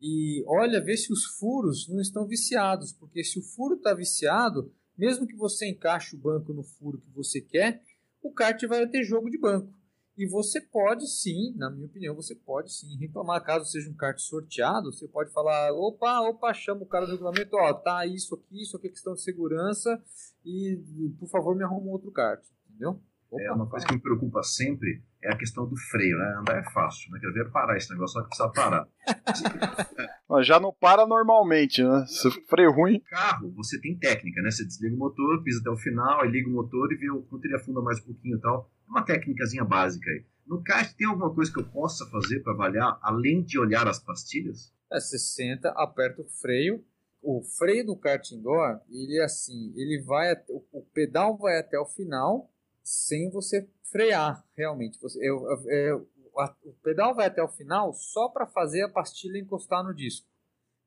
e 0.00 0.44
olha, 0.46 0.80
vê 0.80 0.96
se 0.96 1.12
os 1.12 1.24
furos 1.24 1.88
não 1.88 2.00
estão 2.00 2.26
viciados, 2.26 2.92
porque 2.92 3.24
se 3.24 3.38
o 3.38 3.42
furo 3.42 3.74
está 3.74 3.92
viciado, 3.94 4.72
mesmo 4.96 5.26
que 5.26 5.36
você 5.36 5.68
encaixe 5.68 6.14
o 6.14 6.18
banco 6.18 6.52
no 6.52 6.62
furo 6.62 7.00
que 7.00 7.10
você 7.10 7.40
quer, 7.40 7.82
o 8.22 8.32
kart 8.32 8.60
vai 8.66 8.86
ter 8.86 9.02
jogo 9.02 9.30
de 9.30 9.38
banco. 9.38 9.72
E 10.16 10.26
você 10.26 10.60
pode 10.60 11.06
sim, 11.08 11.54
na 11.56 11.70
minha 11.70 11.86
opinião, 11.86 12.14
você 12.14 12.34
pode 12.34 12.72
sim 12.72 12.96
reclamar, 12.98 13.44
caso 13.44 13.70
seja 13.70 13.88
um 13.88 13.94
kart 13.94 14.18
sorteado, 14.18 14.92
você 14.92 15.06
pode 15.06 15.32
falar, 15.32 15.72
opa, 15.72 16.20
opa, 16.22 16.52
chama 16.52 16.82
o 16.82 16.86
cara 16.86 17.06
do 17.06 17.12
regulamento, 17.12 17.56
ó, 17.56 17.72
tá 17.72 18.04
isso 18.04 18.34
aqui, 18.34 18.62
isso 18.62 18.76
aqui 18.76 18.88
é 18.88 18.90
questão 18.90 19.14
de 19.14 19.22
segurança, 19.22 20.02
e 20.44 20.76
por 21.20 21.28
favor 21.28 21.54
me 21.54 21.62
arruma 21.62 21.92
outro 21.92 22.10
kart, 22.10 22.44
entendeu? 22.68 23.00
Opa, 23.30 23.42
é 23.42 23.52
uma 23.52 23.68
coisa 23.68 23.86
que 23.86 23.94
me 23.94 24.00
preocupa 24.00 24.42
sempre 24.42 25.04
é 25.22 25.32
a 25.32 25.36
questão 25.36 25.68
do 25.68 25.76
freio, 25.76 26.16
né? 26.18 26.36
Andar 26.38 26.58
é 26.58 26.70
fácil, 26.70 27.10
né? 27.10 27.18
Quer 27.20 27.32
ver 27.32 27.50
parar 27.50 27.76
esse 27.76 27.90
negócio, 27.90 28.14
só 28.14 28.22
que 28.22 28.28
precisa 28.28 28.48
parar. 28.50 28.88
Já 30.44 30.60
não 30.60 30.72
para 30.72 31.06
normalmente, 31.06 31.82
né? 31.82 32.04
Se 32.06 32.30
freio 32.46 32.72
ruim. 32.72 33.00
Carro, 33.10 33.52
você 33.56 33.80
tem 33.80 33.98
técnica, 33.98 34.40
né? 34.42 34.50
Você 34.50 34.64
desliga 34.64 34.94
o 34.94 34.98
motor, 34.98 35.42
pisa 35.42 35.60
até 35.60 35.70
o 35.70 35.76
final, 35.76 36.22
aí 36.22 36.30
liga 36.30 36.48
o 36.48 36.52
motor 36.52 36.92
e 36.92 36.96
vê 36.96 37.10
o 37.10 37.22
quanto 37.22 37.44
ele 37.44 37.56
afunda 37.56 37.80
mais 37.80 38.00
um 38.00 38.06
pouquinho 38.06 38.36
e 38.36 38.40
tal. 38.40 38.70
É 38.86 38.90
uma 38.90 39.02
técnicazinha 39.02 39.64
básica 39.64 40.10
aí. 40.10 40.24
No 40.46 40.62
kart, 40.62 40.94
tem 40.94 41.06
alguma 41.06 41.34
coisa 41.34 41.52
que 41.52 41.60
eu 41.60 41.64
possa 41.64 42.06
fazer 42.06 42.40
para 42.40 42.54
avaliar, 42.54 42.98
além 43.02 43.42
de 43.42 43.58
olhar 43.58 43.86
as 43.86 43.98
pastilhas? 43.98 44.72
É, 44.90 44.98
você 44.98 45.18
senta, 45.18 45.70
aperta 45.76 46.22
o 46.22 46.28
freio. 46.40 46.82
O 47.20 47.42
freio 47.42 47.84
do 47.84 47.96
kart 47.96 48.30
indoor, 48.30 48.80
ele 48.88 49.18
é 49.18 49.24
assim, 49.24 49.74
ele 49.76 50.02
vai, 50.06 50.34
o 50.48 50.82
pedal 50.94 51.36
vai 51.36 51.58
até 51.58 51.78
o 51.78 51.84
final, 51.84 52.48
sem 52.88 53.28
você 53.28 53.68
frear, 53.92 54.42
realmente. 54.56 54.98
Você, 54.98 55.18
eu, 55.18 55.44
eu, 55.66 56.08
a, 56.38 56.56
o 56.64 56.72
pedal 56.82 57.14
vai 57.14 57.26
até 57.26 57.42
o 57.42 57.48
final 57.48 57.92
só 57.92 58.30
para 58.30 58.46
fazer 58.46 58.82
a 58.82 58.88
pastilha 58.88 59.38
encostar 59.38 59.84
no 59.84 59.94
disco. 59.94 60.26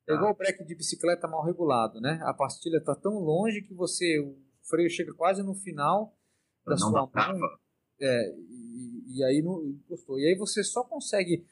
É 0.08 0.14
igual 0.14 0.32
o 0.32 0.36
breque 0.36 0.64
de 0.64 0.74
bicicleta 0.74 1.28
mal 1.28 1.44
regulado, 1.44 2.00
né? 2.00 2.18
A 2.24 2.34
pastilha 2.34 2.78
está 2.78 2.92
tão 2.96 3.20
longe 3.20 3.62
que 3.62 3.72
você 3.72 4.18
o 4.18 4.36
freio 4.68 4.90
chega 4.90 5.14
quase 5.14 5.44
no 5.44 5.54
final 5.54 6.12
da 6.66 6.72
não 6.72 6.78
sua 6.78 6.90
mão. 6.92 7.40
É, 8.00 8.34
e, 8.36 9.18
e, 9.18 9.24
aí 9.24 9.40
não 9.40 9.64
encostou. 9.64 10.18
E 10.18 10.26
aí 10.26 10.34
você 10.36 10.64
só 10.64 10.82
consegue 10.82 11.46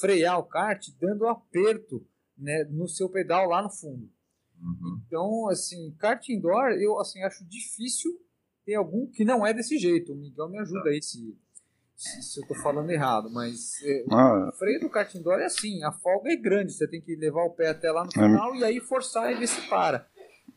frear 0.00 0.38
o 0.38 0.44
kart 0.44 0.82
dando 0.98 1.26
aperto 1.26 2.06
né, 2.38 2.64
no 2.70 2.88
seu 2.88 3.10
pedal 3.10 3.46
lá 3.46 3.62
no 3.62 3.68
fundo. 3.68 4.10
Uhum. 4.58 5.02
Então, 5.06 5.48
assim, 5.50 5.94
kart 5.98 6.26
indoor 6.30 6.70
eu 6.70 6.98
assim 6.98 7.22
acho 7.22 7.44
difícil 7.44 8.18
tem 8.70 8.76
algum 8.76 9.04
que 9.08 9.24
não 9.24 9.44
é 9.44 9.52
desse 9.52 9.76
jeito. 9.78 10.12
O 10.12 10.16
Miguel 10.16 10.48
me 10.48 10.58
ajuda 10.60 10.84
tá. 10.84 10.90
aí 10.90 11.02
se, 11.02 11.36
se, 11.96 12.22
se 12.22 12.40
eu 12.40 12.46
tô 12.46 12.54
falando 12.54 12.88
errado, 12.88 13.28
mas 13.28 13.82
é, 13.82 14.04
ah. 14.08 14.48
o 14.48 14.56
freio 14.56 14.78
do 14.78 14.88
kart 14.88 15.12
indoor 15.12 15.40
é 15.40 15.46
assim, 15.46 15.82
a 15.82 15.90
folga 15.90 16.32
é 16.32 16.36
grande, 16.36 16.72
você 16.72 16.86
tem 16.86 17.00
que 17.00 17.16
levar 17.16 17.42
o 17.42 17.50
pé 17.50 17.70
até 17.70 17.90
lá 17.90 18.04
no 18.04 18.10
é. 18.10 18.12
final 18.12 18.54
é. 18.54 18.58
e 18.58 18.64
aí 18.64 18.80
forçar 18.80 19.32
e 19.32 19.34
ver 19.34 19.48
se 19.48 19.68
para. 19.68 20.06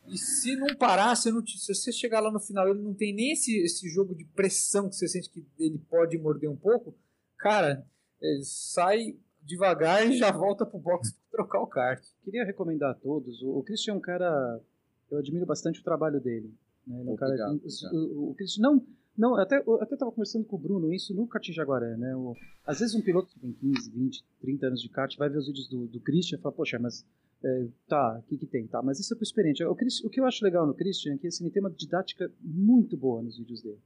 E 0.08 0.16
se 0.16 0.56
não 0.56 0.76
parar, 0.76 1.16
se, 1.16 1.32
não, 1.32 1.44
se 1.46 1.74
você 1.74 1.92
chegar 1.92 2.20
lá 2.20 2.32
no 2.32 2.40
final 2.40 2.70
ele 2.70 2.84
não 2.84 2.94
tem 2.94 3.16
nem 3.16 3.32
esse, 3.32 3.58
esse 3.64 3.90
jogo 3.90 4.14
de 4.14 4.26
pressão 4.26 4.88
que 4.90 4.96
você 4.96 5.08
sente 5.08 5.30
que 5.32 5.44
ele 5.58 5.80
pode 5.90 6.16
morder 6.20 6.52
um 6.52 6.56
pouco, 6.56 6.96
cara, 7.40 7.84
é, 8.22 8.40
sai 8.44 9.16
devagar 9.42 10.08
e 10.08 10.16
já 10.18 10.32
volta 10.32 10.68
pro 10.68 10.78
box 10.78 11.12
pra 11.32 11.40
trocar 11.40 11.62
o 11.62 11.68
kart. 11.68 12.04
Queria 12.24 12.46
recomendar 12.46 12.92
a 12.92 12.94
todos. 12.94 13.42
O, 13.42 13.58
o 13.58 13.64
Christian 13.64 13.96
é 13.96 13.98
um 13.98 14.00
cara. 14.00 14.62
Eu 15.10 15.18
admiro 15.18 15.48
bastante 15.48 15.80
o 15.80 15.84
trabalho 15.84 16.20
dele. 16.22 16.54
Né? 16.88 17.00
Ele 17.02 17.10
é 17.10 17.14
um 17.14 17.16
cara, 17.16 17.32
Obrigado, 17.32 17.62
o, 17.94 18.30
o 18.32 18.36
Christian 18.36 18.62
não. 18.64 18.86
Não, 19.16 19.36
até, 19.36 19.62
eu 19.64 19.80
até 19.80 19.96
tava 19.96 20.10
conversando 20.12 20.44
com 20.44 20.56
o 20.56 20.60
Bruno 20.60 20.92
isso 20.92 21.14
no 21.14 21.28
kart 21.28 21.48
Jaguaré, 21.52 21.96
né? 21.98 22.16
O, 22.16 22.36
às 22.66 22.80
vezes 22.80 22.96
um 22.96 23.02
piloto 23.02 23.32
que 23.32 23.40
tem 23.40 23.52
15, 23.54 23.92
20, 23.92 24.26
30 24.42 24.66
anos 24.68 24.82
de 24.82 24.90
kart 24.90 25.16
vai 25.18 25.30
ver 25.30 25.38
os 25.38 25.46
vídeos 25.46 25.68
do, 25.70 25.86
do 25.86 26.00
Christian 26.00 26.40
e 26.40 26.42
fala, 26.42 26.56
poxa, 26.56 26.80
mas 26.80 27.06
é, 27.44 27.68
tá, 27.88 28.18
o 28.20 28.24
que 28.24 28.38
que 28.40 28.48
tem? 28.48 28.66
Tá, 28.66 28.82
mas 28.82 29.00
isso 29.00 29.14
é 29.14 29.16
pro 29.16 29.24
experiente. 29.24 29.64
O, 29.64 29.72
o 29.72 30.10
que 30.10 30.20
eu 30.20 30.26
acho 30.26 30.44
legal 30.44 30.66
no 30.66 30.74
Christian 30.74 31.14
é 31.14 31.18
que 31.20 31.28
assim, 31.28 31.44
ele 31.44 31.54
tem 31.54 31.62
uma 31.62 31.70
didática 31.70 32.32
muito 32.42 32.98
boa 32.98 33.22
nos 33.22 33.38
vídeos 33.38 33.62
dele. 33.62 33.78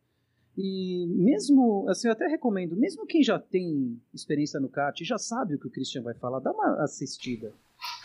E 0.58 1.06
mesmo, 1.10 1.86
assim, 1.89 2.08
eu 2.08 2.14
até 2.14 2.26
recomendo, 2.28 2.78
mesmo 2.78 3.06
quem 3.06 3.22
já 3.22 3.38
tem 3.38 4.02
experiência 4.14 4.60
no 4.62 4.70
kart, 4.70 4.98
já 5.04 5.18
sabe 5.18 5.56
o 5.56 5.60
que 5.60 5.68
o 5.68 5.72
Christian 5.72 6.04
vai 6.04 6.14
falar, 6.14 6.39
dá 6.39 6.52
uma 6.54 6.82
assistida. 6.84 7.54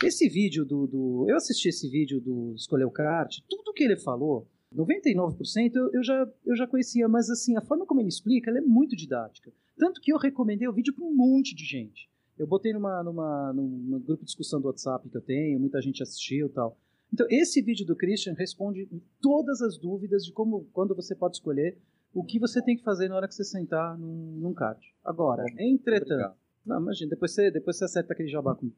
Esse 0.02 0.28
vídeo 0.28 0.64
do, 0.64 0.86
do- 0.88 1.26
Eu 1.28 1.36
assisti 1.36 1.68
esse 1.68 1.88
vídeo 1.88 2.20
do 2.20 2.52
Escolher 2.56 2.84
o 2.84 2.90
Kart, 2.90 3.38
tudo 3.48 3.72
que 3.72 3.84
ele 3.84 3.96
falou, 3.96 4.46
99% 4.76 5.74
eu, 5.74 5.90
eu, 5.92 6.02
já, 6.02 6.28
eu 6.44 6.56
já 6.56 6.66
conhecia, 6.66 7.08
mas 7.08 7.30
assim, 7.30 7.56
a 7.56 7.60
forma 7.60 7.86
como 7.86 8.00
ele 8.00 8.08
explica, 8.08 8.50
é 8.50 8.60
muito 8.60 8.96
didática. 8.96 9.52
Tanto 9.76 10.00
que 10.00 10.12
eu 10.12 10.18
recomendei 10.18 10.68
o 10.68 10.72
vídeo 10.72 10.94
para 10.94 11.04
um 11.04 11.14
monte 11.14 11.54
de 11.54 11.64
gente. 11.64 12.10
Eu 12.38 12.46
botei 12.46 12.72
numa, 12.72 13.02
numa, 13.02 13.52
num, 13.52 13.68
num 13.68 14.00
grupo 14.00 14.22
de 14.22 14.26
discussão 14.26 14.60
do 14.60 14.66
WhatsApp 14.66 15.08
que 15.08 15.16
eu 15.16 15.20
tenho, 15.20 15.60
muita 15.60 15.80
gente 15.80 16.02
assistiu 16.02 16.46
e 16.46 16.50
tal. 16.50 16.76
Então, 17.12 17.26
esse 17.28 17.60
vídeo 17.60 17.86
do 17.86 17.94
Christian 17.94 18.32
responde 18.32 18.88
todas 19.20 19.60
as 19.60 19.76
dúvidas 19.76 20.24
de 20.24 20.32
como, 20.32 20.64
quando 20.72 20.94
você 20.94 21.14
pode 21.14 21.36
escolher 21.36 21.78
o 22.14 22.24
que 22.24 22.38
você 22.38 22.62
tem 22.62 22.76
que 22.76 22.82
fazer 22.82 23.08
na 23.08 23.16
hora 23.16 23.28
que 23.28 23.34
você 23.34 23.44
sentar 23.44 23.98
num, 23.98 24.38
num 24.40 24.54
kart. 24.54 24.80
Agora, 25.04 25.44
entretanto, 25.58 26.12
Obrigado. 26.12 26.36
não, 26.64 26.80
imagina, 26.80 27.10
depois 27.10 27.32
você, 27.32 27.50
depois 27.50 27.76
você 27.76 27.84
acerta 27.84 28.12
aquele 28.12 28.28
jabá 28.28 28.54
comigo. 28.54 28.76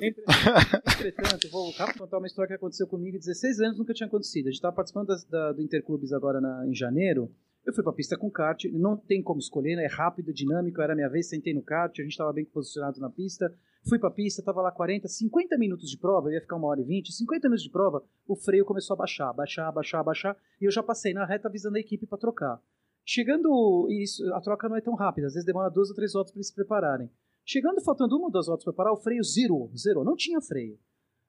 Entretanto, 0.00 1.48
vou 1.50 1.72
contar 1.98 2.18
uma 2.18 2.26
história 2.26 2.48
que 2.48 2.54
aconteceu 2.54 2.86
comigo. 2.86 3.18
16 3.18 3.60
anos 3.60 3.78
nunca 3.78 3.94
tinha 3.94 4.06
acontecido. 4.06 4.46
A 4.46 4.50
gente 4.50 4.56
estava 4.58 4.74
participando 4.76 5.08
da- 5.30 5.52
do 5.52 5.62
Interclubes 5.62 6.12
agora 6.12 6.40
na- 6.40 6.66
em 6.66 6.74
janeiro. 6.74 7.30
Eu 7.66 7.72
fui 7.74 7.82
pra 7.82 7.92
pista 7.92 8.16
com 8.16 8.30
kart, 8.30 8.64
não 8.72 8.96
tem 8.96 9.22
como 9.22 9.38
escolher, 9.40 9.76
né? 9.76 9.84
é 9.84 9.88
rápido, 9.88 10.32
dinâmico. 10.32 10.80
Era 10.80 10.92
a 10.92 10.96
minha 10.96 11.08
vez, 11.08 11.28
sentei 11.28 11.52
no 11.52 11.62
kart, 11.62 11.92
a 11.98 12.02
gente 12.02 12.12
estava 12.12 12.32
bem 12.32 12.44
posicionado 12.44 12.98
na 13.00 13.10
pista. 13.10 13.52
Fui 13.88 13.98
pra 13.98 14.10
pista, 14.10 14.42
tava 14.42 14.60
lá 14.62 14.70
40, 14.72 15.06
50 15.08 15.56
minutos 15.56 15.88
de 15.90 15.98
prova, 15.98 16.28
eu 16.28 16.34
ia 16.34 16.40
ficar 16.40 16.56
uma 16.56 16.66
hora 16.68 16.80
e 16.80 16.84
20. 16.84 17.12
50 17.12 17.48
minutos 17.48 17.64
de 17.64 17.70
prova, 17.70 18.02
o 18.26 18.36
freio 18.36 18.64
começou 18.64 18.94
a 18.94 18.96
baixar, 18.98 19.32
baixar, 19.32 19.70
baixar, 19.72 20.02
baixar. 20.02 20.36
E 20.60 20.64
eu 20.66 20.70
já 20.70 20.82
passei 20.82 21.12
na 21.14 21.24
reta 21.26 21.48
avisando 21.48 21.76
a 21.76 21.80
equipe 21.80 22.06
para 22.06 22.18
trocar. 22.18 22.60
Chegando, 23.04 23.86
isso, 23.90 24.22
a 24.34 24.40
troca 24.40 24.68
não 24.68 24.76
é 24.76 24.80
tão 24.80 24.94
rápida, 24.94 25.26
às 25.28 25.32
vezes 25.34 25.46
demora 25.46 25.70
duas 25.70 25.88
ou 25.88 25.94
três 25.96 26.12
voltas 26.12 26.32
para 26.32 26.38
eles 26.38 26.48
se 26.48 26.54
prepararem. 26.54 27.08
Chegando, 27.50 27.80
faltando 27.80 28.14
uma 28.14 28.26
ou 28.26 28.30
duas 28.30 28.46
voltas 28.46 28.62
para 28.62 28.74
parar, 28.74 28.92
o 28.92 28.98
freio 28.98 29.24
zerou, 29.24 29.72
zerou, 29.74 30.04
não 30.04 30.14
tinha 30.14 30.38
freio. 30.38 30.78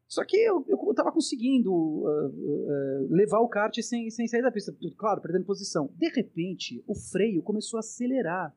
Só 0.05 0.25
que 0.25 0.35
eu, 0.35 0.65
eu 0.67 0.93
tava 0.93 1.13
conseguindo 1.13 1.71
uh, 1.71 2.27
uh, 2.27 3.07
levar 3.09 3.39
o 3.39 3.47
kart 3.47 3.73
sem, 3.81 4.09
sem 4.09 4.27
sair 4.27 4.41
da 4.41 4.51
pista, 4.51 4.75
claro, 4.97 5.21
perdendo 5.21 5.45
posição. 5.45 5.89
De 5.95 6.09
repente, 6.09 6.83
o 6.85 6.93
freio 6.93 7.41
começou 7.41 7.77
a 7.77 7.79
acelerar. 7.79 8.53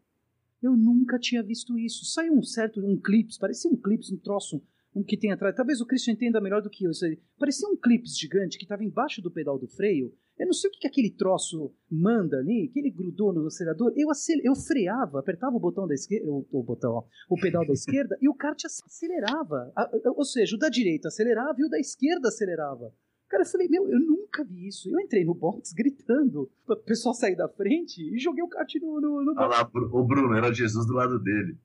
Eu 0.60 0.76
nunca 0.76 1.20
tinha 1.20 1.40
visto 1.40 1.78
isso. 1.78 2.04
Saiu 2.04 2.34
um 2.34 2.42
certo, 2.42 2.84
um 2.84 3.00
clips, 3.00 3.38
parecia 3.38 3.70
um 3.70 3.76
clips, 3.76 4.10
um 4.10 4.16
troço 4.16 4.60
um 4.94 5.02
que 5.02 5.16
tem 5.16 5.32
atrás. 5.32 5.54
Talvez 5.54 5.80
o 5.80 5.86
Christian 5.86 6.12
entenda 6.14 6.40
melhor 6.40 6.60
do 6.62 6.68
que 6.70 6.84
eu. 6.84 6.90
Isso 6.90 7.04
aí. 7.04 7.18
Parecia 7.38 7.68
um 7.68 7.76
clips 7.76 8.16
gigante 8.18 8.58
que 8.58 8.64
estava 8.64 8.84
embaixo 8.84 9.22
do 9.22 9.30
pedal 9.30 9.58
do 9.58 9.66
freio. 9.68 10.12
Eu 10.38 10.46
não 10.46 10.52
sei 10.52 10.68
o 10.68 10.72
que, 10.72 10.80
que 10.80 10.86
aquele 10.88 11.10
troço 11.10 11.72
manda 11.90 12.38
ali, 12.38 12.68
que 12.72 12.78
ele 12.80 12.90
grudou 12.90 13.32
no 13.32 13.46
acelerador. 13.46 13.92
Eu, 13.96 14.10
acel... 14.10 14.38
eu 14.42 14.54
freava, 14.56 15.20
apertava 15.20 15.54
o 15.54 15.60
botão 15.60 15.86
da 15.86 15.94
esquerda, 15.94 16.26
o, 16.28 16.46
o 16.50 16.62
botão, 16.62 16.92
ó, 16.94 17.04
o 17.28 17.36
pedal 17.40 17.66
da 17.66 17.72
esquerda, 17.74 18.16
e 18.20 18.28
o 18.28 18.34
kart 18.34 18.58
acelerava. 18.64 19.70
A- 19.76 19.82
a- 19.82 20.12
Ou 20.16 20.24
seja, 20.24 20.56
o 20.56 20.58
da 20.58 20.68
direita 20.68 21.08
acelerava 21.08 21.54
e 21.58 21.64
o 21.64 21.68
da 21.68 21.78
esquerda 21.78 22.28
acelerava. 22.28 22.92
Cara, 23.28 23.44
eu 23.44 23.48
falei, 23.48 23.68
meu, 23.68 23.88
eu 23.88 24.00
nunca 24.00 24.42
vi 24.44 24.66
isso. 24.68 24.90
Eu 24.90 25.00
entrei 25.00 25.24
no 25.24 25.34
box 25.34 25.72
gritando 25.74 26.50
para 26.66 26.76
o 26.76 26.82
pessoal 26.82 27.14
sair 27.14 27.36
da 27.36 27.48
frente 27.48 28.02
e 28.02 28.18
joguei 28.18 28.42
o 28.42 28.48
kart 28.48 28.74
no, 28.80 29.00
no, 29.00 29.22
no 29.24 29.30
Olha 29.32 29.48
box. 29.48 29.58
lá, 29.58 29.64
Bru- 29.64 29.90
o 29.92 30.04
Bruno, 30.04 30.34
era 30.34 30.52
Jesus 30.52 30.86
do 30.86 30.92
lado 30.94 31.18
dele. 31.22 31.56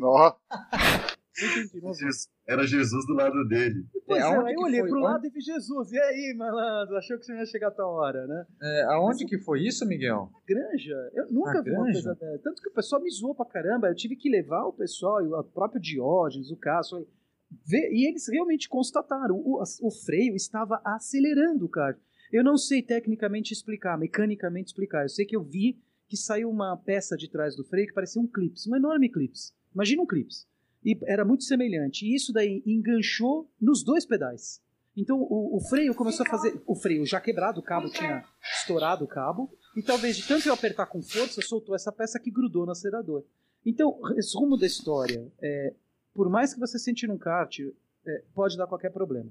Ó, 0.00 0.32
Jesus- 0.72 1.03
Era 2.46 2.66
Jesus 2.66 3.06
do 3.06 3.14
lado 3.14 3.46
dele. 3.48 3.84
Pois 4.06 4.22
É, 4.22 4.26
é, 4.26 4.26
aonde 4.26 4.48
aí 4.50 4.54
eu 4.54 4.60
olhei 4.60 4.80
foi? 4.80 4.88
pro 4.90 5.00
lado 5.00 5.26
e 5.26 5.30
vi 5.30 5.40
Jesus. 5.40 5.92
E 5.92 5.98
aí, 5.98 6.34
malandro? 6.36 6.96
Achou 6.96 7.18
que 7.18 7.24
você 7.24 7.32
não 7.32 7.40
ia 7.40 7.46
chegar 7.46 7.70
tão 7.70 7.86
hora, 7.86 8.26
né? 8.26 8.46
É, 8.62 8.82
aonde 8.90 9.24
que 9.24 9.38
foi 9.38 9.62
isso, 9.62 9.86
Miguel? 9.86 10.30
Granja, 10.46 11.10
eu 11.14 11.32
nunca 11.32 11.58
A 11.58 11.62
vi 11.62 11.70
uma 11.70 11.84
Granja? 11.84 12.02
coisa 12.02 12.14
dessa. 12.14 12.42
Tanto 12.42 12.62
que 12.62 12.68
o 12.68 12.72
pessoal 12.72 13.02
me 13.02 13.10
zoou 13.10 13.34
pra 13.34 13.46
caramba. 13.46 13.88
Eu 13.88 13.94
tive 13.94 14.16
que 14.16 14.28
levar 14.30 14.64
o 14.66 14.72
pessoal, 14.72 15.22
e 15.24 15.28
o 15.28 15.42
próprio 15.44 15.80
Diógenes, 15.80 16.50
o 16.50 16.56
Cássio, 16.56 17.06
ver, 17.66 17.90
e 17.92 18.06
eles 18.08 18.28
realmente 18.28 18.68
constataram: 18.68 19.36
o, 19.36 19.62
o 19.62 19.90
freio 19.90 20.34
estava 20.34 20.80
acelerando 20.84 21.64
o 21.64 21.68
kart. 21.68 21.98
Eu 22.32 22.42
não 22.44 22.56
sei 22.56 22.82
tecnicamente 22.82 23.52
explicar, 23.52 23.96
mecanicamente 23.98 24.68
explicar. 24.68 25.02
Eu 25.04 25.08
sei 25.08 25.24
que 25.24 25.36
eu 25.36 25.42
vi 25.42 25.78
que 26.08 26.16
saiu 26.16 26.50
uma 26.50 26.76
peça 26.76 27.16
de 27.16 27.30
trás 27.30 27.56
do 27.56 27.64
freio 27.64 27.86
que 27.86 27.94
parecia 27.94 28.20
um 28.20 28.26
clips, 28.26 28.66
um 28.66 28.76
enorme 28.76 29.08
clips. 29.08 29.54
Imagina 29.74 30.02
um 30.02 30.06
clips. 30.06 30.46
E 30.84 30.98
era 31.04 31.24
muito 31.24 31.44
semelhante. 31.44 32.04
E 32.04 32.14
isso 32.14 32.32
daí 32.32 32.62
enganchou 32.66 33.48
nos 33.60 33.82
dois 33.82 34.04
pedais. 34.04 34.60
Então 34.96 35.18
o, 35.18 35.56
o 35.56 35.60
freio 35.60 35.94
começou 35.94 36.24
a 36.26 36.28
fazer. 36.28 36.62
O 36.66 36.74
freio 36.74 37.04
já 37.04 37.20
quebrado, 37.20 37.60
o 37.60 37.62
cabo 37.62 37.88
tinha 37.90 38.24
estourado 38.58 39.04
o 39.04 39.08
cabo. 39.08 39.50
E 39.76 39.82
talvez 39.82 40.16
de 40.16 40.26
tanto 40.26 40.46
eu 40.46 40.54
apertar 40.54 40.86
com 40.86 41.02
força, 41.02 41.40
soltou 41.42 41.74
essa 41.74 41.90
peça 41.90 42.20
que 42.20 42.30
grudou 42.30 42.64
no 42.64 42.72
acelerador. 42.72 43.24
Então, 43.66 44.00
resumo 44.02 44.56
da 44.56 44.66
história: 44.66 45.26
é, 45.40 45.74
por 46.14 46.28
mais 46.28 46.54
que 46.54 46.60
você 46.60 46.78
sente 46.78 47.06
num 47.06 47.18
kart, 47.18 47.58
é, 48.06 48.22
pode 48.34 48.56
dar 48.56 48.66
qualquer 48.66 48.92
problema. 48.92 49.30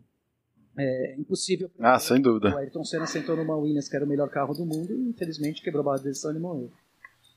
É 0.75 1.15
impossível. 1.19 1.69
ah, 1.79 1.99
sem 1.99 2.19
dúvida. 2.19 2.49
O 2.53 2.57
Ayrton 2.57 2.83
Senna 2.83 3.05
sentou 3.05 3.37
numa 3.37 3.55
Williams, 3.55 3.87
que 3.87 3.95
era 3.95 4.03
o 4.03 4.07
melhor 4.07 4.27
carro 4.29 4.55
do 4.55 4.65
mundo, 4.65 4.91
e 4.91 5.09
infelizmente 5.09 5.61
quebrou 5.61 5.81
a 5.81 5.85
barra 5.85 5.97
de 5.99 6.05
decisão 6.05 6.35
e 6.35 6.39
morreu. 6.39 6.71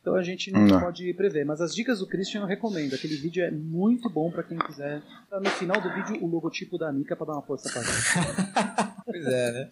Então 0.06 0.14
a 0.14 0.22
gente 0.22 0.52
não, 0.52 0.64
Não. 0.64 0.80
pode 0.80 1.12
prever. 1.14 1.44
Mas 1.44 1.60
as 1.60 1.74
dicas 1.74 1.98
do 1.98 2.06
Christian 2.06 2.42
eu 2.42 2.46
recomendo. 2.46 2.94
Aquele 2.94 3.16
vídeo 3.16 3.42
é 3.42 3.50
muito 3.50 4.08
bom 4.08 4.30
pra 4.30 4.44
quem 4.44 4.56
quiser. 4.56 5.02
Tá 5.28 5.40
no 5.40 5.50
final 5.50 5.80
do 5.80 5.92
vídeo 5.92 6.22
o 6.24 6.28
logotipo 6.28 6.78
da 6.78 6.92
Nika 6.92 7.16
pra 7.16 7.26
dar 7.26 7.32
uma 7.32 7.42
força 7.42 7.68
pra 7.72 7.82
gente. 7.82 8.96
Pois 9.06 9.24
é, 9.24 9.52
né? 9.52 9.70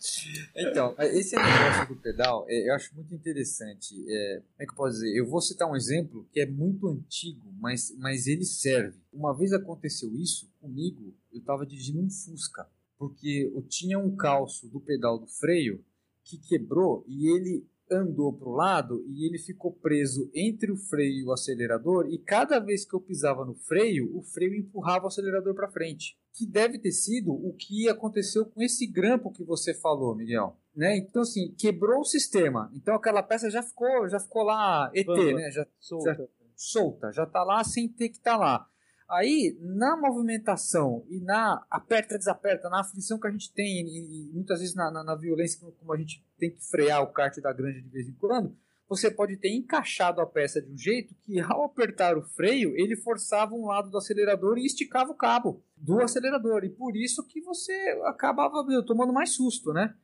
Então, 0.55 0.95
esse 1.01 1.35
negócio 1.35 1.89
do 1.89 2.01
pedal, 2.01 2.47
é, 2.49 2.69
eu 2.71 2.75
acho 2.75 2.95
muito 2.95 3.13
interessante. 3.13 3.93
É, 4.09 4.37
como 4.37 4.55
é 4.61 4.65
que 4.65 4.71
eu 4.71 4.77
posso 4.77 4.93
dizer? 4.93 5.19
Eu 5.19 5.27
vou 5.29 5.41
citar 5.41 5.69
um 5.69 5.75
exemplo 5.75 6.25
que 6.33 6.39
é 6.39 6.47
muito 6.47 6.87
antigo, 6.89 7.43
mas, 7.59 7.93
mas 7.99 8.29
ele 8.29 8.45
serve. 8.45 8.97
Uma 9.13 9.37
vez 9.37 9.53
aconteceu 9.53 10.09
isso 10.15 10.49
comigo, 10.61 11.13
eu 11.33 11.41
estava 11.41 11.67
dirigindo 11.67 12.01
um 12.01 12.09
Fusca, 12.09 12.69
porque 12.97 13.51
eu 13.53 13.63
tinha 13.63 13.99
um 13.99 14.15
calço 14.15 14.69
do 14.69 14.79
pedal 14.79 15.19
do 15.19 15.27
freio 15.27 15.85
que 16.23 16.39
quebrou 16.39 17.05
e 17.09 17.29
ele 17.29 17.67
andou 17.91 18.33
para 18.33 18.49
o 18.49 18.55
lado 18.55 19.05
e 19.09 19.27
ele 19.27 19.39
ficou 19.39 19.73
preso 19.73 20.31
entre 20.35 20.73
o 20.73 20.77
freio 20.77 21.21
e 21.21 21.25
o 21.25 21.33
acelerador 21.33 22.07
e 22.11 22.19
cada 22.19 22.59
vez 22.59 22.85
que 22.85 22.95
eu 22.95 23.01
pisava 23.01 23.45
no 23.45 23.55
freio, 23.55 24.17
o 24.17 24.23
freio 24.23 24.55
empurrava 24.55 25.05
o 25.05 25.09
acelerador 25.09 25.55
para 25.55 25.71
frente. 25.71 26.19
Que 26.33 26.47
deve 26.47 26.79
ter 26.79 26.91
sido 26.91 27.33
o 27.33 27.55
que 27.55 27.89
aconteceu 27.89 28.47
com 28.47 28.61
esse 28.63 28.87
grampo 28.87 29.31
que 29.31 29.45
você 29.45 29.73
falou, 29.73 30.17
Miguel. 30.17 30.57
Né? 30.75 30.97
Então 30.97 31.23
assim, 31.23 31.55
quebrou 31.57 32.01
o 32.01 32.05
sistema. 32.05 32.71
Então 32.75 32.95
aquela 32.95 33.23
peça 33.23 33.49
já 33.49 33.63
ficou, 33.63 34.09
já 34.09 34.19
ficou 34.19 34.43
lá 34.43 34.91
ET, 34.95 35.07
Bamba. 35.07 35.35
né? 35.35 35.51
Já 35.51 35.67
Solta. 35.79 36.29
solta, 36.57 37.13
já 37.13 37.27
tá 37.27 37.45
lá 37.45 37.63
sem 37.63 37.89
ter 37.89 38.09
que 38.09 38.17
estar 38.17 38.37
lá. 38.37 38.69
Aí, 39.09 39.57
na 39.61 39.97
movimentação 39.97 41.05
e 41.09 41.21
na 41.21 41.65
aperta, 41.71 42.17
desaperta, 42.17 42.71
na 42.71 42.81
aflição 42.81 43.19
que 43.19 43.27
a 43.27 43.31
gente 43.31 43.53
tem, 43.53 43.87
e, 43.87 44.31
muitas 44.33 44.61
vezes 44.61 44.75
na, 44.75 44.91
na, 44.91 45.05
na 45.05 45.15
violência, 45.15 45.61
como 45.79 45.93
a 45.93 45.97
gente 45.97 46.25
tem 46.39 46.51
que 46.51 46.65
frear 46.65 47.03
o 47.03 47.13
kart 47.13 47.39
da 47.41 47.53
granja 47.53 47.83
de 47.83 47.89
vez 47.89 48.09
em 48.09 48.15
quando, 48.15 48.57
você 48.89 49.11
pode 49.11 49.37
ter 49.37 49.55
encaixado 49.55 50.21
a 50.21 50.27
peça 50.27 50.61
de 50.61 50.71
um 50.71 50.77
jeito 50.77 51.15
que, 51.23 51.41
ao 51.41 51.65
apertar 51.65 52.17
o 52.17 52.23
freio, 52.23 52.75
ele 52.77 52.97
forçava 52.97 53.55
um 53.55 53.67
lado 53.67 53.91
do 53.91 53.99
acelerador 53.99 54.59
e 54.59 54.67
esticava 54.67 55.11
o 55.11 55.17
cabo 55.17 55.63
do 55.77 56.01
acelerador. 56.01 56.65
E 56.65 56.69
por 56.69 56.97
isso 56.97 57.27
que 57.27 57.41
você 57.41 57.73
acabava 58.05 58.65
meu, 58.65 58.85
tomando 58.85 59.13
mais 59.13 59.31
susto, 59.31 59.73
né? 59.73 59.95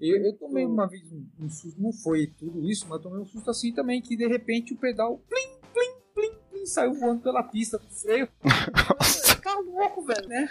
Eu, 0.00 0.24
eu 0.24 0.32
tomei 0.34 0.64
uma 0.64 0.86
vez 0.86 1.10
um, 1.10 1.26
um 1.40 1.50
susto, 1.50 1.80
não 1.80 1.92
foi 1.92 2.28
tudo 2.38 2.68
isso, 2.70 2.86
mas 2.88 2.98
eu 2.98 3.02
tomei 3.02 3.20
um 3.20 3.26
susto 3.26 3.50
assim 3.50 3.72
também, 3.72 4.00
que 4.00 4.16
de 4.16 4.26
repente 4.28 4.72
o 4.72 4.76
pedal 4.76 5.18
plim, 5.28 5.51
plim, 6.62 6.66
saiu 6.66 6.94
voando 6.94 7.20
pela 7.22 7.42
pista 7.42 7.78
do 7.78 7.86
freio. 7.88 8.28
Ficar 9.26 9.56
louco, 9.58 10.02
velho, 10.02 10.28
né? 10.28 10.48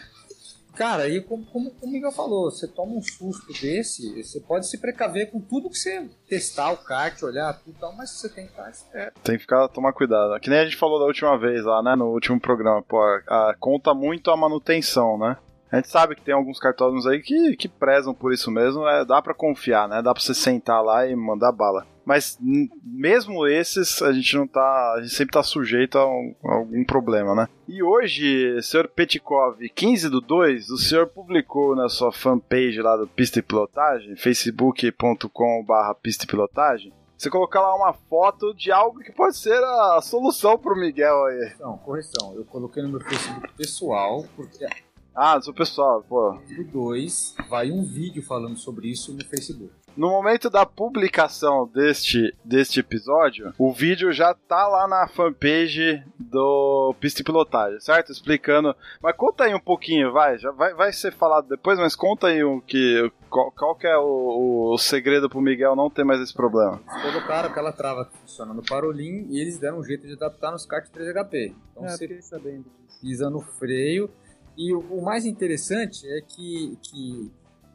Cara, 0.75 1.03
aí 1.03 1.19
como, 1.21 1.45
como, 1.47 1.69
como 1.71 1.85
o 1.85 1.91
Miguel 1.91 2.13
falou, 2.13 2.49
você 2.49 2.65
toma 2.65 2.93
um 2.95 3.01
susto 3.01 3.51
desse, 3.61 4.23
você 4.23 4.39
pode 4.39 4.69
se 4.69 4.79
precaver 4.79 5.29
com 5.29 5.41
tudo 5.41 5.69
que 5.69 5.77
você 5.77 6.09
testar 6.29 6.71
o 6.71 6.77
kart, 6.77 7.21
olhar 7.23 7.53
tudo 7.59 7.75
e 7.75 7.79
tal, 7.79 7.93
mas 7.95 8.09
você 8.11 8.29
tem 8.29 8.45
que 8.45 8.51
estar 8.51 8.69
esperto. 8.69 9.19
Tem 9.21 9.35
que 9.35 9.41
ficar, 9.41 9.67
tomar 9.67 9.91
cuidado. 9.91 10.39
Que 10.39 10.49
nem 10.49 10.59
a 10.59 10.63
gente 10.63 10.77
falou 10.77 10.97
da 10.97 11.05
última 11.05 11.37
vez 11.37 11.65
lá, 11.65 11.83
né? 11.83 11.93
No 11.95 12.05
último 12.07 12.39
programa. 12.39 12.81
Pô, 12.81 12.97
a- 13.01 13.49
a- 13.51 13.55
conta 13.59 13.93
muito 13.93 14.31
a 14.31 14.37
manutenção, 14.37 15.17
né? 15.17 15.35
A 15.69 15.75
gente 15.75 15.89
sabe 15.89 16.15
que 16.15 16.21
tem 16.21 16.33
alguns 16.33 16.57
cartódromos 16.59 17.05
aí 17.05 17.21
que, 17.21 17.55
que 17.57 17.67
prezam 17.67 18.13
por 18.13 18.33
isso 18.33 18.49
mesmo. 18.49 18.87
É, 18.87 19.03
dá 19.05 19.21
pra 19.21 19.33
confiar, 19.33 19.87
né? 19.89 20.01
Dá 20.01 20.13
pra 20.13 20.23
você 20.23 20.33
sentar 20.33 20.81
lá 20.83 21.05
e 21.05 21.15
mandar 21.15 21.51
bala. 21.51 21.85
Mas 22.05 22.37
mesmo 22.83 23.47
esses 23.47 24.01
a 24.01 24.11
gente 24.11 24.35
não 24.35 24.47
tá, 24.47 24.93
a 24.97 25.01
gente 25.01 25.13
sempre 25.13 25.33
tá 25.33 25.43
sujeito 25.43 25.97
a, 25.97 26.07
um, 26.07 26.35
a 26.43 26.53
algum 26.55 26.83
problema, 26.83 27.35
né? 27.35 27.47
E 27.67 27.81
hoje, 27.81 28.61
senhor 28.61 28.87
Petkov, 28.87 29.57
15 29.73 30.09
do 30.09 30.19
2, 30.21 30.69
o 30.69 30.77
senhor 30.77 31.07
publicou 31.07 31.75
na 31.75 31.87
sua 31.89 32.11
fanpage 32.11 32.81
lá 32.81 32.97
do 32.97 33.07
Pista 33.07 33.39
e 33.39 33.41
Pilotagem, 33.41 34.15
facebook.com/barra 34.15 35.95
Pista 35.95 36.25
e 36.25 36.27
Pilotagem, 36.27 36.93
você 37.21 37.29
colocar 37.29 37.61
lá 37.61 37.75
uma 37.75 37.93
foto 37.93 38.51
de 38.51 38.71
algo 38.71 38.99
que 38.99 39.11
pode 39.11 39.37
ser 39.37 39.63
a 39.63 40.01
solução 40.01 40.57
pro 40.57 40.75
Miguel 40.75 41.25
aí. 41.25 41.53
Não, 41.59 41.77
correção. 41.77 42.33
Eu 42.35 42.43
coloquei 42.45 42.81
no 42.81 42.89
meu 42.89 42.99
Facebook 42.99 43.47
pessoal, 43.55 44.25
porque 44.35 44.65
ah, 45.13 45.37
do 45.37 45.43
seu 45.43 45.53
pessoal, 45.53 46.03
pô. 46.07 46.31
do 46.31 46.63
2 46.63 47.35
vai 47.49 47.69
um 47.69 47.83
vídeo 47.83 48.23
falando 48.23 48.57
sobre 48.57 48.89
isso 48.89 49.13
no 49.13 49.23
Facebook. 49.25 49.71
No 49.95 50.09
momento 50.09 50.49
da 50.49 50.65
publicação 50.65 51.67
deste, 51.67 52.33
deste 52.45 52.79
episódio, 52.79 53.53
o 53.57 53.71
vídeo 53.73 54.11
já 54.13 54.33
tá 54.33 54.67
lá 54.67 54.87
na 54.87 55.07
fanpage 55.07 56.03
do 56.17 56.95
Pista 56.99 57.21
e 57.21 57.25
Pilotagem, 57.25 57.79
certo? 57.79 58.11
Explicando. 58.11 58.75
Mas 59.01 59.15
conta 59.15 59.43
aí 59.43 59.53
um 59.53 59.59
pouquinho, 59.59 60.11
vai. 60.11 60.37
Já 60.37 60.51
vai, 60.51 60.73
vai 60.73 60.93
ser 60.93 61.11
falado 61.13 61.47
depois, 61.47 61.77
mas 61.77 61.95
conta 61.95 62.27
aí 62.27 62.43
o 62.43 62.61
que. 62.61 63.11
Qual, 63.29 63.51
qual 63.51 63.75
que 63.75 63.87
é 63.87 63.97
o, 63.97 64.71
o 64.73 64.77
segredo 64.77 65.29
pro 65.29 65.41
Miguel 65.41 65.75
não 65.75 65.89
ter 65.89 66.03
mais 66.03 66.19
esse 66.21 66.33
problema? 66.33 66.81
Eles 66.89 67.01
colocaram 67.13 67.49
aquela 67.49 67.71
trava 67.71 68.05
que 68.05 68.17
funciona 68.17 68.53
no 68.53 68.61
Parolim 68.63 69.27
e 69.29 69.39
eles 69.39 69.57
deram 69.57 69.79
um 69.79 69.83
jeito 69.83 70.05
de 70.07 70.13
adaptar 70.13 70.51
nos 70.51 70.65
kart 70.65 70.85
3HP. 70.89 71.53
Então 71.71 71.85
É, 71.85 71.89
você 71.89 72.21
sabendo 72.21 72.63
disso. 72.87 72.99
pisa 73.01 73.29
no 73.29 73.41
freio. 73.41 74.09
E 74.57 74.73
o, 74.73 74.79
o 74.79 75.01
mais 75.03 75.25
interessante 75.25 76.05
é 76.07 76.21
que, 76.21 76.77
que 76.81 77.31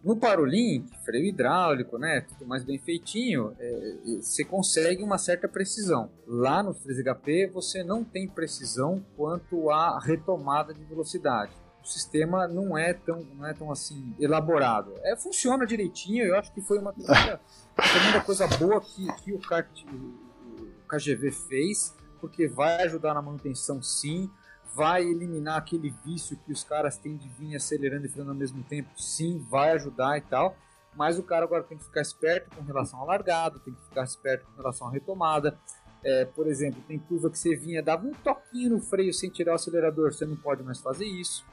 no 0.06 0.16
Parolim, 0.16 0.86
freio 1.04 1.26
hidráulico, 1.26 1.98
né, 1.98 2.20
tudo 2.20 2.46
mais 2.46 2.62
bem 2.62 2.78
feitinho, 2.78 3.56
é, 3.58 3.96
você 4.22 4.44
consegue 4.44 5.02
uma 5.02 5.18
certa 5.18 5.48
precisão. 5.48 6.12
Lá 6.24 6.62
no 6.62 6.72
3HP 6.72 7.50
você 7.50 7.82
não 7.82 8.04
tem 8.04 8.28
precisão 8.28 9.04
quanto 9.16 9.68
à 9.68 9.98
retomada 9.98 10.72
de 10.72 10.84
velocidade. 10.84 11.50
O 11.82 11.88
sistema 11.88 12.46
não 12.46 12.78
é 12.78 12.94
tão, 12.94 13.24
não 13.34 13.44
é 13.44 13.52
tão 13.52 13.72
assim 13.72 14.14
elaborado. 14.20 14.94
É, 15.02 15.16
funciona 15.16 15.66
direitinho. 15.66 16.24
Eu 16.24 16.36
acho 16.36 16.54
que 16.54 16.60
foi 16.60 16.78
uma 16.78 16.94
segunda 16.94 18.20
coisa 18.24 18.46
boa 18.46 18.80
que, 18.80 19.12
que 19.24 19.32
o, 19.32 19.40
kart, 19.40 19.84
o 19.92 20.86
KGV 20.88 21.32
fez, 21.32 21.96
porque 22.20 22.46
vai 22.46 22.82
ajudar 22.82 23.12
na 23.12 23.22
manutenção 23.22 23.82
sim 23.82 24.30
vai 24.76 25.02
eliminar 25.02 25.56
aquele 25.56 25.88
vício 26.04 26.36
que 26.44 26.52
os 26.52 26.62
caras 26.62 26.98
têm 26.98 27.16
de 27.16 27.26
vir 27.30 27.56
acelerando 27.56 28.04
e 28.04 28.08
freando 28.10 28.32
ao 28.32 28.36
mesmo 28.36 28.62
tempo, 28.62 28.90
sim, 28.94 29.38
vai 29.48 29.72
ajudar 29.72 30.18
e 30.18 30.20
tal. 30.20 30.54
Mas 30.94 31.18
o 31.18 31.22
cara 31.22 31.44
agora 31.44 31.62
tem 31.62 31.78
que 31.78 31.84
ficar 31.84 32.02
esperto 32.02 32.54
com 32.54 32.62
relação 32.62 33.00
ao 33.00 33.06
largado, 33.06 33.58
tem 33.60 33.72
que 33.72 33.82
ficar 33.84 34.04
esperto 34.04 34.44
com 34.46 34.56
relação 34.56 34.88
à 34.88 34.90
retomada. 34.90 35.58
É, 36.04 36.26
por 36.26 36.46
exemplo, 36.46 36.82
tem 36.86 36.98
curva 36.98 37.30
que 37.30 37.38
você 37.38 37.56
vinha, 37.56 37.82
dava 37.82 38.06
um 38.06 38.12
toquinho 38.12 38.70
no 38.70 38.80
freio 38.80 39.12
sem 39.14 39.30
tirar 39.30 39.52
o 39.52 39.54
acelerador, 39.54 40.12
você 40.12 40.26
não 40.26 40.36
pode 40.36 40.62
mais 40.62 40.78
fazer 40.78 41.06
isso. 41.06 41.44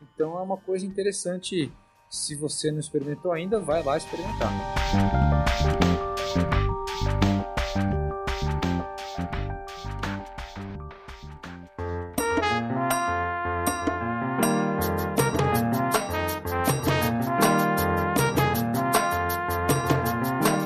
Então 0.00 0.38
é 0.38 0.42
uma 0.42 0.56
coisa 0.56 0.86
interessante. 0.86 1.72
Se 2.08 2.36
você 2.36 2.70
não 2.70 2.78
experimentou 2.78 3.32
ainda, 3.32 3.58
vai 3.58 3.82
lá 3.82 3.96
experimentar. 3.96 4.50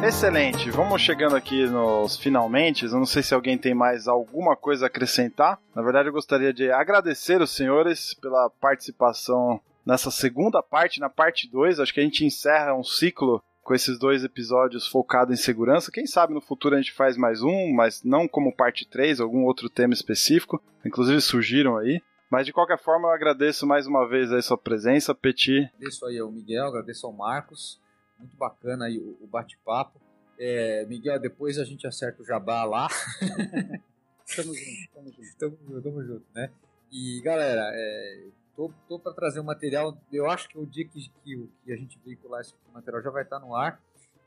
Excelente, 0.06 0.70
vamos 0.70 1.02
chegando 1.02 1.34
aqui 1.34 1.66
nos 1.66 2.16
finalmente. 2.16 2.84
Eu 2.84 2.92
não 2.92 3.04
sei 3.04 3.24
se 3.24 3.34
alguém 3.34 3.58
tem 3.58 3.74
mais 3.74 4.06
alguma 4.06 4.54
coisa 4.54 4.86
a 4.86 4.86
acrescentar. 4.86 5.60
Na 5.74 5.82
verdade, 5.82 6.08
eu 6.08 6.12
gostaria 6.12 6.52
de 6.52 6.70
agradecer 6.70 7.42
os 7.42 7.50
senhores 7.50 8.14
pela 8.14 8.48
participação 8.48 9.60
nessa 9.84 10.12
segunda 10.12 10.62
parte, 10.62 11.00
na 11.00 11.10
parte 11.10 11.50
2. 11.50 11.80
Acho 11.80 11.92
que 11.92 11.98
a 11.98 12.04
gente 12.04 12.24
encerra 12.24 12.72
um 12.72 12.84
ciclo 12.84 13.42
com 13.64 13.74
esses 13.74 13.98
dois 13.98 14.22
episódios 14.22 14.86
focados 14.86 15.36
em 15.36 15.42
segurança. 15.42 15.90
Quem 15.90 16.06
sabe 16.06 16.32
no 16.32 16.40
futuro 16.40 16.76
a 16.76 16.78
gente 16.78 16.92
faz 16.92 17.16
mais 17.16 17.42
um, 17.42 17.72
mas 17.74 18.04
não 18.04 18.28
como 18.28 18.54
parte 18.54 18.88
3, 18.88 19.20
algum 19.20 19.42
outro 19.42 19.68
tema 19.68 19.92
específico. 19.92 20.62
Inclusive 20.84 21.20
surgiram 21.20 21.76
aí. 21.76 22.00
Mas 22.30 22.46
de 22.46 22.52
qualquer 22.52 22.78
forma, 22.78 23.08
eu 23.08 23.12
agradeço 23.12 23.66
mais 23.66 23.88
uma 23.88 24.06
vez 24.06 24.30
a 24.30 24.40
sua 24.40 24.56
presença, 24.56 25.12
Petit. 25.16 25.68
Agradeço 25.74 26.06
aí 26.06 26.18
ao 26.20 26.30
Miguel, 26.30 26.66
agradeço 26.66 27.08
ao 27.08 27.12
Marcos. 27.12 27.84
Muito 28.18 28.36
bacana 28.36 28.86
aí 28.86 28.98
o, 28.98 29.16
o 29.20 29.26
bate-papo. 29.26 30.00
É, 30.38 30.84
Miguel, 30.86 31.18
depois 31.18 31.58
a 31.58 31.64
gente 31.64 31.86
acerta 31.86 32.22
o 32.22 32.26
jabá 32.26 32.64
lá. 32.64 32.88
Tamo 34.34 34.52
junto, 34.52 34.92
tamo 34.92 35.12
junto. 35.12 35.36
tamo, 35.38 35.82
tamo 35.82 36.02
junto, 36.02 36.26
né? 36.34 36.50
E 36.90 37.20
galera, 37.22 37.70
é, 37.72 38.24
tô, 38.56 38.72
tô 38.88 38.98
para 38.98 39.12
trazer 39.12 39.38
um 39.38 39.44
material. 39.44 39.96
Eu 40.12 40.28
acho 40.28 40.48
que 40.48 40.58
o 40.58 40.66
dia 40.66 40.84
que, 40.84 41.08
que, 41.22 41.48
que 41.64 41.72
a 41.72 41.76
gente 41.76 41.96
veicular 42.04 42.40
esse 42.40 42.52
material 42.74 43.02
já 43.02 43.10
vai 43.10 43.22
estar 43.22 43.38
no 43.38 43.54
ar, 43.54 43.80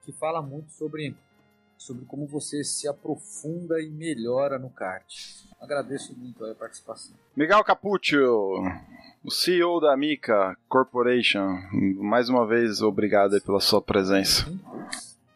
que 0.05 0.13
fala 0.13 0.41
muito 0.41 0.71
sobre, 0.71 1.13
sobre 1.79 2.05
como 2.05 2.27
você 2.27 2.61
se 2.63 2.87
aprofunda 2.87 3.81
e 3.81 3.89
melhora 3.89 4.59
no 4.59 4.69
kart. 4.69 5.07
Agradeço 5.61 6.13
muito 6.15 6.45
a 6.45 6.53
participação. 6.53 7.15
Miguel 7.35 7.63
Capuccio, 7.63 8.61
o 9.23 9.31
CEO 9.31 9.79
da 9.79 9.95
Mica 9.95 10.57
Corporation. 10.67 11.57
Mais 11.97 12.27
uma 12.29 12.45
vez, 12.45 12.81
obrigado 12.81 13.41
pela 13.41 13.61
sua 13.61 13.81
presença. 13.81 14.45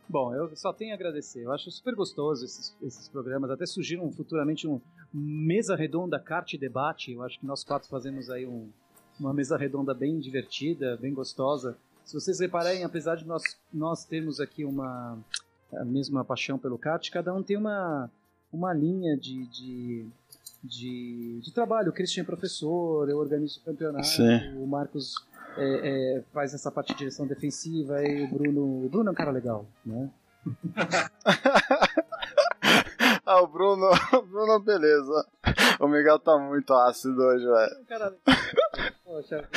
Bom, 0.08 0.36
eu 0.36 0.54
só 0.56 0.72
tenho 0.74 0.92
a 0.92 0.96
agradecer. 0.96 1.44
Eu 1.44 1.52
acho 1.54 1.72
super 1.72 1.96
gostoso 1.96 2.44
esses, 2.46 2.76
esses 2.84 3.08
programas. 3.08 3.50
Até 3.50 3.66
surgiram 3.66 4.12
futuramente 4.12 4.68
um 4.68 4.80
mesa 5.14 5.76
redonda 5.76 6.20
kart 6.20 6.54
debate. 6.58 7.14
Eu 7.14 7.24
acho 7.24 7.40
que 7.40 7.46
nós 7.46 7.64
quatro 7.64 7.90
fazemos 7.90 8.30
aí 8.30 8.46
um- 8.46 8.70
uma 9.20 9.34
mesa 9.34 9.58
redonda 9.58 9.94
bem 9.94 10.20
divertida, 10.20 10.98
bem 10.98 11.14
gostosa. 11.14 11.78
Se 12.06 12.14
vocês 12.14 12.40
repararem, 12.40 12.84
apesar 12.84 13.16
de 13.16 13.26
nós, 13.26 13.42
nós 13.74 14.04
termos 14.04 14.40
aqui 14.42 14.66
uma 14.66 15.18
a 15.78 15.86
mesma 15.86 16.24
paixão 16.24 16.58
pelo 16.58 16.78
kart, 16.78 17.10
cada 17.10 17.34
um 17.34 17.44
tem 17.44 17.58
uma, 17.58 18.10
uma 18.52 18.74
linha 18.74 19.18
de, 19.18 19.46
de, 19.48 20.06
de, 20.64 21.40
de 21.42 21.54
trabalho. 21.54 21.90
O 21.90 21.94
Christian 21.94 22.24
é 22.24 22.26
professor, 22.26 23.10
eu 23.10 23.18
organizo 23.18 23.60
o 23.60 23.64
campeonato, 23.64 24.08
Sim. 24.08 24.58
o 24.58 24.68
Marcos 24.68 25.16
é, 25.58 26.18
é, 26.18 26.24
faz 26.34 26.54
essa 26.54 26.72
parte 26.72 26.94
de 26.94 27.00
direção 27.00 27.28
defensiva 27.28 28.04
e 28.04 28.24
o 28.24 28.28
Bruno. 28.28 28.86
O 28.86 28.90
Bruno 28.90 29.10
é 29.10 29.12
um 29.12 29.16
cara 29.16 29.32
legal, 29.32 29.66
né? 29.86 30.10
ah, 33.26 33.42
o 33.42 33.48
Bruno, 33.48 33.90
o 34.14 34.22
Bruno, 34.24 34.60
beleza. 34.60 35.26
O 35.80 35.88
Miguel 35.88 36.20
tá 36.20 36.38
muito 36.38 36.74
ácido 36.74 37.22
hoje, 37.22 37.46
velho. 37.46 37.86
Cara 37.88 38.14
Poxa. 39.14 39.48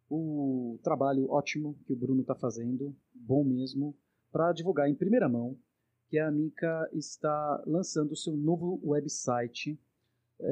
o 0.09 0.79
trabalho 0.83 1.29
ótimo 1.31 1.77
que 1.85 1.93
o 1.93 1.95
Bruno 1.95 2.21
está 2.21 2.35
fazendo, 2.35 2.95
bom 3.13 3.43
mesmo, 3.43 3.95
para 4.31 4.51
divulgar 4.51 4.89
em 4.89 4.95
primeira 4.95 5.29
mão 5.29 5.57
que 6.09 6.17
a 6.19 6.27
Amica 6.27 6.89
está 6.93 7.63
lançando 7.65 8.11
o 8.11 8.15
seu 8.15 8.35
novo 8.35 8.79
website, 8.83 9.79
Ô, 10.39 10.45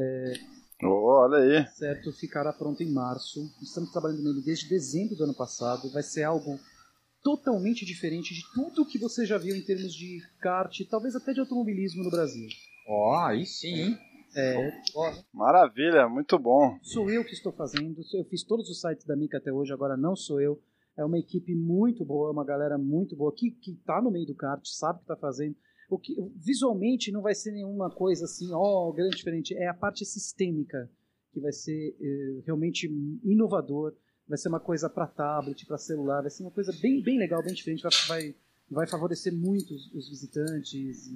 olha 0.83 1.37
aí. 1.37 1.67
certo? 1.75 2.11
Ficará 2.13 2.51
pronto 2.53 2.81
em 2.81 2.91
março. 2.91 3.51
Estamos 3.61 3.91
trabalhando 3.91 4.23
nele 4.23 4.41
desde 4.41 4.67
dezembro 4.69 5.15
do 5.15 5.23
ano 5.23 5.33
passado. 5.33 5.91
Vai 5.91 6.03
ser 6.03 6.23
algo 6.23 6.59
totalmente 7.23 7.85
diferente 7.85 8.33
de 8.33 8.41
tudo 8.53 8.85
que 8.85 8.97
você 8.97 9.25
já 9.25 9.37
viu 9.37 9.55
em 9.55 9.61
termos 9.61 9.93
de 9.93 10.21
kart, 10.39 10.75
talvez 10.89 11.15
até 11.15 11.33
de 11.33 11.39
automobilismo 11.39 12.03
no 12.03 12.09
Brasil. 12.09 12.47
Ó, 12.87 13.15
aí 13.25 13.45
sim, 13.45 13.73
hein? 13.73 13.97
É, 14.35 14.71
Ó, 14.95 15.13
Maravilha, 15.33 16.07
muito 16.07 16.39
bom. 16.39 16.77
sou 16.81 17.11
eu 17.11 17.23
que 17.25 17.33
estou 17.33 17.51
fazendo. 17.51 18.01
Eu 18.13 18.23
fiz 18.25 18.43
todos 18.43 18.69
os 18.69 18.79
sites 18.79 19.05
da 19.05 19.15
Mica 19.15 19.37
até 19.37 19.51
hoje, 19.51 19.73
agora 19.73 19.97
não 19.97 20.15
sou 20.15 20.39
eu. 20.41 20.59
É 20.97 21.03
uma 21.05 21.19
equipe 21.19 21.53
muito 21.53 22.03
boa, 22.05 22.31
uma 22.31 22.45
galera 22.45 22.77
muito 22.77 23.15
boa 23.15 23.33
que, 23.35 23.51
que 23.51 23.75
tá 23.85 24.01
no 24.01 24.11
meio 24.11 24.25
do 24.25 24.35
kart, 24.35 24.61
sabe 24.65 24.99
o 24.99 25.01
que 25.01 25.07
tá 25.07 25.15
fazendo. 25.15 25.55
O 25.91 25.99
que, 25.99 26.15
visualmente 26.37 27.11
não 27.11 27.21
vai 27.21 27.35
ser 27.35 27.51
nenhuma 27.51 27.91
coisa 27.91 28.23
assim, 28.23 28.49
ó, 28.53 28.87
oh, 28.87 28.93
grande 28.93 29.17
diferente. 29.17 29.53
É 29.53 29.67
a 29.67 29.73
parte 29.73 30.05
sistêmica 30.05 30.89
que 31.33 31.39
vai 31.39 31.51
ser 31.51 31.95
eh, 31.99 32.41
realmente 32.45 32.87
inovador. 33.25 33.93
Vai 34.25 34.37
ser 34.37 34.47
uma 34.47 34.59
coisa 34.61 34.89
para 34.89 35.05
tablet, 35.05 35.65
para 35.65 35.77
celular, 35.77 36.21
vai 36.21 36.31
ser 36.31 36.43
uma 36.43 36.51
coisa 36.51 36.71
bem, 36.81 37.03
bem 37.03 37.19
legal, 37.19 37.43
bem 37.43 37.53
diferente. 37.53 37.83
Vai, 37.83 37.91
vai, 38.07 38.35
vai 38.69 38.87
favorecer 38.87 39.35
muito 39.35 39.73
os, 39.73 39.93
os 39.93 40.09
visitantes. 40.09 41.07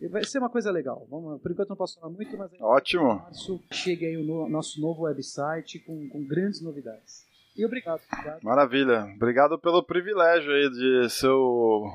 E, 0.00 0.06
vai 0.06 0.22
ser 0.22 0.38
uma 0.38 0.48
coisa 0.48 0.70
legal. 0.70 1.04
Vamos, 1.10 1.42
por 1.42 1.50
enquanto 1.50 1.70
não 1.70 1.76
posso 1.76 1.98
falar 1.98 2.12
muito, 2.12 2.36
mas 2.38 2.52
ótimo. 2.60 3.16
março 3.16 3.60
chega 3.72 4.06
aí 4.06 4.16
o 4.16 4.22
no, 4.22 4.48
nosso 4.48 4.80
novo 4.80 5.02
website 5.02 5.80
com, 5.80 6.08
com 6.08 6.24
grandes 6.24 6.60
novidades. 6.60 7.26
E 7.56 7.66
obrigado, 7.66 8.00
obrigado. 8.12 8.42
Maravilha. 8.44 9.12
Obrigado 9.16 9.58
pelo 9.58 9.82
privilégio 9.82 10.52
aí 10.52 10.70
de 10.70 11.10
ser 11.10 11.28
o, 11.28 11.88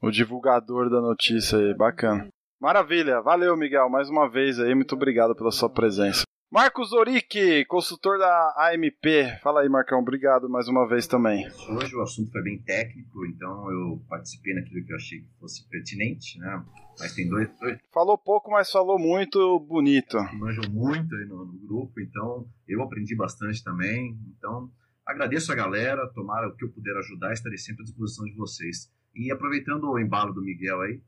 o 0.00 0.10
divulgador 0.10 0.88
da 0.88 1.00
notícia 1.00 1.58
aí. 1.58 1.74
Bacana. 1.74 2.28
Maravilha. 2.60 3.20
Valeu, 3.22 3.56
Miguel, 3.56 3.88
mais 3.88 4.08
uma 4.08 4.28
vez 4.28 4.58
aí. 4.58 4.74
Muito 4.74 4.94
obrigado 4.94 5.34
pela 5.34 5.50
sua 5.50 5.70
presença. 5.70 6.22
Marcos 6.52 6.92
Oric, 6.92 7.64
consultor 7.66 8.18
da 8.18 8.54
AMP. 8.58 9.38
Fala 9.40 9.60
aí, 9.60 9.68
Marcão. 9.68 10.00
Obrigado 10.00 10.48
mais 10.48 10.66
uma 10.66 10.86
vez 10.86 11.06
também. 11.06 11.46
Hoje 11.68 11.94
o 11.94 12.02
assunto 12.02 12.32
foi 12.32 12.42
bem 12.42 12.58
técnico, 12.60 13.24
então 13.26 13.70
eu 13.70 14.02
participei 14.08 14.54
naquilo 14.54 14.84
que 14.84 14.92
eu 14.92 14.96
achei 14.96 15.20
que 15.20 15.28
fosse 15.38 15.68
pertinente, 15.68 16.40
né? 16.40 16.60
Mas 16.98 17.14
tem 17.14 17.28
dois. 17.28 17.48
dois... 17.60 17.78
Falou 17.94 18.18
pouco, 18.18 18.50
mas 18.50 18.68
falou 18.68 18.98
muito 18.98 19.60
bonito. 19.60 20.16
Manjam 20.34 20.68
muito 20.70 21.14
aí 21.14 21.24
no, 21.26 21.44
no 21.44 21.58
grupo, 21.68 22.00
então 22.00 22.44
eu 22.66 22.82
aprendi 22.82 23.14
bastante 23.14 23.62
também. 23.62 24.18
Então, 24.36 24.68
Agradeço 25.10 25.50
a 25.50 25.56
galera, 25.56 26.06
tomara 26.14 26.48
o 26.48 26.54
que 26.54 26.64
eu 26.64 26.70
puder 26.70 26.96
ajudar, 26.98 27.32
estarei 27.32 27.58
sempre 27.58 27.82
à 27.82 27.84
disposição 27.84 28.24
de 28.26 28.34
vocês. 28.34 28.88
E 29.14 29.30
aproveitando 29.30 29.84
o 29.84 29.98
embalo 29.98 30.32
do 30.32 30.42
Miguel 30.42 30.80
aí, 30.82 31.00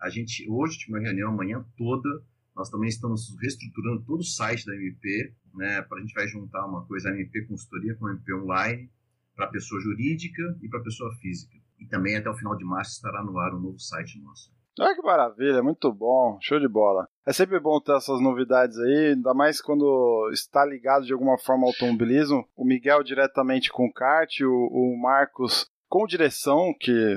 a 0.00 0.08
gente 0.08 0.48
hoje 0.50 0.78
tive 0.78 0.92
uma 0.92 1.00
reunião 1.00 1.30
amanhã 1.30 1.64
toda, 1.76 2.08
nós 2.56 2.70
também 2.70 2.88
estamos 2.88 3.36
reestruturando 3.40 4.02
todo 4.04 4.20
o 4.20 4.24
site 4.24 4.66
da 4.66 4.74
MP, 4.74 5.34
né, 5.54 5.82
para 5.82 5.98
a 5.98 6.00
gente 6.00 6.14
vai 6.14 6.26
juntar 6.26 6.66
uma 6.66 6.84
coisa, 6.86 7.10
MP 7.10 7.42
consultoria 7.46 7.94
com 7.96 8.08
MP 8.08 8.34
online, 8.34 8.90
para 9.34 9.48
pessoa 9.48 9.80
jurídica 9.80 10.42
e 10.62 10.68
para 10.68 10.80
pessoa 10.80 11.14
física. 11.16 11.56
E 11.78 11.86
também 11.86 12.16
até 12.16 12.28
o 12.28 12.36
final 12.36 12.56
de 12.56 12.64
março 12.64 12.92
estará 12.92 13.22
no 13.22 13.38
ar 13.38 13.54
um 13.54 13.60
novo 13.60 13.78
site 13.78 14.20
nosso. 14.20 14.52
Olha 14.78 14.94
que 14.94 15.02
maravilha, 15.02 15.62
muito 15.62 15.92
bom, 15.92 16.38
show 16.40 16.58
de 16.58 16.68
bola. 16.68 17.06
É 17.26 17.32
sempre 17.32 17.58
bom 17.58 17.80
ter 17.80 17.96
essas 17.96 18.20
novidades 18.20 18.78
aí, 18.78 19.12
ainda 19.14 19.34
mais 19.34 19.60
quando 19.60 20.30
está 20.32 20.64
ligado 20.64 21.04
de 21.04 21.12
alguma 21.12 21.38
forma 21.38 21.64
ao 21.64 21.68
automobilismo. 21.68 22.46
O 22.56 22.64
Miguel 22.64 23.02
diretamente 23.02 23.70
com 23.70 23.92
kart, 23.92 24.40
o, 24.40 24.48
o 24.48 24.98
Marcos 25.00 25.66
com 25.88 26.06
direção, 26.06 26.72
que 26.78 27.16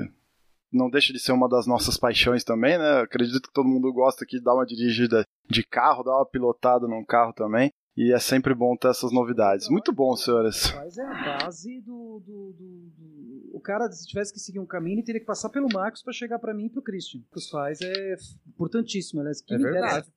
não 0.74 0.90
deixa 0.90 1.12
de 1.12 1.18
ser 1.18 1.32
uma 1.32 1.48
das 1.48 1.66
nossas 1.66 1.96
paixões 1.96 2.44
também, 2.44 2.78
né? 2.78 3.00
Acredito 3.00 3.42
que 3.42 3.52
todo 3.52 3.68
mundo 3.68 3.92
gosta 3.92 4.24
aqui 4.24 4.38
de 4.38 4.44
dar 4.44 4.54
uma 4.54 4.66
dirigida 4.66 5.24
de 5.48 5.62
carro, 5.62 6.02
dar 6.02 6.16
uma 6.16 6.26
pilotada 6.26 6.86
num 6.86 7.04
carro 7.04 7.32
também. 7.32 7.70
E 7.96 8.12
é 8.12 8.18
sempre 8.18 8.52
bom 8.54 8.76
ter 8.76 8.88
essas 8.88 9.12
novidades. 9.12 9.68
Muito 9.68 9.92
bom, 9.92 10.16
senhores. 10.16 10.72
Mas 10.74 10.98
é 10.98 11.04
a 11.04 11.38
base 11.38 11.80
do, 11.80 12.20
do, 12.26 12.52
do, 12.52 12.90
do, 12.90 13.50
O 13.56 13.60
cara, 13.60 13.88
se 13.92 14.04
tivesse 14.04 14.32
que 14.32 14.40
seguir 14.40 14.58
um 14.58 14.66
caminho, 14.66 14.96
ele 14.96 15.04
teria 15.04 15.20
que 15.20 15.26
passar 15.26 15.48
pelo 15.48 15.68
Marcos 15.72 16.02
para 16.02 16.12
chegar 16.12 16.40
para 16.40 16.52
mim 16.52 16.66
e 16.66 16.70
pro 16.70 16.82
Christian. 16.82 17.20
O 17.20 17.32
que 17.32 17.38
os 17.38 17.48
faz 17.48 17.80
é 17.80 18.16
importantíssimo. 18.48 19.20
Aliás, 19.20 19.40
que 19.40 19.54
é 19.54 19.58
verdade. 19.58 20.08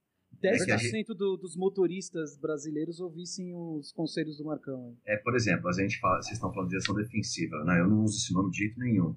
10% 0.42 1.16
do, 1.16 1.38
dos 1.38 1.56
motoristas 1.56 2.38
brasileiros 2.38 3.00
ouvissem 3.00 3.54
os 3.56 3.92
conselhos 3.92 4.38
do 4.38 4.46
Marcão. 4.46 4.96
É, 5.06 5.18
por 5.18 5.36
exemplo, 5.36 5.68
a 5.68 5.72
gente 5.72 6.00
fala, 6.00 6.22
vocês 6.22 6.34
estão 6.34 6.52
falando 6.52 6.70
de 6.70 6.76
direção 6.76 6.96
defensiva, 6.96 7.64
né? 7.64 7.80
Eu 7.80 7.88
não 7.88 8.04
uso 8.04 8.18
esse 8.18 8.34
nome 8.34 8.52
de 8.52 8.58
jeito 8.58 8.80
nenhum. 8.80 9.16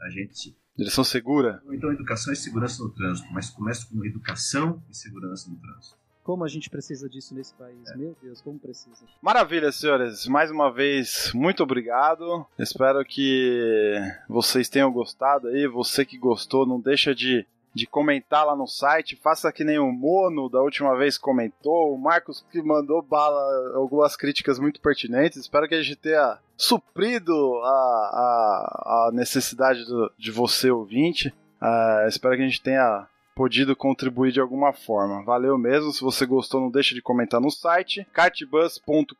A 0.00 0.10
gente 0.10 0.56
Direção 0.76 1.02
segura. 1.04 1.62
Então, 1.70 1.90
educação 1.90 2.32
e 2.32 2.36
segurança 2.36 2.82
no 2.82 2.90
trânsito, 2.90 3.28
mas 3.32 3.48
começa 3.50 3.86
com 3.86 4.04
educação 4.04 4.82
e 4.90 4.96
segurança 4.96 5.48
no 5.50 5.56
trânsito. 5.56 5.96
Como 6.22 6.44
a 6.44 6.48
gente 6.48 6.68
precisa 6.68 7.08
disso 7.08 7.34
nesse 7.34 7.54
país. 7.54 7.88
É. 7.88 7.96
Meu 7.96 8.16
Deus, 8.20 8.40
como 8.40 8.58
precisa. 8.58 9.06
Maravilha, 9.22 9.70
senhores. 9.70 10.26
Mais 10.26 10.50
uma 10.50 10.72
vez, 10.72 11.30
muito 11.32 11.62
obrigado. 11.62 12.44
Espero 12.58 13.04
que 13.04 14.00
vocês 14.28 14.68
tenham 14.68 14.92
gostado 14.92 15.46
aí. 15.46 15.68
Você 15.68 16.04
que 16.04 16.18
gostou, 16.18 16.66
não 16.66 16.80
deixa 16.80 17.14
de 17.14 17.46
de 17.76 17.86
comentar 17.86 18.46
lá 18.46 18.56
no 18.56 18.66
site. 18.66 19.20
Faça 19.22 19.52
que 19.52 19.62
nem 19.62 19.78
o 19.78 19.92
Mono 19.92 20.48
da 20.48 20.62
última 20.62 20.96
vez 20.96 21.18
comentou. 21.18 21.94
O 21.94 21.98
Marcos 21.98 22.44
que 22.50 22.62
mandou 22.62 23.02
bala 23.02 23.74
algumas 23.74 24.16
críticas 24.16 24.58
muito 24.58 24.80
pertinentes. 24.80 25.38
Espero 25.38 25.68
que 25.68 25.74
a 25.74 25.82
gente 25.82 25.96
tenha 25.96 26.38
suprido 26.56 27.34
a, 27.62 27.68
a, 27.68 29.08
a 29.08 29.10
necessidade 29.12 29.84
do, 29.84 30.10
de 30.18 30.32
você 30.32 30.70
ouvinte. 30.70 31.28
Uh, 31.60 32.08
espero 32.08 32.34
que 32.34 32.42
a 32.42 32.46
gente 32.46 32.62
tenha 32.62 33.06
podido 33.34 33.76
contribuir 33.76 34.32
de 34.32 34.40
alguma 34.40 34.72
forma. 34.72 35.22
Valeu 35.22 35.58
mesmo. 35.58 35.92
Se 35.92 36.00
você 36.00 36.24
gostou, 36.24 36.62
não 36.62 36.70
deixe 36.70 36.94
de 36.94 37.02
comentar 37.02 37.40
no 37.40 37.50
site 37.50 38.06
cartbus.com.br. 38.10 39.14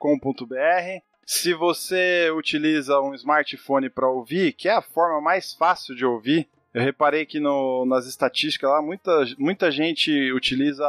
Se 1.27 1.53
você 1.53 2.31
utiliza 2.31 3.01
um 3.01 3.13
smartphone 3.13 3.91
para 3.91 4.09
ouvir, 4.09 4.53
que 4.53 4.69
é 4.69 4.73
a 4.73 4.81
forma 4.81 5.21
mais 5.21 5.53
fácil 5.53 5.95
de 5.95 6.07
ouvir, 6.07 6.49
eu 6.77 6.83
reparei 6.83 7.25
que 7.25 7.41
no, 7.41 7.87
nas 7.87 8.07
estatísticas 8.07 8.69
lá, 8.69 8.83
muita, 8.83 9.11
muita 9.39 9.71
gente 9.71 10.31
utiliza 10.31 10.87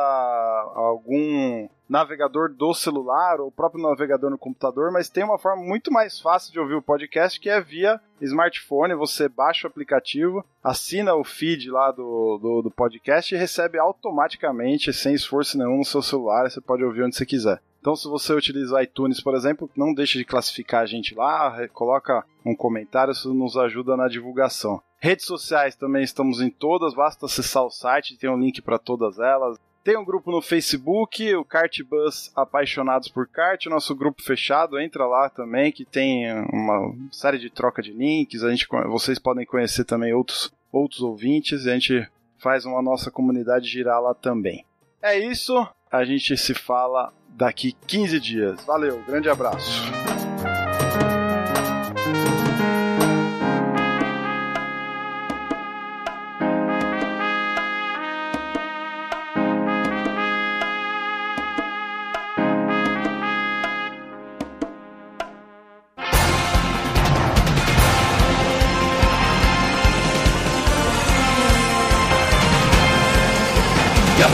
algum 0.76 1.70
navegador 1.88 2.54
do 2.54 2.74
celular 2.74 3.40
ou 3.40 3.48
o 3.48 3.52
próprio 3.52 3.82
navegador 3.82 4.30
no 4.30 4.38
computador, 4.38 4.92
mas 4.92 5.08
tem 5.08 5.24
uma 5.24 5.40
forma 5.40 5.64
muito 5.64 5.90
mais 5.90 6.20
fácil 6.20 6.52
de 6.52 6.60
ouvir 6.60 6.74
o 6.74 6.82
podcast 6.82 7.40
que 7.40 7.50
é 7.50 7.62
via 7.62 8.02
smartphone. 8.20 8.96
Você 8.96 9.30
baixa 9.30 9.66
o 9.66 9.72
aplicativo, 9.72 10.44
assina 10.62 11.16
o 11.16 11.24
feed 11.24 11.72
lá 11.72 11.90
do, 11.92 12.38
do, 12.38 12.62
do 12.64 12.70
podcast 12.70 13.34
e 13.34 13.38
recebe 13.38 13.80
automaticamente, 13.80 14.92
sem 14.92 15.14
esforço 15.14 15.58
nenhum, 15.58 15.78
no 15.78 15.86
seu 15.86 16.02
celular. 16.02 16.50
Você 16.50 16.60
pode 16.60 16.84
ouvir 16.84 17.04
onde 17.04 17.16
você 17.16 17.26
quiser. 17.26 17.62
Então, 17.80 17.96
se 17.96 18.08
você 18.08 18.34
utiliza 18.34 18.82
iTunes, 18.82 19.22
por 19.22 19.36
exemplo, 19.36 19.70
não 19.76 19.94
deixe 19.94 20.18
de 20.18 20.26
classificar 20.26 20.82
a 20.82 20.86
gente 20.86 21.16
lá, 21.16 21.68
coloca 21.70 22.26
um 22.46 22.56
comentário, 22.56 23.12
isso 23.12 23.34
nos 23.34 23.56
ajuda 23.56 23.96
na 23.96 24.08
divulgação. 24.08 24.82
Redes 25.00 25.26
sociais 25.26 25.76
também 25.76 26.04
estamos 26.04 26.42
em 26.42 26.50
todas, 26.50 26.96
basta 26.96 27.26
acessar 27.26 27.64
o 27.64 27.70
site, 27.70 28.18
tem 28.18 28.30
um 28.30 28.40
link 28.40 28.62
para 28.62 28.80
todas 28.80 29.20
elas. 29.20 29.58
Tem 29.84 29.98
um 29.98 30.04
grupo 30.04 30.32
no 30.32 30.42
Facebook, 30.42 31.34
o 31.36 31.46
Kart 31.46 31.82
Bus 31.84 32.30
Apaixonados 32.36 33.08
por 33.08 33.26
Kart, 33.26 33.68
nosso 33.68 33.96
grupo 33.96 34.22
fechado, 34.22 34.78
entra 34.78 35.06
lá 35.06 35.30
também, 35.30 35.72
que 35.72 35.86
tem 35.86 36.30
uma 36.52 36.94
série 37.10 37.38
de 37.38 37.50
troca 37.50 37.82
de 37.82 37.94
links, 37.94 38.44
a 38.44 38.50
gente, 38.50 38.68
vocês 38.88 39.18
podem 39.18 39.46
conhecer 39.46 39.86
também 39.86 40.14
outros, 40.14 40.52
outros 40.74 41.00
ouvintes, 41.00 41.64
e 41.64 41.70
a 41.70 41.74
gente 41.74 42.06
faz 42.38 42.66
uma 42.66 42.82
nossa 42.82 43.10
comunidade 43.10 43.70
girar 43.70 44.02
lá 44.02 44.14
também. 44.14 44.66
É 45.02 45.18
isso, 45.18 45.66
a 45.90 46.04
gente 46.04 46.36
se 46.36 46.54
fala 46.54 47.14
daqui 47.38 47.76
15 47.86 48.20
dias. 48.20 48.66
Valeu, 48.66 49.02
grande 49.08 49.30
abraço. 49.30 49.84